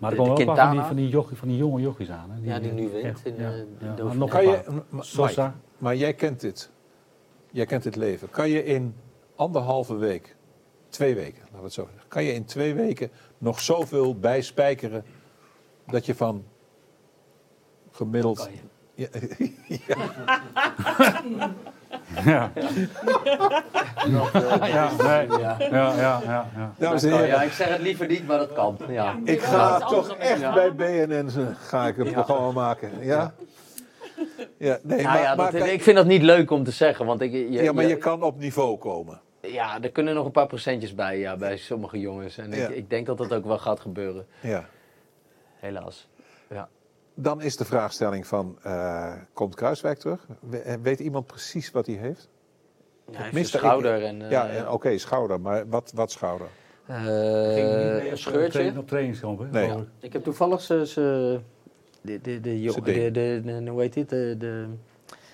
Maar 0.00 0.10
er 0.10 0.16
komen 0.16 0.46
wel 0.46 0.56
van 0.56 0.70
die, 0.70 0.80
van, 0.80 0.96
die 0.96 1.08
jochie, 1.08 1.36
van 1.36 1.48
die 1.48 1.56
jonge 1.56 1.80
jochies 1.80 2.10
aan. 2.10 2.30
Hè? 2.30 2.50
Ja, 2.52 2.58
die 2.58 2.72
nu 2.72 2.88
wint 2.88 3.04
echt, 3.04 3.26
in, 3.26 3.34
ja, 3.38 3.48
eh, 3.50 3.54
de 3.78 3.86
ja. 3.96 4.04
Maar 4.04 4.16
nog 4.16 4.30
Kan 4.30 4.40
een 4.40 4.50
je, 4.50 4.56
paar. 4.58 4.74
M- 4.74 4.96
M- 4.96 5.00
Sosa. 5.02 5.44
Mike, 5.44 5.56
maar 5.78 5.96
jij 5.96 6.14
kent 6.14 6.40
dit. 6.40 6.70
Jij 7.50 7.66
kent 7.66 7.82
dit 7.82 7.96
leven. 7.96 8.30
Kan 8.30 8.48
je 8.48 8.64
in 8.64 8.94
anderhalve 9.36 9.96
week, 9.96 10.36
twee 10.88 11.14
weken, 11.14 11.40
laten 11.42 11.58
we 11.58 11.64
het 11.64 11.72
zo 11.72 11.86
zeggen. 11.92 12.08
Kan 12.08 12.24
je 12.24 12.32
in 12.32 12.44
twee 12.44 12.74
weken 12.74 13.10
nog 13.40 13.60
zoveel 13.60 14.14
bijspijkeren 14.18 15.04
dat 15.86 16.06
je 16.06 16.14
van 16.14 16.44
gemiddeld... 17.90 18.38
Kan 18.38 18.52
je. 18.52 18.58
Ja, 18.94 19.08
Ja. 22.24 22.50
ja, 24.66 24.90
nee. 24.96 25.28
Ja. 25.38 25.56
ja, 25.58 25.94
ja, 25.94 26.20
ja, 26.24 26.48
ja. 26.56 26.72
dames 26.78 27.02
en 27.02 27.10
heren, 27.12 27.26
ja, 27.26 27.42
ik 27.42 27.52
zeg 27.52 27.68
het 27.68 27.80
liever 27.80 28.06
niet, 28.06 28.26
maar 28.26 28.38
dat 28.38 28.52
kan. 28.52 28.76
Ja. 28.88 29.16
ik 29.24 29.40
Ja, 29.40 29.46
ga 29.46 29.78
toch 29.78 30.16
echt 30.16 30.40
Ja. 30.40 30.52
bij 30.52 30.74
BNN 30.74 31.30
ga 31.60 31.86
ik 31.86 31.98
een 31.98 32.04
Ja. 32.04 32.12
programma 32.12 32.50
maken. 32.50 32.90
Ja? 33.00 33.32
Ja, 34.58 34.78
nee, 34.82 35.02
Nou 35.02 35.02
maar, 35.02 35.20
ja, 35.22 35.34
maar 35.34 35.52
dat, 35.52 35.66
ik 35.66 35.82
vind 35.82 35.96
dat 35.96 36.06
niet 36.06 36.22
leuk 36.22 36.50
om 36.50 36.64
te 36.64 36.70
zeggen, 36.70 37.06
want 37.06 37.20
ik, 37.20 37.32
je, 37.32 37.50
ja, 37.50 37.72
maar 37.72 37.82
je- 37.84 37.88
je 37.90 37.96
kan 37.96 38.22
op 38.22 38.38
niveau 38.38 38.78
komen. 38.78 39.20
Ja, 39.40 39.82
er 39.82 39.90
kunnen 39.90 40.14
nog 40.14 40.24
een 40.24 40.30
paar 40.32 40.46
procentjes 40.46 40.94
bij, 40.94 41.18
ja, 41.18 41.36
bij 41.36 41.56
sommige 41.56 41.98
jongens. 42.00 42.38
En 42.38 42.50
Ja. 42.52 42.68
ik, 42.68 42.76
ik 42.76 42.90
denk 42.90 43.06
dat 43.06 43.18
dat 43.18 43.32
ook 43.32 43.44
wel 43.44 43.58
gaat 43.58 43.80
gebeuren, 43.80 44.26
Ja. 44.40 44.68
helaas. 45.54 46.08
Ja. 46.48 46.68
Dan 47.14 47.42
is 47.42 47.56
de 47.56 47.64
vraagstelling 47.64 48.26
van, 48.26 48.58
eh, 48.62 49.12
komt 49.32 49.54
Kruiswijk 49.54 49.98
terug? 49.98 50.26
We- 50.40 50.78
Weet 50.82 51.00
iemand 51.00 51.26
precies 51.26 51.70
wat 51.70 51.86
hij 51.86 51.94
heeft? 51.94 52.28
Ja, 53.10 53.18
hij 53.18 53.30
heeft 53.32 53.48
schouder 53.48 54.04
en... 54.04 54.22
eh, 54.22 54.30
ja, 54.30 54.72
oké, 54.72 54.98
schouder, 54.98 55.40
maar 55.40 55.68
wat, 55.68 55.92
wat 55.94 56.10
schouder? 56.10 56.46
eh, 56.86 56.96
Ging 56.96 57.06
mee 57.06 58.06
een 58.06 58.10
op 58.12 58.18
scheurtje. 58.18 58.72
Op 58.78 58.88
trainingskamp, 58.88 59.38
hè? 59.38 59.46
Nee. 59.50 59.84
ik. 60.00 60.12
Heb 60.12 60.22
toevallig 60.24 60.60
ze, 60.60 61.40
de, 62.00 62.20
de, 62.20 62.40
de, 62.40 62.40
de, 62.40 62.80
deed. 62.82 63.14
de, 63.14 63.40
de- 63.64 63.70
hoe 63.70 63.80
heet 63.80 63.92
dit, 63.92 64.08
de, 64.08 64.34
de 64.38 64.66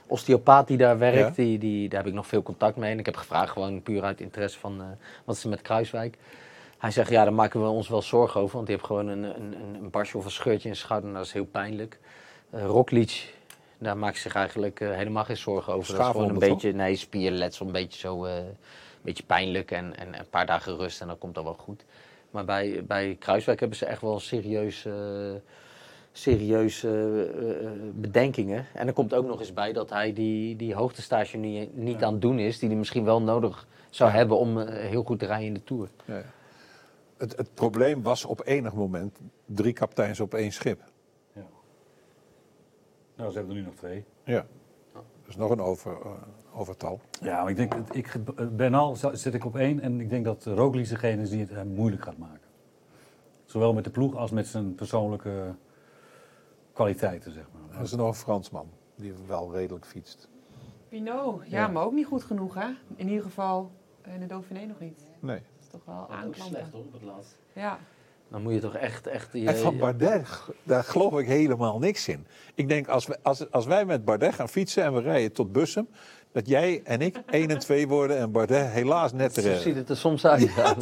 osteopaat 0.07 0.69
die 0.69 0.77
daar 0.77 0.99
werkt, 0.99 1.37
Ja. 1.37 1.43
die, 1.43 1.59
die, 1.59 1.89
daar 1.89 1.99
heb 2.01 2.09
ik 2.09 2.15
nog 2.15 2.27
veel 2.27 2.43
contact 2.43 2.77
mee. 2.77 2.91
En 2.91 2.99
ik 2.99 3.07
heb 3.07 3.17
gevraagd 3.17 3.53
gewoon 3.53 3.83
puur 3.83 4.03
uit 4.03 4.21
interesse 4.21 4.59
van, 4.59 4.81
eh, 4.81 4.87
wat 5.25 5.37
is 5.37 5.43
er 5.43 5.51
met 5.51 5.63
Kruiswijk. 5.63 6.17
Hij 6.79 6.91
zegt, 6.91 7.11
ja, 7.11 7.25
daar 7.25 7.33
maken 7.33 7.63
we 7.63 7.69
ons 7.69 7.89
wel 7.89 8.03
zorgen 8.03 8.41
over. 8.41 8.55
Want 8.55 8.67
die 8.67 8.75
heeft 8.75 8.87
gewoon 8.87 9.09
een, 9.09 9.23
een, 9.23 9.55
een, 9.61 9.75
een 9.83 9.91
barsje 9.91 10.19
of 10.19 10.25
een 10.25 10.31
scheurtje 10.31 10.69
in 10.69 10.75
zijn 10.75 10.87
schouder. 10.87 11.09
Nou, 11.09 11.19
dat 11.19 11.29
is 11.29 11.33
heel 11.41 11.51
pijnlijk. 11.51 11.99
Uh, 12.55 12.65
Roglic, 12.65 13.35
daar 13.79 13.97
maakt 13.97 14.19
zich 14.19 14.35
eigenlijk 14.35 14.81
uh, 14.81 14.91
helemaal 14.91 15.25
geen 15.25 15.37
zorgen 15.37 15.73
over. 15.73 15.97
Dat 15.97 16.07
is 16.07 16.11
gewoon 16.13 16.29
een 16.29 16.39
beetje, 16.39 16.73
nee, 16.73 16.97
spierletsel, 16.97 17.67
een 17.67 17.73
beetje 17.73 17.99
zo, 17.99 18.25
eh, 18.25 18.37
een 18.37 18.57
beetje 19.03 19.25
pijnlijk. 19.25 19.71
En, 19.71 19.97
en 19.97 20.19
een 20.19 20.29
paar 20.31 20.47
dagen 20.47 20.77
rust 20.77 21.01
en 21.01 21.07
dan 21.07 21.19
komt 21.19 21.35
dat 21.35 21.45
wel 21.45 21.55
goed. 21.59 21.85
Maar 22.31 22.45
bij, 22.45 22.85
bij 22.87 23.17
Kruiswijk 23.19 23.61
hebben 23.61 23.79
ze 23.79 23.87
echt 23.87 24.01
wel 24.01 24.21
serieus, 24.21 24.85
eh, 24.85 24.93
serieuze 26.13 26.89
eh, 27.61 27.69
eh, 28.17 28.23
bedenkingen. 28.23 28.67
En 28.75 28.87
er 28.87 28.93
komt 28.93 29.15
ook 29.15 29.27
nog 29.27 29.41
eens 29.41 29.53
bij 29.53 29.73
dat 29.73 29.91
hij 29.91 30.13
die, 30.13 30.57
die 30.57 30.75
hoogtestage 30.75 31.37
nu 31.37 31.69
niet 31.73 32.05
aan 32.05 32.13
het 32.13 32.23
doen 32.23 32.39
is. 32.39 32.59
Die 32.59 32.69
hij 32.69 32.79
misschien 32.79 33.05
wel 33.05 33.23
nodig 33.23 33.67
zou 33.91 34.11
Ja. 34.11 34.17
hebben 34.17 34.39
om 34.39 34.61
eh, 34.61 34.89
heel 34.89 35.03
goed 35.03 35.19
te 35.19 35.27
rijden 35.27 35.47
in 35.47 35.55
de 35.55 35.65
Tour. 35.65 35.89
Ja. 36.05 36.23
Het, 37.17 37.37
het 37.37 37.55
probleem 37.55 38.03
was 38.03 38.25
op 38.25 38.41
enig 38.45 38.75
moment 38.75 39.19
drie 39.45 39.73
kapiteins 39.73 40.21
op 40.21 40.35
één 40.35 40.53
schip. 40.53 40.81
Nou, 43.17 43.31
ze 43.31 43.37
hebben 43.39 43.57
er 43.57 43.61
nu 43.63 43.67
nog 43.67 43.77
twee. 43.77 44.05
Ja. 44.25 44.47
Dus 45.27 45.37
nog 45.37 45.51
een 45.51 45.61
over, 45.61 45.93
eh, 46.05 46.11
overtal. 46.55 47.01
Ja, 47.21 47.41
maar 47.43 47.51
ik 47.51 47.57
denk, 47.57 47.73
dat 47.73 47.95
ik, 47.97 48.17
Bernal 48.57 48.97
zet 49.13 49.35
ik 49.35 49.45
op 49.45 49.57
één 49.57 49.81
en 49.81 50.01
ik 50.01 50.11
denk 50.11 50.25
dat 50.25 50.45
Roglic 50.45 50.89
degene 50.89 51.23
is 51.23 51.31
die 51.31 51.41
het 51.41 51.51
hem 51.51 51.69
moeilijk 51.69 52.03
gaat 52.03 52.19
maken. 52.19 52.49
Zowel 53.45 53.73
met 53.73 53.85
de 53.85 53.91
ploeg 53.91 54.17
als 54.17 54.31
met 54.31 54.47
zijn 54.47 54.75
persoonlijke 54.75 55.55
kwaliteiten, 56.77 57.33
zeg 57.33 57.45
maar. 57.53 57.77
Dat 57.79 57.87
is 57.87 57.93
nog 57.95 58.09
een 58.09 58.15
Fransman 58.15 58.71
die 58.97 59.13
wel 59.27 59.53
redelijk 59.53 59.87
fietst. 59.87 60.29
Pinot, 60.89 61.41
ja, 61.45 61.59
Ja. 61.59 61.69
maar 61.69 61.85
ook 61.85 61.93
niet 61.93 62.07
goed 62.07 62.23
genoeg, 62.25 62.55
hè? 62.55 62.67
In 62.97 63.09
ieder 63.09 63.23
geval 63.25 63.71
in 64.05 64.21
de 64.21 64.27
Dauphiné 64.27 64.65
nog 64.65 64.81
niet. 64.81 65.01
Nee. 65.21 65.37
Dat 65.37 65.45
is 65.61 65.67
toch 65.71 65.81
wel 65.85 66.07
aanklampen. 66.11 66.69
op 66.73 66.93
het 66.93 67.03
laatst. 67.03 67.37
Ja. 67.53 67.79
Dan 68.29 68.43
moet 68.43 68.53
je 68.53 68.61
toch 68.61 68.75
echt... 68.75 69.07
echt 69.07 69.29
je, 69.33 69.47
En 69.49 69.57
van 69.57 69.79
Bardet, 69.79 70.29
daar 70.63 70.85
geloof 70.85 71.19
ik 71.19 71.27
helemaal 71.27 71.79
niks 71.79 72.09
in. 72.09 72.27
Ik 72.55 72.69
denk, 72.69 72.89
als, 72.89 73.07
we, 73.07 73.19
als, 73.23 73.51
als 73.51 73.67
wij 73.67 73.85
met 73.85 74.05
Bardet 74.05 74.35
gaan 74.35 74.49
fietsen 74.49 74.85
en 74.85 74.95
we 74.95 75.01
rijden 75.01 75.33
tot 75.33 75.53
Bussum... 75.53 75.89
dat 76.33 76.49
jij 76.49 76.81
en 76.85 77.01
ik 77.01 77.17
1 77.31 77.49
en 77.51 77.59
2 77.59 77.89
worden 77.89 78.17
en 78.19 78.33
Bardet 78.33 78.67
helaas 78.71 79.13
net 79.13 79.35
te 79.35 79.41
Zo 79.41 79.47
redden. 79.47 79.65
ziet 79.65 79.77
het 79.77 79.89
er 79.89 79.97
soms 79.97 80.27
uit. 80.27 80.43
Ja, 80.57 80.75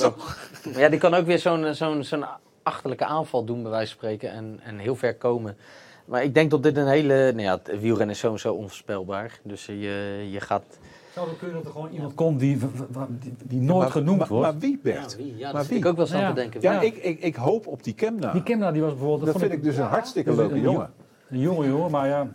Maar 0.64 0.78
ja, 0.78 0.88
die 0.88 0.98
kan 0.98 1.14
ook 1.14 1.26
weer 1.26 1.38
zo'n 1.38 1.74
zo'n 1.74 2.04
zo'n 2.04 2.24
achterlijke 2.62 3.04
aanval 3.04 3.44
doen, 3.44 3.62
bij 3.62 3.70
wijze 3.70 3.86
van 3.94 3.96
spreken. 3.96 4.30
En, 4.30 4.60
en 4.62 4.78
heel 4.78 4.96
ver 4.96 5.16
komen. 5.16 5.56
Maar 6.04 6.22
ik 6.24 6.34
denk 6.34 6.50
dat 6.50 6.62
dit 6.62 6.76
een 6.76 6.86
hele... 6.86 7.14
Nou 7.34 7.40
ja, 7.42 7.60
het 7.62 7.80
wielrennen 7.80 8.14
is 8.14 8.18
sowieso 8.20 8.52
onvoorspelbaar. 8.54 9.40
Dus 9.42 9.66
je, 9.66 10.26
je 10.30 10.40
gaat... 10.40 10.64
Zou 11.14 11.28
het 11.28 11.38
kunnen 11.38 11.56
dat 11.56 11.64
er 11.64 11.70
gewoon 11.70 11.90
iemand 11.92 12.14
komt 12.14 12.40
die, 12.40 12.58
die, 13.20 13.34
die 13.44 13.60
nooit 13.60 13.78
Maar- 13.78 13.90
genoemd 13.90 14.18
maar, 14.18 14.28
wordt? 14.28 14.46
Maar 14.50 14.58
wie, 14.58 14.78
Bert? 14.82 15.16
wie? 15.16 15.36
Ja, 15.36 15.52
Maar 15.52 15.60
dat 15.60 15.70
wie? 15.70 15.78
ik 15.78 15.86
ook 15.86 15.96
wel 15.96 16.04
eens 16.04 16.14
aan 16.14 16.20
Ja. 16.20 16.28
te 16.28 16.34
denken. 16.34 16.60
Ja, 16.60 16.72
Ja. 16.72 16.80
Ik, 16.80 16.96
ik, 16.96 17.20
ik 17.20 17.34
hoop 17.36 17.66
op 17.66 17.82
die 17.84 17.94
Kemna. 17.94 18.32
die 18.32 18.42
Kemna 18.42 18.72
die 18.72 18.80
was 18.82 18.90
bijvoorbeeld... 18.90 19.20
dat 19.20 19.30
vond 19.30 19.44
vind 19.44 19.52
ik 19.56 19.62
dus 19.62 19.76
een 19.76 19.84
hartstikke 19.84 20.34
leuke 20.34 20.54
een 20.54 20.60
jongen. 20.60 20.92
Een 21.30 21.38
jonge 21.38 21.66
jongen, 21.68 21.90
maar 21.90 22.08
ja, 22.08 22.28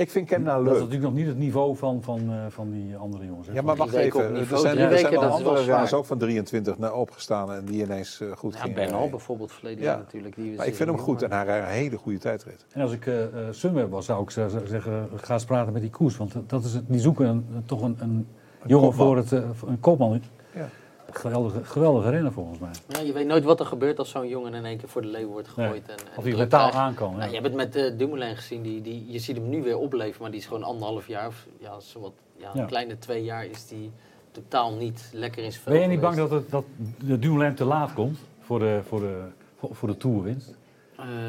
Ik 0.00 0.10
vind 0.10 0.26
Kemna 0.28 0.52
dat 0.54 0.60
is 0.60 0.66
leuk. 0.66 0.74
natuurlijk 0.78 1.02
nog 1.02 1.14
niet 1.14 1.26
het 1.26 1.38
niveau 1.38 1.76
van, 1.76 2.02
van, 2.02 2.20
eh, 2.30 2.36
van 2.48 2.70
die 2.70 2.96
andere 2.96 3.24
jongens. 3.26 3.46
hè. 3.46 3.52
Ja, 3.52 3.62
maar 3.62 3.76
wacht 3.76 3.94
even. 3.94 4.34
Er 4.36 4.46
zijn, 4.58 4.78
er 4.78 4.98
zijn 4.98 5.16
andere 5.16 5.62
renners 5.62 5.92
ook 5.92 6.04
van 6.04 6.18
23 6.18 6.78
naar 6.78 6.94
opgestaan 6.94 7.52
en 7.52 7.64
die 7.64 7.82
ineens 7.84 8.20
eh, 8.20 8.28
goed 8.36 8.54
Ja, 8.54 8.60
gingen 8.60 8.74
Bernal 8.74 9.08
bijvoorbeeld 9.10 9.52
verleden 9.52 9.82
Ja. 9.82 9.88
jaar 9.90 9.98
natuurlijk. 9.98 10.34
Die 10.34 10.56
Maar 10.56 10.66
ik 10.66 10.74
vind 10.74 10.88
hem 10.88 10.98
heel 10.98 11.04
goed 11.06 11.22
en 11.22 11.32
hij 11.32 11.44
rijdt 11.44 11.66
een 11.66 11.72
hele 11.72 11.96
goede 11.96 12.18
tijdrit. 12.18 12.66
En 12.72 12.82
als 12.82 12.92
ik 12.92 13.06
eh 13.06 13.24
eh, 13.24 13.30
Sunweb 13.50 13.90
was, 13.90 14.04
zou 14.04 14.22
ik 14.22 14.30
zeggen, 14.30 15.08
ga 15.16 15.34
eens 15.34 15.44
praten 15.44 15.72
met 15.72 15.82
die 15.82 15.90
koers. 15.90 16.16
Want 16.16 16.34
dat 16.46 16.64
is 16.64 16.74
het, 16.74 16.84
die 16.86 17.00
zoeken 17.00 17.26
een, 17.26 17.62
toch 17.66 17.82
een, 17.82 17.96
een 18.00 18.26
jongen 18.66 18.88
kopman. 18.88 19.06
voor 19.06 19.16
het, 19.16 19.32
eh, 19.32 19.42
een 19.66 19.80
kopman. 19.80 20.22
Ja. 20.54 20.68
Geweldige, 21.12 21.64
geweldige 21.64 22.10
renner 22.10 22.32
volgens 22.32 22.58
mij. 22.58 22.70
Ja, 22.88 23.00
je 23.00 23.12
weet 23.12 23.26
nooit 23.26 23.44
wat 23.44 23.60
er 23.60 23.66
gebeurt 23.66 23.98
als 23.98 24.10
zo'n 24.10 24.28
jongen 24.28 24.54
in 24.54 24.64
één 24.64 24.78
keer 24.78 24.88
voor 24.88 25.02
de 25.02 25.08
leeuw 25.08 25.28
wordt 25.28 25.48
gegooid. 25.48 25.86
Nee. 25.86 25.96
En, 25.96 26.04
en 26.12 26.16
Of 26.18 26.24
hij 26.24 26.32
mentaal 26.36 26.68
krijgt. 26.68 26.76
aan 26.86 26.94
kan. 26.94 27.08
Nou, 27.10 27.20
ja. 27.20 27.26
je 27.26 27.32
hebt 27.32 27.46
het 27.46 27.54
met 27.54 27.76
eh 27.76 27.98
Dumoulin 27.98 28.36
gezien. 28.36 28.62
Die, 28.62 28.80
die, 28.82 29.04
je 29.12 29.18
ziet 29.18 29.36
hem 29.36 29.48
nu 29.48 29.62
weer 29.62 29.78
opleven, 29.78 30.22
maar 30.22 30.30
die 30.30 30.40
is 30.40 30.46
gewoon 30.46 30.62
anderhalf 30.62 31.06
jaar. 31.06 31.26
Of, 31.26 31.46
ja, 31.58 31.80
zowat, 31.80 32.12
ja, 32.36 32.50
Ja. 32.54 32.60
een 32.60 32.66
kleine 32.66 32.98
twee 32.98 33.24
jaar 33.24 33.44
is 33.46 33.66
die 33.68 33.90
totaal 34.30 34.72
niet 34.72 35.10
lekker 35.12 35.42
in 35.44 35.52
zijn 35.52 35.64
Ben 35.64 35.80
je 35.80 35.86
niet 35.86 36.00
bang 36.00 36.16
dat, 36.16 36.30
het, 36.30 36.50
dat 36.50 36.64
de 37.04 37.18
Dumoulin 37.18 37.54
te 37.54 37.64
laat 37.64 37.92
komt 37.92 38.18
voor 38.40 38.58
de, 38.58 38.80
voor 38.88 39.00
de, 39.00 39.22
voor, 39.58 39.68
voor 39.74 39.88
de 39.88 39.96
Tourwinst? 39.96 40.54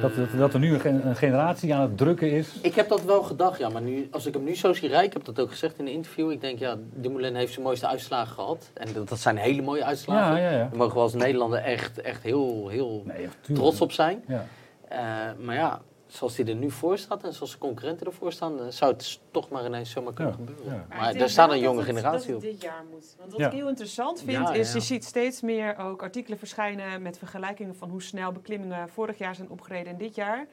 Dat, 0.02 0.16
dat, 0.16 0.28
dat 0.38 0.54
er 0.54 0.60
nu 0.60 0.74
een, 0.74 0.80
gen- 0.80 1.08
een 1.08 1.16
generatie 1.16 1.74
aan 1.74 1.82
het 1.82 1.98
drukken 1.98 2.32
is? 2.32 2.60
Ik 2.62 2.76
heb 2.76 2.90
dat 2.90 3.04
wel 3.04 3.22
gedacht, 3.24 3.60
ja. 3.60 3.70
Maar 3.70 3.82
nu, 3.82 4.08
als 4.12 4.26
ik 4.26 4.34
hem 4.34 4.44
nu 4.44 4.56
zo 4.56 4.74
zie 4.74 4.88
rijden, 4.88 5.08
ik 5.08 5.14
heb 5.14 5.26
dat 5.26 5.40
ook 5.40 5.50
gezegd 5.50 5.80
in 5.80 5.86
een 5.88 5.92
interview. 5.94 6.32
Ik 6.32 6.42
denk, 6.42 6.60
ja, 6.60 6.76
Dumoulin 6.94 7.36
heeft 7.36 7.54
zijn 7.54 7.66
mooiste 7.66 7.88
uitslagen 7.88 8.34
gehad. 8.34 8.72
En 8.74 8.94
dat, 8.94 9.10
dat 9.10 9.20
zijn 9.20 9.38
hele 9.38 9.62
mooie 9.62 9.84
uitslagen. 9.86 10.42
Ja, 10.42 10.50
ja, 10.50 10.58
ja. 10.58 10.68
Daar 10.68 10.78
mogen 10.78 10.94
we 10.96 11.00
als 11.02 11.14
Nederlander 11.14 11.60
echt, 11.60 12.02
echt 12.02 12.24
heel, 12.24 12.68
heel 12.68 13.04
Nee, 13.06 13.28
trots 13.54 13.82
op 13.82 13.92
zijn. 13.92 14.24
Ja. 14.28 14.46
Eh, 14.88 15.00
maar 15.40 15.56
ja, 15.56 15.82
zoals 16.12 16.38
hij 16.38 16.46
er 16.48 16.56
nu 16.56 16.72
voor 16.72 16.98
staat 16.98 17.24
en 17.24 17.34
zoals 17.34 17.52
de 17.52 17.58
concurrenten 17.58 18.06
ervoor 18.06 18.32
staan, 18.32 18.60
eh, 18.60 18.68
zou 18.68 18.92
het 18.94 19.20
toch 19.32 19.50
maar 19.50 19.66
ineens 19.66 19.92
zomaar 19.92 20.14
kunnen 20.14 20.34
Ja, 20.34 20.40
gebeuren. 20.46 20.74
ja. 20.90 20.96
Maar, 20.98 21.16
er 21.16 21.30
staat 21.30 21.52
een 21.52 21.60
jonge 21.60 21.78
het- 21.78 21.86
generatie 21.88 22.28
dat 22.28 22.36
op. 22.36 22.42
het 22.42 22.52
dit 22.52 22.62
jaar 22.62 22.84
moet. 22.92 23.16
Want 23.18 23.32
wat 23.32 23.40
Ja. 23.40 23.48
ik 23.48 23.54
heel 23.54 23.68
interessant 23.68 24.20
vind, 24.22 24.32
Ja, 24.48 24.54
is 24.54 24.68
ja. 24.68 24.74
je 24.74 24.80
ziet 24.80 25.06
steeds 25.06 25.42
meer 25.42 25.78
ook 25.78 26.02
artikelen 26.04 26.38
verschijnen 26.38 27.02
met 27.02 27.18
vergelijkingen 27.18 27.76
van 27.76 27.90
hoe 27.90 28.02
snel 28.02 28.32
beklimmingen 28.32 28.90
vorig 28.90 29.18
jaar 29.18 29.36
zijn 29.36 29.50
opgereden 29.50 29.92
en 29.92 29.98
dit 29.98 30.16
jaar. 30.16 30.48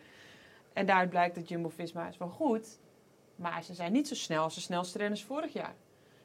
En 0.73 0.87
daaruit 0.87 1.11
blijkt 1.11 1.35
dat 1.35 1.49
Jumbo-Visma 1.49 2.09
is 2.09 2.19
wel 2.19 2.29
goed, 2.29 2.79
maar 3.37 3.63
ze 3.63 3.75
zijn 3.75 3.93
niet 3.93 4.09
zo 4.09 4.15
snel 4.15 4.43
als 4.43 4.55
de 4.55 4.61
snelste 4.61 4.99
renners 4.99 5.25
vorig 5.25 5.53
jaar. 5.53 5.75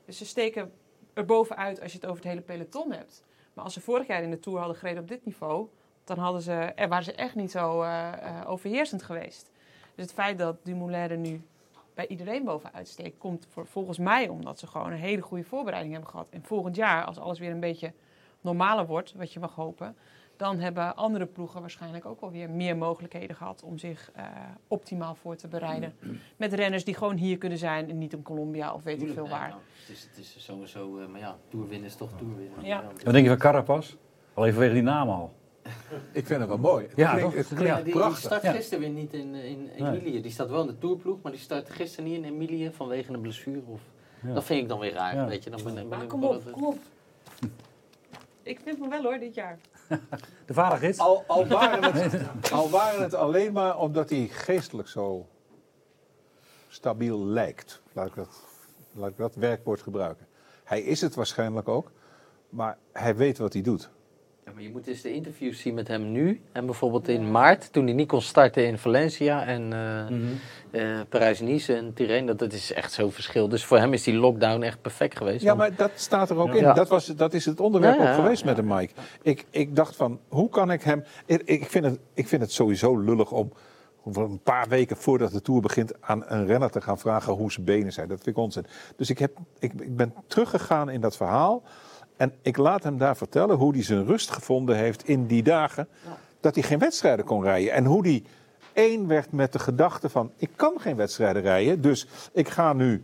Dus 0.06 0.18
ze 0.18 0.26
steken 0.26 0.72
er 1.14 1.26
bovenuit 1.26 1.82
als 1.82 1.92
je 1.92 1.98
het 1.98 2.08
over 2.08 2.24
het 2.24 2.32
hele 2.32 2.42
peloton 2.46 2.92
hebt. 2.92 3.24
Maar 3.54 3.64
als 3.64 3.74
ze 3.74 3.82
vorig 3.82 4.08
jaar 4.08 4.24
in 4.24 4.30
de 4.30 4.40
Tour 4.40 4.58
hadden 4.60 4.78
gereden 4.78 5.02
op 5.02 5.08
dit 5.08 5.26
niveau, 5.26 5.68
dan 6.04 6.18
hadden 6.18 6.41
ze, 6.41 6.54
er 6.54 6.88
waren 6.88 7.04
ze 7.04 7.14
echt 7.14 7.36
niet 7.36 7.51
zo 7.51 7.82
eh, 7.82 8.14
eh, 8.14 8.49
overheersend 8.49 9.04
geweest. 9.04 9.51
Dus 9.95 10.06
het 10.06 10.14
feit 10.14 10.38
dat 10.38 10.58
Dumoulin 10.64 11.12
er 11.12 11.18
nu 11.18 11.41
bij 11.93 12.08
iedereen 12.08 12.43
bovenuit 12.43 12.88
steekt, 12.88 13.18
komt 13.18 13.47
voor, 13.49 13.66
volgens 13.68 13.97
mij 13.97 14.28
omdat 14.28 14.60
ze 14.60 14.68
gewoon 14.68 14.91
een 14.91 14.97
hele 14.97 15.22
goede 15.22 15.43
voorbereiding 15.43 15.93
hebben 15.93 16.12
gehad. 16.12 16.28
En 16.30 16.43
volgend 16.43 16.76
jaar, 16.76 17.04
als 17.04 17.20
alles 17.20 17.39
weer 17.39 17.51
een 17.51 17.60
beetje 17.60 17.93
normaler 18.41 18.86
wordt, 18.86 19.14
wat 19.14 19.34
je 19.34 19.39
mag 19.39 19.56
hopen, 19.56 19.95
dan 20.36 20.60
hebben 20.60 20.95
andere 20.95 21.26
ploegen 21.26 21.62
waarschijnlijk 21.62 22.06
ook 22.06 22.22
alweer 22.22 22.49
meer 22.49 22.78
mogelijkheden 22.78 23.36
gehad 23.36 23.64
om 23.64 23.78
zich 23.78 24.12
eh, 24.14 24.26
optimaal 24.68 25.16
voor 25.16 25.36
te 25.36 25.47
bereiden. 25.47 25.95
Met 26.38 26.54
renners 26.54 26.84
die 26.84 26.95
gewoon 26.95 27.18
hier 27.18 27.38
kunnen 27.38 27.58
zijn 27.58 27.89
en 27.89 27.97
niet 27.97 28.14
in 28.14 28.22
Colombia 28.22 28.74
of 28.74 28.84
weet 28.84 29.01
ik 29.01 29.14
veel 29.14 29.30
waar. 29.30 29.56
het, 29.80 29.89
is, 29.89 30.04
het 30.04 30.18
is 30.18 30.36
sowieso, 30.38 30.99
eh, 30.99 31.08
maar 31.08 31.20
ja, 31.20 31.38
toerwinnen 31.47 31.88
is 31.88 31.95
toch 31.95 32.10
toerwinnen. 32.18 32.66
Ja. 32.66 32.84
Wat 33.04 33.14
denk 33.14 33.24
je 33.24 33.30
van 33.30 33.38
Carapaz? 33.38 33.95
Al 34.34 34.43
even 34.43 34.56
vanwege 34.56 34.74
die 34.74 34.84
naam 34.84 35.10
al. 35.10 35.34
Ik 36.11 36.26
vind 36.26 36.39
het 36.39 36.49
wel 36.49 36.57
mooi. 36.57 36.86
Het 36.88 36.97
Ja, 36.97 37.14
klinkt, 37.14 37.36
het 37.36 37.47
klinkt 37.47 37.76
die, 37.76 37.84
die 37.84 37.93
prachtig. 37.93 38.20
start 38.20 38.41
Ja. 38.41 38.51
gisteren 38.51 38.80
weer 38.80 38.89
niet 38.93 39.14
in, 39.14 39.36
in 39.36 39.70
Emilië. 39.76 40.22
Die 40.22 40.32
staat 40.32 40.49
wel 40.49 40.61
in 40.61 40.68
de 40.68 40.78
tourploeg, 40.78 41.22
maar 41.22 41.32
die 41.32 41.41
start 41.41 41.70
gisteren 41.70 42.05
niet 42.05 42.16
in 42.18 42.24
Emilië 42.24 42.72
vanwege 42.74 43.14
een 43.14 43.22
blessure. 43.22 43.61
Of, 43.68 43.82
Ja. 44.22 44.34
Dat 44.34 44.43
vind 44.43 44.61
ik 44.61 44.68
dan 44.70 44.80
weer 44.80 44.93
raar, 44.93 45.16
Ja. 45.16 45.28
weet 45.28 45.43
je. 45.43 45.49
Dan 45.49 45.64
ben, 45.64 45.74
ben 45.74 45.88
Maar 45.88 46.01
ik 46.01 46.09
kom 46.09 46.24
op, 46.24 46.43
dat- 46.43 46.53
kom 46.53 46.66
op. 46.66 46.78
Ik 48.43 48.59
vind 48.64 48.80
me 48.80 48.88
wel 48.88 49.01
hoor, 49.03 49.20
dit 49.20 49.34
jaar. 49.36 49.59
De 50.45 50.53
vadergids? 50.53 50.99
Al, 50.99 51.24
al, 51.28 51.47
waren 51.47 51.93
het, 51.93 52.51
al 52.51 52.70
waren 52.70 53.01
het 53.01 53.14
alleen 53.14 53.53
maar 53.53 53.80
omdat 53.80 54.09
hij 54.09 54.28
geestelijk 54.32 54.88
zo 54.88 55.28
stabiel 56.68 57.26
lijkt. 57.26 57.82
Laat 57.93 58.07
ik, 58.07 58.16
dat, 58.16 58.43
laat 58.91 59.09
ik 59.09 59.18
dat 59.18 59.36
werkwoord 59.36 59.82
gebruiken. 59.82 60.28
Hij 60.64 60.82
is 60.82 61.01
het 61.01 61.16
waarschijnlijk 61.16 61.68
ook, 61.68 61.91
maar 62.49 62.78
hij 62.91 63.16
weet 63.16 63.38
wat 63.38 63.53
hij 63.53 63.61
doet. 63.61 63.89
Ja, 64.46 64.52
maar 64.54 64.64
je 64.64 64.70
moet 64.72 64.88
eens 64.88 65.02
de 65.02 65.14
interviews 65.14 65.60
zien 65.60 65.74
met 65.74 65.88
hem 65.88 66.12
nu. 66.12 66.41
En 66.52 66.66
bijvoorbeeld 66.66 67.08
in 67.08 67.32
maart, 67.32 67.74
toen 67.74 67.86
hij 67.86 67.94
niet 67.94 68.08
kon 68.08 68.22
starten 68.22 68.68
in 68.68 68.78
Valencia 68.78 69.46
en 69.46 69.74
eh 69.74 70.10
Mhm. 70.10 70.22
eh, 70.72 71.00
Parijs-Nice 71.10 71.76
en 71.76 71.94
Tirreno. 71.94 72.26
Dat, 72.28 72.39
dat 72.39 72.54
is 72.54 72.74
echt 72.74 72.91
zo'n 72.91 73.12
verschil. 73.12 73.48
Dus 73.49 73.65
voor 73.65 73.78
hem 73.78 73.94
is 73.94 74.03
die 74.03 74.14
lockdown 74.14 74.61
echt 74.61 74.82
perfect 74.82 75.18
geweest. 75.18 75.41
Ja, 75.41 75.48
Want- 75.56 75.57
maar 75.60 75.76
dat 75.78 75.91
staat 75.95 76.30
er 76.30 76.38
ook 76.38 76.53
Ja. 76.53 76.70
in. 76.70 76.76
Dat, 76.76 76.90
was, 76.90 77.06
dat 77.06 77.34
is 77.34 77.45
het 77.45 77.60
onderwerp 77.60 77.98
Ja, 77.98 78.10
ook 78.10 78.15
geweest 78.15 78.40
ja. 78.41 78.45
met 78.48 78.56
de 78.56 78.64
Mike. 78.64 78.94
Ik, 79.22 79.45
ik 79.49 79.76
dacht 79.76 79.95
van, 79.95 80.20
hoe 80.28 80.49
kan 80.49 80.72
ik 80.72 80.82
hem... 80.82 81.03
Ik, 81.26 81.41
ik, 81.41 81.65
vind 81.65 81.86
het, 81.86 81.99
ik 82.14 82.28
vind 82.28 82.41
het 82.41 82.52
sowieso 82.52 82.98
lullig 82.98 83.32
om 83.32 83.52
om 84.06 84.15
een 84.15 84.40
paar 84.44 84.68
weken 84.68 84.98
voordat 84.98 85.32
de 85.32 85.41
Tour 85.41 85.61
begint... 85.61 86.02
aan 86.02 86.24
een 86.28 86.45
renner 86.45 86.70
te 86.70 86.82
gaan 86.82 86.99
vragen 86.99 87.34
hoe 87.34 87.52
zijn 87.52 87.65
benen 87.65 87.94
zijn. 87.94 88.07
Dat 88.07 88.18
vind 88.24 88.36
ik 88.38 88.41
onzin. 88.44 88.65
Dus 88.95 89.10
ik, 89.10 89.20
heb, 89.20 89.38
ik, 89.60 89.74
ik 89.74 89.95
ben 89.95 90.14
teruggegaan 90.28 90.90
in 90.90 91.02
dat 91.02 91.15
verhaal... 91.18 91.64
en 92.24 92.34
ik 92.41 92.58
laat 92.58 92.84
hem 92.84 92.98
daar 92.98 93.18
vertellen 93.18 93.56
hoe 93.56 93.74
hij 93.74 93.84
zijn 93.84 94.06
rust 94.06 94.32
gevonden 94.32 94.76
heeft 94.76 95.08
in 95.08 95.28
die 95.28 95.44
dagen... 95.44 95.88
dat 96.40 96.56
hij 96.56 96.64
geen 96.64 96.80
wedstrijden 96.80 97.26
kon 97.26 97.44
rijden. 97.44 97.74
En 97.74 97.86
hoe 97.86 98.08
hij 98.08 98.24
één 98.74 99.08
werd 99.08 99.32
met 99.32 99.54
de 99.54 99.60
gedachte 99.60 100.10
van... 100.10 100.32
ik 100.38 100.50
kan 100.56 100.74
geen 100.80 100.95
wedstrijden 100.95 101.41
rijden, 101.41 101.82
dus 101.82 102.08
ik 102.34 102.50
ga 102.50 102.74
nu 102.74 103.04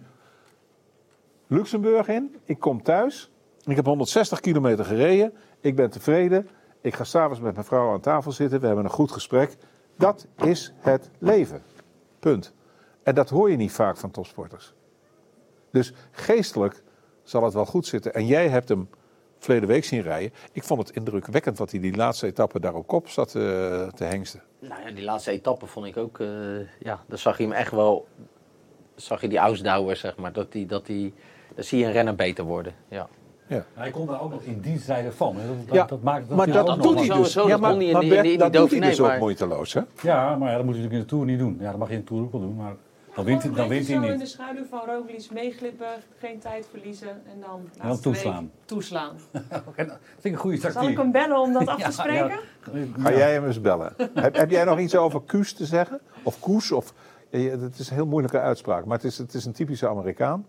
Luxemburg 1.48 2.08
in. 2.08 2.36
Ik 2.46 2.60
kom 2.60 2.84
thuis. 2.84 3.32
Ik 3.66 3.76
heb 3.76 3.86
160 3.86 4.40
kilometer 4.40 4.86
gereden. 4.86 5.34
Ik 5.60 5.76
ben 5.76 5.90
tevreden. 5.90 6.50
Ik 6.82 6.96
ga 6.96 7.04
s'avonds 7.04 7.40
met 7.40 7.54
mijn 7.54 7.66
vrouw 7.66 7.91
aan 7.91 8.00
tafel 8.00 8.32
zitten. 8.32 8.60
We 8.60 8.66
hebben 8.66 8.86
een 8.86 8.91
goed 8.91 9.12
gesprek. 9.12 9.58
Dat 9.96 10.28
is 10.36 10.74
het 10.80 11.10
leven. 11.18 11.62
Punt. 12.20 12.54
En 13.04 13.16
dat 13.16 13.30
hoor 13.30 13.52
je 13.52 13.58
niet 13.58 13.72
vaak 13.72 13.98
van 13.98 14.12
topsporters. 14.12 14.74
Dus 15.72 15.94
geestelijk 16.12 16.84
zal 17.24 17.44
het 17.44 17.54
wel 17.54 17.66
goed 17.66 17.86
zitten. 17.86 18.14
En 18.14 18.26
jij 18.26 18.50
hebt 18.50 18.70
hem 18.70 18.90
verleden 19.40 19.68
week 19.70 19.84
zien 19.86 20.02
rijden. 20.02 20.32
Ik 20.52 20.64
vond 20.64 20.88
het 20.88 20.95
indrukwekkend 20.95 21.57
wat 21.57 21.72
hij 21.72 21.80
die 21.80 21.95
laatste 21.95 22.26
etappe 22.28 22.60
daar 22.60 22.74
op 22.74 22.88
kop 22.88 23.10
zat 23.10 23.28
eh, 23.28 23.41
te 23.88 24.03
hengsten. 24.03 24.41
Nou 24.60 24.82
ja, 24.86 24.91
die 24.91 25.03
laatste 25.03 25.32
etappe 25.32 25.66
vond 25.66 25.86
ik 25.86 25.98
ook, 25.98 26.20
eh, 26.20 26.28
ja, 26.80 27.03
daar 27.07 27.18
zag 27.18 27.38
je 27.38 27.44
hem 27.44 27.52
echt 27.53 27.72
wel, 27.72 28.07
zag 28.95 29.22
je 29.22 29.28
die 29.28 29.38
Ausdauer, 29.38 29.95
zeg 29.95 30.18
maar, 30.18 30.34
dat 30.34 30.52
die, 30.52 30.66
dat 30.66 30.86
die, 30.86 31.14
daar 31.56 31.64
zie 31.64 31.80
je 31.80 31.86
een 31.86 31.91
renner 31.91 32.16
beter 32.16 32.44
worden, 32.44 32.74
ja. 32.90 33.07
Hij 33.74 33.91
kon 33.91 34.07
daar 34.07 34.22
ook 34.22 34.32
nog 34.32 34.41
in 34.41 34.60
dienst 34.61 34.88
rijden 34.88 35.14
van. 35.14 35.36
hè. 35.36 35.48
Dat, 35.66 35.76
Ja, 35.76 35.86
dat 35.86 36.02
maakt 36.02 36.30
maar 36.30 36.38
dat, 36.38 36.56
ik 36.56 36.61
ook 36.61 36.68
dat 36.68 36.76
nog 36.78 36.86
doet 36.86 36.94
wel. 36.95 37.06
hij 37.07 37.18
dus. 37.18 37.32
Sowieso, 37.32 37.48
dat 37.49 37.60
maar, 37.60 37.70
kon 37.70 37.80
hij 37.80 37.88
in 37.88 37.94
maar 37.94 38.02
die- 38.02 38.16
in 38.16 38.22
die- 38.24 38.38
dat 38.38 38.52
die 38.52 38.61
doet 38.61 38.72
hij 38.72 38.80
dus 38.80 38.99
ook 39.02 39.07
maar- 39.07 39.18
moeiteloos, 39.20 39.74
hè? 39.74 39.82
Ja, 40.02 40.36
maar 40.36 40.49
ja, 40.52 40.56
dat 40.57 40.66
moet 40.66 40.76
je 40.76 40.82
natuurlijk 40.82 40.94
in 40.94 40.99
de 40.99 41.06
Tour 41.06 41.26
niet 41.26 41.40
doen. 41.40 41.57
Ja, 41.60 41.70
dat 41.70 41.80
mag 41.80 41.88
je 41.88 41.94
in 41.94 41.99
de 41.99 42.06
Tour 42.06 42.24
ook 42.24 42.32
wel 42.32 42.41
doen, 42.41 42.56
maar 42.56 42.76
dan 43.15 43.26
wint, 43.26 43.44
hij- 43.44 43.52
dan 43.52 43.68
wint 43.68 43.88
hij 43.88 43.95
zo 43.95 44.02
in 44.02 44.11
de 44.11 44.18
niet. 44.18 44.30
schaduw 44.30 44.65
van 44.69 44.80
Roglic 44.86 45.31
meeglippen, 45.34 45.88
geen 46.19 46.40
tijd 46.40 46.68
verliezen 46.72 47.10
en 47.10 47.40
dan, 47.40 47.61
dan 47.77 47.88
laatste 47.88 48.10
week 48.10 48.22
toeslaan. 48.22 48.52
toeslaan. 48.65 49.15
Oké, 49.68 49.86
dat 49.86 49.98
vind 50.11 50.23
ik 50.23 50.31
een 50.31 50.38
goede 50.38 50.57
Zal 50.57 50.72
tactiek. 50.72 50.91
ik 50.91 50.98
hem 50.98 51.11
bellen 51.11 51.40
om 51.40 51.53
dat 51.53 51.68
af 51.73 51.81
te 51.84 51.91
spreken? 51.91 52.40
ja. 52.73 52.86
Ga 52.99 53.11
jij 53.11 53.34
hem 53.34 53.45
eens 53.45 53.61
bellen? 53.61 53.94
heb, 54.14 54.36
heb 54.36 54.49
jij 54.49 54.64
nog 54.64 54.80
iets 54.80 54.95
over 54.95 55.22
Kuus 55.26 55.53
te 55.53 55.65
zeggen? 55.65 55.99
Of 56.23 56.40
Koes? 56.40 56.72
Of, 56.72 56.94
het 57.30 57.80
is 57.80 57.90
een 57.90 57.95
heel 57.95 58.06
moeilijke 58.06 58.40
uitspraak, 58.40 58.86
maar 58.86 58.95
het 58.98 59.06
is, 59.06 59.18
het 59.18 59.34
is 59.34 59.45
een 59.45 59.53
typische 59.53 59.88
Amerikaan. 59.90 60.45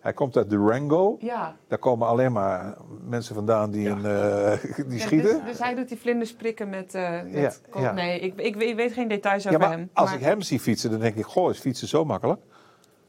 Hij 0.00 0.12
komt 0.12 0.36
uit 0.36 0.50
Durango. 0.50 1.16
Ja. 1.20 1.56
Daar 1.68 1.78
komen 1.78 2.06
alleen 2.08 2.32
maar 2.32 2.74
mensen 3.08 3.34
vandaan 3.34 3.70
die, 3.70 3.88
een, 3.88 4.04
eh, 4.04 4.52
die 4.88 4.98
Ja, 4.98 5.04
schieten. 5.04 5.38
Dus, 5.38 5.46
dus 5.46 5.58
hij 5.58 5.74
doet 5.74 5.88
die 5.88 5.98
vlinders 5.98 6.34
prikken 6.34 6.68
met... 6.68 6.94
eh, 6.94 7.10
met 7.32 7.60
Ja. 7.78 7.92
Nee, 7.92 8.18
ik, 8.20 8.32
ik, 8.40 8.56
ik 8.56 8.76
weet 8.76 8.92
geen 8.92 9.08
details 9.08 9.42
Ja, 9.42 9.48
over 9.48 9.60
maar 9.62 9.70
hem. 9.70 9.90
als 9.92 10.08
maar- 10.10 10.18
ik 10.18 10.24
hem 10.24 10.40
zie 10.42 10.60
fietsen, 10.60 10.90
dan 10.90 11.00
denk 11.00 11.16
ik, 11.16 11.24
goh, 11.24 11.50
is 11.50 11.58
fietsen 11.58 11.88
zo 11.88 12.04
makkelijk? 12.04 12.40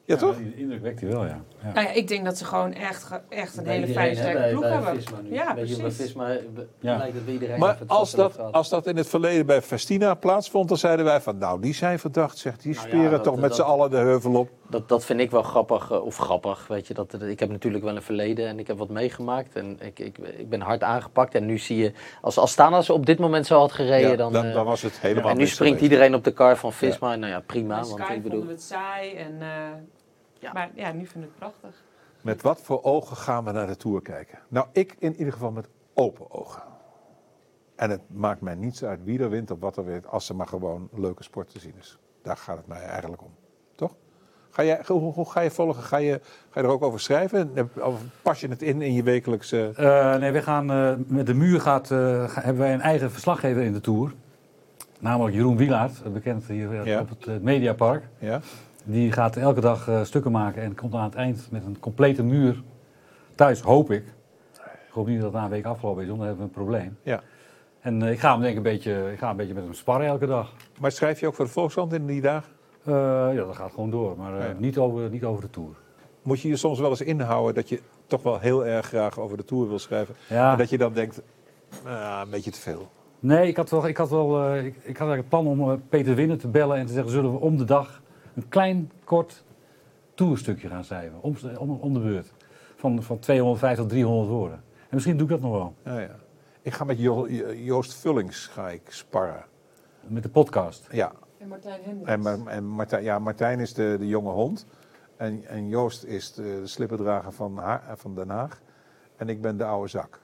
Ja, 0.05 0.15
toch? 0.17 0.35
indruk 0.55 0.81
wekt 0.81 0.99
hij 1.01 1.09
wel, 1.09 1.25
ja. 1.25 1.41
ja. 1.63 1.71
Nou 1.73 1.85
ja, 1.87 1.91
ik 1.93 2.07
denk 2.07 2.25
dat 2.25 2.37
ze 2.37 2.45
gewoon 2.45 2.73
echt, 2.73 3.09
echt 3.29 3.57
een 3.57 3.63
Bij 3.63 3.73
hele 3.73 3.87
fijne 3.87 4.15
hè, 4.15 4.21
sterke 4.21 4.49
ploeg 4.49 4.61
bij 4.61 4.71
hebben. 4.71 4.95
Visma 4.95 5.17
nu. 5.21 5.33
Ja, 5.33 5.55
Weet 5.55 5.69
je, 5.69 5.73
bij 5.75 5.83
precies. 5.83 6.01
Visma 6.05 6.29
eh, 6.29 6.37
Ja. 6.79 6.97
lijkt 6.97 7.17
iedereen 7.27 7.59
Maar 7.59 7.77
als 7.87 8.11
dat, 8.11 8.51
als 8.53 8.69
dat 8.69 8.87
in 8.87 8.97
het 8.97 9.07
verleden 9.07 9.45
bij 9.45 9.61
Festina 9.61 10.13
plaatsvond, 10.13 10.67
dan 10.67 10.77
zeiden 10.77 11.05
wij 11.05 11.21
van, 11.21 11.37
nou, 11.37 11.61
die 11.61 11.73
zijn 11.73 11.99
verdacht, 11.99 12.37
zegt 12.37 12.61
die 12.61 12.73
Nou 12.73 12.83
ja, 12.85 12.91
speren 12.93 13.11
dat- 13.11 13.23
toch 13.23 13.39
met 13.39 13.55
z'n 13.55 13.61
allen 13.61 13.89
de 13.89 13.97
heuvel 13.97 14.33
op. 14.33 14.49
Dat, 14.71 14.89
dat 14.89 15.05
vind 15.05 15.19
ik 15.19 15.31
wel 15.31 15.43
grappig, 15.43 15.91
eh, 15.91 16.05
of 16.05 16.17
grappig, 16.17 16.67
weet 16.67 16.87
je. 16.87 16.93
Dat, 16.93 17.21
ik 17.21 17.39
heb 17.39 17.49
natuurlijk 17.49 17.83
wel 17.83 17.95
een 17.95 18.01
verleden 18.01 18.47
en 18.47 18.59
ik 18.59 18.67
heb 18.67 18.77
wat 18.77 18.89
meegemaakt. 18.89 19.55
En 19.55 19.77
ik, 19.81 19.99
ik, 19.99 20.17
ik 20.17 20.49
ben 20.49 20.61
hard 20.61 20.83
aangepakt. 20.83 21.35
En 21.35 21.45
nu 21.45 21.57
zie 21.57 21.77
je, 21.77 21.93
als 22.21 22.37
Astana 22.37 22.81
ze 22.81 22.93
op 22.93 23.05
dit 23.05 23.19
moment 23.19 23.45
zo 23.45 23.59
had 23.59 23.71
gereden, 23.71 24.09
Ja, 24.09 24.15
dan... 24.15 24.33
dan, 24.33 24.45
eh, 24.45 24.53
dan 24.53 24.65
was 24.65 24.81
het 24.81 24.99
helemaal 24.99 25.29
en 25.29 25.37
nu 25.37 25.47
springt 25.47 25.73
geweest. 25.73 25.91
iedereen 25.91 26.15
op 26.15 26.23
de 26.23 26.33
kar 26.33 26.57
van 26.57 26.73
Visma. 26.73 27.15
Nou 27.15 27.31
ja, 27.31 27.39
prima. 27.39 27.75
Want 27.75 27.99
ik 27.99 28.05
vonden 28.05 28.21
bedoel, 28.21 28.45
we 28.45 28.51
het 28.51 28.61
saai. 28.61 29.15
En, 29.15 29.41
eh, 29.41 29.47
Ja. 30.39 30.53
Maar 30.53 30.71
ja, 30.75 30.91
nu 30.91 31.05
vind 31.05 31.23
ik 31.23 31.29
het 31.29 31.39
prachtig. 31.39 31.83
Met 32.21 32.41
wat 32.41 32.61
voor 32.61 32.83
ogen 32.83 33.17
gaan 33.17 33.45
we 33.45 33.51
naar 33.51 33.67
de 33.67 33.77
Tour 33.77 34.01
kijken? 34.01 34.39
Nou, 34.47 34.67
ik 34.71 34.95
in 34.99 35.15
ieder 35.15 35.33
geval 35.33 35.51
met 35.51 35.67
open 35.93 36.31
ogen. 36.31 36.61
En 37.75 37.89
het 37.89 38.01
maakt 38.07 38.41
mij 38.41 38.55
niets 38.55 38.83
uit 38.83 39.03
wie 39.03 39.19
er 39.19 39.29
wint 39.29 39.51
of 39.51 39.59
wat 39.59 39.77
er 39.77 39.85
wint, 39.85 40.07
als 40.07 40.29
er 40.29 40.35
maar 40.35 40.47
gewoon 40.47 40.89
leuke 40.93 41.23
sport 41.23 41.49
te 41.49 41.59
zien 41.59 41.73
is. 41.79 41.97
Daar 42.21 42.37
gaat 42.37 42.57
het 42.57 42.67
mij 42.67 42.81
eigenlijk 42.81 43.21
om. 43.21 43.31
Ga 44.51 44.63
jij, 44.63 44.79
hoe, 44.87 45.13
hoe 45.13 45.29
ga 45.31 45.41
je 45.41 45.51
volgen? 45.51 45.83
Ga 45.83 45.97
je, 45.97 46.19
ga 46.49 46.59
je 46.59 46.65
er 46.65 46.73
ook 46.73 46.83
over 46.83 46.99
schrijven? 46.99 47.51
Of 47.79 48.01
pas 48.21 48.39
je 48.39 48.47
het 48.47 48.61
in 48.61 48.81
in 48.81 48.93
je 48.93 49.03
wekelijkse... 49.03 49.71
Eh, 49.75 50.15
nee, 50.15 50.31
we 50.31 50.41
gaan 50.41 50.71
eh, 50.71 50.93
met 51.07 51.25
de 51.25 51.33
muur 51.33 51.61
gaat, 51.61 51.91
eh, 51.91 51.97
hebben 52.35 52.57
wij 52.61 52.73
een 52.73 52.81
eigen 52.81 53.11
verslaggever 53.11 53.61
in 53.61 53.73
de 53.73 53.81
Tour. 53.81 54.13
Namelijk 54.99 55.35
Jeroen 55.35 55.57
Wielaert, 55.57 56.13
bekend 56.13 56.45
hier 56.47 56.85
Ja. 56.87 56.99
op 56.99 57.09
het 57.09 57.41
Mediapark. 57.43 58.03
Ja? 58.19 58.39
Die 58.83 59.11
gaat 59.11 59.35
elke 59.35 59.61
dag 59.61 59.89
stukken 60.03 60.31
maken 60.31 60.61
en 60.61 60.75
komt 60.75 60.93
aan 60.93 61.03
het 61.03 61.15
eind 61.15 61.47
met 61.51 61.65
een 61.65 61.79
complete 61.79 62.23
muur 62.23 62.61
thuis, 63.35 63.61
hoop 63.61 63.91
ik. 63.91 64.03
Ik 64.87 64.91
hoop 64.97 65.07
niet 65.07 65.15
dat 65.21 65.25
het 65.25 65.33
na 65.33 65.43
een 65.43 65.49
week 65.49 65.65
afgelopen 65.65 66.01
is, 66.01 66.07
want 66.07 66.19
dan 66.19 66.27
hebben 66.27 66.45
we 66.47 66.51
een 66.59 66.63
probleem. 66.65 66.97
ja. 67.03 67.21
En 67.81 68.01
ik 68.01 68.19
ga 68.19 68.31
hem 68.31 68.39
denk 68.39 68.51
ik 68.51 68.57
een 68.57 68.63
beetje, 68.63 69.09
ik 69.11 69.19
ga 69.19 69.29
een 69.29 69.35
beetje 69.35 69.53
met 69.53 69.63
hem 69.63 69.73
sparren 69.73 70.07
elke 70.07 70.25
dag. 70.25 70.51
Maar 70.79 70.91
schrijf 70.91 71.19
je 71.19 71.27
ook 71.27 71.33
voor 71.35 71.45
de 71.45 71.51
Volkskrant 71.51 71.93
in 71.93 72.05
die 72.05 72.21
dagen? 72.21 72.51
Eh, 72.83 72.93
ja, 73.33 73.43
dat 73.45 73.55
gaat 73.55 73.71
gewoon 73.73 73.89
door, 73.89 74.17
maar 74.17 74.39
eh, 74.39 74.47
Ja. 74.47 74.53
niet, 74.57 74.77
over, 74.77 75.09
niet 75.09 75.23
over 75.23 75.41
de 75.41 75.49
Tour. 75.49 75.69
Moet 76.21 76.41
je 76.41 76.47
je 76.47 76.55
soms 76.55 76.79
wel 76.79 76.89
eens 76.89 77.01
inhouden 77.01 77.53
dat 77.55 77.69
je 77.69 77.81
toch 78.07 78.23
wel 78.23 78.39
heel 78.39 78.65
erg 78.65 78.85
graag 78.85 79.19
over 79.19 79.37
de 79.37 79.45
Tour 79.45 79.67
wil 79.67 79.79
schrijven? 79.79 80.15
Ja. 80.29 80.51
En 80.51 80.57
dat 80.57 80.69
je 80.69 80.77
dan 80.77 80.93
denkt, 80.93 81.21
ah, 81.85 82.21
een 82.23 82.29
beetje 82.29 82.51
te 82.51 82.59
veel. 82.59 82.89
Nee, 83.19 83.47
ik 83.47 83.55
had 83.57 83.69
wel, 83.69 83.87
ik 83.87 83.97
had 83.97 84.09
wel 84.09 84.43
eh, 84.43 84.65
ik, 84.65 84.75
ik 84.75 84.97
had 84.97 85.07
eigenlijk 85.07 85.17
het 85.19 85.29
plan 85.29 85.47
om 85.47 85.81
Peter 85.89 86.15
Winnen 86.15 86.37
te 86.37 86.47
bellen 86.47 86.77
en 86.77 86.85
te 86.85 86.93
zeggen: 86.93 87.11
zullen 87.11 87.31
we 87.31 87.39
om 87.39 87.57
de 87.57 87.63
dag 87.63 88.01
een 88.35 88.47
klein, 88.49 88.91
kort 89.03 89.43
toerstukje 90.13 90.67
gaan 90.67 90.83
schrijven? 90.83 91.17
Om, 91.21 91.35
om, 91.57 91.69
om 91.81 91.93
de 91.93 91.99
beurt. 91.99 92.33
Van, 92.75 93.03
van 93.03 93.19
250 93.19 93.83
tot 93.83 93.89
300 93.93 94.29
woorden. 94.29 94.57
En 94.79 94.87
misschien 94.97 95.17
doe 95.17 95.25
ik 95.27 95.31
dat 95.31 95.41
nog 95.41 95.51
wel. 95.51 95.73
Ja, 95.85 95.99
ja. 95.99 96.15
Ik 96.61 96.73
ga 96.73 96.83
met 96.83 96.99
Jo- 96.99 97.27
Jo- 97.27 97.53
Joost 97.53 97.93
Vullings 97.93 98.47
ga 98.47 98.69
ik 98.69 98.81
sparren. 98.87 99.43
Met 100.07 100.23
de 100.23 100.29
podcast. 100.29 100.87
Ja, 100.91 101.11
En 101.41 101.47
Martijn 101.47 101.81
Hendricks. 101.83 102.25
en, 102.25 102.47
en 102.47 102.65
Martijn, 102.67 103.03
ja, 103.03 103.19
Martijn 103.19 103.59
is 103.59 103.73
de, 103.73 103.95
de 103.99 104.07
jonge 104.07 104.31
hond. 104.31 104.65
En, 105.17 105.45
en 105.45 105.67
Joost 105.67 106.03
is 106.03 106.33
de, 106.33 106.41
de 106.61 106.67
slippendrager 106.67 107.31
van, 107.31 107.57
Ha- 107.57 107.83
van 107.95 108.15
Den 108.15 108.29
Haag. 108.29 108.61
En 109.15 109.29
ik 109.29 109.41
ben 109.41 109.57
de 109.57 109.63
oude 109.63 109.87
zak. 109.87 110.19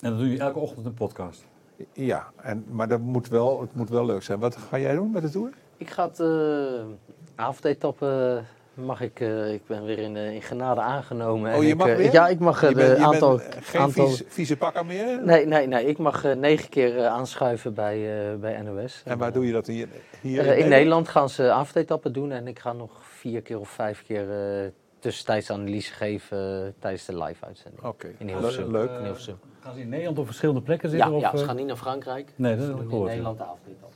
En 0.00 0.10
dan 0.10 0.18
doe 0.18 0.30
je 0.32 0.38
elke 0.38 0.58
ochtend 0.58 0.86
een 0.86 0.94
podcast. 0.94 1.44
Ja, 1.92 2.26
en, 2.36 2.64
maar 2.70 2.88
dat 2.88 3.00
moet 3.00 3.28
wel, 3.28 3.60
het 3.60 3.74
moet 3.74 3.88
wel 3.88 4.04
leuk 4.06 4.22
zijn. 4.22 4.38
Wat 4.38 4.56
ga 4.56 4.78
jij 4.78 4.94
doen 4.94 5.10
met 5.10 5.22
de 5.22 5.30
Tour? 5.30 5.50
ik 5.76 5.90
ga 5.90 6.08
het 6.08 6.20
eh 6.20 6.84
avondetappe... 7.34 8.42
Mag 8.78 9.00
ik, 9.00 9.20
eh, 9.20 9.52
ik 9.52 9.66
ben 9.66 9.84
weer 9.84 9.98
in, 9.98 10.16
eh, 10.16 10.34
in 10.34 10.42
genade 10.42 10.80
aangenomen. 10.80 11.50
Oh, 11.50 11.56
En 11.56 11.62
je 11.64 11.68
ik, 11.72 11.76
mag 11.76 11.88
eh, 11.88 11.96
weer? 11.96 12.12
Ja, 12.12 12.28
ik 12.28 12.38
mag 12.38 12.60
Je 12.60 12.66
het 12.66 12.74
bent- 12.76 12.98
je 12.98 13.04
aantal... 13.04 13.36
bent, 13.36 13.56
geen 13.60 13.80
aantal 13.80 14.06
vies, 14.08 14.22
vieze 14.28 14.56
pakken 14.56 14.86
meer? 14.86 15.24
Nee, 15.24 15.46
nee, 15.46 15.66
nee. 15.66 15.84
Ik 15.86 15.98
mag 15.98 16.24
eh, 16.24 16.34
negen 16.36 16.68
keer 16.68 17.06
aanschuiven 17.06 17.74
bij, 17.74 18.28
eh, 18.32 18.34
bij 18.38 18.62
NOS. 18.62 19.02
En 19.04 19.18
waar 19.18 19.32
doe 19.32 19.46
je 19.46 19.52
dat 19.52 19.66
hier? 19.66 19.88
hier 20.20 20.56
in 20.56 20.68
Nederland 20.68 21.08
gaan 21.08 21.28
ze 21.28 21.50
avondetappen 21.50 22.12
doen 22.12 22.30
en 22.32 22.46
ik 22.46 22.58
ga 22.58 22.72
nog 22.72 22.90
vier 23.00 23.42
keer 23.42 23.58
of 23.60 23.68
vijf 23.68 24.04
keer 24.06 24.26
tussentijds 24.98 25.50
analyse 25.50 25.92
geven 25.92 26.74
tijdens 26.78 27.04
de 27.04 27.18
live-uitzending. 27.22 27.84
Oké, 27.84 28.06
In 28.18 28.26
Le- 28.26 28.32
Hilversum. 28.32 28.70
leuk. 28.70 28.90
In 28.90 29.02
Hilversum. 29.04 29.38
Gaan 29.60 29.74
ze 29.74 29.80
in 29.80 29.88
Nederland 29.88 30.18
op 30.18 30.26
verschillende 30.26 30.60
plekken 30.62 30.90
Ja, 30.90 30.94
zitten? 30.96 31.20
ja, 31.20 31.26
of, 31.30 31.36
ze 31.36 31.42
eh? 31.42 31.48
gaan 31.48 31.56
niet 31.56 31.66
naar 31.66 31.76
Frankrijk. 31.76 32.28
Nee, 32.36 32.56
dat 32.56 32.64
Ze 32.66 32.70
doen 32.74 32.90
in 32.90 32.98
ja. 32.98 33.04
Nederland 33.04 33.38
de 33.38 33.44
avondetappe. 33.44 33.94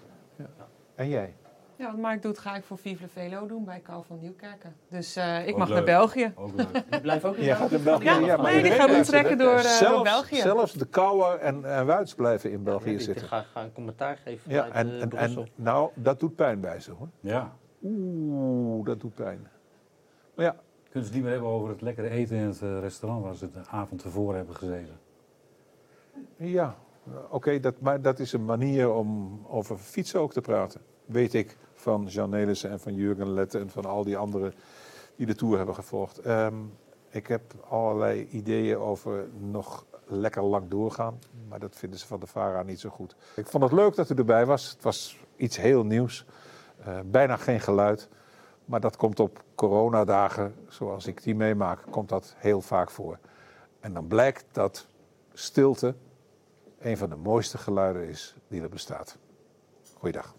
En 0.94 1.08
jij? 1.08 1.34
Ja, 1.82 1.90
wat 1.90 2.00
Mark 2.00 2.22
doet, 2.22 2.38
ga 2.38 2.56
ik 2.56 2.64
voor 2.64 2.78
Vive 2.78 3.02
le 3.02 3.08
Velo 3.08 3.46
doen 3.46 3.64
bij 3.64 3.80
Carl 3.80 4.02
van 4.02 4.18
Nieuwkerken. 4.18 4.74
Dus 4.88 5.16
eh, 5.16 5.46
ik 5.46 5.52
Ook 5.52 5.58
mag 5.58 5.68
leuk. 5.68 5.76
naar 5.76 5.86
België. 5.86 6.32
Ook 6.34 6.54
leuk. 6.54 6.84
Je 6.90 7.00
blijft 7.00 7.24
ook 7.24 7.36
in 7.36 7.56
gaat 7.56 7.70
in 7.70 7.82
België. 7.82 8.04
Ja, 8.04 8.36
maar 8.36 8.52
nee, 8.52 8.62
die 8.62 8.72
gaan 8.72 9.04
zitten. 9.04 9.38
door, 9.38 9.54
eh, 9.58 9.80
door 9.80 10.02
België. 10.02 10.36
Zelfs 10.36 10.72
de 10.72 10.86
Kouwer 10.86 11.38
en, 11.38 11.64
en 11.64 11.86
Wuits 11.86 12.14
blijven 12.14 12.50
in 12.50 12.62
België 12.62 12.90
Ik 12.90 13.00
zitten. 13.00 13.26
ga, 13.28 13.42
ga 13.42 13.62
een 13.62 13.72
commentaar 13.72 14.16
geven 14.16 14.52
Ja, 14.52 14.68
en, 14.68 14.90
eh, 14.90 15.00
en, 15.02 15.12
en 15.12 15.48
nou, 15.54 15.90
dat 15.94 16.20
doet 16.20 16.34
pijn 16.34 16.60
bij 16.60 16.80
ze 16.80 16.92
hoor. 16.92 17.08
Ja. 17.20 17.56
Oeh, 17.82 18.86
dat 18.86 19.00
doet 19.00 19.14
pijn. 19.14 19.48
Maar 20.34 20.44
ja, 20.44 20.56
Kunnen 20.90 20.92
ze 20.92 20.98
het 21.00 21.12
niet 21.14 21.22
meer 21.22 21.32
hebben 21.32 21.50
over 21.50 21.68
het 21.68 21.80
lekkere 21.80 22.08
eten 22.08 22.36
in 22.36 22.46
het 22.46 22.60
restaurant 22.60 23.24
waar 23.24 23.34
ze 23.34 23.50
de 23.50 23.60
avond 23.70 24.04
ervoor 24.04 24.34
hebben 24.34 24.54
gezeten? 24.54 24.98
ja. 26.36 26.76
oké, 27.30 27.60
dat, 27.60 27.80
maar 27.80 28.02
dat 28.02 28.18
is 28.18 28.32
een 28.32 28.44
manier 28.44 28.92
om 28.92 29.40
over 29.48 29.76
fietsen 29.78 30.20
ook 30.20 30.32
te 30.32 30.40
praten. 30.40 30.80
Weet 31.04 31.34
ik 31.34 31.56
van 31.82 32.04
Jan 32.08 32.30
Nelissen 32.30 32.70
en 32.70 32.80
van 32.80 32.94
Jurgen 32.94 33.32
Lette 33.32 33.58
en 33.58 33.70
van 33.70 33.84
al 33.84 34.04
die 34.04 34.16
anderen 34.16 34.54
die 35.16 35.26
de 35.26 35.34
Tour 35.34 35.56
hebben 35.56 35.74
gevolgd. 35.74 36.18
Ehm, 36.18 36.54
ik 37.10 37.26
heb 37.26 37.42
allerlei 37.68 38.28
ideeën 38.30 38.76
over 38.76 39.28
nog 39.38 39.86
lekker 40.06 40.42
lang 40.42 40.68
doorgaan. 40.68 41.18
Maar 41.48 41.58
dat 41.58 41.76
vinden 41.76 41.98
ze 41.98 42.06
van 42.06 42.20
de 42.20 42.26
VARA 42.26 42.62
niet 42.62 42.80
zo 42.80 42.88
goed. 42.88 43.16
Ik 43.36 43.46
vond 43.46 43.62
het 43.62 43.72
leuk 43.72 43.94
dat 43.94 44.10
u 44.10 44.14
erbij 44.14 44.46
was. 44.46 44.70
Het 44.70 44.82
was 44.82 45.18
iets 45.36 45.56
heel 45.56 45.84
nieuws. 45.84 46.26
Eh, 46.84 46.98
bijna 47.04 47.36
geen 47.36 47.60
geluid. 47.60 48.08
Maar 48.64 48.80
dat 48.80 48.96
komt 48.96 49.20
op 49.20 49.42
coronadagen, 49.54 50.54
zoals 50.68 51.06
ik 51.06 51.22
die 51.22 51.34
meemaak, 51.34 51.82
komt 51.90 52.08
dat 52.08 52.34
heel 52.38 52.60
vaak 52.60 52.90
voor. 52.90 53.18
En 53.80 53.92
dan 53.92 54.06
blijkt 54.06 54.44
dat 54.52 54.86
stilte 55.32 55.94
een 56.78 56.96
van 56.96 57.08
de 57.08 57.16
mooiste 57.16 57.58
geluiden 57.58 58.08
is 58.08 58.36
die 58.48 58.62
er 58.62 58.68
bestaat. 58.68 59.16
Goeiedag. 59.98 60.34